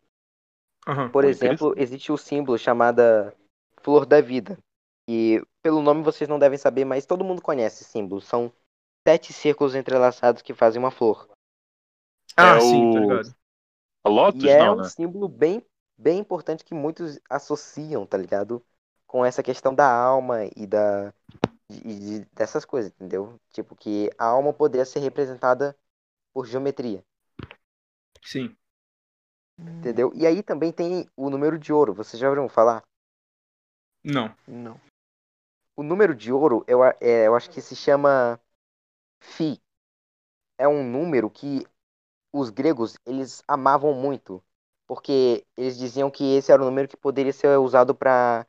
Aham. 0.86 1.10
Por 1.10 1.24
exemplo, 1.24 1.74
existe 1.78 2.12
o 2.12 2.18
símbolo 2.18 2.58
chamada 2.58 3.34
Flor 3.88 4.06
da 4.06 4.20
Vida. 4.20 4.58
E 5.10 5.42
pelo 5.64 5.82
nome 5.82 6.04
vocês 6.04 6.30
não 6.30 6.38
devem 6.38 6.58
saber, 6.58 6.84
mas 6.84 7.06
todo 7.06 7.24
mundo 7.24 7.42
conhece 7.42 7.84
esse 7.84 7.92
símbolo. 7.92 8.20
São 8.20 8.52
sete 9.08 9.32
círculos 9.32 9.76
entrelaçados 9.76 10.42
que 10.42 10.54
fazem 10.54 10.78
uma 10.78 10.92
flor. 10.92 11.30
Ah, 12.36 12.58
É 12.58 12.60
sim, 12.60 12.82
o- 12.84 12.94
tá 12.94 13.00
ligado. 13.00 13.36
A 14.04 14.10
Lotus, 14.10 14.44
E 14.44 14.50
é 14.50 14.60
não, 14.60 14.76
um 14.76 14.84
né? 14.84 14.90
símbolo 14.90 15.30
bem, 15.30 15.66
bem 15.98 16.20
importante 16.20 16.66
que 16.66 16.74
muitos 16.74 17.18
associam, 17.30 18.06
tá 18.06 18.18
ligado? 18.18 18.62
Com 19.08 19.24
essa 19.24 19.42
questão 19.42 19.74
da 19.74 19.90
alma 19.90 20.40
e 20.54 20.68
da 20.68 21.14
e 21.70 21.94
de- 22.20 22.26
dessas 22.34 22.66
coisas, 22.66 22.92
entendeu? 22.92 23.40
Tipo 23.52 23.74
que 23.74 24.10
a 24.18 24.26
alma 24.26 24.52
poderia 24.54 24.86
ser 24.86 25.00
representada 25.00 25.78
por 26.34 26.46
geometria, 26.46 27.02
Sim. 28.24 28.58
entendeu? 29.60 30.12
E 30.14 30.26
aí 30.26 30.44
também 30.44 30.72
tem 30.72 31.08
o 31.16 31.30
número 31.30 31.58
de 31.58 31.72
ouro. 31.74 31.94
Vocês 31.94 32.20
já 32.20 32.28
ouviram 32.28 32.50
falar? 32.50 32.84
Não. 34.08 34.34
Não. 34.48 34.80
O 35.76 35.84
número 35.84 36.16
de 36.16 36.32
ouro, 36.32 36.64
eu, 36.68 36.84
é, 36.84 37.28
eu 37.28 37.36
acho 37.36 37.50
que 37.50 37.62
se 37.62 37.76
chama 37.76 38.40
Fi. 39.20 39.62
É 40.58 40.68
um 40.68 40.84
número 40.84 41.30
que 41.30 41.66
os 42.34 42.50
gregos, 42.50 42.98
eles 43.06 43.44
amavam 43.48 43.94
muito. 43.94 44.44
Porque 44.88 45.46
eles 45.58 45.78
diziam 45.78 46.10
que 46.10 46.36
esse 46.36 46.52
era 46.52 46.62
o 46.62 46.66
número 46.66 46.88
que 46.88 46.96
poderia 46.98 47.34
ser 47.34 47.58
usado 47.60 47.94
para 47.94 48.48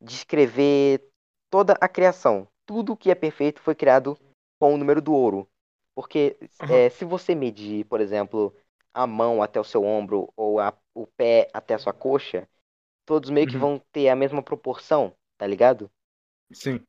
descrever 0.00 1.02
toda 1.50 1.74
a 1.80 1.88
criação. 1.88 2.48
Tudo 2.66 2.96
que 2.96 3.10
é 3.10 3.14
perfeito 3.14 3.60
foi 3.60 3.74
criado 3.74 4.18
com 4.58 4.74
o 4.74 4.78
número 4.78 5.02
do 5.02 5.12
ouro. 5.12 5.48
Porque 5.94 6.36
Aham. 6.60 6.72
é, 6.72 6.90
se 6.90 7.04
você 7.04 7.34
medir, 7.34 7.84
por 7.84 8.00
exemplo, 8.00 8.54
a 8.92 9.06
mão 9.06 9.42
até 9.42 9.60
o 9.60 9.64
seu 9.64 9.84
ombro 9.84 10.32
ou 10.36 10.58
a- 10.58 10.76
o 10.94 11.06
pé 11.06 11.48
até 11.52 11.74
a 11.74 11.78
sua 11.78 11.92
coxa, 11.92 12.48
todos 13.06 13.30
meio 13.30 13.46
que 13.46 13.56
Uhum. 13.56 13.58
vão 13.58 13.78
ter 13.92 14.08
a 14.08 14.16
mesma 14.16 14.42
proporção, 14.42 15.14
tá 15.38 15.46
ligado? 15.46 15.90
Sim. 16.52 16.86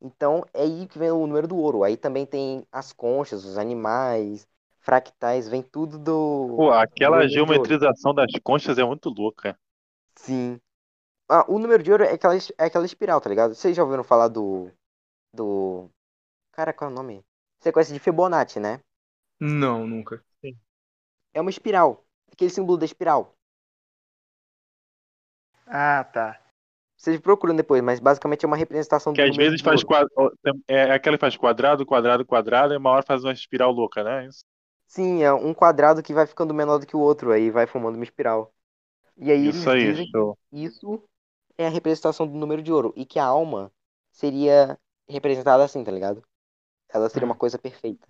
Então 0.00 0.44
é 0.54 0.62
aí 0.62 0.86
que 0.86 0.98
vem 0.98 1.10
o 1.10 1.26
número 1.26 1.48
do 1.48 1.56
ouro. 1.56 1.82
Aí 1.84 1.96
também 1.96 2.26
tem 2.26 2.66
as 2.72 2.92
conchas, 2.92 3.44
os 3.44 3.58
animais, 3.58 4.46
fractais, 4.80 5.48
vem 5.48 5.62
tudo 5.62 5.98
do. 5.98 6.12
Pô, 6.54 6.70
aquela 6.72 7.26
ouro. 7.26 7.26
geometrização 7.26 8.12
das 8.12 8.30
conchas 8.42 8.76
é 8.76 8.84
muito 8.84 9.08
louca. 9.08 9.58
Sim. 10.16 10.60
Ah, 11.28 11.44
o 11.48 11.58
número 11.60 11.82
de 11.82 11.92
ouro 11.92 12.04
é 12.04 12.12
aquela, 12.14 12.36
é 12.36 12.64
aquela 12.66 12.86
espiral, 12.86 13.20
tá 13.20 13.28
ligado? 13.30 13.54
Vocês 13.54 13.76
já 13.76 13.84
ouviram 13.84 14.04
falar 14.04 14.28
do. 14.28 14.70
Do. 15.34 15.90
Cara, 16.52 16.72
qual 16.74 16.90
é 16.90 16.94
o 16.94 16.96
nome? 16.96 17.24
Você 17.60 17.72
conhece 17.72 17.92
de 17.92 18.00
Fibonacci, 18.00 18.60
né? 18.60 18.82
Não, 19.40 19.86
nunca. 19.86 20.24
É 21.32 21.40
uma 21.40 21.48
espiral. 21.50 22.04
Aquele 22.30 22.50
símbolo 22.50 22.76
da 22.76 22.84
espiral. 22.84 23.37
Ah, 25.70 26.04
tá. 26.04 26.40
Vocês 26.96 27.20
procuram 27.20 27.54
depois, 27.54 27.80
mas 27.80 28.00
basicamente 28.00 28.44
é 28.44 28.48
uma 28.48 28.56
representação 28.56 29.12
do 29.12 29.16
Que 29.16 29.22
às 29.22 29.36
vezes 29.36 29.58
de 29.58 29.62
faz 29.62 29.84
quadrado. 29.84 30.36
É 30.66 30.90
aquela 30.92 31.16
que 31.16 31.20
faz 31.20 31.36
quadrado, 31.36 31.86
quadrado, 31.86 32.26
quadrado, 32.26 32.74
e 32.74 32.76
uma 32.76 32.90
hora 32.90 33.04
faz 33.04 33.22
uma 33.22 33.32
espiral 33.32 33.70
louca, 33.70 34.02
né? 34.02 34.26
Isso. 34.26 34.44
Sim, 34.88 35.22
é 35.22 35.32
um 35.32 35.54
quadrado 35.54 36.02
que 36.02 36.12
vai 36.12 36.26
ficando 36.26 36.52
menor 36.52 36.78
do 36.78 36.86
que 36.86 36.96
o 36.96 37.00
outro, 37.00 37.30
aí 37.30 37.50
vai 37.50 37.66
formando 37.66 37.94
uma 37.94 38.04
espiral. 38.04 38.52
E 39.16 39.30
aí 39.30 39.48
Isso 39.48 39.68
eles 39.68 39.84
aí, 39.84 39.92
dizem 39.92 40.06
que 40.10 40.64
isso 40.64 41.04
é 41.56 41.66
a 41.66 41.70
representação 41.70 42.26
do 42.26 42.36
número 42.36 42.62
de 42.62 42.72
ouro. 42.72 42.92
E 42.96 43.04
que 43.04 43.18
a 43.18 43.24
alma 43.24 43.70
seria 44.10 44.78
representada 45.08 45.62
assim, 45.62 45.84
tá 45.84 45.92
ligado? 45.92 46.22
Ela 46.88 47.08
seria 47.08 47.26
uma 47.26 47.36
coisa 47.36 47.58
perfeita. 47.58 48.06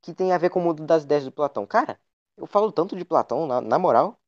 Que 0.00 0.14
tem 0.14 0.32
a 0.32 0.38
ver 0.38 0.50
com 0.50 0.60
o 0.60 0.62
mundo 0.62 0.84
das 0.86 1.04
ideias 1.04 1.24
do 1.24 1.32
Platão. 1.32 1.66
Cara, 1.66 1.98
eu 2.36 2.46
falo 2.46 2.72
tanto 2.72 2.96
de 2.96 3.04
Platão, 3.04 3.46
na, 3.46 3.60
na 3.60 3.78
moral, 3.78 4.18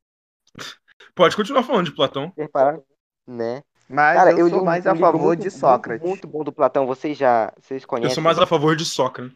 Pode 1.17 1.35
continuar 1.35 1.63
falando 1.63 1.87
de 1.87 1.95
Platão. 1.95 2.25
vocês 2.27 2.45
repararam? 2.45 2.83
Né? 3.25 3.63
Mas 3.89 4.17
Cara, 4.17 4.31
eu, 4.33 4.45
li 4.45 4.53
sou 4.53 4.63
mais 4.63 4.85
a 4.85 4.95
favor 4.95 5.27
muito, 5.27 5.39
de 5.39 5.47
muito, 5.47 5.59
Sócrates. 5.59 6.07
Muito, 6.07 6.27
bom 6.27 6.43
do 6.43 6.51
Platão. 6.51 6.85
Vocês 6.85 7.17
já. 7.17 7.51
Vocês 7.59 7.83
conhecem? 7.85 8.11
Eu 8.11 8.13
sou 8.13 8.23
mais 8.23 8.37
a 8.37 8.45
favor 8.45 8.75
de 8.75 8.85
Sócrates. 8.85 9.35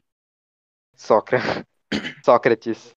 Sócrates. 0.95 1.63
Sócrates. 2.23 2.95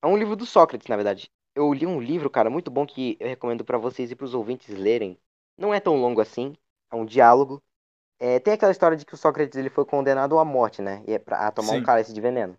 É 0.00 0.06
um 0.06 0.16
livro 0.16 0.34
do 0.34 0.46
Sócrates, 0.46 0.88
na 0.88 0.96
verdade. 0.96 1.30
eu 1.54 1.72
li 1.72 1.86
um 1.86 2.00
livro, 2.00 2.30
cara, 2.30 2.48
muito 2.48 2.70
bom 2.70 2.86
que 2.86 3.16
eu 3.20 3.28
recomendo 3.28 3.64
pra 3.64 3.76
vocês 3.76 4.10
e 4.10 4.16
pros 4.16 4.32
ouvintes 4.32 4.74
lerem. 4.74 5.18
Não 5.58 5.74
é 5.74 5.78
tão 5.78 5.96
longo 5.96 6.20
assim, 6.20 6.56
é 6.90 6.96
um 6.96 7.04
diálogo. 7.04 7.62
É, 8.18 8.40
tem 8.40 8.54
aquela 8.54 8.72
história 8.72 8.96
de 8.96 9.04
que 9.04 9.14
o 9.14 9.18
Sócrates 9.18 9.56
ele 9.58 9.68
foi 9.68 9.84
condenado 9.84 10.38
à 10.38 10.44
morte, 10.44 10.80
né? 10.80 11.04
E 11.06 11.12
é 11.12 11.18
pra, 11.18 11.46
a 11.46 11.52
tomar 11.52 11.74
Sim. 11.74 11.80
um 11.80 11.82
cálice 11.82 12.12
de 12.12 12.20
veneno. 12.20 12.56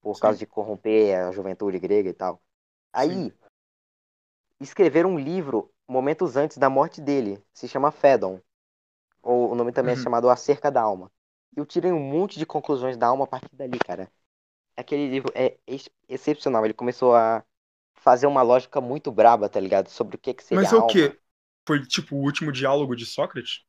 Por 0.00 0.14
Sim. 0.14 0.22
causa 0.22 0.38
de 0.38 0.46
corromper 0.46 1.18
a 1.18 1.32
juventude 1.32 1.78
grega 1.78 2.08
e 2.08 2.14
tal. 2.14 2.40
Aí, 2.92 3.10
Sim. 3.10 3.32
Escreveram 4.60 5.12
um 5.14 5.18
livro 5.18 5.72
momentos 5.88 6.36
antes 6.36 6.58
da 6.58 6.70
morte 6.70 7.00
dele. 7.00 7.42
Se 7.52 7.68
chama 7.68 7.90
Fedon. 7.90 8.40
Ou 9.22 9.52
o 9.52 9.54
nome 9.54 9.72
também 9.72 9.92
Uhum. 9.92 9.94
é 9.94 9.96
chamado 9.96 10.30
Acerca 10.30 10.70
da 10.70 10.82
Alma. 10.82 11.12
Eu 11.56 11.66
tirei 11.66 11.92
um 11.92 12.00
monte 12.00 12.38
de 12.38 12.46
conclusões 12.46 12.96
da 12.96 13.08
alma 13.08 13.24
a 13.24 13.28
partir 13.28 13.54
dali, 13.56 13.78
cara. 13.80 14.10
Aquele 14.76 15.08
livro 15.10 15.32
é 15.36 15.58
ex- 15.66 15.90
excepcional. 16.08 16.64
Ele 16.64 16.74
começou 16.74 17.14
a 17.16 17.44
fazer 17.96 18.26
uma 18.26 18.42
lógica 18.42 18.80
muito 18.80 19.12
braba, 19.12 19.48
tá 19.48 19.60
ligado? 19.60 19.88
Sobre 19.90 20.16
o 20.16 20.18
que, 20.20 20.34
que 20.34 20.44
seria 20.44 20.68
Mas 20.68 20.72
é 20.72 20.76
o 20.76 20.82
quê? 20.84 21.18
Foi 21.66 21.84
tipo 21.86 22.14
o 22.16 22.20
último 22.22 22.52
diálogo 22.52 22.94
de 22.96 23.04
Sócrates? 23.06 23.64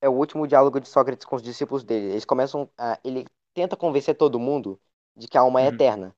É 0.00 0.08
o 0.08 0.12
último 0.12 0.46
diálogo 0.46 0.80
de 0.80 0.88
Sócrates 0.88 1.24
com 1.26 1.36
os 1.36 1.42
discípulos 1.42 1.84
dele. 1.84 2.06
Eles 2.12 2.24
começam 2.24 2.68
a. 2.78 2.98
Ele 3.04 3.24
tenta 3.54 3.76
convencer 3.76 4.16
todo 4.16 4.38
mundo 4.38 4.80
de 5.16 5.28
que 5.28 5.36
a 5.38 5.40
alma 5.42 5.62
é 5.62 5.66
Uhum. 5.66 5.68
eterna. 5.68 6.14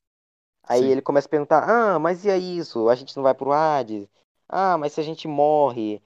Aí 0.69 0.85
Sim. 0.85 0.91
ele 0.91 1.03
começa 1.03 1.27
a 1.27 1.31
perguntar: 1.31 1.65
ah, 1.69 1.99
mas 1.99 2.25
e 2.25 2.31
aí 2.31 2.59
isso? 2.59 2.89
A 2.89 2.95
gente 2.95 3.17
não 3.17 3.23
vai 3.23 3.35
pro 3.35 3.53
Hades? 3.53 4.09
Ah, 4.49 4.77
mas 4.79 4.93
se 4.93 5.01
a 5.01 5.05
gente 5.05 5.29
morre? 5.29 6.03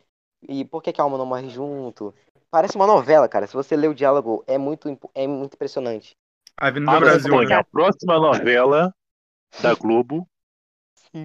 E 0.48 0.64
por 0.64 0.82
que, 0.82 0.92
que 0.92 1.00
a 1.00 1.04
alma 1.04 1.18
não 1.18 1.26
morre 1.26 1.48
junto? 1.48 2.14
Parece 2.50 2.76
uma 2.76 2.86
novela, 2.86 3.28
cara. 3.28 3.46
Se 3.46 3.54
você 3.54 3.76
ler 3.76 3.88
o 3.88 3.94
diálogo, 3.94 4.44
é 4.46 4.56
muito, 4.58 4.88
é 5.14 5.26
muito 5.26 5.54
impressionante. 5.54 6.16
Avenida 6.56 6.96
Ah, 6.96 7.00
Brasil, 7.00 7.32
Brasil, 7.32 7.44
né? 7.44 7.56
a 7.56 7.64
próxima 7.64 8.18
novela 8.20 8.92
da 9.60 9.74
Globo, 9.74 10.28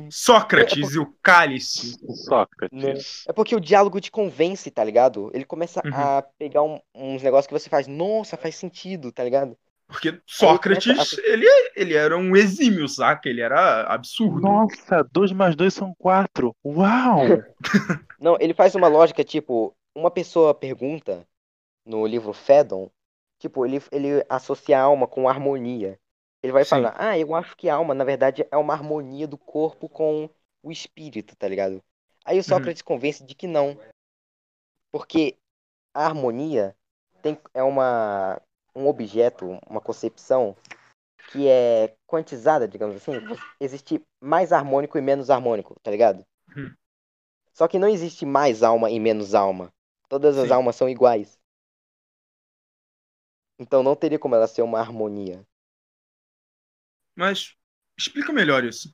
Sócrates 0.10 0.96
e 0.96 1.00
o 1.00 1.14
Cálice. 1.22 1.98
Sócrates. 2.28 3.24
É 3.26 3.34
porque 3.34 3.56
o 3.56 3.60
diálogo 3.60 4.00
te 4.00 4.12
convence, 4.12 4.70
tá 4.72 4.84
ligado? 4.84 5.30
Ele 5.34 5.46
começa 5.46 5.86
Uhum. 5.86 5.92
a 5.92 6.22
pegar 6.38 6.64
um- 6.64 6.80
uns 6.94 7.22
negócios 7.24 7.48
que 7.48 7.54
você 7.54 7.70
faz, 7.70 7.88
nossa, 7.88 8.38
faz 8.38 8.56
sentido, 8.56 9.12
tá 9.12 9.24
ligado? 9.24 9.58
Porque 9.94 10.20
Sócrates, 10.26 10.92
começa 10.92 11.22
ele, 11.24 11.46
ele 11.76 11.94
era 11.94 12.18
um 12.18 12.36
exímio, 12.36 12.88
saca? 12.90 13.30
Ele 13.30 13.42
era 13.42 13.84
absurdo. 13.84 14.42
Nossa, 14.42 15.08
2 15.12 15.32
mais 15.32 15.56
2 15.56 15.72
são 15.72 15.94
4. 16.00 16.56
Uau! 16.66 17.20
Não, 18.20 18.36
ele 18.40 18.56
faz 18.56 18.74
uma 18.74 18.88
lógica, 18.88 19.24
tipo, 19.24 19.72
uma 19.94 20.10
pessoa 20.10 20.52
pergunta 20.52 21.28
no 21.86 22.08
livro 22.08 22.34
Fedon, 22.34 22.90
tipo, 23.38 23.68
ele, 23.68 23.80
ele 23.92 24.26
associa 24.28 24.80
a 24.80 24.82
alma 24.82 25.06
com 25.06 25.30
harmonia. 25.30 26.00
Ele 26.42 26.52
vai 26.52 26.64
Sim. 26.64 26.72
falar, 26.72 26.96
ah, 26.98 27.16
eu 27.16 27.36
acho 27.36 27.56
que 27.56 27.70
a 27.70 27.76
alma, 27.76 27.94
na 27.94 28.04
verdade, 28.04 28.48
é 28.50 28.58
uma 28.58 28.74
harmonia 28.74 29.28
do 29.28 29.38
corpo 29.38 29.88
com 29.88 30.28
o 30.64 30.72
espírito, 30.72 31.36
tá 31.36 31.48
ligado? 31.48 31.84
Aí 32.26 32.40
o 32.40 32.44
Sócrates 32.44 32.82
convence 32.82 33.24
de 33.24 33.36
que 33.36 33.46
não. 33.46 33.78
Porque 34.92 35.38
a 35.94 36.04
harmonia 36.04 36.76
tem, 37.22 37.38
é 37.54 37.62
uma, 37.62 38.42
um 38.76 38.88
objeto, 38.88 39.60
uma 39.68 39.82
concepção 39.82 40.56
que 41.32 41.48
é 41.48 41.96
quantizada, 42.06 42.68
digamos 42.68 42.96
assim. 42.96 43.14
Existe 43.60 44.02
mais 44.22 44.52
harmônico 44.52 44.98
e 44.98 45.02
menos 45.02 45.30
harmônico, 45.30 45.76
tá 45.82 45.92
ligado? 45.92 46.26
Uhum. 46.56 46.74
Só 47.54 47.68
que 47.68 47.80
não 47.80 47.88
existe 47.88 48.26
mais 48.26 48.64
alma 48.64 48.90
e 48.90 49.00
menos 49.00 49.34
alma. 49.34 49.72
Todas 50.10 50.38
as 50.38 50.48
Sim. 50.48 50.54
almas 50.54 50.76
são 50.76 50.90
iguais. 50.90 51.40
Então 53.60 53.84
não 53.84 53.96
teria 53.96 54.20
como 54.20 54.36
ela 54.36 54.48
ser 54.48 54.62
uma 54.62 54.80
harmonia. 54.80 55.46
Mas 57.16 57.56
explica 57.98 58.34
melhor 58.34 58.64
isso. 58.64 58.94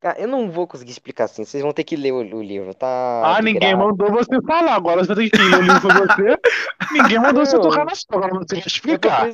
Cara, 0.00 0.20
eu 0.20 0.28
não 0.28 0.50
vou 0.50 0.66
conseguir 0.66 0.90
explicar 0.90 1.24
assim. 1.24 1.44
Vocês 1.44 1.62
vão 1.62 1.72
ter 1.72 1.84
que 1.84 1.96
ler 1.96 2.12
o, 2.12 2.18
o 2.36 2.42
livro, 2.42 2.74
tá? 2.74 3.36
Ah, 3.36 3.42
ninguém 3.42 3.70
graça. 3.70 3.76
mandou 3.76 4.10
você 4.12 4.42
falar. 4.42 4.74
Agora 4.74 5.04
você 5.04 5.14
tem 5.14 5.30
que 5.30 5.36
ler 5.38 5.58
o 5.58 5.62
livro 5.62 5.80
pra 5.80 5.94
você. 5.94 6.38
Ninguém 6.92 7.18
mandou 7.18 7.44
você 7.44 7.56
Não. 7.56 7.62
tocar 7.62 7.84
na 7.84 7.94
sua. 7.94 8.16
Agora 8.16 8.34
você 8.34 8.46
tem 8.46 8.60
que 8.60 8.68
explicar. 8.68 9.26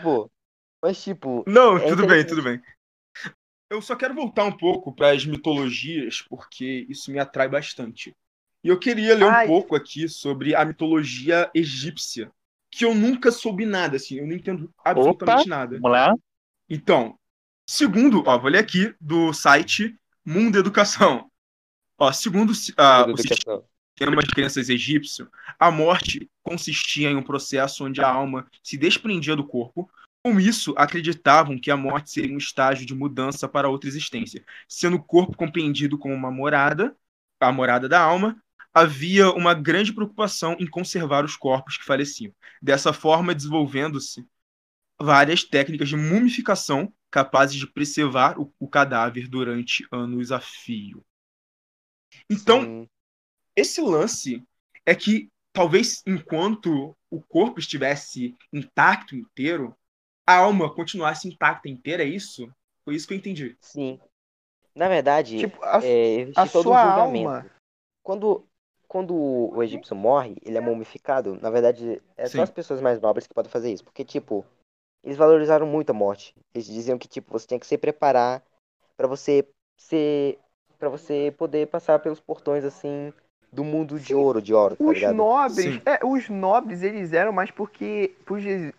pô. 0.00 0.30
Mas 0.82 1.02
tipo, 1.02 1.44
Não, 1.46 1.76
É 1.76 1.88
tudo 1.88 2.06
bem, 2.06 2.24
tudo 2.26 2.42
bem. 2.42 2.60
Eu 3.70 3.82
só 3.82 3.96
quero 3.96 4.14
voltar 4.14 4.44
um 4.44 4.56
pouco 4.56 4.94
para 4.94 5.10
as 5.10 5.26
mitologias, 5.26 6.22
porque 6.22 6.86
isso 6.88 7.10
me 7.10 7.18
atrai 7.18 7.48
bastante. 7.48 8.14
E 8.62 8.68
eu 8.68 8.78
queria 8.78 9.14
ler 9.16 9.24
Ai. 9.24 9.44
um 9.44 9.48
pouco 9.48 9.74
aqui 9.74 10.08
sobre 10.08 10.54
a 10.54 10.64
mitologia 10.64 11.50
egípcia, 11.54 12.30
que 12.70 12.84
eu 12.84 12.94
nunca 12.94 13.32
soube 13.32 13.66
nada, 13.66 13.96
assim, 13.96 14.16
eu 14.18 14.26
não 14.26 14.34
entendo 14.34 14.70
absolutamente 14.84 15.48
nada. 15.48 15.76
Vamos 15.76 15.90
lá. 15.90 16.14
Então, 16.68 17.18
segundo, 17.68 18.22
ó, 18.26 18.38
vou 18.38 18.50
ler 18.50 18.58
aqui 18.58 18.94
do 19.00 19.32
site 19.32 19.94
Mundo 20.26 20.58
Educação. 20.58 21.30
Ó, 21.98 22.10
segundo 22.10 22.48
muda 22.48 23.12
o 23.12 23.16
sistema 23.16 24.22
de 24.22 24.30
crenças 24.34 24.70
egípcio, 24.70 25.30
a 25.58 25.70
morte 25.70 26.30
consistia 26.42 27.10
em 27.10 27.16
um 27.16 27.22
processo 27.22 27.84
onde 27.84 28.00
a 28.00 28.08
alma 28.08 28.48
se 28.62 28.78
desprendia 28.78 29.36
do 29.36 29.46
corpo. 29.46 29.88
Com 30.24 30.40
isso, 30.40 30.74
acreditavam 30.78 31.58
que 31.58 31.70
a 31.70 31.76
morte 31.76 32.10
seria 32.10 32.34
um 32.34 32.38
estágio 32.38 32.86
de 32.86 32.94
mudança 32.94 33.46
para 33.46 33.68
outra 33.68 33.88
existência, 33.88 34.42
sendo 34.66 34.96
o 34.96 35.02
corpo 35.02 35.36
compreendido 35.36 35.98
como 35.98 36.14
uma 36.14 36.30
morada, 36.30 36.96
a 37.38 37.52
morada 37.52 37.86
da 37.86 38.00
alma. 38.00 38.42
Havia 38.72 39.30
uma 39.30 39.52
grande 39.52 39.92
preocupação 39.92 40.56
em 40.58 40.66
conservar 40.66 41.24
os 41.24 41.36
corpos 41.36 41.76
que 41.76 41.84
faleciam. 41.84 42.34
Dessa 42.62 42.94
forma, 42.94 43.34
desenvolvendo-se 43.34 44.26
várias 44.98 45.44
técnicas 45.44 45.90
de 45.90 45.96
mumificação 45.96 46.92
capazes 47.14 47.54
de 47.54 47.66
preservar 47.68 48.40
o, 48.40 48.52
o 48.58 48.66
cadáver 48.66 49.28
durante 49.28 49.86
anos 49.92 50.32
a 50.32 50.40
fio. 50.40 51.00
Então, 52.28 52.62
Sim. 52.62 52.88
esse 53.54 53.80
lance 53.80 54.42
é 54.84 54.96
que 54.96 55.30
talvez 55.52 56.02
enquanto 56.04 56.92
o 57.08 57.22
corpo 57.22 57.60
estivesse 57.60 58.34
intacto 58.52 59.14
inteiro, 59.14 59.76
a 60.26 60.38
alma 60.38 60.74
continuasse 60.74 61.28
intacta 61.28 61.68
inteira, 61.68 62.02
é 62.02 62.08
isso? 62.08 62.50
Foi 62.84 62.96
isso 62.96 63.06
que 63.06 63.14
eu 63.14 63.18
entendi. 63.18 63.56
Sim. 63.60 64.00
Na 64.74 64.88
verdade, 64.88 65.38
Tipo, 65.38 65.62
a, 65.62 65.78
é, 65.84 66.32
a 66.34 66.48
todo 66.48 66.66
um 66.66 66.72
sua 66.72 66.80
julgamento. 66.80 67.28
alma. 67.28 67.50
Quando, 68.02 68.44
quando 68.88 69.14
o 69.14 69.62
egípcio 69.62 69.94
morre, 69.94 70.36
ele 70.42 70.58
é 70.58 70.60
mumificado. 70.60 71.38
Na 71.40 71.48
verdade, 71.48 72.02
é 72.16 72.26
Sim. 72.26 72.38
só 72.38 72.42
as 72.42 72.50
pessoas 72.50 72.80
mais 72.80 73.00
nobres 73.00 73.28
que 73.28 73.34
podem 73.34 73.52
fazer 73.52 73.72
isso. 73.72 73.84
Porque, 73.84 74.04
tipo, 74.04 74.44
eles 75.04 75.16
valorizaram 75.18 75.66
muito 75.66 75.90
a 75.90 75.94
morte. 75.94 76.34
Eles 76.54 76.66
diziam 76.66 76.98
que, 76.98 77.06
tipo, 77.06 77.30
você 77.30 77.46
tinha 77.46 77.60
que 77.60 77.66
se 77.66 77.76
preparar 77.76 78.42
pra 78.96 79.06
você 79.06 79.46
ser. 79.76 80.38
para 80.78 80.88
você 80.88 81.32
poder 81.36 81.68
passar 81.68 81.98
pelos 81.98 82.20
portões, 82.20 82.64
assim, 82.64 83.12
do 83.52 83.62
mundo 83.62 84.00
de 84.00 84.14
ouro, 84.14 84.42
de 84.42 84.52
ouro, 84.52 84.76
tá 84.76 84.84
Os 84.84 84.96
ligado? 84.96 85.14
nobres, 85.14 85.74
Sim. 85.74 85.80
é, 85.86 86.04
os 86.04 86.28
nobres, 86.28 86.82
eles 86.82 87.12
eram 87.12 87.32
mais 87.32 87.50
porque 87.50 88.14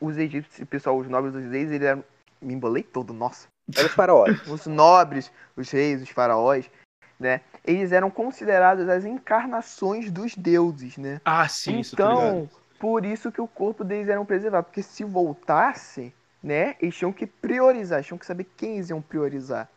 os 0.01 0.17
egípcios, 0.17 0.67
pessoal, 0.67 0.97
os 0.97 1.07
nobres 1.07 1.33
dos 1.33 1.45
reis, 1.45 1.71
eles 1.71 1.87
eram. 1.87 2.03
Me 2.41 2.53
embolei 2.53 2.83
todo, 2.83 3.13
nossa. 3.13 3.47
Eram 3.75 3.87
os 3.87 3.93
faraós. 3.93 4.37
Os 4.47 4.67
nobres, 4.67 5.31
os 5.55 5.71
reis, 5.71 6.01
os 6.01 6.09
faraós, 6.09 6.69
né? 7.19 7.41
Eles 7.65 7.91
eram 7.91 8.11
considerados 8.11 8.87
as 8.87 9.03
encarnações 9.05 10.11
dos 10.11 10.35
deuses, 10.35 10.97
né? 10.97 11.19
Ah, 11.25 11.47
sim, 11.47 11.79
isso 11.79 11.95
por 12.79 13.05
isso 13.05 13.31
que 13.31 13.41
o 13.41 13.47
corpo 13.47 13.83
deles 13.83 14.09
era 14.09 14.23
preservado. 14.25 14.65
Porque 14.65 14.83
se 14.83 15.03
voltasse, 15.03 16.13
né? 16.41 16.75
Eles 16.81 16.95
tinham 16.95 17.13
que 17.13 17.25
priorizar, 17.25 17.97
eles 17.99 18.07
tinham 18.07 18.17
que 18.17 18.25
saber 18.25 18.45
quem 18.55 18.75
eles 18.75 18.89
iam 18.89 19.01
priorizar. 19.01 19.69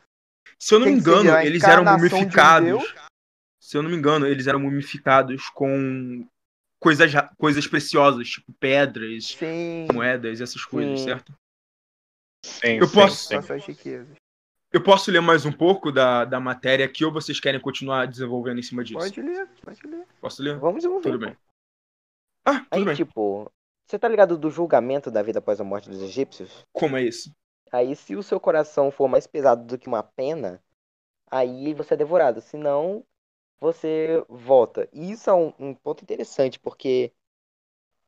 Se 0.58 0.74
eu 0.74 0.80
não 0.80 0.86
me 0.86 0.92
engano, 0.92 1.36
eles 1.38 1.62
eram 1.62 1.82
um 1.82 1.96
mumificados. 1.96 2.68
deus? 2.68 2.94
Se 3.60 3.76
eu 3.76 3.82
não 3.82 3.90
me 3.90 3.96
engano, 3.96 4.26
eles 4.26 4.46
eram 4.46 4.60
mumificados 4.60 5.48
com 5.50 6.26
coisas, 6.80 7.12
coisas 7.36 7.66
preciosas, 7.66 8.28
tipo 8.28 8.52
pedras, 8.54 9.26
Sim. 9.36 9.88
moedas, 9.92 10.40
essas 10.40 10.64
coisas, 10.64 11.00
Sim. 11.00 11.04
certo? 11.04 11.32
Sim, 12.44 12.78
Eu 12.78 12.86
sim, 12.86 12.94
posso-. 12.94 13.28
Eu 14.70 14.82
posso 14.82 15.10
ler 15.10 15.20
mais 15.20 15.46
um 15.46 15.52
pouco 15.52 15.90
da, 15.90 16.24
da 16.24 16.38
matéria 16.38 16.84
aqui 16.84 17.04
ou 17.04 17.12
vocês 17.12 17.40
querem 17.40 17.60
continuar 17.60 18.06
desenvolvendo 18.06 18.58
em 18.58 18.62
cima 18.62 18.84
disso? 18.84 18.98
Pode 18.98 19.22
ler, 19.22 19.48
pode 19.62 19.86
ler. 19.86 20.06
Posso 20.20 20.42
ler? 20.42 20.58
Vamos 20.58 20.76
desenvolver. 20.76 21.10
Tudo 21.10 21.26
bem. 21.26 21.36
Ah, 22.48 22.66
Aí, 22.70 22.86
bem. 22.86 22.96
tipo, 22.96 23.50
você 23.86 23.98
tá 23.98 24.08
ligado 24.08 24.38
do 24.38 24.50
julgamento 24.50 25.10
da 25.10 25.22
vida 25.22 25.38
após 25.40 25.60
a 25.60 25.64
morte 25.64 25.90
dos 25.90 26.02
egípcios? 26.02 26.66
Como 26.72 26.96
é 26.96 27.02
isso? 27.04 27.30
Aí, 27.72 27.94
se 27.96 28.14
o 28.16 28.22
seu 28.22 28.38
coração 28.40 28.90
for 28.90 29.08
mais 29.08 29.26
pesado 29.26 29.64
do 29.64 29.78
que 29.78 29.88
uma 29.88 30.02
pena, 30.02 30.62
aí 31.30 31.74
você 31.74 31.94
é 31.94 31.96
devorado. 31.98 32.40
Senão, 32.40 33.04
você 33.60 34.24
volta. 34.28 34.88
E 34.92 35.12
isso 35.12 35.30
é 35.30 35.34
um, 35.34 35.52
um 35.58 35.74
ponto 35.74 36.02
interessante, 36.04 36.58
porque 36.60 37.12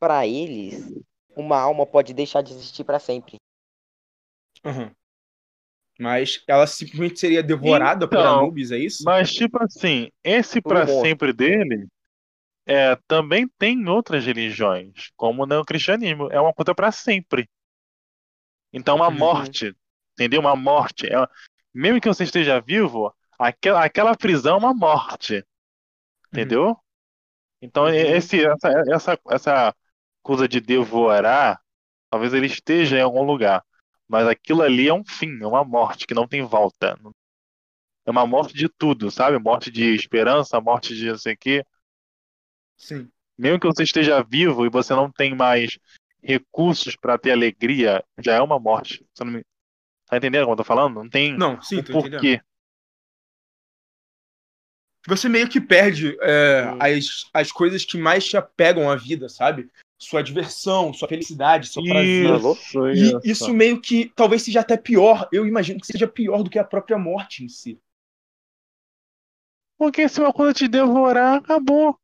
para 0.00 0.26
eles, 0.26 0.94
uma 1.36 1.58
alma 1.60 1.86
pode 1.86 2.14
deixar 2.14 2.42
de 2.42 2.52
existir 2.54 2.84
para 2.84 2.98
sempre. 3.00 3.36
Aham. 4.64 4.94
Mas 5.98 6.42
ela 6.48 6.66
simplesmente 6.66 7.20
seria 7.20 7.42
devorada 7.42 8.08
por 8.08 8.24
Então, 8.24 8.26
Anubis, 8.26 8.70
é 8.72 8.78
isso? 8.78 9.04
Mas, 9.04 9.32
tipo 9.32 9.62
assim, 9.62 10.08
esse 10.24 10.60
pra 10.62 10.86
monstro. 10.86 11.20
sempre 11.26 11.32
dele 11.32 11.86
é, 12.70 12.96
também 13.08 13.48
tem 13.58 13.74
em 13.80 13.88
outras 13.88 14.24
religiões, 14.24 15.10
como 15.16 15.46
no 15.46 15.64
cristianismo. 15.64 16.28
É 16.30 16.40
uma 16.40 16.54
coisa 16.54 16.74
pra 16.74 16.92
sempre. 16.92 17.48
Então, 18.72 18.96
uma 18.96 19.08
Uhum. 19.08 19.18
morte, 19.18 19.74
entendeu? 20.14 20.40
Uma 20.40 20.56
morte. 20.56 21.06
É, 21.06 21.26
mesmo 21.74 22.00
que 22.00 22.08
você 22.08 22.24
esteja 22.24 22.60
vivo, 22.60 23.14
aquela, 23.38 23.84
aquela 23.84 24.16
prisão 24.16 24.56
é 24.56 24.58
uma 24.58 24.74
morte. 24.74 25.44
Entendeu? 26.32 26.76
Então, 27.62 27.86
Uhum. 27.86 27.94
esse, 27.94 28.44
essa, 28.44 28.68
essa, 28.88 29.20
essa 29.30 29.76
coisa 30.22 30.48
de 30.48 30.60
devorar, 30.60 31.60
talvez 32.10 32.34
ele 32.34 32.46
esteja 32.46 32.98
em 32.98 33.02
algum 33.02 33.22
lugar. 33.24 33.64
Mas 34.08 34.26
aquilo 34.28 34.62
ali 34.62 34.88
é 34.88 34.94
um 34.94 35.04
fim, 35.04 35.42
é 35.42 35.46
uma 35.46 35.64
morte 35.64 36.06
que 36.06 36.14
não 36.14 36.28
tem 36.28 36.42
volta. 36.42 36.98
É 38.06 38.10
uma 38.10 38.26
morte 38.26 38.54
de 38.54 38.68
tudo, 38.68 39.10
sabe? 39.10 39.38
Morte 39.38 39.70
de 39.70 39.94
esperança, 39.94 40.60
morte 40.60 40.94
de 40.94 41.10
não 41.10 41.18
sei 41.18 41.34
o 41.34 41.38
quê. 41.38 41.64
Sim. 42.80 43.10
Mesmo 43.38 43.60
que 43.60 43.66
você 43.66 43.82
esteja 43.82 44.22
vivo 44.22 44.64
e 44.64 44.70
você 44.70 44.94
não 44.94 45.12
tem 45.12 45.34
mais 45.34 45.78
recursos 46.22 46.96
para 46.96 47.18
ter 47.18 47.30
alegria, 47.30 48.02
já 48.18 48.34
é 48.34 48.40
uma 48.40 48.58
morte. 48.58 49.06
Você 49.14 49.22
não 49.22 49.32
me... 49.32 49.44
Tá 50.06 50.16
entendendo 50.16 50.42
o 50.42 50.46
que 50.46 50.52
eu 50.52 50.56
tô 50.56 50.64
falando? 50.64 50.94
Não 50.94 51.08
tem 51.08 51.36
Não, 51.36 51.60
sim, 51.60 51.82
tô 51.82 51.92
entendendo. 51.92 52.12
porquê. 52.12 52.40
Você 55.06 55.28
meio 55.28 55.48
que 55.48 55.60
perde 55.60 56.16
é, 56.20 56.74
as, 56.80 57.28
as 57.32 57.52
coisas 57.52 57.84
que 57.84 57.96
mais 57.96 58.26
te 58.26 58.36
apegam 58.36 58.90
à 58.90 58.96
vida, 58.96 59.28
sabe? 59.28 59.70
Sua 59.98 60.22
diversão, 60.22 60.92
sua 60.92 61.08
felicidade, 61.08 61.68
seu 61.68 61.82
prazer. 61.84 62.34
Isso, 62.34 62.86
E 62.88 63.02
isso. 63.02 63.20
isso 63.24 63.54
meio 63.54 63.80
que 63.80 64.10
talvez 64.16 64.42
seja 64.42 64.60
até 64.60 64.76
pior. 64.76 65.28
Eu 65.30 65.46
imagino 65.46 65.80
que 65.80 65.86
seja 65.86 66.08
pior 66.08 66.42
do 66.42 66.50
que 66.50 66.58
a 66.58 66.64
própria 66.64 66.98
morte 66.98 67.44
em 67.44 67.48
si. 67.48 67.78
Porque 69.78 70.08
se 70.08 70.20
uma 70.20 70.32
coisa 70.32 70.52
te 70.54 70.68
devorar, 70.68 71.36
acabou. 71.36 71.99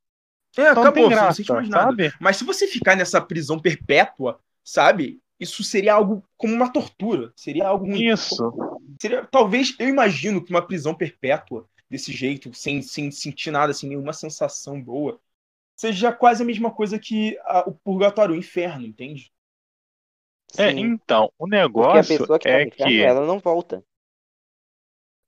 É, 0.59 0.69
Então 0.71 0.85
não 0.85 0.93
acabou, 0.93 0.93
tem 0.93 1.09
você 1.11 1.25
não 1.25 1.31
graça, 1.31 1.33
sente 1.33 1.53
mais 1.53 1.69
nada. 1.69 1.95
sabe? 1.95 2.13
Mas 2.21 2.37
se 2.37 2.45
você 2.45 2.67
ficar 2.67 2.97
nessa 2.97 3.21
prisão 3.21 3.59
perpétua, 3.61 4.41
sabe? 4.65 5.21
Isso 5.39 5.63
seria 5.63 5.95
algo 5.95 6.25
como 6.37 6.55
uma 6.55 6.73
tortura. 6.73 7.33
Seria 7.37 7.69
algo 7.69 7.87
ruim. 7.87 8.11
Isso. 8.13 8.53
Seria, 9.01 9.27
talvez, 9.27 9.75
eu 9.79 9.89
imagino 9.89 10.43
que 10.45 10.51
uma 10.51 10.67
prisão 10.67 10.95
perpétua, 10.95 11.69
desse 11.91 12.13
jeito, 12.13 12.53
sem, 12.55 12.83
sem 12.83 13.11
sentir 13.11 13.51
nada, 13.51 13.73
sem 13.75 13.89
nenhuma 13.89 14.13
sensação 14.13 14.83
boa, 14.83 15.21
seja 15.77 16.13
quase 16.13 16.43
a 16.43 16.47
mesma 16.47 16.71
coisa 16.73 16.99
que 16.99 17.39
a- 17.45 17.65
o 17.69 17.75
purgatório, 17.75 18.35
o 18.35 18.39
inferno, 18.39 18.87
entende? 18.87 19.33
É, 20.57 20.73
Sim, 20.73 20.81
então, 20.81 21.31
o 21.39 21.47
negócio 21.47 22.27
pessoa 22.27 22.39
que 22.39 22.49
tá 22.49 22.55
é 22.55 22.65
inferno, 22.65 23.03
que. 23.03 23.05
ela 23.05 23.27
não 23.27 23.39
volta. 23.39 23.85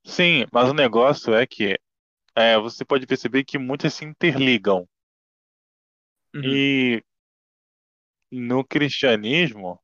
Sim, 0.04 0.44
mas 0.52 0.68
o 0.68 0.74
negócio 0.74 1.32
é 1.34 1.46
que 1.46 1.78
é, 2.36 2.58
você 2.58 2.84
pode 2.84 3.06
perceber 3.06 3.44
que 3.44 3.58
muitas 3.58 3.94
se 3.94 4.04
interligam. 4.04 4.88
Uhum. 6.34 6.42
E 6.44 7.02
no 8.30 8.64
cristianismo, 8.64 9.80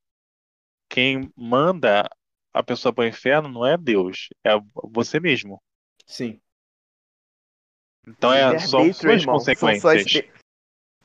quem 0.89 1.33
manda 1.37 2.09
a 2.53 2.63
pessoa 2.63 2.93
para 2.93 3.05
o 3.05 3.09
inferno 3.09 3.49
não 3.49 3.67
é 3.67 3.77
Deus, 3.77 4.29
é 4.45 4.53
você 4.85 5.19
mesmo. 5.19 5.61
Sim. 6.07 6.41
Então 8.07 8.33
é, 8.33 8.53
Livre-arbítrio, 8.53 8.95
suas 8.95 9.21
irmão. 9.21 9.41
São 9.41 9.55
suas 9.55 9.59
consequências. 9.59 10.31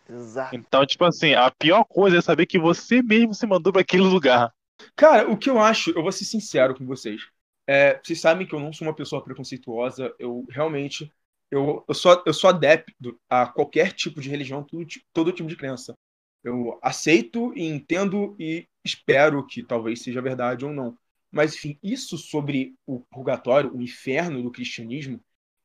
Exato. 0.10 0.56
Então, 0.56 0.86
tipo 0.86 1.06
assim, 1.06 1.34
a 1.34 1.52
pior 1.52 1.84
coisa 1.86 2.18
é 2.18 2.22
saber 2.22 2.46
que 2.48 2.60
você 2.60 3.02
mesmo 3.02 3.34
se 3.34 3.46
mandou 3.46 3.72
para 3.72 3.82
aquele 3.82 4.04
lugar. 4.04 4.52
Cara, 4.96 5.30
o 5.30 5.38
que 5.38 5.50
eu 5.50 5.60
acho, 5.60 5.92
eu 5.92 6.02
vou 6.02 6.12
ser 6.12 6.26
sincero 6.26 6.76
com 6.76 6.86
vocês. 6.86 7.28
É, 7.68 8.00
vocês 8.04 8.20
sabem 8.20 8.48
que 8.48 8.56
eu 8.56 8.60
não 8.60 8.74
sou 8.74 8.88
uma 8.88 8.96
pessoa 8.96 9.24
preconceituosa, 9.24 10.14
eu 10.18 10.46
realmente. 10.50 11.14
Eu, 11.52 11.84
eu, 11.88 11.96
sou, 11.96 12.24
eu 12.26 12.34
sou 12.34 12.50
adepto 12.50 13.20
a 13.30 13.48
qualquer 13.48 13.94
tipo 13.94 14.22
de 14.22 14.30
religião, 14.30 14.64
todo, 14.64 14.86
todo 15.14 15.32
tipo 15.32 15.50
de 15.50 15.56
crença. 15.56 15.96
Eu 16.44 16.80
aceito 16.82 17.54
e 17.56 17.66
entendo 17.66 18.36
e 18.40 18.68
espero 18.84 19.46
que 19.46 19.64
talvez 19.64 20.02
seja 20.02 20.22
verdade 20.22 20.66
ou 20.66 20.72
não. 20.72 20.98
Mas, 21.32 21.56
enfim, 21.56 21.78
isso 21.84 22.18
sobre 22.18 22.76
o 22.86 23.02
purgatório, 23.02 23.76
o 23.76 23.82
inferno 23.82 24.42
do 24.42 24.52
cristianismo, 24.52 25.20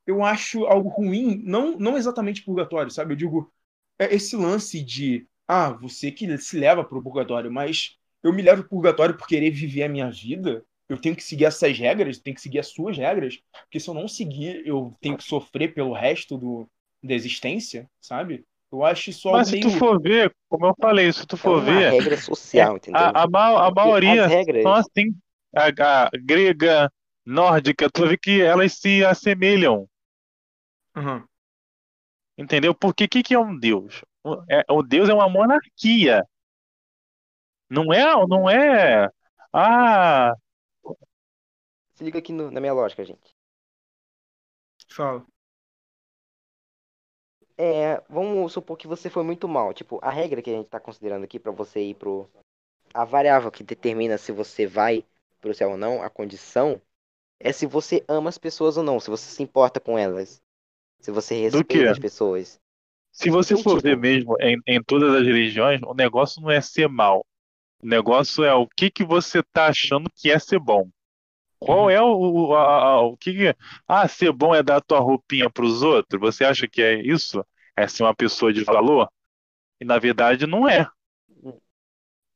eu 0.06 0.22
acho 0.22 0.66
algo 0.66 0.88
ruim, 0.88 1.40
não, 1.44 1.78
não 1.78 1.96
exatamente 1.96 2.42
purgatório, 2.42 2.90
sabe? 2.90 3.12
Eu 3.12 3.16
digo, 3.16 3.52
é 3.98 4.14
esse 4.14 4.36
lance 4.36 4.82
de, 4.82 5.26
ah, 5.48 5.70
você 5.70 6.10
que 6.10 6.36
se 6.38 6.58
leva 6.58 6.84
para 6.84 6.98
o 6.98 7.02
purgatório, 7.02 7.50
mas 7.50 7.96
eu 8.22 8.32
me 8.32 8.42
levo 8.42 8.62
pro 8.62 8.70
purgatório 8.70 9.16
por 9.16 9.26
querer 9.26 9.50
viver 9.50 9.84
a 9.84 9.88
minha 9.88 10.10
vida, 10.10 10.64
eu 10.88 11.00
tenho 11.00 11.16
que 11.16 11.22
seguir 11.22 11.46
essas 11.46 11.78
regras, 11.78 12.18
tenho 12.18 12.34
que 12.36 12.42
seguir 12.42 12.58
as 12.60 12.68
suas 12.68 12.96
regras, 12.96 13.38
porque 13.64 13.80
se 13.80 13.88
eu 13.88 13.94
não 13.94 14.08
seguir, 14.08 14.66
eu 14.66 14.96
tenho 15.00 15.16
que 15.16 15.24
sofrer 15.24 15.74
pelo 15.74 15.92
resto 15.92 16.36
do, 16.38 16.68
da 17.02 17.14
existência, 17.14 17.90
sabe? 18.00 18.46
Eu 18.72 18.84
acho 18.84 19.10
isso 19.10 19.28
Mas 19.30 19.48
se 19.48 19.56
tu 19.56 19.70
for 19.70 20.00
ver, 20.00 20.34
como 20.48 20.66
eu 20.66 20.74
falei, 20.80 21.12
se 21.12 21.26
tu 21.26 21.36
É 21.42 21.48
for 21.48 21.60
uma 21.60 21.62
ver, 21.62 21.94
regra 21.94 22.16
social, 22.16 22.76
entendeu? 22.76 23.16
a, 23.16 23.22
a, 23.24 23.28
ma- 23.28 23.66
a 23.66 23.70
maioria 23.70 24.12
as 24.12 24.24
regras, 24.26 24.64
são 24.64 24.72
assim. 24.74 25.14
A, 25.56 25.68
a 26.06 26.10
grega, 26.22 26.90
nórdica, 27.26 27.90
tu 27.90 28.06
vê 28.06 28.16
que 28.18 28.40
elas 28.42 28.74
se 28.74 29.04
assemelham. 29.04 29.86
Aham. 30.96 31.28
Entendeu? 32.38 32.74
Porque 32.74 33.04
o 33.04 33.08
que, 33.08 33.22
que 33.22 33.34
é 33.34 33.38
um 33.38 33.58
Deus? 33.58 34.02
O, 34.24 34.42
é- 34.50 34.64
o 34.70 34.82
Deus 34.82 35.08
é 35.08 35.14
uma 35.14 35.28
monarquia. 35.28 36.24
Não 37.70 37.92
é, 37.92 38.04
não 38.28 38.48
é. 38.48 39.08
Ah, 39.52 40.32
se 41.94 42.04
liga 42.04 42.18
aqui 42.18 42.32
no- 42.32 42.50
na 42.50 42.60
minha 42.60 42.72
lógica, 42.72 43.04
gente. 43.04 43.34
Fala. 44.88 45.24
É, 47.56 48.02
vamos 48.08 48.52
supor 48.52 48.76
que 48.76 48.86
você 48.86 49.08
foi 49.08 49.22
muito 49.22 49.46
mal. 49.48 49.72
Tipo, 49.72 49.98
a 50.02 50.10
regra 50.10 50.42
que 50.42 50.50
a 50.50 50.54
gente 50.54 50.68
tá 50.68 50.80
considerando 50.80 51.24
aqui 51.24 51.38
pra 51.38 51.52
você 51.52 51.80
ir 51.80 51.94
pro. 51.94 52.28
A 52.92 53.04
variável 53.04 53.50
que 53.50 53.62
determina 53.64 54.18
se 54.18 54.32
você 54.32 54.66
vai 54.66 55.04
pro 55.40 55.54
céu 55.54 55.70
ou 55.72 55.76
não, 55.76 56.02
a 56.02 56.08
condição, 56.10 56.80
é 57.40 57.52
se 57.52 57.66
você 57.66 58.04
ama 58.08 58.28
as 58.28 58.38
pessoas 58.38 58.76
ou 58.76 58.82
não, 58.82 58.98
se 59.00 59.10
você 59.10 59.24
se 59.30 59.42
importa 59.42 59.80
com 59.80 59.98
elas. 59.98 60.42
Se 61.00 61.10
você 61.10 61.34
respeita 61.40 61.90
as 61.90 61.98
pessoas. 61.98 62.60
se 63.12 63.30
você 63.30 63.54
Então, 63.54 63.62
for 63.62 63.76
tipo- 63.76 63.82
ver 63.82 63.96
mesmo 63.96 64.36
em, 64.40 64.60
em 64.66 64.82
todas 64.82 65.14
as 65.14 65.24
religiões, 65.24 65.80
o 65.82 65.94
negócio 65.94 66.40
não 66.42 66.50
é 66.50 66.60
ser 66.60 66.88
mal. 66.88 67.24
O 67.82 67.86
negócio 67.86 68.42
é 68.42 68.54
o 68.54 68.66
que, 68.66 68.90
que 68.90 69.04
você 69.04 69.42
tá 69.42 69.66
achando 69.66 70.10
que 70.16 70.30
é 70.30 70.38
ser 70.38 70.58
bom. 70.58 70.88
Qual 71.64 71.90
é 71.90 72.00
o, 72.00 72.06
o, 72.50 72.54
a- 72.54 72.82
a- 72.94 73.00
o 73.02 73.16
que, 73.16 73.32
que. 73.32 73.56
Ah, 73.88 74.06
ser 74.08 74.32
bom 74.32 74.54
é 74.54 74.62
dar 74.62 74.80
tua 74.80 75.00
roupinha 75.00 75.48
pros 75.50 75.82
outros? 75.82 76.20
Você 76.20 76.44
acha 76.44 76.68
que 76.68 76.82
é 76.82 77.00
isso? 77.00 77.44
É 77.76 77.88
ser 77.88 78.02
uma 78.04 78.14
pessoa 78.14 78.52
de 78.52 78.64
valor? 78.64 79.08
E 79.80 79.84
na 79.84 79.98
verdade 79.98 80.46
não 80.46 80.68
é. 80.68 80.88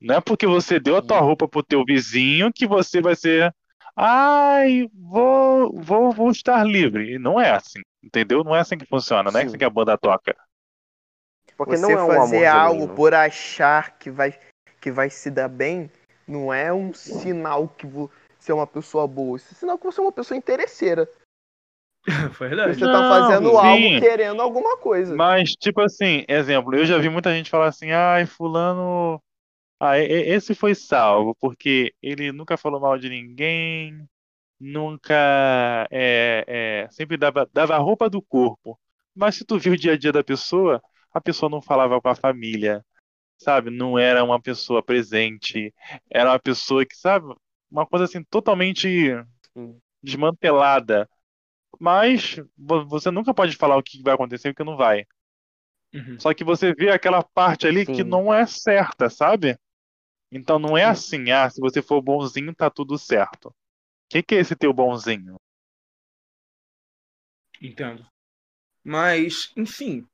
Não 0.00 0.16
é 0.16 0.20
porque 0.20 0.46
você 0.46 0.78
deu 0.78 0.96
a 0.96 1.02
tua 1.02 1.20
roupa 1.20 1.48
pro 1.48 1.62
teu 1.62 1.84
vizinho 1.84 2.52
que 2.52 2.66
você 2.66 3.00
vai 3.00 3.16
ser. 3.16 3.54
Ai, 3.96 4.88
vou, 4.94 5.72
vou, 5.82 6.12
vou 6.12 6.30
estar 6.30 6.64
livre. 6.64 7.14
E 7.14 7.18
não 7.18 7.40
é 7.40 7.50
assim, 7.50 7.80
entendeu? 8.02 8.44
Não 8.44 8.54
é 8.54 8.60
assim 8.60 8.78
que 8.78 8.86
funciona, 8.86 9.30
não 9.30 9.40
é 9.40 9.42
Sim. 9.42 9.48
assim 9.48 9.58
que 9.58 9.64
a 9.64 9.70
banda 9.70 9.98
toca. 9.98 10.36
Porque 11.56 11.76
Você 11.76 11.82
não 11.82 11.98
é 11.98 12.02
um 12.04 12.20
amor 12.20 12.26
fazer 12.26 12.46
algo 12.46 12.86
genuíno. 12.86 12.94
por 12.94 13.14
achar 13.14 13.98
que 13.98 14.10
vai, 14.10 14.38
que 14.80 14.92
vai 14.92 15.10
se 15.10 15.30
dar 15.30 15.48
bem 15.48 15.90
não 16.26 16.52
é 16.52 16.72
um 16.72 16.92
sinal 16.94 17.66
que 17.68 17.86
você 17.86 18.12
é 18.50 18.54
uma 18.54 18.66
pessoa 18.66 19.06
boa. 19.06 19.36
Isso 19.36 19.52
é 19.52 19.56
sinal 19.56 19.78
que 19.78 19.84
você 19.84 20.00
é 20.00 20.02
uma 20.02 20.12
pessoa 20.12 20.36
interesseira. 20.36 21.08
Verdade. 22.38 22.74
Você 22.74 22.80
tá 22.80 23.00
Não, 23.00 23.08
fazendo 23.08 23.50
sim. 23.50 23.56
algo 23.56 24.00
querendo 24.00 24.42
alguma 24.42 24.76
coisa. 24.78 25.14
Mas, 25.14 25.52
tipo 25.52 25.80
assim, 25.80 26.24
exemplo, 26.28 26.74
eu 26.74 26.86
já 26.86 26.98
vi 26.98 27.08
muita 27.08 27.34
gente 27.34 27.50
falar 27.50 27.66
assim, 27.66 27.90
ai, 27.90 28.26
fulano. 28.26 29.22
Ah, 29.80 29.98
esse 29.98 30.54
foi 30.54 30.74
salvo, 30.74 31.36
porque 31.40 31.94
ele 32.02 32.32
nunca 32.32 32.56
falou 32.56 32.80
mal 32.80 32.98
de 32.98 33.08
ninguém, 33.08 34.08
nunca 34.58 35.86
é, 35.88 36.44
é, 36.48 36.88
sempre 36.90 37.16
dava, 37.16 37.48
dava 37.52 37.76
a 37.76 37.78
roupa 37.78 38.10
do 38.10 38.20
corpo. 38.20 38.78
Mas 39.14 39.36
se 39.36 39.44
tu 39.44 39.56
viu 39.56 39.74
o 39.74 39.76
dia 39.76 39.92
a 39.92 39.96
dia 39.96 40.10
da 40.10 40.24
pessoa, 40.24 40.82
a 41.12 41.20
pessoa 41.20 41.48
não 41.48 41.62
falava 41.62 42.00
com 42.00 42.08
a 42.08 42.14
família, 42.14 42.84
sabe? 43.36 43.70
Não 43.70 43.96
era 43.98 44.24
uma 44.24 44.40
pessoa 44.40 44.82
presente, 44.82 45.72
era 46.10 46.30
uma 46.30 46.40
pessoa 46.40 46.84
que, 46.84 46.96
sabe, 46.96 47.32
uma 47.70 47.86
coisa 47.86 48.04
assim 48.06 48.22
totalmente 48.24 48.88
Sim. 49.54 49.80
desmantelada. 50.02 51.08
Mas 51.80 52.36
vo- 52.56 52.86
você 52.86 53.10
nunca 53.12 53.34
pode 53.34 53.56
falar 53.56 53.76
o 53.78 53.82
que 53.84 54.02
vai 54.02 54.14
acontecer 54.14 54.48
e 54.48 54.52
o 54.52 54.54
que 54.54 54.64
não 54.64 54.76
vai. 54.78 55.06
Uhum. 55.94 56.20
Só 56.20 56.34
que 56.34 56.44
você 56.44 56.74
vê 56.74 56.90
aquela 56.90 57.22
parte 57.22 57.66
ali 57.66 57.86
que 57.86 58.04
Sim. 58.04 58.04
não 58.04 58.32
é 58.32 58.46
certa, 58.46 59.08
sabe? 59.08 59.58
Então 60.32 60.58
não 60.58 60.76
é 60.78 60.84
Sim. 60.84 60.86
assim, 60.86 61.30
ah, 61.30 61.50
se 61.50 61.60
você 61.60 61.82
for 61.82 62.02
bonzinho, 62.02 62.54
tá 62.54 62.70
tudo 62.70 62.98
certo. 62.98 63.48
O 63.48 63.54
que 64.10 64.22
que 64.22 64.34
é 64.36 64.40
esse 64.40 64.56
teu 64.56 64.72
bonzinho? 64.72 65.36
Entendo. 67.60 68.06
Mas, 68.84 69.52
enfim, 69.56 70.06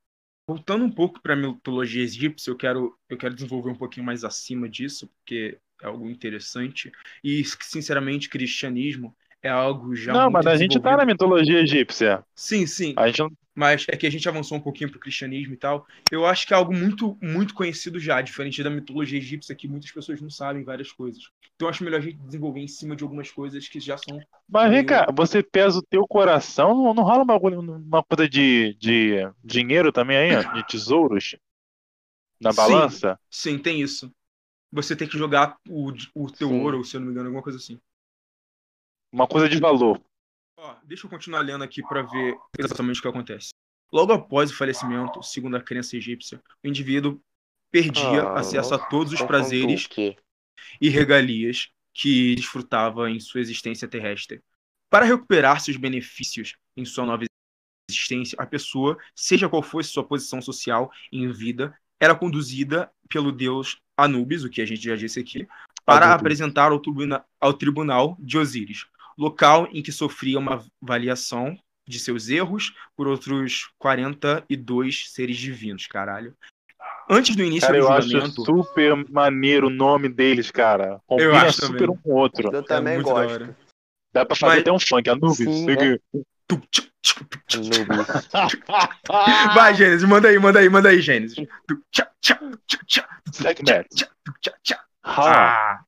voltando 0.49 0.85
um 0.85 0.93
pouco 0.93 1.21
para 1.23 1.35
a 1.35 1.37
mitologia 1.37 2.05
egípcia, 2.05 2.51
eu 2.51 2.57
quero, 2.57 2.99
eu 3.09 3.19
quero 3.19 3.35
desenvolver 3.35 3.71
um 3.71 3.77
pouquinho 3.79 4.07
mais 4.07 4.25
acima 4.25 4.69
disso, 4.69 5.09
porque 5.09 5.61
é 5.85 5.87
algo 5.87 6.09
interessante. 6.09 6.91
E, 7.23 7.45
sinceramente, 7.61 8.29
cristianismo 8.29 9.15
é 9.43 9.51
algo 9.51 9.95
já 9.95 10.13
não, 10.13 10.31
mas 10.31 10.47
a 10.47 10.57
gente 10.57 10.81
tá 10.81 10.97
na 10.97 11.05
mitologia 11.05 11.61
egípcia. 11.61 12.25
Sim, 12.35 12.67
sim. 12.67 12.95
A 12.97 13.07
gente 13.09 13.23
mas 13.55 13.87
é 13.89 13.97
que 13.97 14.05
a 14.05 14.11
gente 14.11 14.29
avançou 14.29 14.59
um 14.59 14.61
pouquinho 14.61 14.91
pro 14.91 14.99
cristianismo 14.99 15.55
e 15.55 15.57
tal. 15.57 15.87
Eu 16.11 16.27
acho 16.27 16.45
que 16.45 16.53
é 16.53 16.57
algo 16.57 16.75
muito, 16.75 17.17
muito 17.23 17.55
conhecido 17.55 18.01
já, 18.01 18.21
diferente 18.21 18.63
da 18.65 18.69
mitologia 18.69 19.19
egípcia, 19.19 19.55
que 19.55 19.69
muitas 19.69 19.93
pessoas 19.93 20.21
não 20.21 20.29
sabem 20.29 20.65
várias 20.65 20.91
coisas. 20.91 21.23
Então 21.55 21.67
eu 21.67 21.71
acho 21.71 21.85
melhor 21.85 21.99
a 21.99 22.03
gente 22.03 22.17
desenvolver 22.17 22.61
em 22.61 22.67
cima 22.67 22.97
de 22.97 23.05
algumas 23.05 23.31
coisas 23.31 23.69
que 23.69 23.79
já 23.79 23.97
são. 23.97 24.21
Mas 24.49 24.73
vem 24.73 24.85
cá, 24.85 25.07
você 25.17 25.41
pesa 25.41 25.79
o 25.79 25.83
teu 25.83 26.05
coração, 26.05 26.75
não, 26.75 26.95
não 26.95 27.05
rola 27.05 27.23
uma, 27.23 27.37
uma 27.37 28.03
coisa 28.03 28.29
de, 28.29 28.75
de 28.81 29.31
dinheiro 29.45 29.93
também 29.93 30.17
aí, 30.17 30.53
de 30.53 30.67
tesouros? 30.67 31.37
Na 32.41 32.51
Sim. 32.51 32.57
balança? 32.57 33.19
Sim, 33.31 33.59
tem 33.59 33.81
isso. 33.81 34.13
Você 34.75 34.97
tem 34.97 35.09
que 35.09 35.17
jogar 35.17 35.57
o, 35.69 35.93
o 36.17 36.31
teu 36.33 36.49
Sim. 36.49 36.61
ouro, 36.61 36.85
se 36.85 36.97
eu 36.97 37.01
não 37.01 37.07
me 37.07 37.13
engano, 37.13 37.29
alguma 37.29 37.45
coisa 37.45 37.59
assim. 37.59 37.79
Uma 39.13 39.29
coisa 39.29 39.49
de 39.49 39.61
valor. 39.61 40.03
Ó, 40.59 40.75
deixa 40.85 41.07
eu 41.07 41.11
continuar 41.11 41.43
lendo 41.43 41.63
aqui 41.63 41.81
para 41.81 42.03
ver 42.03 42.37
exatamente 42.59 42.99
o 42.99 43.03
que 43.03 43.07
acontece. 43.09 43.51
Logo 43.93 44.13
após 44.13 44.51
o 44.51 44.57
falecimento, 44.57 45.23
segundo 45.23 45.57
a 45.57 45.63
crença 45.63 45.97
egípcia, 45.97 46.43
o 46.65 46.67
indivíduo 46.67 47.23
perdia 47.71 48.23
Ah, 48.23 48.41
acesso 48.41 48.75
a 48.75 48.79
todos 48.79 49.13
os 49.13 49.21
Então, 49.21 49.29
prazeres 49.29 49.89
e 50.81 50.89
regalias 50.89 51.71
que 51.93 52.35
desfrutava 52.35 53.09
em 53.09 53.21
sua 53.21 53.41
existência 53.41 53.87
terrestre. 53.87 54.43
Para 54.91 55.05
recuperar 55.05 55.61
seus 55.61 55.77
benefícios 55.77 56.57
em 56.77 56.85
sua 56.85 57.07
nova 57.07 57.25
existência, 57.89 58.37
a 58.41 58.47
pessoa, 58.47 58.99
seja 59.15 59.49
qual 59.49 59.63
fosse 59.63 59.91
sua 59.91 60.03
posição 60.03 60.43
social 60.43 60.91
em 61.13 61.31
vida, 61.31 61.79
era 62.01 62.15
conduzida 62.15 62.91
pelo 63.09 63.31
deus 63.31 63.81
Anubis, 63.97 64.45
o 64.45 64.51
que 64.51 64.61
a 64.63 64.67
gente 64.67 64.83
já 64.83 64.97
disse 64.97 65.21
aqui, 65.21 65.47
para 65.85 66.07
Anubis. 66.07 66.21
apresentar 66.21 66.73
ao, 66.73 66.79
tribuna- 66.81 67.25
ao 67.41 67.53
tribunal 67.53 68.17
de 68.19 68.39
Osíris, 68.39 68.87
local 69.19 69.69
em 69.73 69.83
que 69.83 69.93
sofria 69.93 70.39
uma 70.39 70.65
avaliação 70.83 71.57
de 71.87 71.99
seus 71.99 72.29
erros 72.29 72.75
por 72.97 73.07
outros 73.07 73.71
42 73.79 75.11
seres 75.11 75.37
divinos, 75.37 75.87
caralho. 75.87 76.35
Antes 77.09 77.37
do 77.37 77.43
início 77.43 77.67
Cara, 77.69 77.79
do 77.79 77.85
eu 77.85 77.93
acho 77.93 78.31
super 78.45 79.11
maneiro 79.11 79.67
o 79.67 79.71
nome 79.71 80.09
deles, 80.09 80.51
cara. 80.51 81.01
Combina 81.07 81.43
acho 81.43 81.61
super 81.67 81.81
também. 81.81 81.91
um 81.91 81.97
com 81.99 82.11
o 82.11 82.15
outro. 82.15 82.51
Eu 82.55 82.63
também 82.63 82.97
da 82.97 83.03
gosto. 83.03 83.57
Dá 84.13 84.25
pra 84.25 84.35
fazer 84.37 84.53
Mas- 84.55 84.61
até 84.63 84.73
um 84.73 84.79
funk, 84.79 85.11
Anubis. 85.11 85.37
Sim, 85.37 85.65
sei 85.67 86.01
Vai, 89.55 89.75
Gênesis, 89.75 90.09
manda 90.09 90.29
aí, 90.29 90.39
manda 90.39 90.59
aí, 90.59 90.69
manda 90.69 90.89
aí, 90.89 91.01
Gênesis. 91.01 91.37
Ah. 95.03 95.81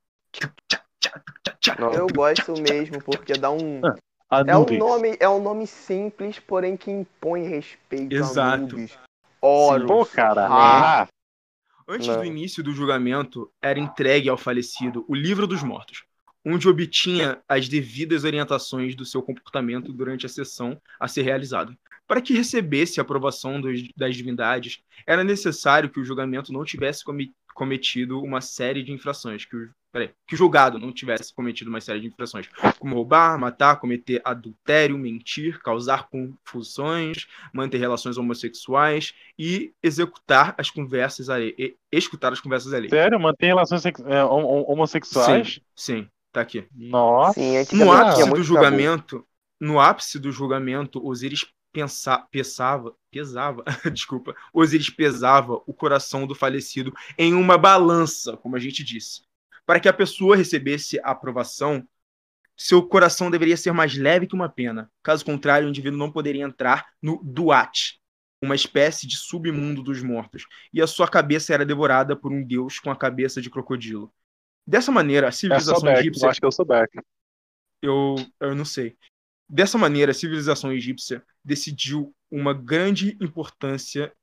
Eu 1.91 2.07
gosto 2.07 2.53
mesmo, 2.61 3.01
porque 3.01 3.33
dá 3.33 3.51
um. 3.51 3.81
Ah, 4.29 4.43
É 4.45 4.57
um 4.57 4.65
nome, 4.77 5.17
é 5.19 5.29
um 5.29 5.41
nome 5.41 5.65
simples, 5.67 6.39
porém 6.39 6.77
que 6.77 6.91
impõe 6.91 7.47
respeito 7.47 8.13
Exato. 8.13 8.39
a 8.39 8.53
Anubis. 8.53 8.97
Horus. 9.41 9.87
Pô, 9.87 10.05
cara. 10.05 10.47
Ah, 10.49 11.07
Antes 11.89 12.07
Não. 12.07 12.17
do 12.17 12.25
início 12.25 12.61
do 12.61 12.73
julgamento, 12.73 13.49
era 13.61 13.79
entregue 13.79 14.27
ao 14.27 14.37
falecido 14.37 15.05
o 15.07 15.15
Livro 15.15 15.47
dos 15.47 15.63
Mortos, 15.63 16.03
onde 16.49 16.67
obtinha 16.69 17.39
as 17.47 17.67
devidas 17.67 18.23
orientações 18.23 18.95
do 18.95 19.05
seu 19.05 19.21
comportamento 19.21 19.91
durante 19.91 20.25
a 20.25 20.29
sessão 20.29 20.79
a 20.99 21.07
ser 21.07 21.23
realizada. 21.23 21.77
Para 22.07 22.21
que 22.21 22.33
recebesse 22.33 22.99
a 22.99 23.03
aprovação 23.03 23.59
dos- 23.59 23.83
das 23.97 24.15
divindades, 24.15 24.79
era 25.05 25.25
necessário 25.25 25.89
que 25.89 25.99
o 25.99 26.05
julgamento 26.05 26.53
não 26.53 26.63
tivesse 26.63 27.03
cometido 27.53 28.21
uma 28.21 28.39
série 28.39 28.81
de 28.81 28.93
infrações, 28.93 29.43
que 29.43 29.57
o, 29.57 29.69
peraí, 29.91 30.11
que 30.25 30.35
o 30.35 30.37
julgado 30.37 30.79
não 30.79 30.93
tivesse 30.93 31.33
cometido 31.33 31.69
uma 31.69 31.81
série 31.81 31.99
de 31.99 32.07
infrações, 32.07 32.47
como 32.79 32.95
roubar, 32.95 33.37
matar, 33.37 33.75
cometer 33.77 34.21
adultério, 34.23 34.97
mentir, 34.97 35.59
causar 35.59 36.07
confusões, 36.07 37.27
manter 37.53 37.77
relações 37.77 38.17
homossexuais 38.17 39.13
e 39.37 39.73
executar 39.83 40.55
as 40.57 40.69
conversas 40.69 41.29
alheias. 41.29 41.73
Escutar 41.91 42.31
as 42.31 42.39
conversas 42.39 42.73
alheias. 42.73 42.91
sério, 42.91 43.19
mantém 43.19 43.49
relações 43.49 43.85
é, 43.85 44.23
hom- 44.23 44.45
hom- 44.45 44.65
homossexuais? 44.71 45.59
Sim, 45.75 46.07
tá 46.31 46.41
aqui. 46.41 46.67
Nossa. 46.73 47.39
Sim, 47.39 47.57
No 47.73 47.91
ápice 47.91 48.29
do 48.29 48.43
julgamento, 48.43 49.27
no 49.59 49.79
ápice 49.79 50.19
do 50.19 50.31
julgamento, 50.31 51.05
Osíris 51.05 51.45
pensa, 51.71 52.17
pesava, 52.31 52.95
pesava, 53.11 53.63
desculpa, 53.93 54.35
Osíris 54.53 54.89
pesava 54.89 55.61
o 55.65 55.73
coração 55.73 56.25
do 56.25 56.33
falecido 56.33 56.93
em 57.17 57.33
uma 57.33 57.57
balança, 57.57 58.35
como 58.37 58.55
a 58.55 58.59
gente 58.59 58.83
disse. 58.83 59.21
Para 59.65 59.79
que 59.79 59.89
a 59.89 59.93
pessoa 59.93 60.35
recebesse 60.35 60.99
a 60.99 61.11
aprovação, 61.11 61.87
seu 62.55 62.81
coração 62.81 63.29
deveria 63.29 63.57
ser 63.57 63.71
mais 63.73 63.95
leve 63.95 64.25
que 64.25 64.33
uma 64.33 64.49
pena. 64.49 64.91
Caso 65.03 65.23
contrário, 65.23 65.67
o 65.67 65.69
indivíduo 65.69 65.99
não 65.99 66.11
poderia 66.11 66.43
entrar 66.43 66.87
no 67.01 67.21
Duat, 67.23 67.99
uma 68.41 68.55
espécie 68.55 69.05
de 69.05 69.17
submundo 69.17 69.83
dos 69.83 70.01
mortos, 70.01 70.45
e 70.73 70.81
a 70.81 70.87
sua 70.87 71.07
cabeça 71.07 71.53
era 71.53 71.65
devorada 71.65 72.15
por 72.15 72.31
um 72.31 72.43
deus 72.43 72.79
com 72.79 72.89
a 72.89 72.95
cabeça 72.95 73.41
de 73.41 73.49
crocodilo. 73.49 74.11
Dessa 74.67 74.91
maneira, 74.91 75.27
a 75.29 75.31
É 75.31 75.59
civilização 75.59 75.79
Beck, 75.81 75.99
egípcia 76.01 76.25
eu 76.25 76.29
acho 76.29 76.39
que 76.39 76.45
eu 76.45 76.51
sou 76.51 76.65
Beck. 76.65 76.91
eu, 77.81 78.15
eu 78.39 78.55
não 78.55 78.65
sei. 78.65 78.97
Dessa 79.49 79.77
maneira, 79.77 80.11
a 80.11 80.15
civilização 80.15 80.73
egípcia 80.73 81.23
decidiu 81.43 82.15
uma 82.31 82.53
grande 82.53 83.17
importância, 83.21 84.13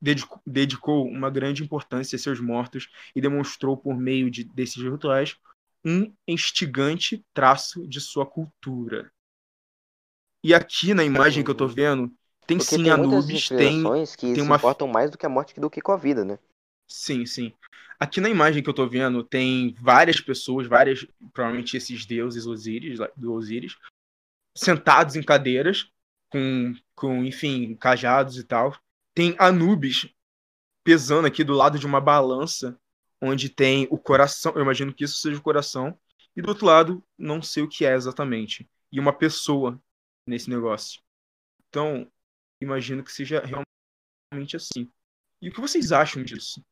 dedicou, 0.00 0.40
dedicou 0.46 1.08
uma 1.08 1.30
grande 1.30 1.62
importância 1.64 2.16
a 2.16 2.18
seus 2.18 2.40
mortos 2.40 2.88
e 3.16 3.20
demonstrou 3.20 3.76
por 3.76 3.96
meio 3.98 4.30
de, 4.30 4.44
desses 4.44 4.82
rituais 4.82 5.36
um 5.84 6.12
instigante 6.28 7.24
traço 7.34 7.86
de 7.88 8.00
sua 8.00 8.26
cultura. 8.26 9.12
E 10.44 10.54
aqui 10.54 10.94
na 10.94 11.04
imagem 11.04 11.42
que 11.42 11.50
eu 11.50 11.54
tô 11.54 11.66
vendo, 11.66 12.12
tem 12.46 12.58
Porque 12.58 12.76
sim 12.76 12.82
tem 12.82 12.92
Anubis, 12.92 13.50
tem 13.50 13.82
que 14.18 14.34
tem 14.34 14.38
se 14.38 14.44
uma- 14.44 14.58
importam 14.58 14.88
mais 14.88 15.10
do 15.10 15.16
que 15.18 15.24
a 15.26 15.28
morte 15.28 15.58
do 15.60 15.70
que 15.70 15.80
com 15.80 15.92
a 15.92 15.96
vida, 15.96 16.24
né? 16.24 16.38
Sim, 16.86 17.26
sim. 17.26 17.52
Aqui 18.04 18.20
na 18.20 18.28
imagem 18.28 18.62
que 18.62 18.68
eu 18.68 18.74
tô 18.74 18.86
vendo, 18.86 19.24
tem 19.24 19.74
várias 19.80 20.20
pessoas, 20.20 20.66
várias, 20.66 21.06
provavelmente 21.32 21.74
esses 21.74 22.04
deuses 22.04 22.44
Osíris, 22.44 22.98
do 23.16 23.32
Osíris, 23.32 23.78
sentados 24.54 25.16
em 25.16 25.22
cadeiras, 25.22 25.90
com, 26.28 26.74
com, 26.94 27.24
enfim, 27.24 27.74
cajados 27.74 28.36
e 28.36 28.44
tal. 28.44 28.78
Tem 29.14 29.34
Anubis 29.38 30.14
pesando 30.84 31.26
aqui 31.26 31.42
do 31.42 31.54
lado 31.54 31.78
de 31.78 31.86
uma 31.86 31.98
balança, 31.98 32.78
onde 33.22 33.48
tem 33.48 33.88
o 33.90 33.96
coração, 33.96 34.52
eu 34.54 34.60
imagino 34.60 34.92
que 34.92 35.04
isso 35.04 35.16
seja 35.16 35.38
o 35.38 35.42
coração, 35.42 35.98
e 36.36 36.42
do 36.42 36.50
outro 36.50 36.66
lado, 36.66 37.02
não 37.16 37.40
sei 37.40 37.62
o 37.62 37.68
que 37.68 37.86
é 37.86 37.94
exatamente. 37.94 38.68
E 38.92 39.00
uma 39.00 39.14
pessoa 39.14 39.80
nesse 40.26 40.50
negócio. 40.50 41.00
Então, 41.70 42.06
imagino 42.60 43.02
que 43.02 43.10
seja 43.10 43.42
realmente 44.30 44.56
assim. 44.56 44.92
E 45.40 45.48
o 45.48 45.52
que 45.54 45.60
vocês 45.62 45.90
acham 45.90 46.22
disso? 46.22 46.62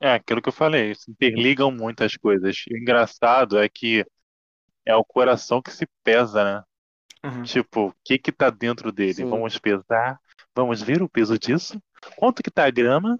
É, 0.00 0.14
aquilo 0.14 0.40
que 0.40 0.48
eu 0.48 0.52
falei, 0.52 0.94
se 0.94 1.10
interligam 1.10 1.70
muitas 1.70 2.16
coisas. 2.16 2.64
E 2.68 2.74
o 2.74 2.78
engraçado 2.78 3.58
é 3.58 3.68
que 3.68 4.04
é 4.84 4.96
o 4.96 5.04
coração 5.04 5.60
que 5.60 5.70
se 5.70 5.86
pesa, 6.02 6.42
né? 6.42 6.64
Uhum. 7.22 7.42
Tipo, 7.42 7.88
o 7.88 7.94
que 8.02 8.18
que 8.18 8.32
tá 8.32 8.48
dentro 8.48 8.90
dele? 8.90 9.14
Sim. 9.14 9.28
Vamos 9.28 9.58
pesar, 9.58 10.18
vamos 10.56 10.80
ver 10.80 11.02
o 11.02 11.08
peso 11.08 11.38
disso? 11.38 11.80
Quanto 12.16 12.42
que 12.42 12.50
tá 12.50 12.64
a 12.66 12.70
grama? 12.70 13.18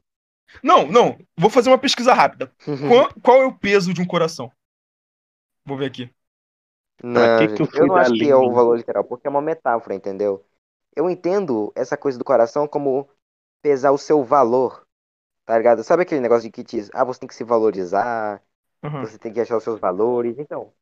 Não, 0.62 0.86
não. 0.86 1.18
Vou 1.36 1.50
fazer 1.50 1.68
uma 1.68 1.78
pesquisa 1.78 2.14
rápida. 2.14 2.52
Qual, 2.88 3.14
qual 3.22 3.42
é 3.42 3.46
o 3.46 3.56
peso 3.56 3.92
de 3.92 4.00
um 4.00 4.06
coração? 4.06 4.50
Vou 5.64 5.76
ver 5.76 5.86
aqui. 5.86 6.10
Não, 7.02 7.38
que 7.38 7.48
que 7.48 7.56
gente, 7.56 7.76
eu 7.76 7.82
eu 7.82 7.86
não 7.86 7.96
acho 7.96 8.12
que 8.12 8.28
é 8.28 8.36
o 8.36 8.52
valor 8.52 8.76
literal, 8.76 9.04
porque 9.04 9.26
é 9.26 9.30
uma 9.30 9.40
metáfora, 9.40 9.94
entendeu? 9.94 10.44
Eu 10.94 11.08
entendo 11.08 11.72
essa 11.74 11.96
coisa 11.96 12.18
do 12.18 12.24
coração 12.24 12.66
como 12.66 13.08
pesar 13.62 13.92
o 13.92 13.98
seu 13.98 14.24
valor, 14.24 14.86
tá 15.50 15.58
ligado? 15.58 15.82
Sabe 15.84 16.02
aquele 16.02 16.20
negócio 16.20 16.44
de 16.44 16.52
que 16.52 16.62
diz, 16.62 16.90
ah, 16.94 17.04
você 17.04 17.20
tem 17.20 17.28
que 17.28 17.34
se 17.34 17.44
valorizar, 17.44 18.42
Uhum. 18.82 19.08
você 19.08 19.18
tem 19.18 19.32
que 19.32 19.40
achar 19.40 19.58
os 19.58 19.64
seus 19.64 19.80
valores, 19.80 20.38
então. 20.38 20.74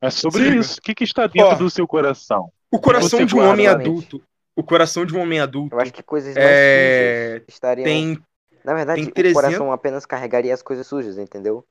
É 0.00 0.10
sobre 0.10 0.48
Sim. 0.48 0.58
isso. 0.58 0.78
O 0.78 0.82
que 0.82 0.94
que 0.94 1.04
está 1.04 1.26
dentro 1.26 1.56
do 1.56 1.70
seu 1.70 1.86
coração? 1.86 2.52
O 2.70 2.80
coração 2.80 3.20
Você 3.20 3.24
de 3.24 3.34
um 3.36 3.44
homem 3.44 3.66
guarda, 3.66 3.66
adulto. 3.66 4.22
O 4.56 4.62
coração 4.62 5.06
de 5.06 5.14
um 5.14 5.20
homem 5.20 5.40
adulto 5.40 5.76
Eu 5.76 5.80
acho 5.80 5.92
que 5.92 6.02
coisas 6.02 6.38
mais 6.38 6.60
É, 6.60 6.60
sujas 6.60 7.42
estariam. 7.48 7.88
tem. 7.88 8.18
Na 8.64 8.74
verdade, 8.74 9.04
tem 9.04 9.10
o 9.10 9.12
300 9.12 9.32
coração 9.32 9.72
apenas 9.72 10.06
carregaria 10.06 10.54
as 10.54 10.62
coisas 10.62 10.86
sujas, 10.86 11.18
entendeu? 11.18 11.66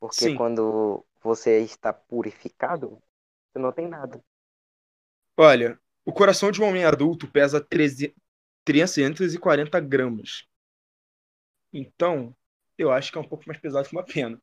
Porque 0.00 0.30
Sim. 0.30 0.30
quando 0.30 1.04
você 1.22 1.60
está 1.60 1.92
purificado, 1.92 3.02
você 3.52 3.60
não 3.60 3.72
tem 3.72 3.88
nada. 3.88 4.22
Olha, 5.36 5.78
o 6.06 6.12
coração 6.12 6.50
de 6.50 6.60
um 6.62 6.64
homem 6.66 6.84
adulto 6.84 7.28
pesa 7.30 7.60
13 7.60 8.14
340 8.64 9.78
gramas. 9.80 10.44
Então, 11.72 12.34
eu 12.76 12.92
acho 12.92 13.10
que 13.10 13.18
é 13.18 13.20
um 13.20 13.28
pouco 13.28 13.44
mais 13.46 13.58
pesado 13.58 13.88
que 13.88 13.94
uma 13.94 14.04
pena. 14.04 14.40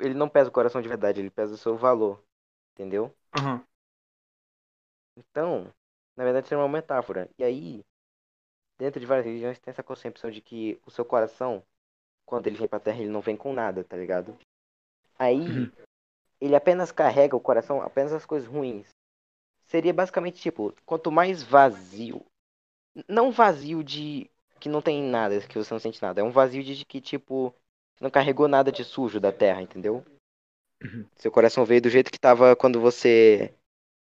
Ele 0.00 0.14
não 0.14 0.28
pesa 0.28 0.50
o 0.50 0.52
coração 0.52 0.82
de 0.82 0.88
verdade, 0.88 1.20
ele 1.20 1.30
pesa 1.30 1.54
o 1.54 1.58
seu 1.58 1.76
valor, 1.76 2.22
entendeu? 2.74 3.14
Uhum. 3.36 3.64
Então, 5.16 5.72
na 6.16 6.24
verdade, 6.24 6.46
isso 6.46 6.54
é 6.54 6.58
uma 6.58 6.68
metáfora. 6.68 7.28
E 7.38 7.44
aí, 7.44 7.84
dentro 8.78 9.00
de 9.00 9.06
várias 9.06 9.26
religiões, 9.26 9.58
tem 9.58 9.70
essa 9.70 9.82
concepção 9.82 10.30
de 10.30 10.40
que 10.40 10.80
o 10.84 10.90
seu 10.90 11.04
coração, 11.04 11.64
quando 12.26 12.46
ele 12.46 12.56
vem 12.56 12.68
pra 12.68 12.80
terra, 12.80 13.00
ele 13.00 13.08
não 13.08 13.20
vem 13.20 13.36
com 13.36 13.52
nada, 13.52 13.82
tá 13.84 13.96
ligado? 13.96 14.36
Aí, 15.18 15.38
Uhum. 15.40 15.72
ele 16.40 16.54
apenas 16.54 16.92
carrega 16.92 17.36
o 17.36 17.40
coração, 17.40 17.80
apenas 17.80 18.12
as 18.12 18.26
coisas 18.26 18.48
ruins. 18.48 18.88
Seria 19.64 19.92
basicamente 19.92 20.40
tipo, 20.40 20.74
quanto 20.86 21.10
mais 21.10 21.42
vazio. 21.42 22.24
Não 23.08 23.30
vazio 23.30 23.82
de 23.82 24.30
que 24.58 24.68
não 24.68 24.82
tem 24.82 25.02
nada, 25.02 25.40
que 25.40 25.58
você 25.58 25.72
não 25.72 25.80
sente 25.80 26.00
nada. 26.02 26.20
É 26.20 26.24
um 26.24 26.30
vazio 26.30 26.62
de 26.62 26.84
que, 26.84 27.00
tipo, 27.00 27.54
você 27.94 28.04
não 28.04 28.10
carregou 28.10 28.48
nada 28.48 28.70
de 28.70 28.84
sujo 28.84 29.20
da 29.20 29.32
terra, 29.32 29.62
entendeu? 29.62 30.04
Uhum. 30.82 31.06
Seu 31.16 31.30
coração 31.30 31.64
veio 31.64 31.82
do 31.82 31.90
jeito 31.90 32.10
que 32.10 32.18
tava 32.18 32.54
quando 32.54 32.80
você 32.80 33.52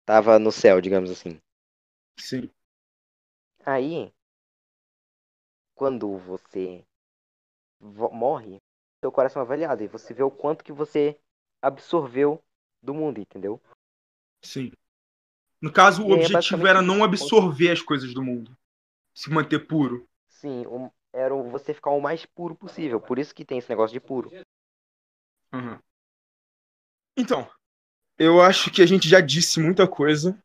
tava 0.04 0.38
no 0.38 0.50
céu, 0.50 0.80
digamos 0.80 1.10
assim. 1.10 1.38
Sim. 2.18 2.50
Aí, 3.64 4.12
quando 5.74 6.16
você 6.18 6.84
vo- 7.80 8.10
morre, 8.10 8.58
seu 9.00 9.12
coração 9.12 9.40
é 9.40 9.44
avaliado 9.44 9.82
e 9.82 9.88
você 9.88 10.12
vê 10.14 10.22
o 10.22 10.30
quanto 10.30 10.64
que 10.64 10.72
você 10.72 11.18
absorveu 11.62 12.42
do 12.82 12.94
mundo, 12.94 13.20
entendeu? 13.20 13.60
Sim. 14.42 14.72
No 15.60 15.72
caso, 15.72 16.02
o 16.02 16.08
E 16.08 16.12
é 16.12 16.14
objetivo 16.14 16.34
basicamente 16.34 16.68
era 16.68 16.82
não 16.82 17.02
absorver 17.02 17.70
as 17.70 17.80
coisas 17.80 18.12
do 18.12 18.22
mundo. 18.22 18.56
Se 19.14 19.30
manter 19.30 19.66
puro. 19.66 20.06
Sim, 20.34 20.66
um- 20.66 20.90
era 21.12 21.34
o- 21.34 21.48
você 21.48 21.72
ficar 21.72 21.90
o 21.90 22.00
mais 22.00 22.26
puro 22.26 22.54
possível. 22.54 23.00
Por 23.00 23.18
isso 23.18 23.34
que 23.34 23.44
tem 23.44 23.58
esse 23.58 23.68
negócio 23.70 23.94
de 23.94 24.00
puro. 24.00 24.30
Uhum. 25.52 25.78
Então, 27.16 27.48
eu 28.18 28.40
acho 28.40 28.70
que 28.70 28.82
a 28.82 28.86
gente 28.86 29.08
já 29.08 29.20
disse 29.20 29.60
muita 29.60 29.86
coisa 29.86 30.36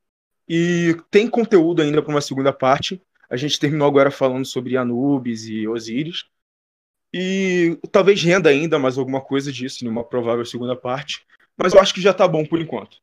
e 0.48 0.96
tem 1.10 1.28
conteúdo 1.30 1.82
ainda 1.82 2.02
para 2.02 2.12
uma 2.12 2.22
segunda 2.22 2.54
parte. 2.54 3.02
A 3.30 3.36
gente 3.36 3.60
terminou 3.60 3.88
agora 3.88 4.12
falando 4.12 4.46
sobre 4.46 4.78
Anubis 4.78 5.46
e 5.48 5.68
Osíris. 5.68 6.26
E 7.12 7.80
talvez 7.92 8.22
renda 8.22 8.50
ainda 8.50 8.78
mais 8.78 8.98
alguma 8.98 9.20
coisa 9.22 9.52
disso 9.52 9.84
numa 9.84 10.04
provável 10.04 10.46
segunda 10.46 10.76
parte. 10.76 11.26
Mas 11.58 11.74
eu 11.74 11.80
acho 11.80 11.94
que 11.94 12.02
já 12.02 12.14
tá 12.14 12.28
bom 12.28 12.46
por 12.46 12.62
enquanto. 12.62 12.98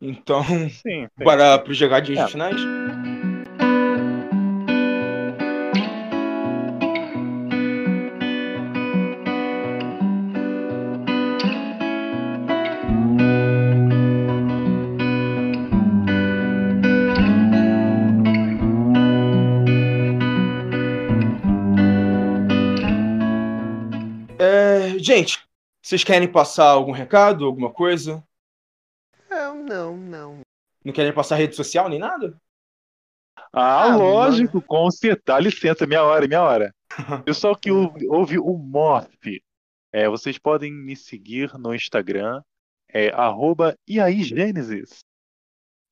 Então, 0.00 0.42
Sim. 0.44 0.68
sim. 0.70 1.08
para 1.24 1.64
os 1.70 1.76
jogadinhos 1.76 2.20
É. 2.20 2.28
finais? 2.28 2.60
Gente, 25.04 25.46
vocês 25.82 26.02
querem 26.02 26.30
passar 26.30 26.70
algum 26.70 26.92
recado, 26.92 27.44
alguma 27.44 27.70
coisa? 27.70 28.24
Não, 29.28 29.62
não, 29.62 29.96
não. 29.96 30.40
Não 30.82 30.92
querem 30.92 31.12
passar 31.12 31.36
rede 31.36 31.54
social 31.54 31.88
nem 31.88 31.98
nada? 31.98 32.40
Ah, 33.52 33.84
Ah, 33.84 33.96
lógico, 33.96 34.62
com 34.62 34.90
certeza. 34.90 35.22
Dá 35.26 35.40
licença, 35.40 35.86
minha 35.86 36.02
hora, 36.02 36.26
minha 36.26 36.42
hora. 36.42 36.74
Pessoal 37.24 37.54
que 37.54 37.70
ouve, 37.70 38.38
o 38.38 38.56
Morph, 38.56 39.40
é, 39.92 40.08
vocês 40.08 40.38
podem 40.38 40.72
me 40.72 40.96
seguir 40.96 41.52
no 41.58 41.74
Instagram, 41.74 42.42
é 42.88 43.08
arroba 43.10 43.76
e 43.86 44.00
aí 44.00 44.22
Gênesis. 44.22 45.00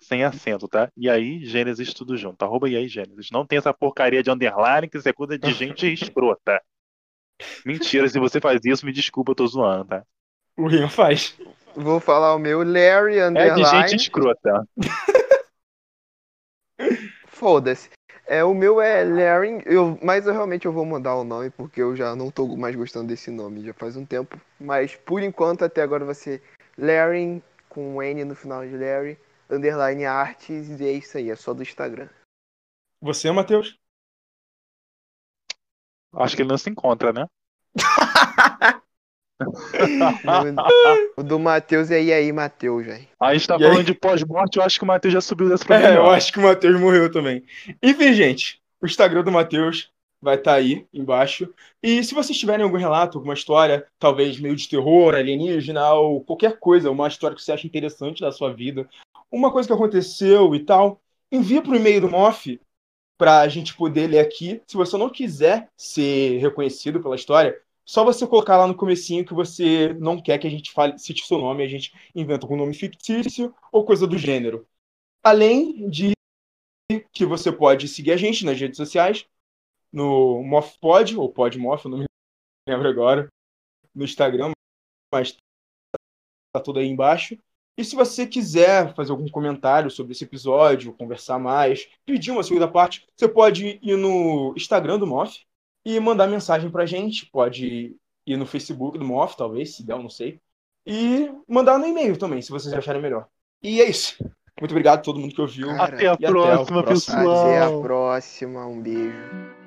Sem 0.01 0.25
acento, 0.25 0.67
tá? 0.67 0.91
E 0.97 1.09
aí, 1.09 1.45
Gênesis 1.45 1.95
tudo 1.95 2.17
junto. 2.17 2.43
Arroba 2.43 2.69
e 2.69 2.77
aí 2.77 2.89
Gênesis. 2.89 3.31
Não 3.31 3.47
tem 3.47 3.59
essa 3.59 3.73
porcaria 3.73 4.23
de 4.23 4.31
underline, 4.31 4.89
que 4.89 4.99
isso 4.99 5.09
é 5.09 5.13
coisa 5.13 5.39
de 5.39 5.53
gente 5.55 5.93
escrota. 5.93 6.61
Mentira, 7.65 8.09
se 8.09 8.19
você 8.19 8.41
faz 8.41 8.61
isso, 8.65 8.85
me 8.87 8.93
desculpa, 8.93 9.33
eu 9.33 9.37
tô 9.37 9.47
zoando, 9.47 9.85
tá? 9.87 10.05
O 10.57 10.67
Rian 10.67 10.89
faz. 10.89 11.37
Vou 11.75 11.99
falar 12.01 12.35
o 12.35 12.39
meu 12.39 12.63
Larry 12.63 13.19
É 13.19 13.31
de 13.31 13.39
Underline. 13.41 13.89
gente 13.89 14.03
escrota. 14.03 14.67
Foda-se. 17.27 17.91
É, 18.27 18.45
o 18.45 18.55
meu 18.55 18.81
é 18.81 19.05
Larry, 19.05 19.63
eu, 19.67 19.99
mas 20.03 20.27
eu 20.27 20.33
realmente 20.33 20.65
eu 20.67 20.73
vou 20.73 20.85
mudar 20.85 21.17
o 21.17 21.25
nome 21.25 21.51
porque 21.51 21.83
eu 21.83 21.97
já 21.97 22.15
não 22.15 22.31
tô 22.31 22.47
mais 22.57 22.77
gostando 22.77 23.09
desse 23.09 23.31
nome, 23.31 23.65
já 23.65 23.75
faz 23.75 23.97
um 23.97 24.07
tempo. 24.07 24.41
Mas 24.61 24.95
por 24.95 25.23
enquanto 25.23 25.65
até 25.65 25.83
agora 25.83 26.05
vai 26.05 26.15
ser 26.15 26.41
Larry 26.79 27.43
com 27.69 27.97
um 27.97 28.03
N 28.03 28.25
no 28.25 28.35
final 28.35 28.65
de 28.65 28.77
Larry, 28.77 29.19
underline 29.51 30.05
artes 30.05 30.81
e 30.81 30.87
é 30.87 30.93
isso 30.93 31.19
aí, 31.19 31.31
é 31.31 31.37
só 31.37 31.53
do 31.53 31.63
Instagram. 31.63 32.09
Você, 33.01 33.31
Matheus? 33.33 33.77
Acho 36.15 36.37
que 36.37 36.43
ele 36.43 36.49
não 36.51 36.59
se 36.59 36.71
encontra, 36.71 37.13
né? 37.13 37.27
O, 41.17 41.23
do 41.23 41.39
Matheus 41.39 41.91
é 41.91 42.03
e 42.03 42.13
aí, 42.13 42.33
Matheus, 42.33 42.87
velho. 42.87 43.07
A 43.21 43.35
gente 43.35 43.47
tá 43.49 43.57
E 43.59 43.65
aí? 43.65 43.71
falando 43.71 43.87
de 43.87 43.95
pós-morte, 43.95 44.57
eu 44.59 44.63
acho 44.63 44.79
que 44.79 44.85
o 44.85 44.87
Matheus 44.87 45.15
já 45.15 45.21
subiu 45.21 45.49
dessa 45.49 45.65
pra 45.65 45.81
É, 45.81 45.97
eu 45.97 46.11
acho 46.11 46.33
que 46.33 46.39
o 46.39 46.43
Matheus 46.43 46.79
morreu 46.81 47.11
também. 47.11 47.43
Enfim, 47.83 48.13
gente, 48.13 48.61
o 48.81 48.87
Instagram 48.87 49.23
do 49.23 49.33
Matheus 49.33 49.91
vai 50.21 50.37
estar 50.37 50.55
aí 50.55 50.87
embaixo. 50.93 51.53
E 51.83 52.03
se 52.05 52.15
vocês 52.15 52.39
tiverem 52.39 52.65
algum 52.65 52.77
relato, 52.77 53.19
alguma 53.19 53.35
história, 53.35 53.87
talvez 53.99 54.39
meio 54.39 54.55
de 54.55 54.69
terror, 54.69 55.15
alienígena, 55.15 55.93
ou 55.95 56.23
qualquer 56.25 56.59
coisa, 56.59 56.91
uma 56.91 57.09
história 57.09 57.37
que 57.37 57.43
você 57.43 57.53
acha 57.53 57.67
interessante 57.67 58.21
da 58.21 58.31
sua 58.31 58.53
vida, 58.53 58.89
uma 59.31 59.51
coisa 59.51 59.67
que 59.69 59.75
aconteceu 59.75 60.55
e 60.55 60.61
tal, 60.61 61.01
envia 61.31 61.63
pro 61.63 61.75
e-mail 61.75 62.01
do 62.03 62.11
MOF 62.11 62.61
pra 63.19 63.47
gente 63.49 63.75
poder 63.77 64.09
ler 64.09 64.21
aqui. 64.21 64.63
Se 64.67 64.77
você 64.77 64.97
não 64.97 65.11
quiser 65.11 65.71
ser 65.77 66.39
reconhecido 66.39 67.01
pela 67.01 67.17
história, 67.17 67.61
só 67.85 68.05
você 68.05 68.27
colocar 68.27 68.57
lá 68.57 68.67
no 68.67 68.77
comecinho 68.77 69.25
que 69.25 69.35
você 69.35 69.93
não 69.95 70.21
quer 70.21 70.39
que 70.39 70.47
a 70.47 70.51
gente 70.51 70.73
fale, 70.73 70.99
cite 70.99 71.27
seu 71.27 71.39
nome, 71.39 71.65
a 71.65 71.69
gente 71.69 71.93
inventa 72.15 72.45
algum 72.45 72.57
nome 72.57 72.75
fictício 72.75 73.55
ou 73.71 73.85
coisa 73.85 74.07
do 74.07 74.17
gênero. 74.17 74.67
Além 75.23 75.89
de 75.89 76.13
que 77.13 77.25
você 77.25 77.51
pode 77.51 77.89
seguir 77.89 78.13
a 78.13 78.17
gente 78.17 78.45
nas 78.45 78.59
redes 78.59 78.77
sociais, 78.77 79.27
no 79.93 80.43
MoffPod, 80.43 81.17
ou 81.17 81.33
PodMoff, 81.33 81.85
eu 81.85 81.91
não 81.91 81.99
me 81.99 82.07
lembro 82.69 82.89
agora, 82.89 83.29
no 83.95 84.05
Instagram, 84.05 84.53
mas 85.13 85.37
tá 86.53 86.61
tudo 86.63 86.81
aí 86.81 86.87
embaixo. 86.87 87.37
E 87.77 87.85
se 87.85 87.97
você 87.97 88.27
quiser 88.27 88.95
fazer 88.95 89.13
algum 89.13 89.29
comentário 89.29 89.91
sobre 89.91 90.13
esse 90.13 90.25
episódio, 90.25 90.93
conversar 90.93 91.39
mais, 91.39 91.89
pedir 92.05 92.31
uma 92.31 92.43
segunda 92.43 92.69
parte, 92.69 93.07
você 93.17 93.27
pode 93.27 93.79
ir 93.83 93.97
no 93.97 94.53
Instagram 94.57 94.99
do 94.99 95.07
Moff 95.07 95.41
e 95.85 95.99
mandar 95.99 96.27
mensagem 96.29 96.71
pra 96.71 96.85
gente. 96.87 97.27
Pode 97.31 97.97
ir 98.27 98.37
no 98.37 98.45
Facebook 98.47 98.99
do 98.99 99.05
Moff, 99.05 99.37
talvez, 99.37 99.75
se 99.75 99.85
der, 99.85 99.95
eu 99.95 100.03
não 100.03 100.11
sei. 100.11 100.39
E 100.87 101.31
mandar 101.49 101.79
no 101.79 101.87
e-mail 101.87 102.17
também, 102.19 102.43
se 102.43 102.51
vocês 102.51 102.75
acharem 102.75 103.01
melhor. 103.01 103.27
E 103.63 103.81
é 103.81 103.89
isso. 103.89 104.17
Muito 104.61 104.73
obrigado 104.73 104.99
a 104.99 105.03
todo 105.03 105.19
mundo 105.19 105.35
que 105.35 105.41
ouviu. 105.41 105.69
Cara, 105.69 105.97
Até 105.97 106.07
a 106.09 106.13
até 106.13 106.29
o 106.29 106.31
próxima, 106.31 106.83
próximo. 106.83 107.17
pessoal. 107.17 107.47
Até 107.47 107.59
a 107.63 107.81
próxima, 107.81 108.67
um 108.67 108.83
beijo. 108.83 109.62